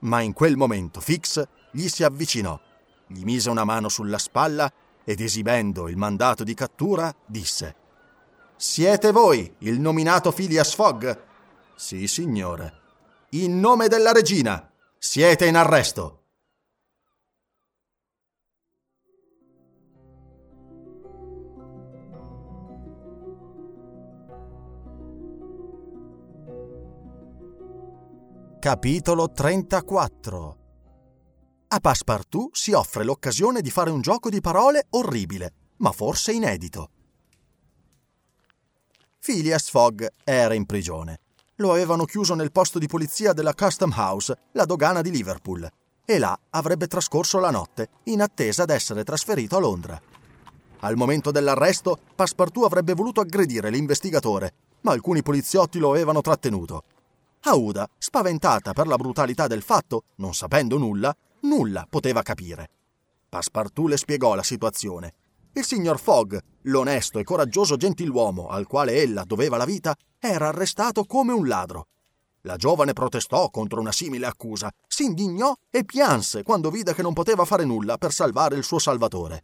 [0.00, 2.58] Ma in quel momento Fix gli si avvicinò,
[3.06, 4.68] gli mise una mano sulla spalla
[5.04, 7.76] ed esibendo il mandato di cattura disse
[8.56, 11.08] Siete voi il nominato Phileas Fogg?
[11.76, 12.78] Sì, signore.
[13.30, 14.68] In nome della regina,
[14.98, 16.19] siete in arresto.
[28.60, 30.56] Capitolo 34
[31.68, 36.90] A Passepartout si offre l'occasione di fare un gioco di parole orribile, ma forse inedito.
[39.18, 41.20] Phileas Fogg era in prigione.
[41.54, 45.66] Lo avevano chiuso nel posto di polizia della Custom House, la dogana di Liverpool,
[46.04, 49.98] e là avrebbe trascorso la notte, in attesa d'essere trasferito a Londra.
[50.80, 56.84] Al momento dell'arresto, Passepartout avrebbe voluto aggredire l'investigatore, ma alcuni poliziotti lo avevano trattenuto.
[57.42, 62.70] Aouda, spaventata per la brutalità del fatto, non sapendo nulla, nulla poteva capire.
[63.28, 65.14] Passepartout le spiegò la situazione.
[65.52, 71.04] Il signor Fogg, l'onesto e coraggioso gentiluomo al quale ella doveva la vita, era arrestato
[71.04, 71.86] come un ladro.
[72.42, 77.12] La giovane protestò contro una simile accusa, si indignò e pianse quando vide che non
[77.12, 79.42] poteva fare nulla per salvare il suo salvatore.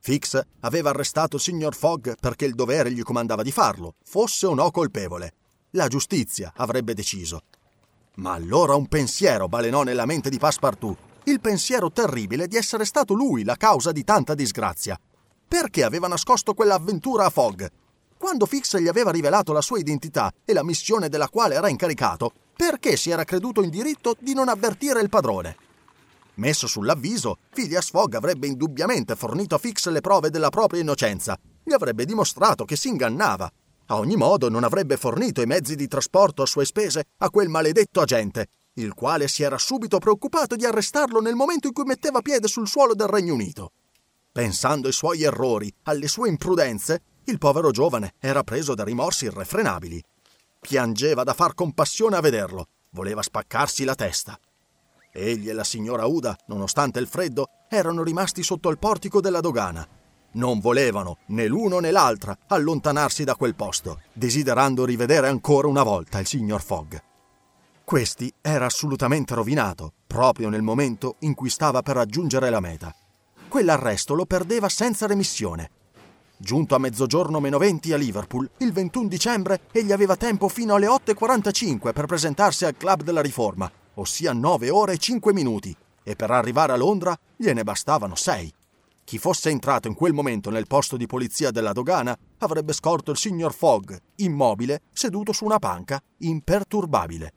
[0.00, 4.54] Fix aveva arrestato il signor Fogg perché il dovere gli comandava di farlo, fosse o
[4.54, 5.34] no colpevole.
[5.74, 7.42] La giustizia avrebbe deciso.
[8.16, 13.14] Ma allora un pensiero balenò nella mente di Passepartout, il pensiero terribile di essere stato
[13.14, 14.98] lui la causa di tanta disgrazia.
[15.46, 17.64] Perché aveva nascosto quell'avventura a Fogg?
[18.18, 22.32] Quando Fix gli aveva rivelato la sua identità e la missione della quale era incaricato,
[22.56, 25.56] perché si era creduto in diritto di non avvertire il padrone?
[26.34, 31.72] Messo sull'avviso, Phileas Fogg avrebbe indubbiamente fornito a Fix le prove della propria innocenza, gli
[31.72, 33.50] avrebbe dimostrato che si ingannava
[33.90, 37.48] a ogni modo non avrebbe fornito i mezzi di trasporto a sue spese a quel
[37.48, 42.20] maledetto agente, il quale si era subito preoccupato di arrestarlo nel momento in cui metteva
[42.20, 43.72] piede sul suolo del Regno Unito.
[44.30, 50.02] Pensando ai suoi errori, alle sue imprudenze, il povero giovane era preso da rimorsi irrefrenabili.
[50.60, 54.38] Piangeva da far compassione a vederlo, voleva spaccarsi la testa.
[55.12, 59.98] Egli e la signora Uda, nonostante il freddo, erano rimasti sotto il portico della dogana
[60.32, 66.18] non volevano, né l'uno né l'altra, allontanarsi da quel posto, desiderando rivedere ancora una volta
[66.18, 66.96] il signor Fogg.
[67.84, 72.94] Questi era assolutamente rovinato, proprio nel momento in cui stava per raggiungere la meta.
[73.48, 75.70] Quell'arresto lo perdeva senza remissione.
[76.36, 80.86] Giunto a mezzogiorno meno 20 a Liverpool, il 21 dicembre, egli aveva tempo fino alle
[80.86, 86.30] 8.45 per presentarsi al Club della Riforma, ossia 9 ore e 5 minuti, e per
[86.30, 88.54] arrivare a Londra gliene bastavano 6.
[89.10, 93.16] Chi fosse entrato in quel momento nel posto di polizia della dogana avrebbe scorto il
[93.16, 97.32] signor Fogg, immobile, seduto su una panca, imperturbabile.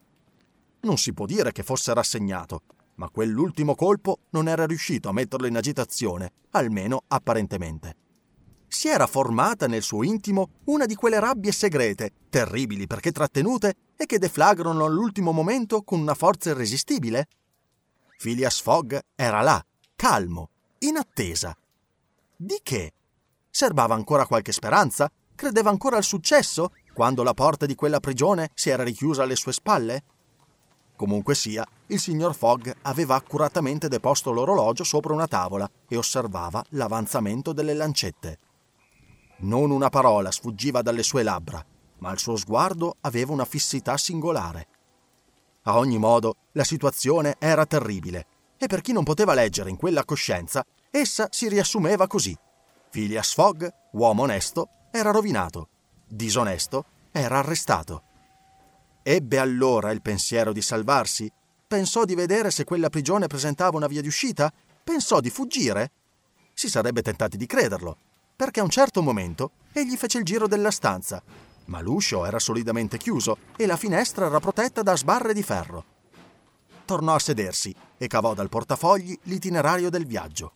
[0.81, 2.61] Non si può dire che fosse rassegnato,
[2.97, 7.95] ma quell'ultimo colpo non era riuscito a metterlo in agitazione, almeno apparentemente.
[8.67, 14.05] Si era formata nel suo intimo una di quelle rabbie segrete, terribili perché trattenute e
[14.05, 17.29] che deflagrano all'ultimo momento con una forza irresistibile.
[18.19, 19.59] Phileas Fogg era là,
[19.95, 20.49] calmo,
[20.81, 21.57] in attesa.
[22.43, 22.91] Di che?
[23.49, 25.09] Serbava ancora qualche speranza?
[25.33, 29.53] Credeva ancora al successo quando la porta di quella prigione si era richiusa alle sue
[29.53, 30.03] spalle?
[30.97, 37.53] Comunque sia, il signor Fogg aveva accuratamente deposto l'orologio sopra una tavola e osservava l'avanzamento
[37.53, 38.39] delle lancette.
[39.37, 41.65] Non una parola sfuggiva dalle sue labbra,
[41.99, 44.67] ma il suo sguardo aveva una fissità singolare.
[45.61, 48.25] A ogni modo, la situazione era terribile,
[48.57, 50.65] e per chi non poteva leggere in quella coscienza,
[50.95, 52.37] essa si riassumeva così.
[52.91, 55.67] Phileas Fogg, uomo onesto, era rovinato.
[56.07, 58.03] Disonesto, era arrestato.
[59.01, 61.31] Ebbe allora il pensiero di salvarsi?
[61.67, 64.53] Pensò di vedere se quella prigione presentava una via di uscita?
[64.83, 65.91] Pensò di fuggire?
[66.53, 67.97] Si sarebbe tentati di crederlo,
[68.35, 71.23] perché a un certo momento egli fece il giro della stanza,
[71.65, 75.85] ma l'uscio era solidamente chiuso e la finestra era protetta da sbarre di ferro.
[76.85, 80.53] Tornò a sedersi e cavò dal portafogli l'itinerario del viaggio.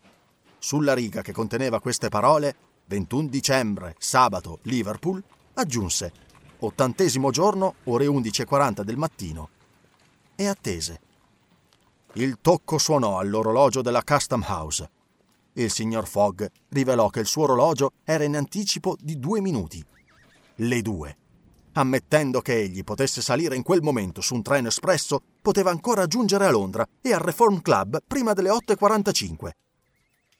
[0.59, 2.55] Sulla riga che conteneva queste parole,
[2.85, 6.25] 21 dicembre, sabato, Liverpool, aggiunse
[6.59, 9.49] ottantesimo giorno, ore 11.40 del mattino,
[10.35, 11.01] e attese.
[12.13, 14.89] Il tocco suonò all'orologio della Custom House.
[15.53, 19.83] Il signor Fogg rivelò che il suo orologio era in anticipo di due minuti.
[20.55, 21.17] Le due.
[21.73, 26.45] Ammettendo che egli potesse salire in quel momento su un treno espresso, poteva ancora giungere
[26.45, 29.49] a Londra e al Reform Club prima delle 8.45.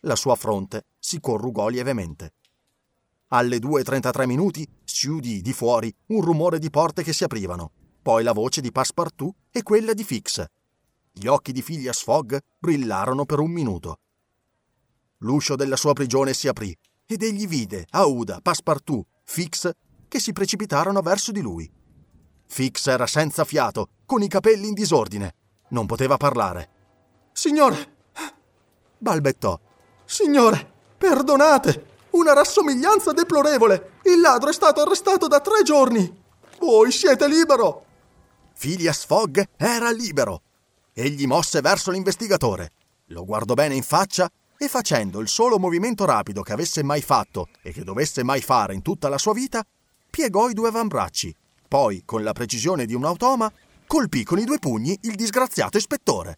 [0.01, 2.33] La sua fronte si corrugò lievemente.
[3.29, 8.23] Alle 2.33 minuti si udì di fuori un rumore di porte che si aprivano, poi
[8.23, 10.45] la voce di Passepartout e quella di Fix.
[11.11, 13.99] Gli occhi di Phileas Fogg brillarono per un minuto.
[15.21, 19.71] L'uscio della sua prigione si aprì ed egli vide Aouda, Passepartout, Fix
[20.07, 21.69] che si precipitarono verso di lui.
[22.45, 25.35] Fix era senza fiato, con i capelli in disordine.
[25.69, 26.69] Non poteva parlare.
[27.33, 27.95] Signore!
[28.97, 29.59] balbettò.
[30.09, 30.65] Signore,
[30.97, 31.85] perdonate!
[32.11, 33.99] Una rassomiglianza deplorevole!
[34.03, 36.23] Il ladro è stato arrestato da tre giorni!
[36.59, 37.83] Voi siete libero!
[38.57, 40.43] Phileas Fogg era libero.
[40.93, 42.71] Egli mosse verso l'investigatore,
[43.07, 47.49] lo guardò bene in faccia e facendo il solo movimento rapido che avesse mai fatto
[47.61, 49.61] e che dovesse mai fare in tutta la sua vita,
[50.09, 51.35] piegò i due avambracci.
[51.67, 53.51] Poi, con la precisione di un automa,
[53.85, 56.37] colpì con i due pugni il disgraziato ispettore.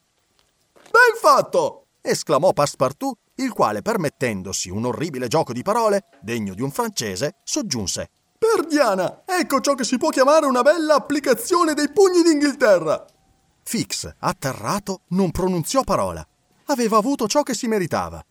[0.74, 1.86] Ben fatto!
[2.02, 8.10] esclamò Passepartout, il quale, permettendosi un orribile gioco di parole, degno di un francese, soggiunse.
[8.38, 9.24] Perdiana!
[9.26, 13.06] Ecco ciò che si può chiamare una bella applicazione dei pugni d'Inghilterra!
[13.64, 16.26] Fix, atterrato, non pronunziò parola.
[16.66, 18.24] Aveva avuto ciò che si meritava.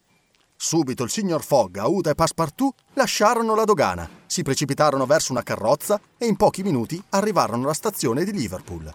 [0.57, 6.01] Subito il signor Fogg, Auda e Passepartout lasciarono la dogana, si precipitarono verso una carrozza
[6.19, 8.93] e in pochi minuti arrivarono alla stazione di Liverpool.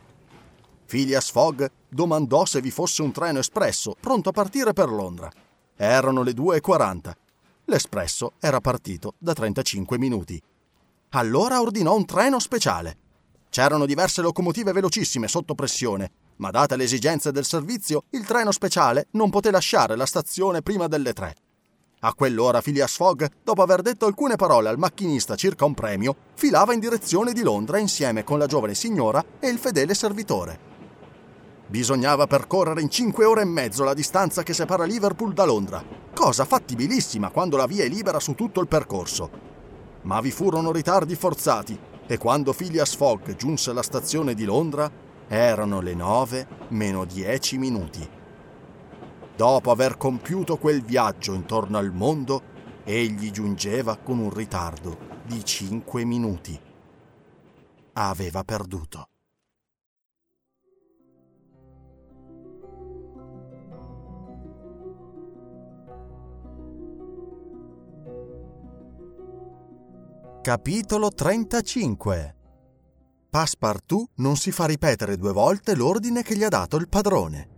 [0.85, 5.31] Phileas Fogg domandò se vi fosse un treno espresso pronto a partire per Londra.
[5.75, 7.11] Erano le 2.40.
[7.65, 10.41] L'espresso era partito da 35 minuti.
[11.09, 12.97] Allora ordinò un treno speciale.
[13.49, 19.07] C'erano diverse locomotive velocissime sotto pressione, ma date le esigenze del servizio, il treno speciale
[19.11, 21.35] non poté lasciare la stazione prima delle tre.
[21.99, 26.73] A quell'ora Phileas Fogg, dopo aver detto alcune parole al macchinista circa un premio, filava
[26.73, 30.72] in direzione di Londra insieme con la giovane signora e il fedele servitore.
[31.73, 36.45] Bisognava percorrere in cinque ore e mezzo la distanza che separa Liverpool da Londra, cosa
[36.45, 39.31] fattibilissima quando la via è libera su tutto il percorso.
[40.03, 44.87] Ma vi furono ritardi forzati e quando Phileas Fogg giunse alla stazione di Londra
[45.27, 48.07] erano le nove meno dieci minuti.
[49.35, 52.43] Dopo aver compiuto quel viaggio intorno al mondo,
[52.83, 54.95] egli giungeva con un ritardo
[55.25, 56.55] di cinque minuti.
[57.93, 59.07] Aveva perduto.
[70.43, 72.35] Capitolo 35
[73.29, 77.49] Passepartout non si fa ripetere due volte l'ordine che gli ha dato il padrone.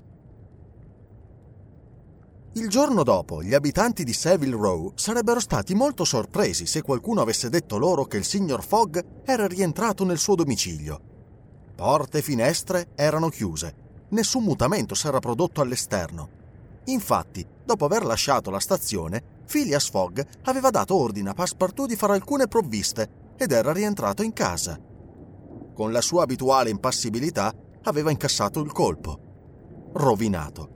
[2.53, 7.49] Il giorno dopo, gli abitanti di Savile Row sarebbero stati molto sorpresi se qualcuno avesse
[7.49, 11.01] detto loro che il signor Fogg era rientrato nel suo domicilio.
[11.75, 13.73] Porte e finestre erano chiuse,
[14.09, 16.30] nessun mutamento s'era prodotto all'esterno.
[16.83, 22.14] Infatti, dopo aver lasciato la stazione, Phileas Fogg aveva dato ordine a Passepartout di fare
[22.14, 24.80] alcune provviste ed era rientrato in casa.
[25.74, 29.19] Con la sua abituale impassibilità, aveva incassato il colpo.
[29.93, 30.69] Rovinato.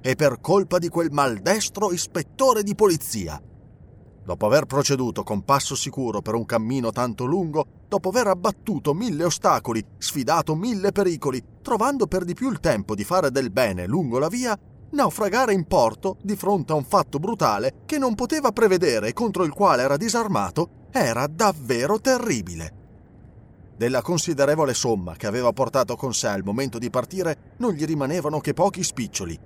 [0.00, 3.40] E per colpa di quel maldestro ispettore di polizia.
[4.24, 9.24] Dopo aver proceduto con passo sicuro per un cammino tanto lungo, dopo aver abbattuto mille
[9.24, 14.18] ostacoli, sfidato mille pericoli, trovando per di più il tempo di fare del bene lungo
[14.18, 14.56] la via,
[14.92, 19.44] naufragare in porto di fronte a un fatto brutale che non poteva prevedere e contro
[19.44, 22.80] il quale era disarmato, era davvero terribile.
[23.76, 28.38] Della considerevole somma che aveva portato con sé al momento di partire non gli rimanevano
[28.40, 29.38] che pochi spiccioli.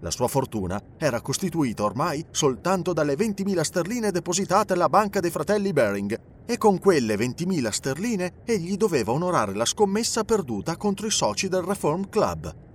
[0.00, 5.72] La sua fortuna era costituita ormai soltanto dalle 20.000 sterline depositate alla banca dei fratelli
[5.72, 11.48] Bering e con quelle 20.000 sterline egli doveva onorare la scommessa perduta contro i soci
[11.48, 12.67] del Reform Club.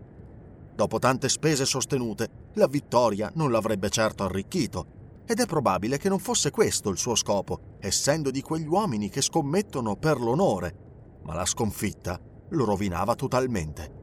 [0.75, 6.19] Dopo tante spese sostenute, la vittoria non l'avrebbe certo arricchito, ed è probabile che non
[6.19, 10.75] fosse questo il suo scopo, essendo di quegli uomini che scommettono per l'onore,
[11.23, 12.19] ma la sconfitta
[12.49, 14.01] lo rovinava totalmente.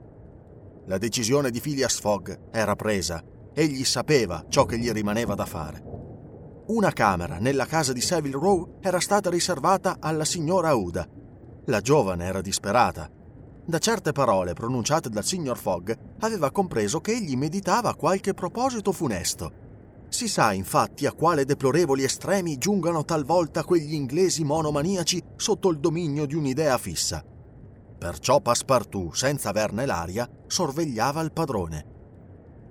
[0.86, 5.82] La decisione di Phileas Fogg era presa, egli sapeva ciò che gli rimaneva da fare.
[6.68, 11.06] Una camera nella casa di Savile Row era stata riservata alla signora Uda.
[11.66, 13.10] La giovane era disperata.
[13.64, 19.68] Da certe parole pronunciate dal signor Fogg aveva compreso che egli meditava qualche proposito funesto.
[20.08, 26.26] Si sa infatti a quale deplorevoli estremi giungano talvolta quegli inglesi monomaniaci sotto il dominio
[26.26, 27.24] di un'idea fissa.
[27.96, 31.98] Perciò Passepartout, senza averne l'aria, sorvegliava il padrone.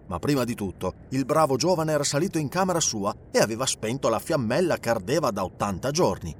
[0.08, 4.10] Ma prima di tutto, il bravo giovane era salito in camera sua e aveva spento
[4.10, 6.36] la fiammella che ardeva da 80 giorni.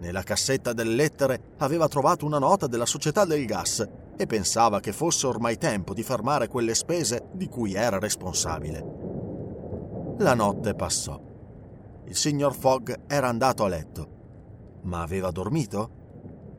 [0.00, 4.92] Nella cassetta delle lettere aveva trovato una nota della società del gas e pensava che
[4.92, 10.14] fosse ormai tempo di fermare quelle spese di cui era responsabile.
[10.18, 11.20] La notte passò.
[12.04, 14.08] Il signor Fogg era andato a letto.
[14.82, 15.98] Ma aveva dormito?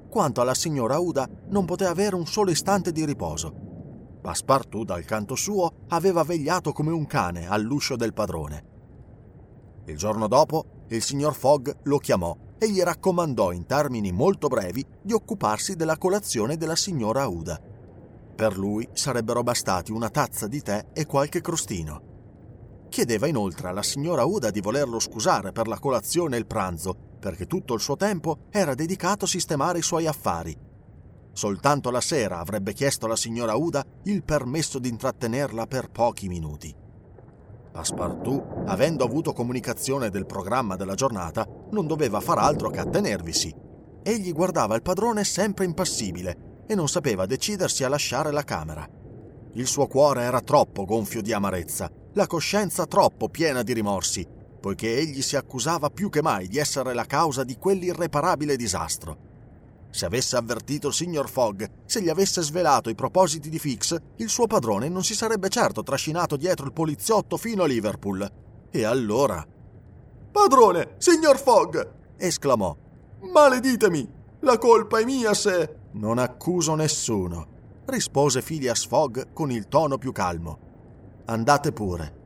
[0.07, 4.19] Quanto alla signora Uda, non poté avere un solo istante di riposo.
[4.21, 8.65] Passepartout, dal canto suo, aveva vegliato come un cane all'uscio del padrone.
[9.85, 14.85] Il giorno dopo, il signor Fogg lo chiamò e gli raccomandò in termini molto brevi
[15.01, 17.59] di occuparsi della colazione della signora Uda.
[18.35, 22.03] Per lui sarebbero bastati una tazza di tè e qualche crostino.
[22.87, 27.47] Chiedeva inoltre alla signora Uda di volerlo scusare per la colazione e il pranzo, perché
[27.47, 30.55] tutto il suo tempo era dedicato a sistemare i suoi affari.
[31.33, 36.75] Soltanto la sera avrebbe chiesto alla signora Uda il permesso di intrattenerla per pochi minuti.
[37.71, 43.53] Passepartout, avendo avuto comunicazione del programma della giornata, non doveva far altro che attenervisi.
[44.03, 48.87] Egli guardava il padrone sempre impassibile e non sapeva decidersi a lasciare la camera.
[49.53, 54.27] Il suo cuore era troppo gonfio di amarezza la coscienza troppo piena di rimorsi,
[54.59, 59.29] poiché egli si accusava più che mai di essere la causa di quell'irreparabile disastro.
[59.91, 64.29] Se avesse avvertito il signor Fogg, se gli avesse svelato i propositi di Fix, il
[64.29, 68.29] suo padrone non si sarebbe certo trascinato dietro il poliziotto fino a Liverpool.
[68.69, 69.45] E allora...
[70.31, 71.77] Padrone, signor Fogg!
[72.15, 72.75] esclamò.
[73.33, 74.09] Maleditemi!
[74.39, 75.75] La colpa è mia se...
[75.91, 77.47] Non accuso nessuno,
[77.85, 80.57] rispose Phileas Fogg con il tono più calmo.
[81.25, 82.19] Andate pure.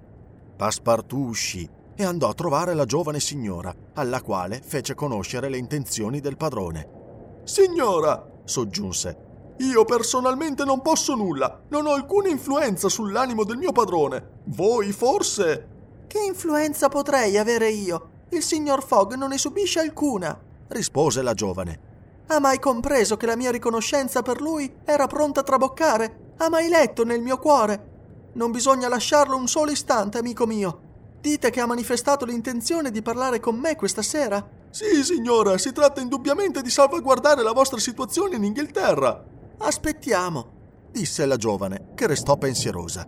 [0.55, 6.19] Passepartout uscì e andò a trovare la giovane signora, alla quale fece conoscere le intenzioni
[6.19, 7.41] del padrone.
[7.43, 9.17] Signora, soggiunse,
[9.57, 14.41] io personalmente non posso nulla, non ho alcuna influenza sull'animo del mio padrone.
[14.45, 15.73] Voi forse...
[16.07, 18.09] Che influenza potrei avere io?
[18.29, 21.79] Il signor Fogg non ne subisce alcuna, rispose la giovane.
[22.27, 26.33] Ha mai compreso che la mia riconoscenza per lui era pronta a traboccare?
[26.37, 27.93] Ha mai letto nel mio cuore
[28.35, 30.81] non bisogna lasciarlo un solo istante, amico mio.
[31.21, 34.45] Dite che ha manifestato l'intenzione di parlare con me questa sera.
[34.69, 39.23] Sì, signora, si tratta indubbiamente di salvaguardare la vostra situazione in Inghilterra.
[39.57, 40.51] Aspettiamo,
[40.91, 43.07] disse la giovane, che restò pensierosa.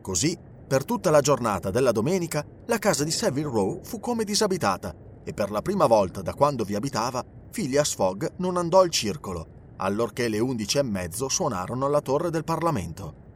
[0.00, 0.36] Così,
[0.68, 5.32] per tutta la giornata della domenica, la casa di Savile Row fu come disabitata e
[5.32, 10.28] per la prima volta da quando vi abitava, Phileas Fogg non andò al circolo, allorché
[10.28, 13.26] le undici e mezzo suonarono alla torre del Parlamento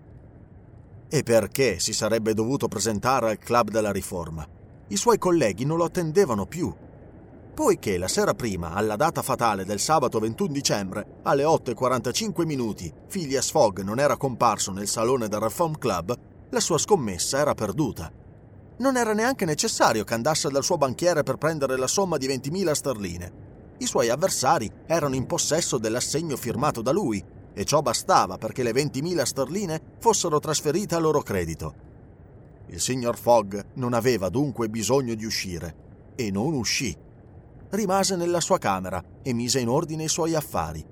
[1.09, 4.49] e perché si sarebbe dovuto presentare al Club della Riforma.
[4.89, 6.75] I suoi colleghi non lo attendevano più.
[7.53, 13.51] Poiché la sera prima, alla data fatale del sabato 21 dicembre, alle 8.45 minuti, Phileas
[13.51, 16.19] Fogg non era comparso nel salone del Reform Club,
[16.53, 18.13] la sua scommessa era perduta.
[18.77, 22.73] Non era neanche necessario che andasse dal suo banchiere per prendere la somma di 20.000
[22.73, 23.33] sterline.
[23.79, 27.25] I suoi avversari erano in possesso dell'assegno firmato da lui
[27.55, 31.75] e ciò bastava perché le 20.000 sterline fossero trasferite a loro credito.
[32.67, 35.75] Il signor Fogg non aveva dunque bisogno di uscire
[36.15, 36.95] e non uscì.
[37.71, 40.85] Rimase nella sua camera e mise in ordine i suoi affari.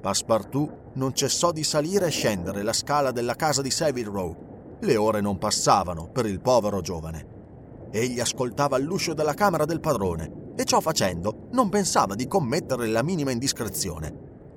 [0.00, 4.50] Passepartout non cessò di salire e scendere la scala della casa di Savile Row.
[4.82, 7.88] Le ore non passavano per il povero giovane.
[7.92, 13.04] Egli ascoltava all'uscio della camera del padrone e ciò facendo non pensava di commettere la
[13.04, 14.12] minima indiscrezione.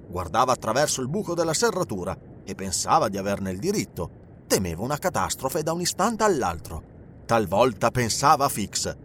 [0.07, 4.09] Guardava attraverso il buco della serratura e pensava di averne il diritto.
[4.47, 6.83] Temeva una catastrofe da un istante all'altro.
[7.27, 8.97] Talvolta pensava a Fix.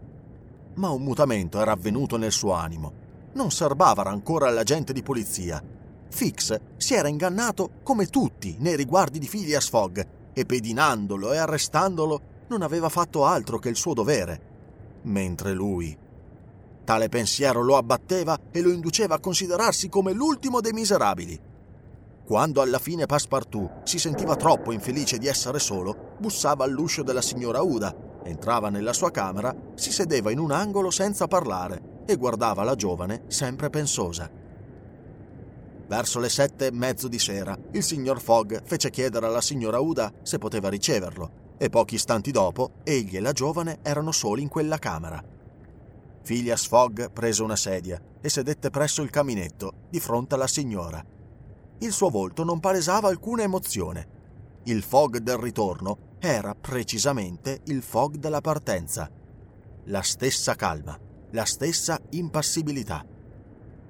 [0.77, 2.93] Ma un mutamento era avvenuto nel suo animo.
[3.35, 5.63] Non serbava ancora all'agente di polizia
[6.11, 12.21] Fix si era ingannato come tutti nei riguardi di Phileas Fogg e pedinandolo e arrestandolo
[12.49, 14.41] non aveva fatto altro che il suo dovere.
[15.03, 15.97] Mentre lui...
[16.83, 21.39] Tale pensiero lo abbatteva e lo induceva a considerarsi come l'ultimo dei miserabili.
[22.25, 27.61] Quando alla fine Passepartout si sentiva troppo infelice di essere solo, bussava all'uscio della signora
[27.61, 27.95] Uda,
[28.25, 33.25] entrava nella sua camera, si sedeva in un angolo senza parlare e guardava la giovane
[33.29, 34.31] sempre pensosa.
[35.91, 40.13] Verso le sette e mezzo di sera, il signor Fogg fece chiedere alla signora Uda
[40.23, 44.79] se poteva riceverlo, e pochi istanti dopo egli e la giovane erano soli in quella
[44.79, 45.21] camera.
[46.23, 51.05] Phileas Fogg prese una sedia e sedette presso il caminetto, di fronte alla signora.
[51.79, 54.19] Il suo volto non palesava alcuna emozione.
[54.67, 59.11] Il Fogg del ritorno era precisamente il Fogg della partenza.
[59.87, 60.97] La stessa calma,
[61.33, 63.05] la stessa impassibilità.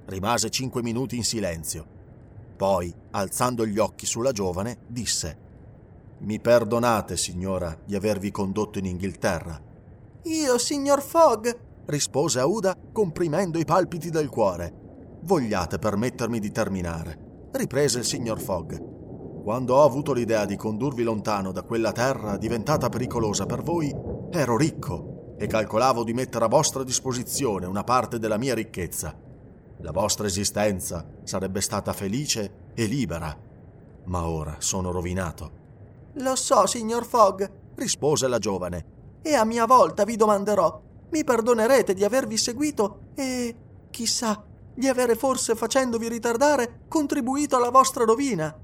[0.05, 1.90] Rimase cinque minuti in silenzio.
[2.61, 5.37] Poi, alzando gli occhi sulla giovane, disse
[6.19, 9.59] Mi perdonate, signora, di avervi condotto in Inghilterra.
[10.25, 11.49] Io, signor Fogg,
[11.87, 15.17] rispose Auda, comprimendo i palpiti del cuore.
[15.21, 19.41] Vogliate permettermi di terminare, riprese il signor Fogg.
[19.41, 23.91] Quando ho avuto l'idea di condurvi lontano da quella terra diventata pericolosa per voi,
[24.29, 29.29] ero ricco e calcolavo di mettere a vostra disposizione una parte della mia ricchezza
[29.81, 33.35] la vostra esistenza sarebbe stata felice e libera,
[34.05, 35.59] ma ora sono rovinato.
[36.15, 37.43] Lo so, signor Fogg,
[37.75, 38.85] rispose la giovane,
[39.21, 43.55] e a mia volta vi domanderò, mi perdonerete di avervi seguito e,
[43.89, 44.43] chissà,
[44.73, 48.55] di avere forse facendovi ritardare contribuito alla vostra rovina.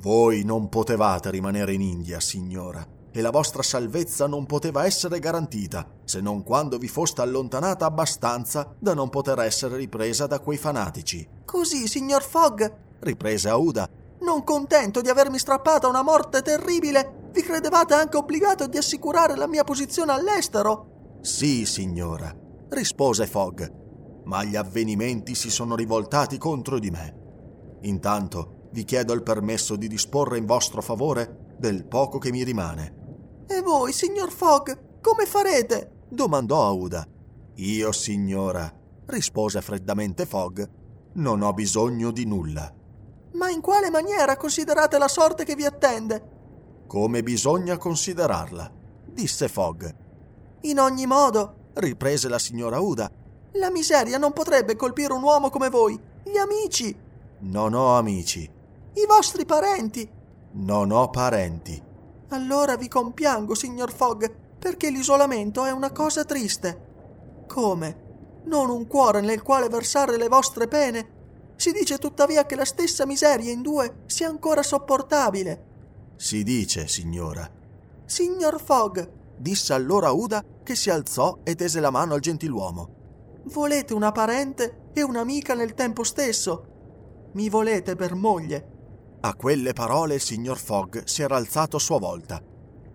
[0.00, 5.84] Voi non potevate rimanere in India, signora e la vostra salvezza non poteva essere garantita
[6.04, 11.28] se non quando vi foste allontanata abbastanza da non poter essere ripresa da quei fanatici.
[11.44, 12.64] Così, signor Fogg,
[13.00, 13.88] riprese Auda,
[14.20, 19.48] non contento di avermi strappata una morte terribile, vi credevate anche obbligato di assicurare la
[19.48, 21.16] mia posizione all'estero?
[21.20, 22.32] Sì, signora,
[22.68, 23.68] rispose Fogg,
[24.26, 27.16] ma gli avvenimenti si sono rivoltati contro di me.
[27.82, 32.97] Intanto vi chiedo il permesso di disporre in vostro favore del poco che mi rimane.
[33.50, 35.92] E voi, signor Fogg, come farete?
[36.08, 37.06] domandò Auda.
[37.54, 38.70] Io, signora,
[39.06, 40.62] rispose freddamente Fogg,
[41.14, 42.70] non ho bisogno di nulla.
[43.32, 46.36] Ma in quale maniera considerate la sorte che vi attende?
[46.86, 48.70] Come bisogna considerarla,
[49.06, 49.84] disse Fogg.
[50.62, 53.10] In ogni modo, riprese la signora Uda,
[53.52, 56.94] la miseria non potrebbe colpire un uomo come voi, gli amici.
[57.40, 58.42] Non ho amici.
[58.42, 60.08] I vostri parenti.
[60.52, 61.82] Non ho parenti.
[62.30, 64.24] Allora vi compiango, signor Fogg,
[64.58, 67.44] perché l'isolamento è una cosa triste.
[67.46, 68.06] Come?
[68.44, 71.16] Non un cuore nel quale versare le vostre pene?
[71.56, 75.64] Si dice tuttavia che la stessa miseria in due sia ancora sopportabile.
[76.16, 77.48] Si dice, signora.
[78.04, 79.00] Signor Fogg,
[79.36, 82.96] disse allora Uda che si alzò e tese la mano al gentiluomo.
[83.44, 87.30] Volete una parente e un'amica nel tempo stesso?
[87.32, 88.76] Mi volete per moglie?
[89.20, 92.40] A quelle parole il signor Fogg si era alzato a sua volta.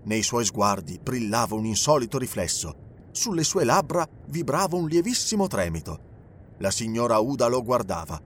[0.03, 3.07] Nei suoi sguardi brillava un insolito riflesso.
[3.11, 5.99] Sulle sue labbra vibrava un lievissimo tremito.
[6.59, 8.21] La signora Uda lo guardava.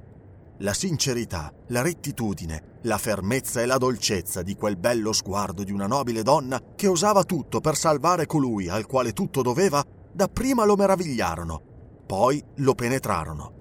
[0.60, 5.88] La sincerità, la rettitudine, la fermezza e la dolcezza di quel bello sguardo di una
[5.88, 11.62] nobile donna che osava tutto per salvare colui al quale tutto doveva, dapprima lo meravigliarono,
[12.06, 13.54] poi lo penetrarono.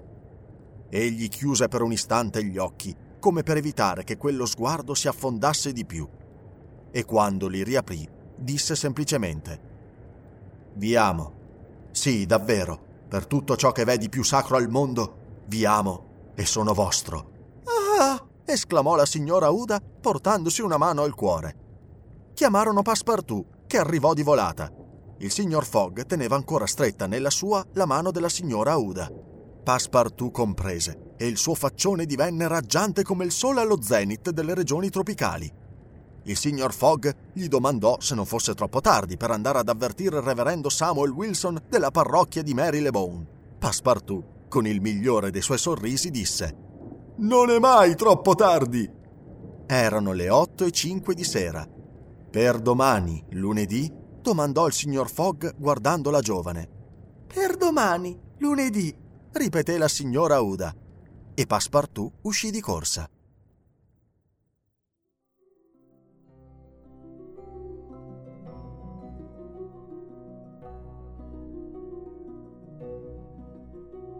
[0.89, 5.73] Egli chiuse per un istante gli occhi come per evitare che quello sguardo si affondasse
[5.73, 6.07] di più.
[6.91, 9.59] E quando li riaprì, disse semplicemente:
[10.73, 11.33] Vi amo.
[11.91, 16.45] Sì, davvero, per tutto ciò che v'è di più sacro al mondo, vi amo e
[16.45, 17.31] sono vostro.
[17.65, 18.25] Ah!
[18.45, 21.65] esclamò la signora Uda, portandosi una mano al cuore.
[22.33, 24.71] Chiamarono Passepartout, che arrivò di volata.
[25.17, 29.11] Il signor Fogg teneva ancora stretta nella sua la mano della signora Uda.
[29.67, 34.89] Passepartout comprese e il suo faccione divenne raggiante come il sole allo zenit delle regioni
[34.89, 35.51] tropicali.
[36.23, 40.23] Il signor Fogg gli domandò se non fosse troppo tardi per andare ad avvertire il
[40.23, 43.27] reverendo Samuel Wilson della parrocchia di Mary Le Bone.
[43.59, 46.55] Passepartout, con il migliore dei suoi sorrisi, disse:
[47.17, 48.89] Non è mai troppo tardi.
[49.65, 51.67] Erano le otto e cinque di sera.
[52.31, 56.69] Per domani, lunedì, domandò il signor Fogg guardando la giovane.
[57.27, 59.05] Per domani, lunedì,
[59.37, 60.73] ripeté la signora Uda.
[61.33, 63.09] E Passepartout uscì di corsa.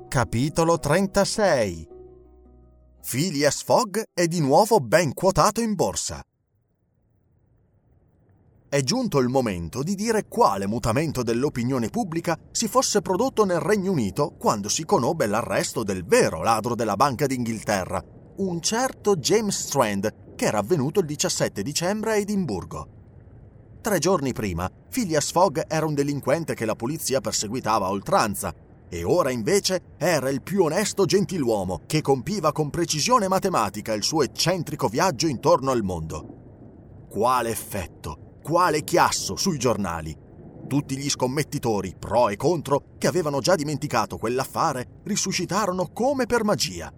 [0.08, 1.88] Capitolo 36
[3.10, 6.27] Phileas Fogg è di nuovo ben quotato in borsa.
[8.78, 13.92] È giunto il momento di dire quale mutamento dell'opinione pubblica si fosse prodotto nel Regno
[13.92, 18.00] Unito quando si conobbe l'arresto del vero ladro della Banca d'Inghilterra,
[18.36, 22.88] un certo James Strand, che era avvenuto il 17 dicembre a Edimburgo.
[23.82, 28.54] Tre giorni prima, Phileas Fogg era un delinquente che la polizia perseguitava a oltranza
[28.88, 34.22] e ora invece era il più onesto gentiluomo che compiva con precisione matematica il suo
[34.22, 36.36] eccentrico viaggio intorno al mondo.
[37.10, 40.16] Quale effetto, quale chiasso sui giornali!
[40.68, 46.92] Tutti gli scommettitori, pro e contro, che avevano già dimenticato quell'affare, risuscitarono come per magia.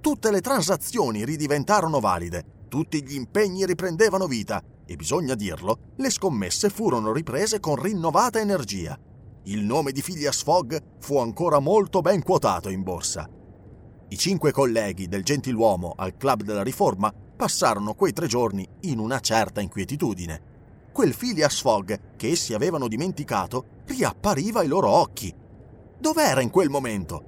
[0.00, 6.68] Tutte le transazioni ridiventarono valide, tutti gli impegni riprendevano vita e, bisogna dirlo, le scommesse
[6.68, 8.98] furono riprese con rinnovata energia
[9.44, 13.28] il nome di Phileas Fogg fu ancora molto ben quotato in borsa.
[14.08, 19.18] I cinque colleghi del gentiluomo al Club della Riforma passarono quei tre giorni in una
[19.20, 20.49] certa inquietudine.
[20.92, 25.32] Quel Phileas Fogg che essi avevano dimenticato riappariva ai loro occhi.
[25.98, 27.24] Dov'era in quel momento?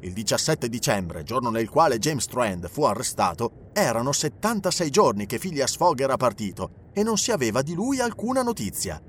[0.00, 5.76] Il 17 dicembre, giorno nel quale James Strand fu arrestato, erano 76 giorni che Phileas
[5.76, 9.00] Fogg era partito e non si aveva di lui alcuna notizia.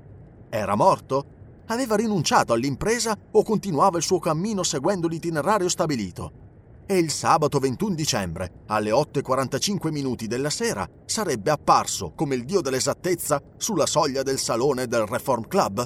[0.48, 1.34] Era morto?
[1.66, 6.45] aveva rinunciato all'impresa o continuava il suo cammino seguendo l'itinerario stabilito.
[6.88, 12.60] E il sabato 21 dicembre, alle 8.45 minuti della sera, sarebbe apparso come il dio
[12.60, 15.84] dell'esattezza sulla soglia del salone del Reform Club?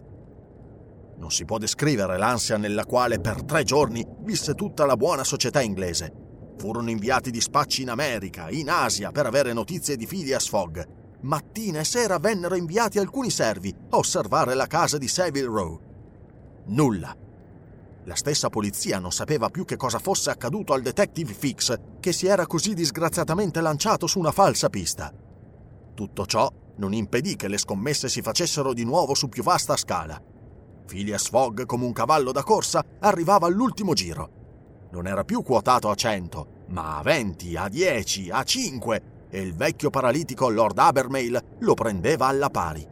[1.17, 5.63] Non si può descrivere l'ansia nella quale per tre giorni visse tutta la buona società
[5.63, 6.13] inglese.
[6.59, 10.83] Furono inviati dispacci in America, in Asia, per avere notizie di Phileas Fogg,
[11.23, 15.81] mattina e sera vennero inviati alcuni servi a osservare la casa di Savile Row.
[16.67, 17.20] Nulla.
[18.11, 22.27] La stessa polizia non sapeva più che cosa fosse accaduto al detective Fix, che si
[22.27, 25.15] era così disgraziatamente lanciato su una falsa pista.
[25.95, 30.21] Tutto ciò non impedì che le scommesse si facessero di nuovo su più vasta scala.
[30.87, 34.89] Phileas Fogg, come un cavallo da corsa, arrivava all'ultimo giro.
[34.91, 39.55] Non era più quotato a 100, ma a 20, a 10, a 5 e il
[39.55, 42.85] vecchio paralitico Lord Abermail lo prendeva alla pari.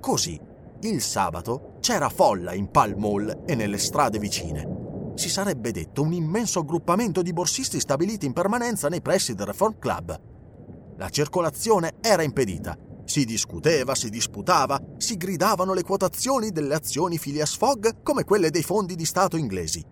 [0.00, 0.40] Così,
[0.82, 5.12] il sabato c'era folla in Pall Mall e nelle strade vicine.
[5.16, 9.76] Si sarebbe detto un immenso aggruppamento di borsisti stabiliti in permanenza nei pressi del Reform
[9.80, 10.20] Club.
[10.96, 12.76] La circolazione era impedita.
[13.04, 18.62] Si discuteva, si disputava, si gridavano le quotazioni delle azioni Phileas Fogg come quelle dei
[18.62, 19.84] fondi di Stato inglesi.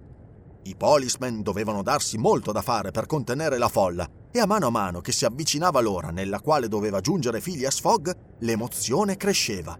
[0.62, 4.70] I policemen dovevano darsi molto da fare per contenere la folla e a mano a
[4.70, 9.76] mano che si avvicinava l'ora nella quale doveva giungere Phileas Fogg, l'emozione cresceva.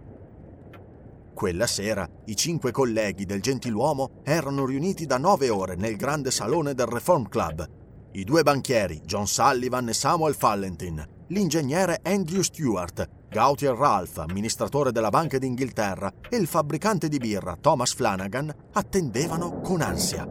[1.36, 6.73] Quella sera i cinque colleghi del gentiluomo erano riuniti da nove ore nel grande salone
[6.73, 7.68] del Reform Club.
[8.12, 15.10] I due banchieri, John Sullivan e Samuel Fallentin, l'ingegnere Andrew Stewart, Gautier Ralph, amministratore della
[15.10, 20.26] Banca d'Inghilterra, e il fabbricante di birra Thomas Flanagan attendevano con ansia.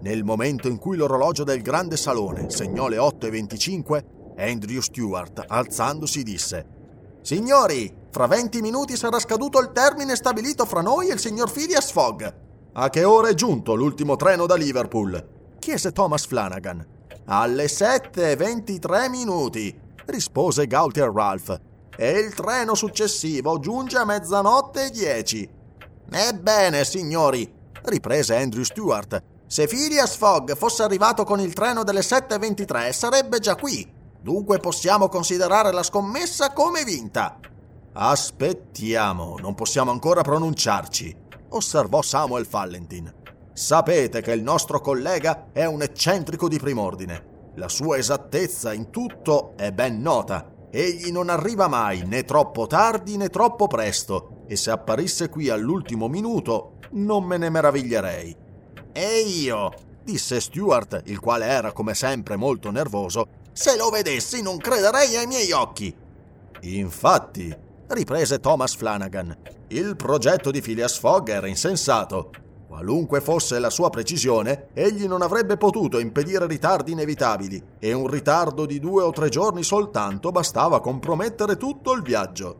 [0.00, 4.04] Nel momento in cui l'orologio del grande salone segnò le 8.25,
[4.38, 6.80] Andrew Stewart, alzandosi, disse
[7.20, 11.90] Signori, fra 20 minuti sarà scaduto il termine stabilito fra noi e il signor Phileas
[11.90, 12.22] Fogg.
[12.74, 15.56] A che ora è giunto l'ultimo treno da Liverpool?
[15.58, 16.86] chiese Thomas Flanagan.
[17.24, 19.74] Alle 7.23 minuti,
[20.04, 21.58] rispose Gautier Ralph.
[21.96, 25.50] E il treno successivo giunge a mezzanotte e 10.
[26.10, 27.50] Ebbene, signori,
[27.84, 33.54] riprese Andrew Stewart, se Phileas Fogg fosse arrivato con il treno delle 7.23 sarebbe già
[33.54, 33.90] qui.
[34.20, 37.38] Dunque possiamo considerare la scommessa come vinta.
[37.94, 41.14] Aspettiamo, non possiamo ancora pronunciarci,
[41.50, 43.12] osservò Samuel Fallentin.
[43.52, 47.50] Sapete che il nostro collega è un eccentrico di prim'ordine.
[47.56, 50.50] La sua esattezza in tutto è ben nota.
[50.70, 56.08] Egli non arriva mai né troppo tardi né troppo presto, e se apparisse qui all'ultimo
[56.08, 58.34] minuto non me ne meraviglierei.
[58.90, 59.70] E io,
[60.02, 65.26] disse Stuart, il quale era come sempre molto nervoso, se lo vedessi non crederei ai
[65.26, 65.94] miei occhi.
[66.60, 67.54] Infatti,
[67.92, 69.36] riprese Thomas Flanagan,
[69.68, 72.30] il progetto di Phileas Fogg era insensato.
[72.66, 78.64] Qualunque fosse la sua precisione, egli non avrebbe potuto impedire ritardi inevitabili e un ritardo
[78.64, 82.56] di due o tre giorni soltanto bastava a compromettere tutto il viaggio.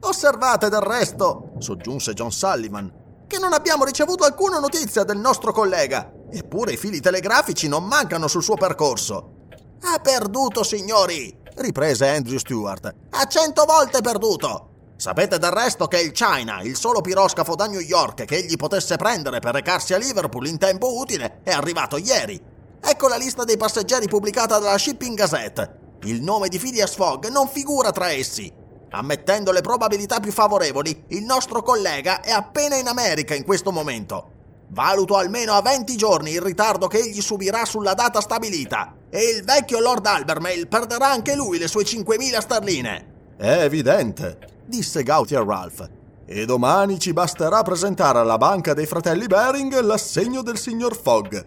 [0.00, 2.92] Osservate del resto, soggiunse John Sullivan,
[3.26, 8.28] che non abbiamo ricevuto alcuna notizia del nostro collega, eppure i fili telegrafici non mancano
[8.28, 9.32] sul suo percorso.
[9.80, 12.94] Ha perduto, signori, riprese Andrew Stewart.
[13.10, 14.70] Ha cento volte perduto.
[14.96, 18.96] Sapete del resto che il China, il solo piroscafo da New York che egli potesse
[18.96, 22.40] prendere per recarsi a Liverpool in tempo utile, è arrivato ieri.
[22.80, 25.84] Ecco la lista dei passeggeri pubblicata dalla Shipping Gazette.
[26.04, 28.50] Il nome di Phileas Fogg non figura tra essi.
[28.90, 34.30] Ammettendo le probabilità più favorevoli, il nostro collega è appena in America in questo momento.
[34.68, 39.44] Valuto almeno a 20 giorni il ritardo che egli subirà sulla data stabilita e il
[39.44, 43.14] vecchio Lord Albermail perderà anche lui le sue 5.000 sterline.
[43.36, 45.88] È evidente, disse Gautier Ralph.
[46.24, 51.44] E domani ci basterà presentare alla banca dei fratelli Bering l'assegno del signor Fogg.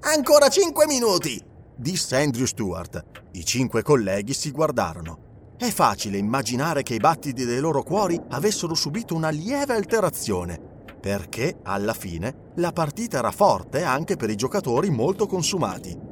[0.00, 1.42] Ancora cinque minuti,
[1.74, 3.04] disse Andrew Stewart.
[3.32, 5.26] I cinque colleghi si guardarono.
[5.56, 10.60] È facile immaginare che i battiti dei loro cuori avessero subito una lieve alterazione,
[11.00, 16.07] perché alla fine la partita era forte anche per i giocatori molto consumati.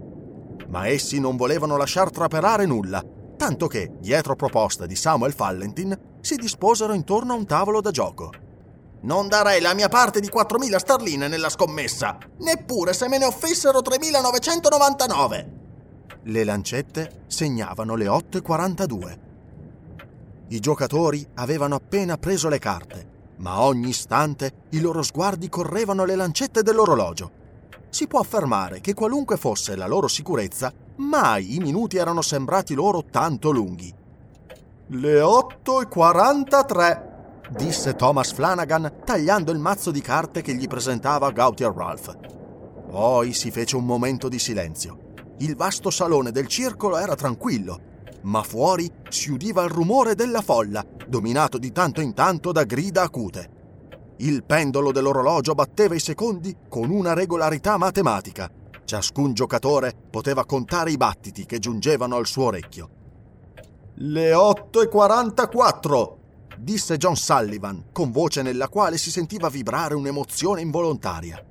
[0.68, 3.04] Ma essi non volevano lasciar traperare nulla,
[3.36, 8.32] tanto che, dietro proposta di Samuel Fallentin, si disposero intorno a un tavolo da gioco.
[9.02, 13.80] Non darei la mia parte di 4.000 sterline nella scommessa, neppure se me ne offrissero
[13.80, 15.46] 3.999.
[16.24, 19.18] Le lancette segnavano le 8.42.
[20.48, 26.16] I giocatori avevano appena preso le carte, ma ogni istante i loro sguardi correvano alle
[26.16, 27.44] lancette dell'orologio.
[27.88, 33.04] Si può affermare che qualunque fosse la loro sicurezza, mai i minuti erano sembrati loro
[33.10, 33.92] tanto lunghi.
[34.88, 37.02] Le 8.43,
[37.50, 42.16] disse Thomas Flanagan tagliando il mazzo di carte che gli presentava Gautier Ralph.
[42.88, 44.98] Poi si fece un momento di silenzio.
[45.38, 47.80] Il vasto salone del circolo era tranquillo,
[48.22, 53.02] ma fuori si udiva il rumore della folla, dominato di tanto in tanto da grida
[53.02, 53.50] acute.
[54.18, 58.50] Il pendolo dell'orologio batteva i secondi con una regolarità matematica.
[58.84, 62.88] Ciascun giocatore poteva contare i battiti che giungevano al suo orecchio.
[63.96, 66.12] Le 8.44,
[66.58, 71.44] disse John Sullivan, con voce nella quale si sentiva vibrare un'emozione involontaria.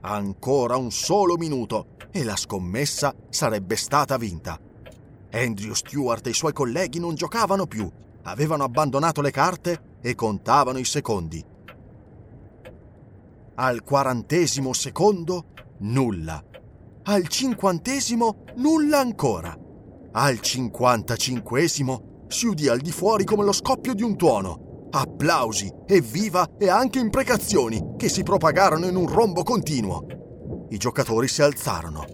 [0.00, 4.58] Ancora un solo minuto e la scommessa sarebbe stata vinta.
[5.30, 7.90] Andrew Stewart e i suoi colleghi non giocavano più,
[8.24, 11.47] avevano abbandonato le carte e contavano i secondi.
[13.60, 15.46] Al quarantesimo secondo,
[15.78, 16.40] nulla.
[17.02, 19.52] Al cinquantesimo, nulla ancora.
[20.12, 24.86] Al cinquantacinquesimo, si udì al di fuori come lo scoppio di un tuono.
[24.90, 30.66] Applausi, evviva e anche imprecazioni che si propagarono in un rombo continuo.
[30.68, 32.04] I giocatori si alzarono.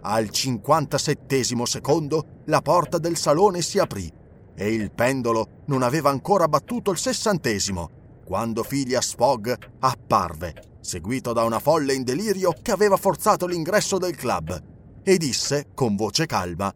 [0.00, 4.12] Al 57 secondo la porta del salone si aprì
[4.56, 7.98] e il pendolo non aveva ancora battuto il sessantesimo
[8.30, 14.14] quando Phileas Fogg apparve, seguito da una folle in delirio che aveva forzato l'ingresso del
[14.14, 16.72] club, e disse con voce calma: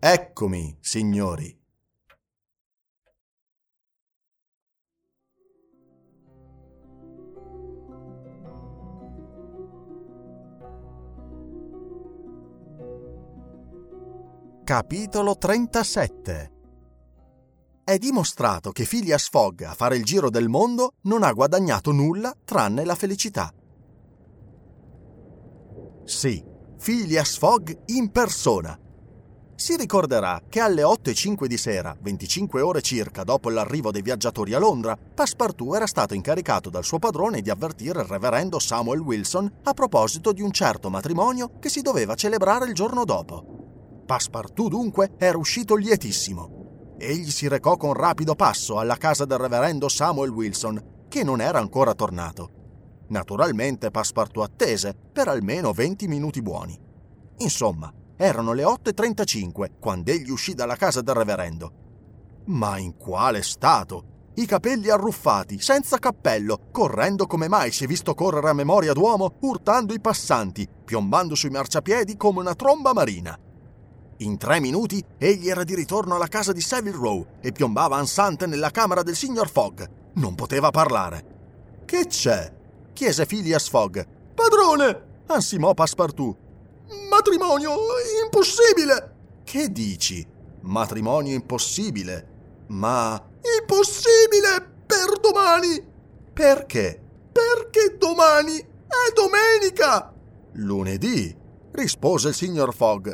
[0.00, 1.56] Eccomi, signori.
[14.64, 16.55] Capitolo 37
[17.88, 22.34] È dimostrato che Phileas Fogg a fare il giro del mondo non ha guadagnato nulla
[22.44, 23.54] tranne la felicità.
[26.02, 26.44] Sì,
[26.82, 28.76] Phileas Fogg in persona.
[29.54, 34.02] Si ricorderà che alle 8 e 5 di sera, 25 ore circa dopo l'arrivo dei
[34.02, 38.98] viaggiatori a Londra, Passepartout era stato incaricato dal suo padrone di avvertire il reverendo Samuel
[38.98, 44.02] Wilson a proposito di un certo matrimonio che si doveva celebrare il giorno dopo.
[44.04, 46.65] Passepartout dunque era uscito lietissimo.
[46.98, 51.58] Egli si recò con rapido passo alla casa del reverendo Samuel Wilson, che non era
[51.58, 52.50] ancora tornato.
[53.08, 56.78] Naturalmente Passepartout attese per almeno 20 minuti buoni.
[57.38, 61.72] Insomma, erano le 8.35 quando egli uscì dalla casa del reverendo.
[62.46, 64.14] Ma in quale stato?
[64.36, 69.36] I capelli arruffati, senza cappello, correndo come mai si è visto correre a memoria d'uomo,
[69.40, 73.38] urtando i passanti, piombando sui marciapiedi come una tromba marina.
[74.20, 78.46] In tre minuti egli era di ritorno alla casa di Savile Row e piombava ansante
[78.46, 79.84] nella camera del signor Fogg.
[80.14, 81.82] Non poteva parlare.
[81.84, 82.50] Che c'è?
[82.94, 84.00] chiese Phileas Fogg.
[84.34, 85.04] Padrone!
[85.26, 86.36] ansimò Passepartout.
[87.10, 87.74] Matrimonio
[88.24, 89.14] impossibile!
[89.44, 90.26] Che dici?
[90.60, 92.64] Matrimonio impossibile?
[92.68, 93.22] Ma...
[93.60, 95.84] Impossibile per domani!
[96.32, 97.00] Perché?
[97.32, 100.12] Perché domani È domenica!
[100.52, 101.36] Lunedì,
[101.72, 103.12] rispose il signor Fogg.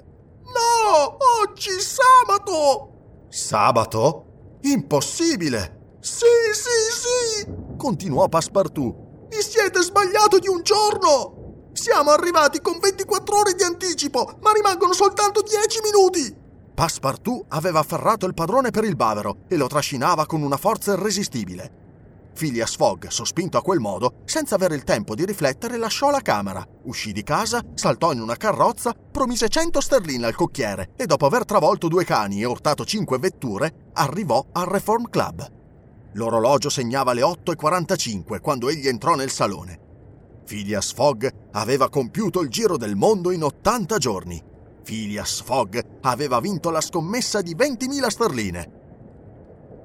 [0.82, 3.26] No, oggi sabato!
[3.28, 4.58] Sabato?
[4.62, 5.96] Impossibile!
[6.00, 7.46] Sì, sì, sì!
[7.76, 9.28] continuò Passepartout.
[9.28, 11.68] Vi siete sbagliato di un giorno!
[11.72, 16.36] Siamo arrivati con 24 ore di anticipo, ma rimangono soltanto 10 minuti!
[16.74, 21.91] Passepartout aveva afferrato il padrone per il bavero e lo trascinava con una forza irresistibile.
[22.34, 26.66] Phileas Fogg, sospinto a quel modo, senza avere il tempo di riflettere, lasciò la camera,
[26.84, 31.44] uscì di casa, saltò in una carrozza, promise 100 sterline al cocchiere e dopo aver
[31.44, 35.60] travolto due cani e urtato cinque vetture, arrivò al Reform Club.
[36.14, 39.80] L'orologio segnava le 8.45 quando egli entrò nel salone.
[40.44, 44.42] Phileas Fogg aveva compiuto il giro del mondo in 80 giorni.
[44.82, 48.80] Phileas Fogg aveva vinto la scommessa di 20.000 sterline.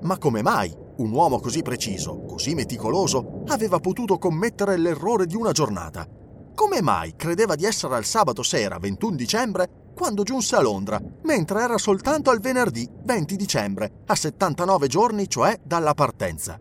[0.01, 5.51] Ma come mai un uomo così preciso, così meticoloso, aveva potuto commettere l'errore di una
[5.51, 6.08] giornata?
[6.53, 11.61] Come mai credeva di essere al sabato sera 21 dicembre quando giunse a Londra, mentre
[11.61, 16.59] era soltanto al venerdì 20 dicembre, a 79 giorni cioè dalla partenza?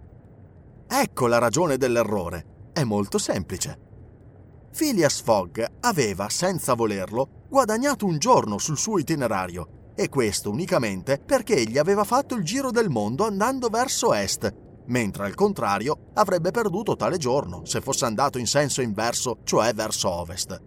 [0.88, 2.70] Ecco la ragione dell'errore.
[2.72, 3.78] È molto semplice.
[4.76, 11.56] Phileas Fogg aveva, senza volerlo, guadagnato un giorno sul suo itinerario e questo unicamente perché
[11.56, 14.54] egli aveva fatto il giro del mondo andando verso est,
[14.86, 20.10] mentre al contrario avrebbe perduto tale giorno se fosse andato in senso inverso, cioè verso
[20.10, 20.60] ovest.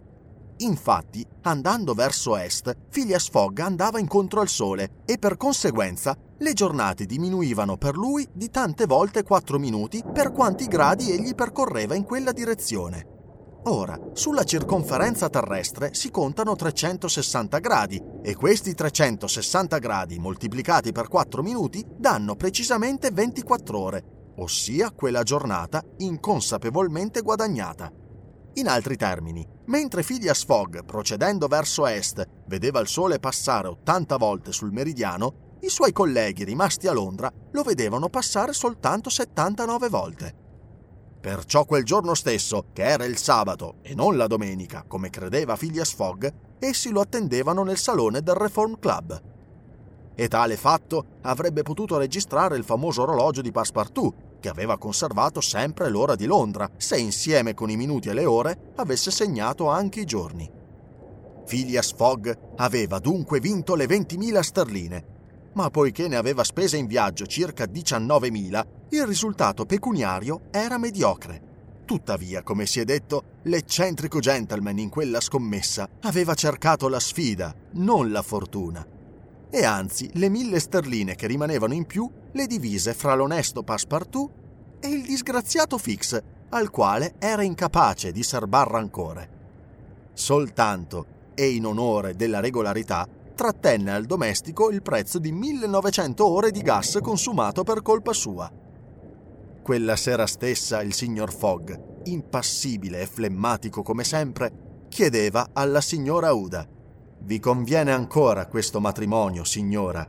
[0.58, 7.06] Infatti, andando verso est, Phileas Fogg andava incontro al sole e per conseguenza le giornate
[7.06, 12.32] diminuivano per lui di tante volte 4 minuti per quanti gradi egli percorreva in quella
[12.32, 13.19] direzione.
[13.64, 21.42] Ora, sulla circonferenza terrestre si contano 360 gradi e questi 360 gradi moltiplicati per 4
[21.42, 24.04] minuti danno precisamente 24 ore,
[24.36, 27.92] ossia quella giornata inconsapevolmente guadagnata.
[28.54, 34.52] In altri termini, mentre Phileas Fogg, procedendo verso est, vedeva il sole passare 80 volte
[34.52, 40.39] sul meridiano, i suoi colleghi rimasti a Londra lo vedevano passare soltanto 79 volte.
[41.20, 45.92] Perciò quel giorno stesso, che era il sabato e non la domenica, come credeva Phileas
[45.92, 46.26] Fogg,
[46.58, 49.22] essi lo attendevano nel salone del Reform Club.
[50.14, 55.90] E tale fatto avrebbe potuto registrare il famoso orologio di Passepartout, che aveva conservato sempre
[55.90, 60.06] l'ora di Londra, se insieme con i minuti e le ore avesse segnato anche i
[60.06, 60.50] giorni.
[61.46, 65.04] Phileas Fogg aveva dunque vinto le 20.000 sterline,
[65.52, 71.48] ma poiché ne aveva spese in viaggio circa 19.000, il risultato pecuniario era mediocre.
[71.84, 78.10] Tuttavia, come si è detto, l'eccentrico gentleman in quella scommessa aveva cercato la sfida, non
[78.10, 78.84] la fortuna.
[79.48, 84.30] E anzi, le mille sterline che rimanevano in più le divise fra l'onesto Passepartout
[84.80, 89.38] e il disgraziato Fix, al quale era incapace di serbar rancore.
[90.12, 96.60] Soltanto, e in onore della regolarità, trattenne al domestico il prezzo di 1900 ore di
[96.60, 98.68] gas consumato per colpa sua.
[99.70, 101.72] Quella sera stessa il signor Fogg,
[102.06, 106.66] impassibile e flemmatico come sempre, chiedeva alla signora Uda
[107.20, 110.04] Vi conviene ancora questo matrimonio, signora?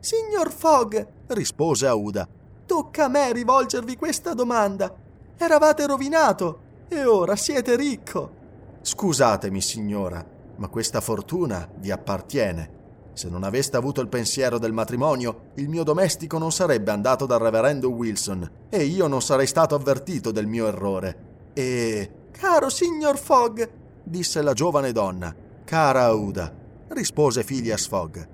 [0.00, 0.96] Signor Fogg,
[1.28, 2.26] rispose Auda,
[2.66, 4.92] tocca a me rivolgervi questa domanda.
[5.38, 8.78] Eravate rovinato e ora siete ricco.
[8.82, 10.26] Scusatemi, signora,
[10.56, 12.83] ma questa fortuna vi appartiene.
[13.14, 17.38] Se non aveste avuto il pensiero del matrimonio, il mio domestico non sarebbe andato dal
[17.38, 21.16] reverendo Wilson e io non sarei stato avvertito del mio errore.
[21.54, 22.10] E...
[22.32, 23.62] Caro signor Fogg,
[24.02, 25.34] disse la giovane donna.
[25.64, 26.52] Cara Auda,
[26.88, 28.28] rispose Phileas Fogg.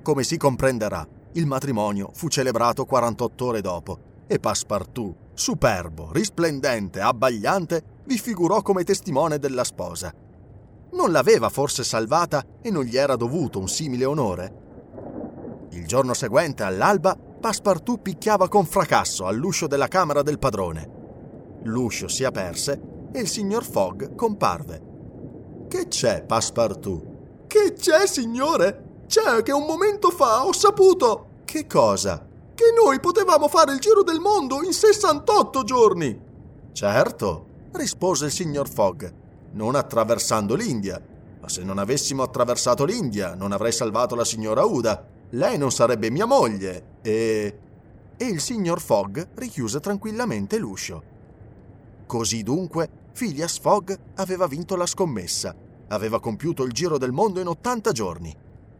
[0.00, 3.98] Come si comprenderà, il matrimonio fu celebrato 48 ore dopo
[4.28, 10.14] e Passepartout, superbo, risplendente, abbagliante, vi figurò come testimone della sposa.
[10.94, 14.62] Non l'aveva forse salvata e non gli era dovuto un simile onore?
[15.70, 20.88] Il giorno seguente, all'alba, Passepartout picchiava con fracasso all'uscio della camera del padrone.
[21.64, 25.66] L'uscio si aperse e il signor Fogg comparve.
[25.66, 27.46] Che c'è, Passepartout?
[27.48, 29.02] Che c'è, signore?
[29.08, 31.42] C'è che un momento fa ho saputo.
[31.44, 32.24] Che cosa?
[32.54, 36.20] Che noi potevamo fare il giro del mondo in 68 giorni.
[36.70, 39.22] Certo, rispose il signor Fogg
[39.54, 41.00] non attraversando l'India.
[41.40, 45.06] Ma se non avessimo attraversato l'India, non avrei salvato la signora Uda.
[45.30, 46.98] Lei non sarebbe mia moglie.
[47.02, 47.58] E...
[48.16, 51.02] E il signor Fogg richiuse tranquillamente l'uscio.
[52.06, 55.54] Così dunque, Phileas Fogg aveva vinto la scommessa.
[55.88, 58.34] Aveva compiuto il giro del mondo in 80 giorni.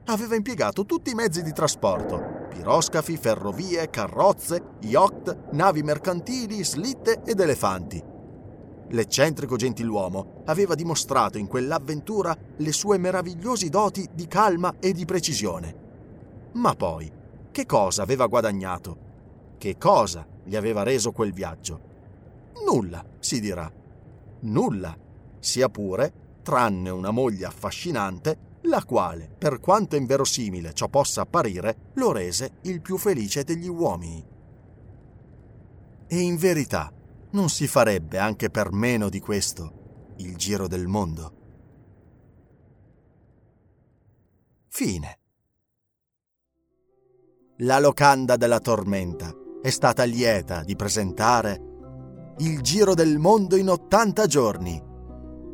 [0.07, 7.41] Aveva impiegato tutti i mezzi di trasporto: piroscafi, ferrovie, carrozze, yacht, navi mercantili, slitte ed
[7.41, 8.13] elefanti
[8.95, 15.83] L'eccentrico gentiluomo aveva dimostrato in quell'avventura le sue meravigliose doti di calma e di precisione.
[16.53, 17.11] Ma poi,
[17.51, 18.97] che cosa aveva guadagnato?
[19.59, 21.81] Che cosa gli aveva reso quel viaggio?
[22.65, 23.71] Nulla, si dirà.
[24.43, 24.97] Nulla,
[25.41, 32.13] sia pure, tranne una moglie affascinante, la quale, per quanto inverosimile ciò possa apparire, lo
[32.13, 34.25] rese il più felice degli uomini.
[36.07, 36.93] E in verità,
[37.35, 41.43] non si farebbe anche per meno di questo il giro del mondo.
[44.69, 45.19] Fine.
[47.59, 49.33] La locanda della tormenta
[49.63, 51.73] è stata lieta di presentare
[52.39, 54.83] Il giro del mondo in 80 giorni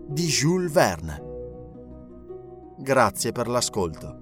[0.09, 1.23] di Jules Verne.
[2.79, 4.20] Grazie per l'ascolto.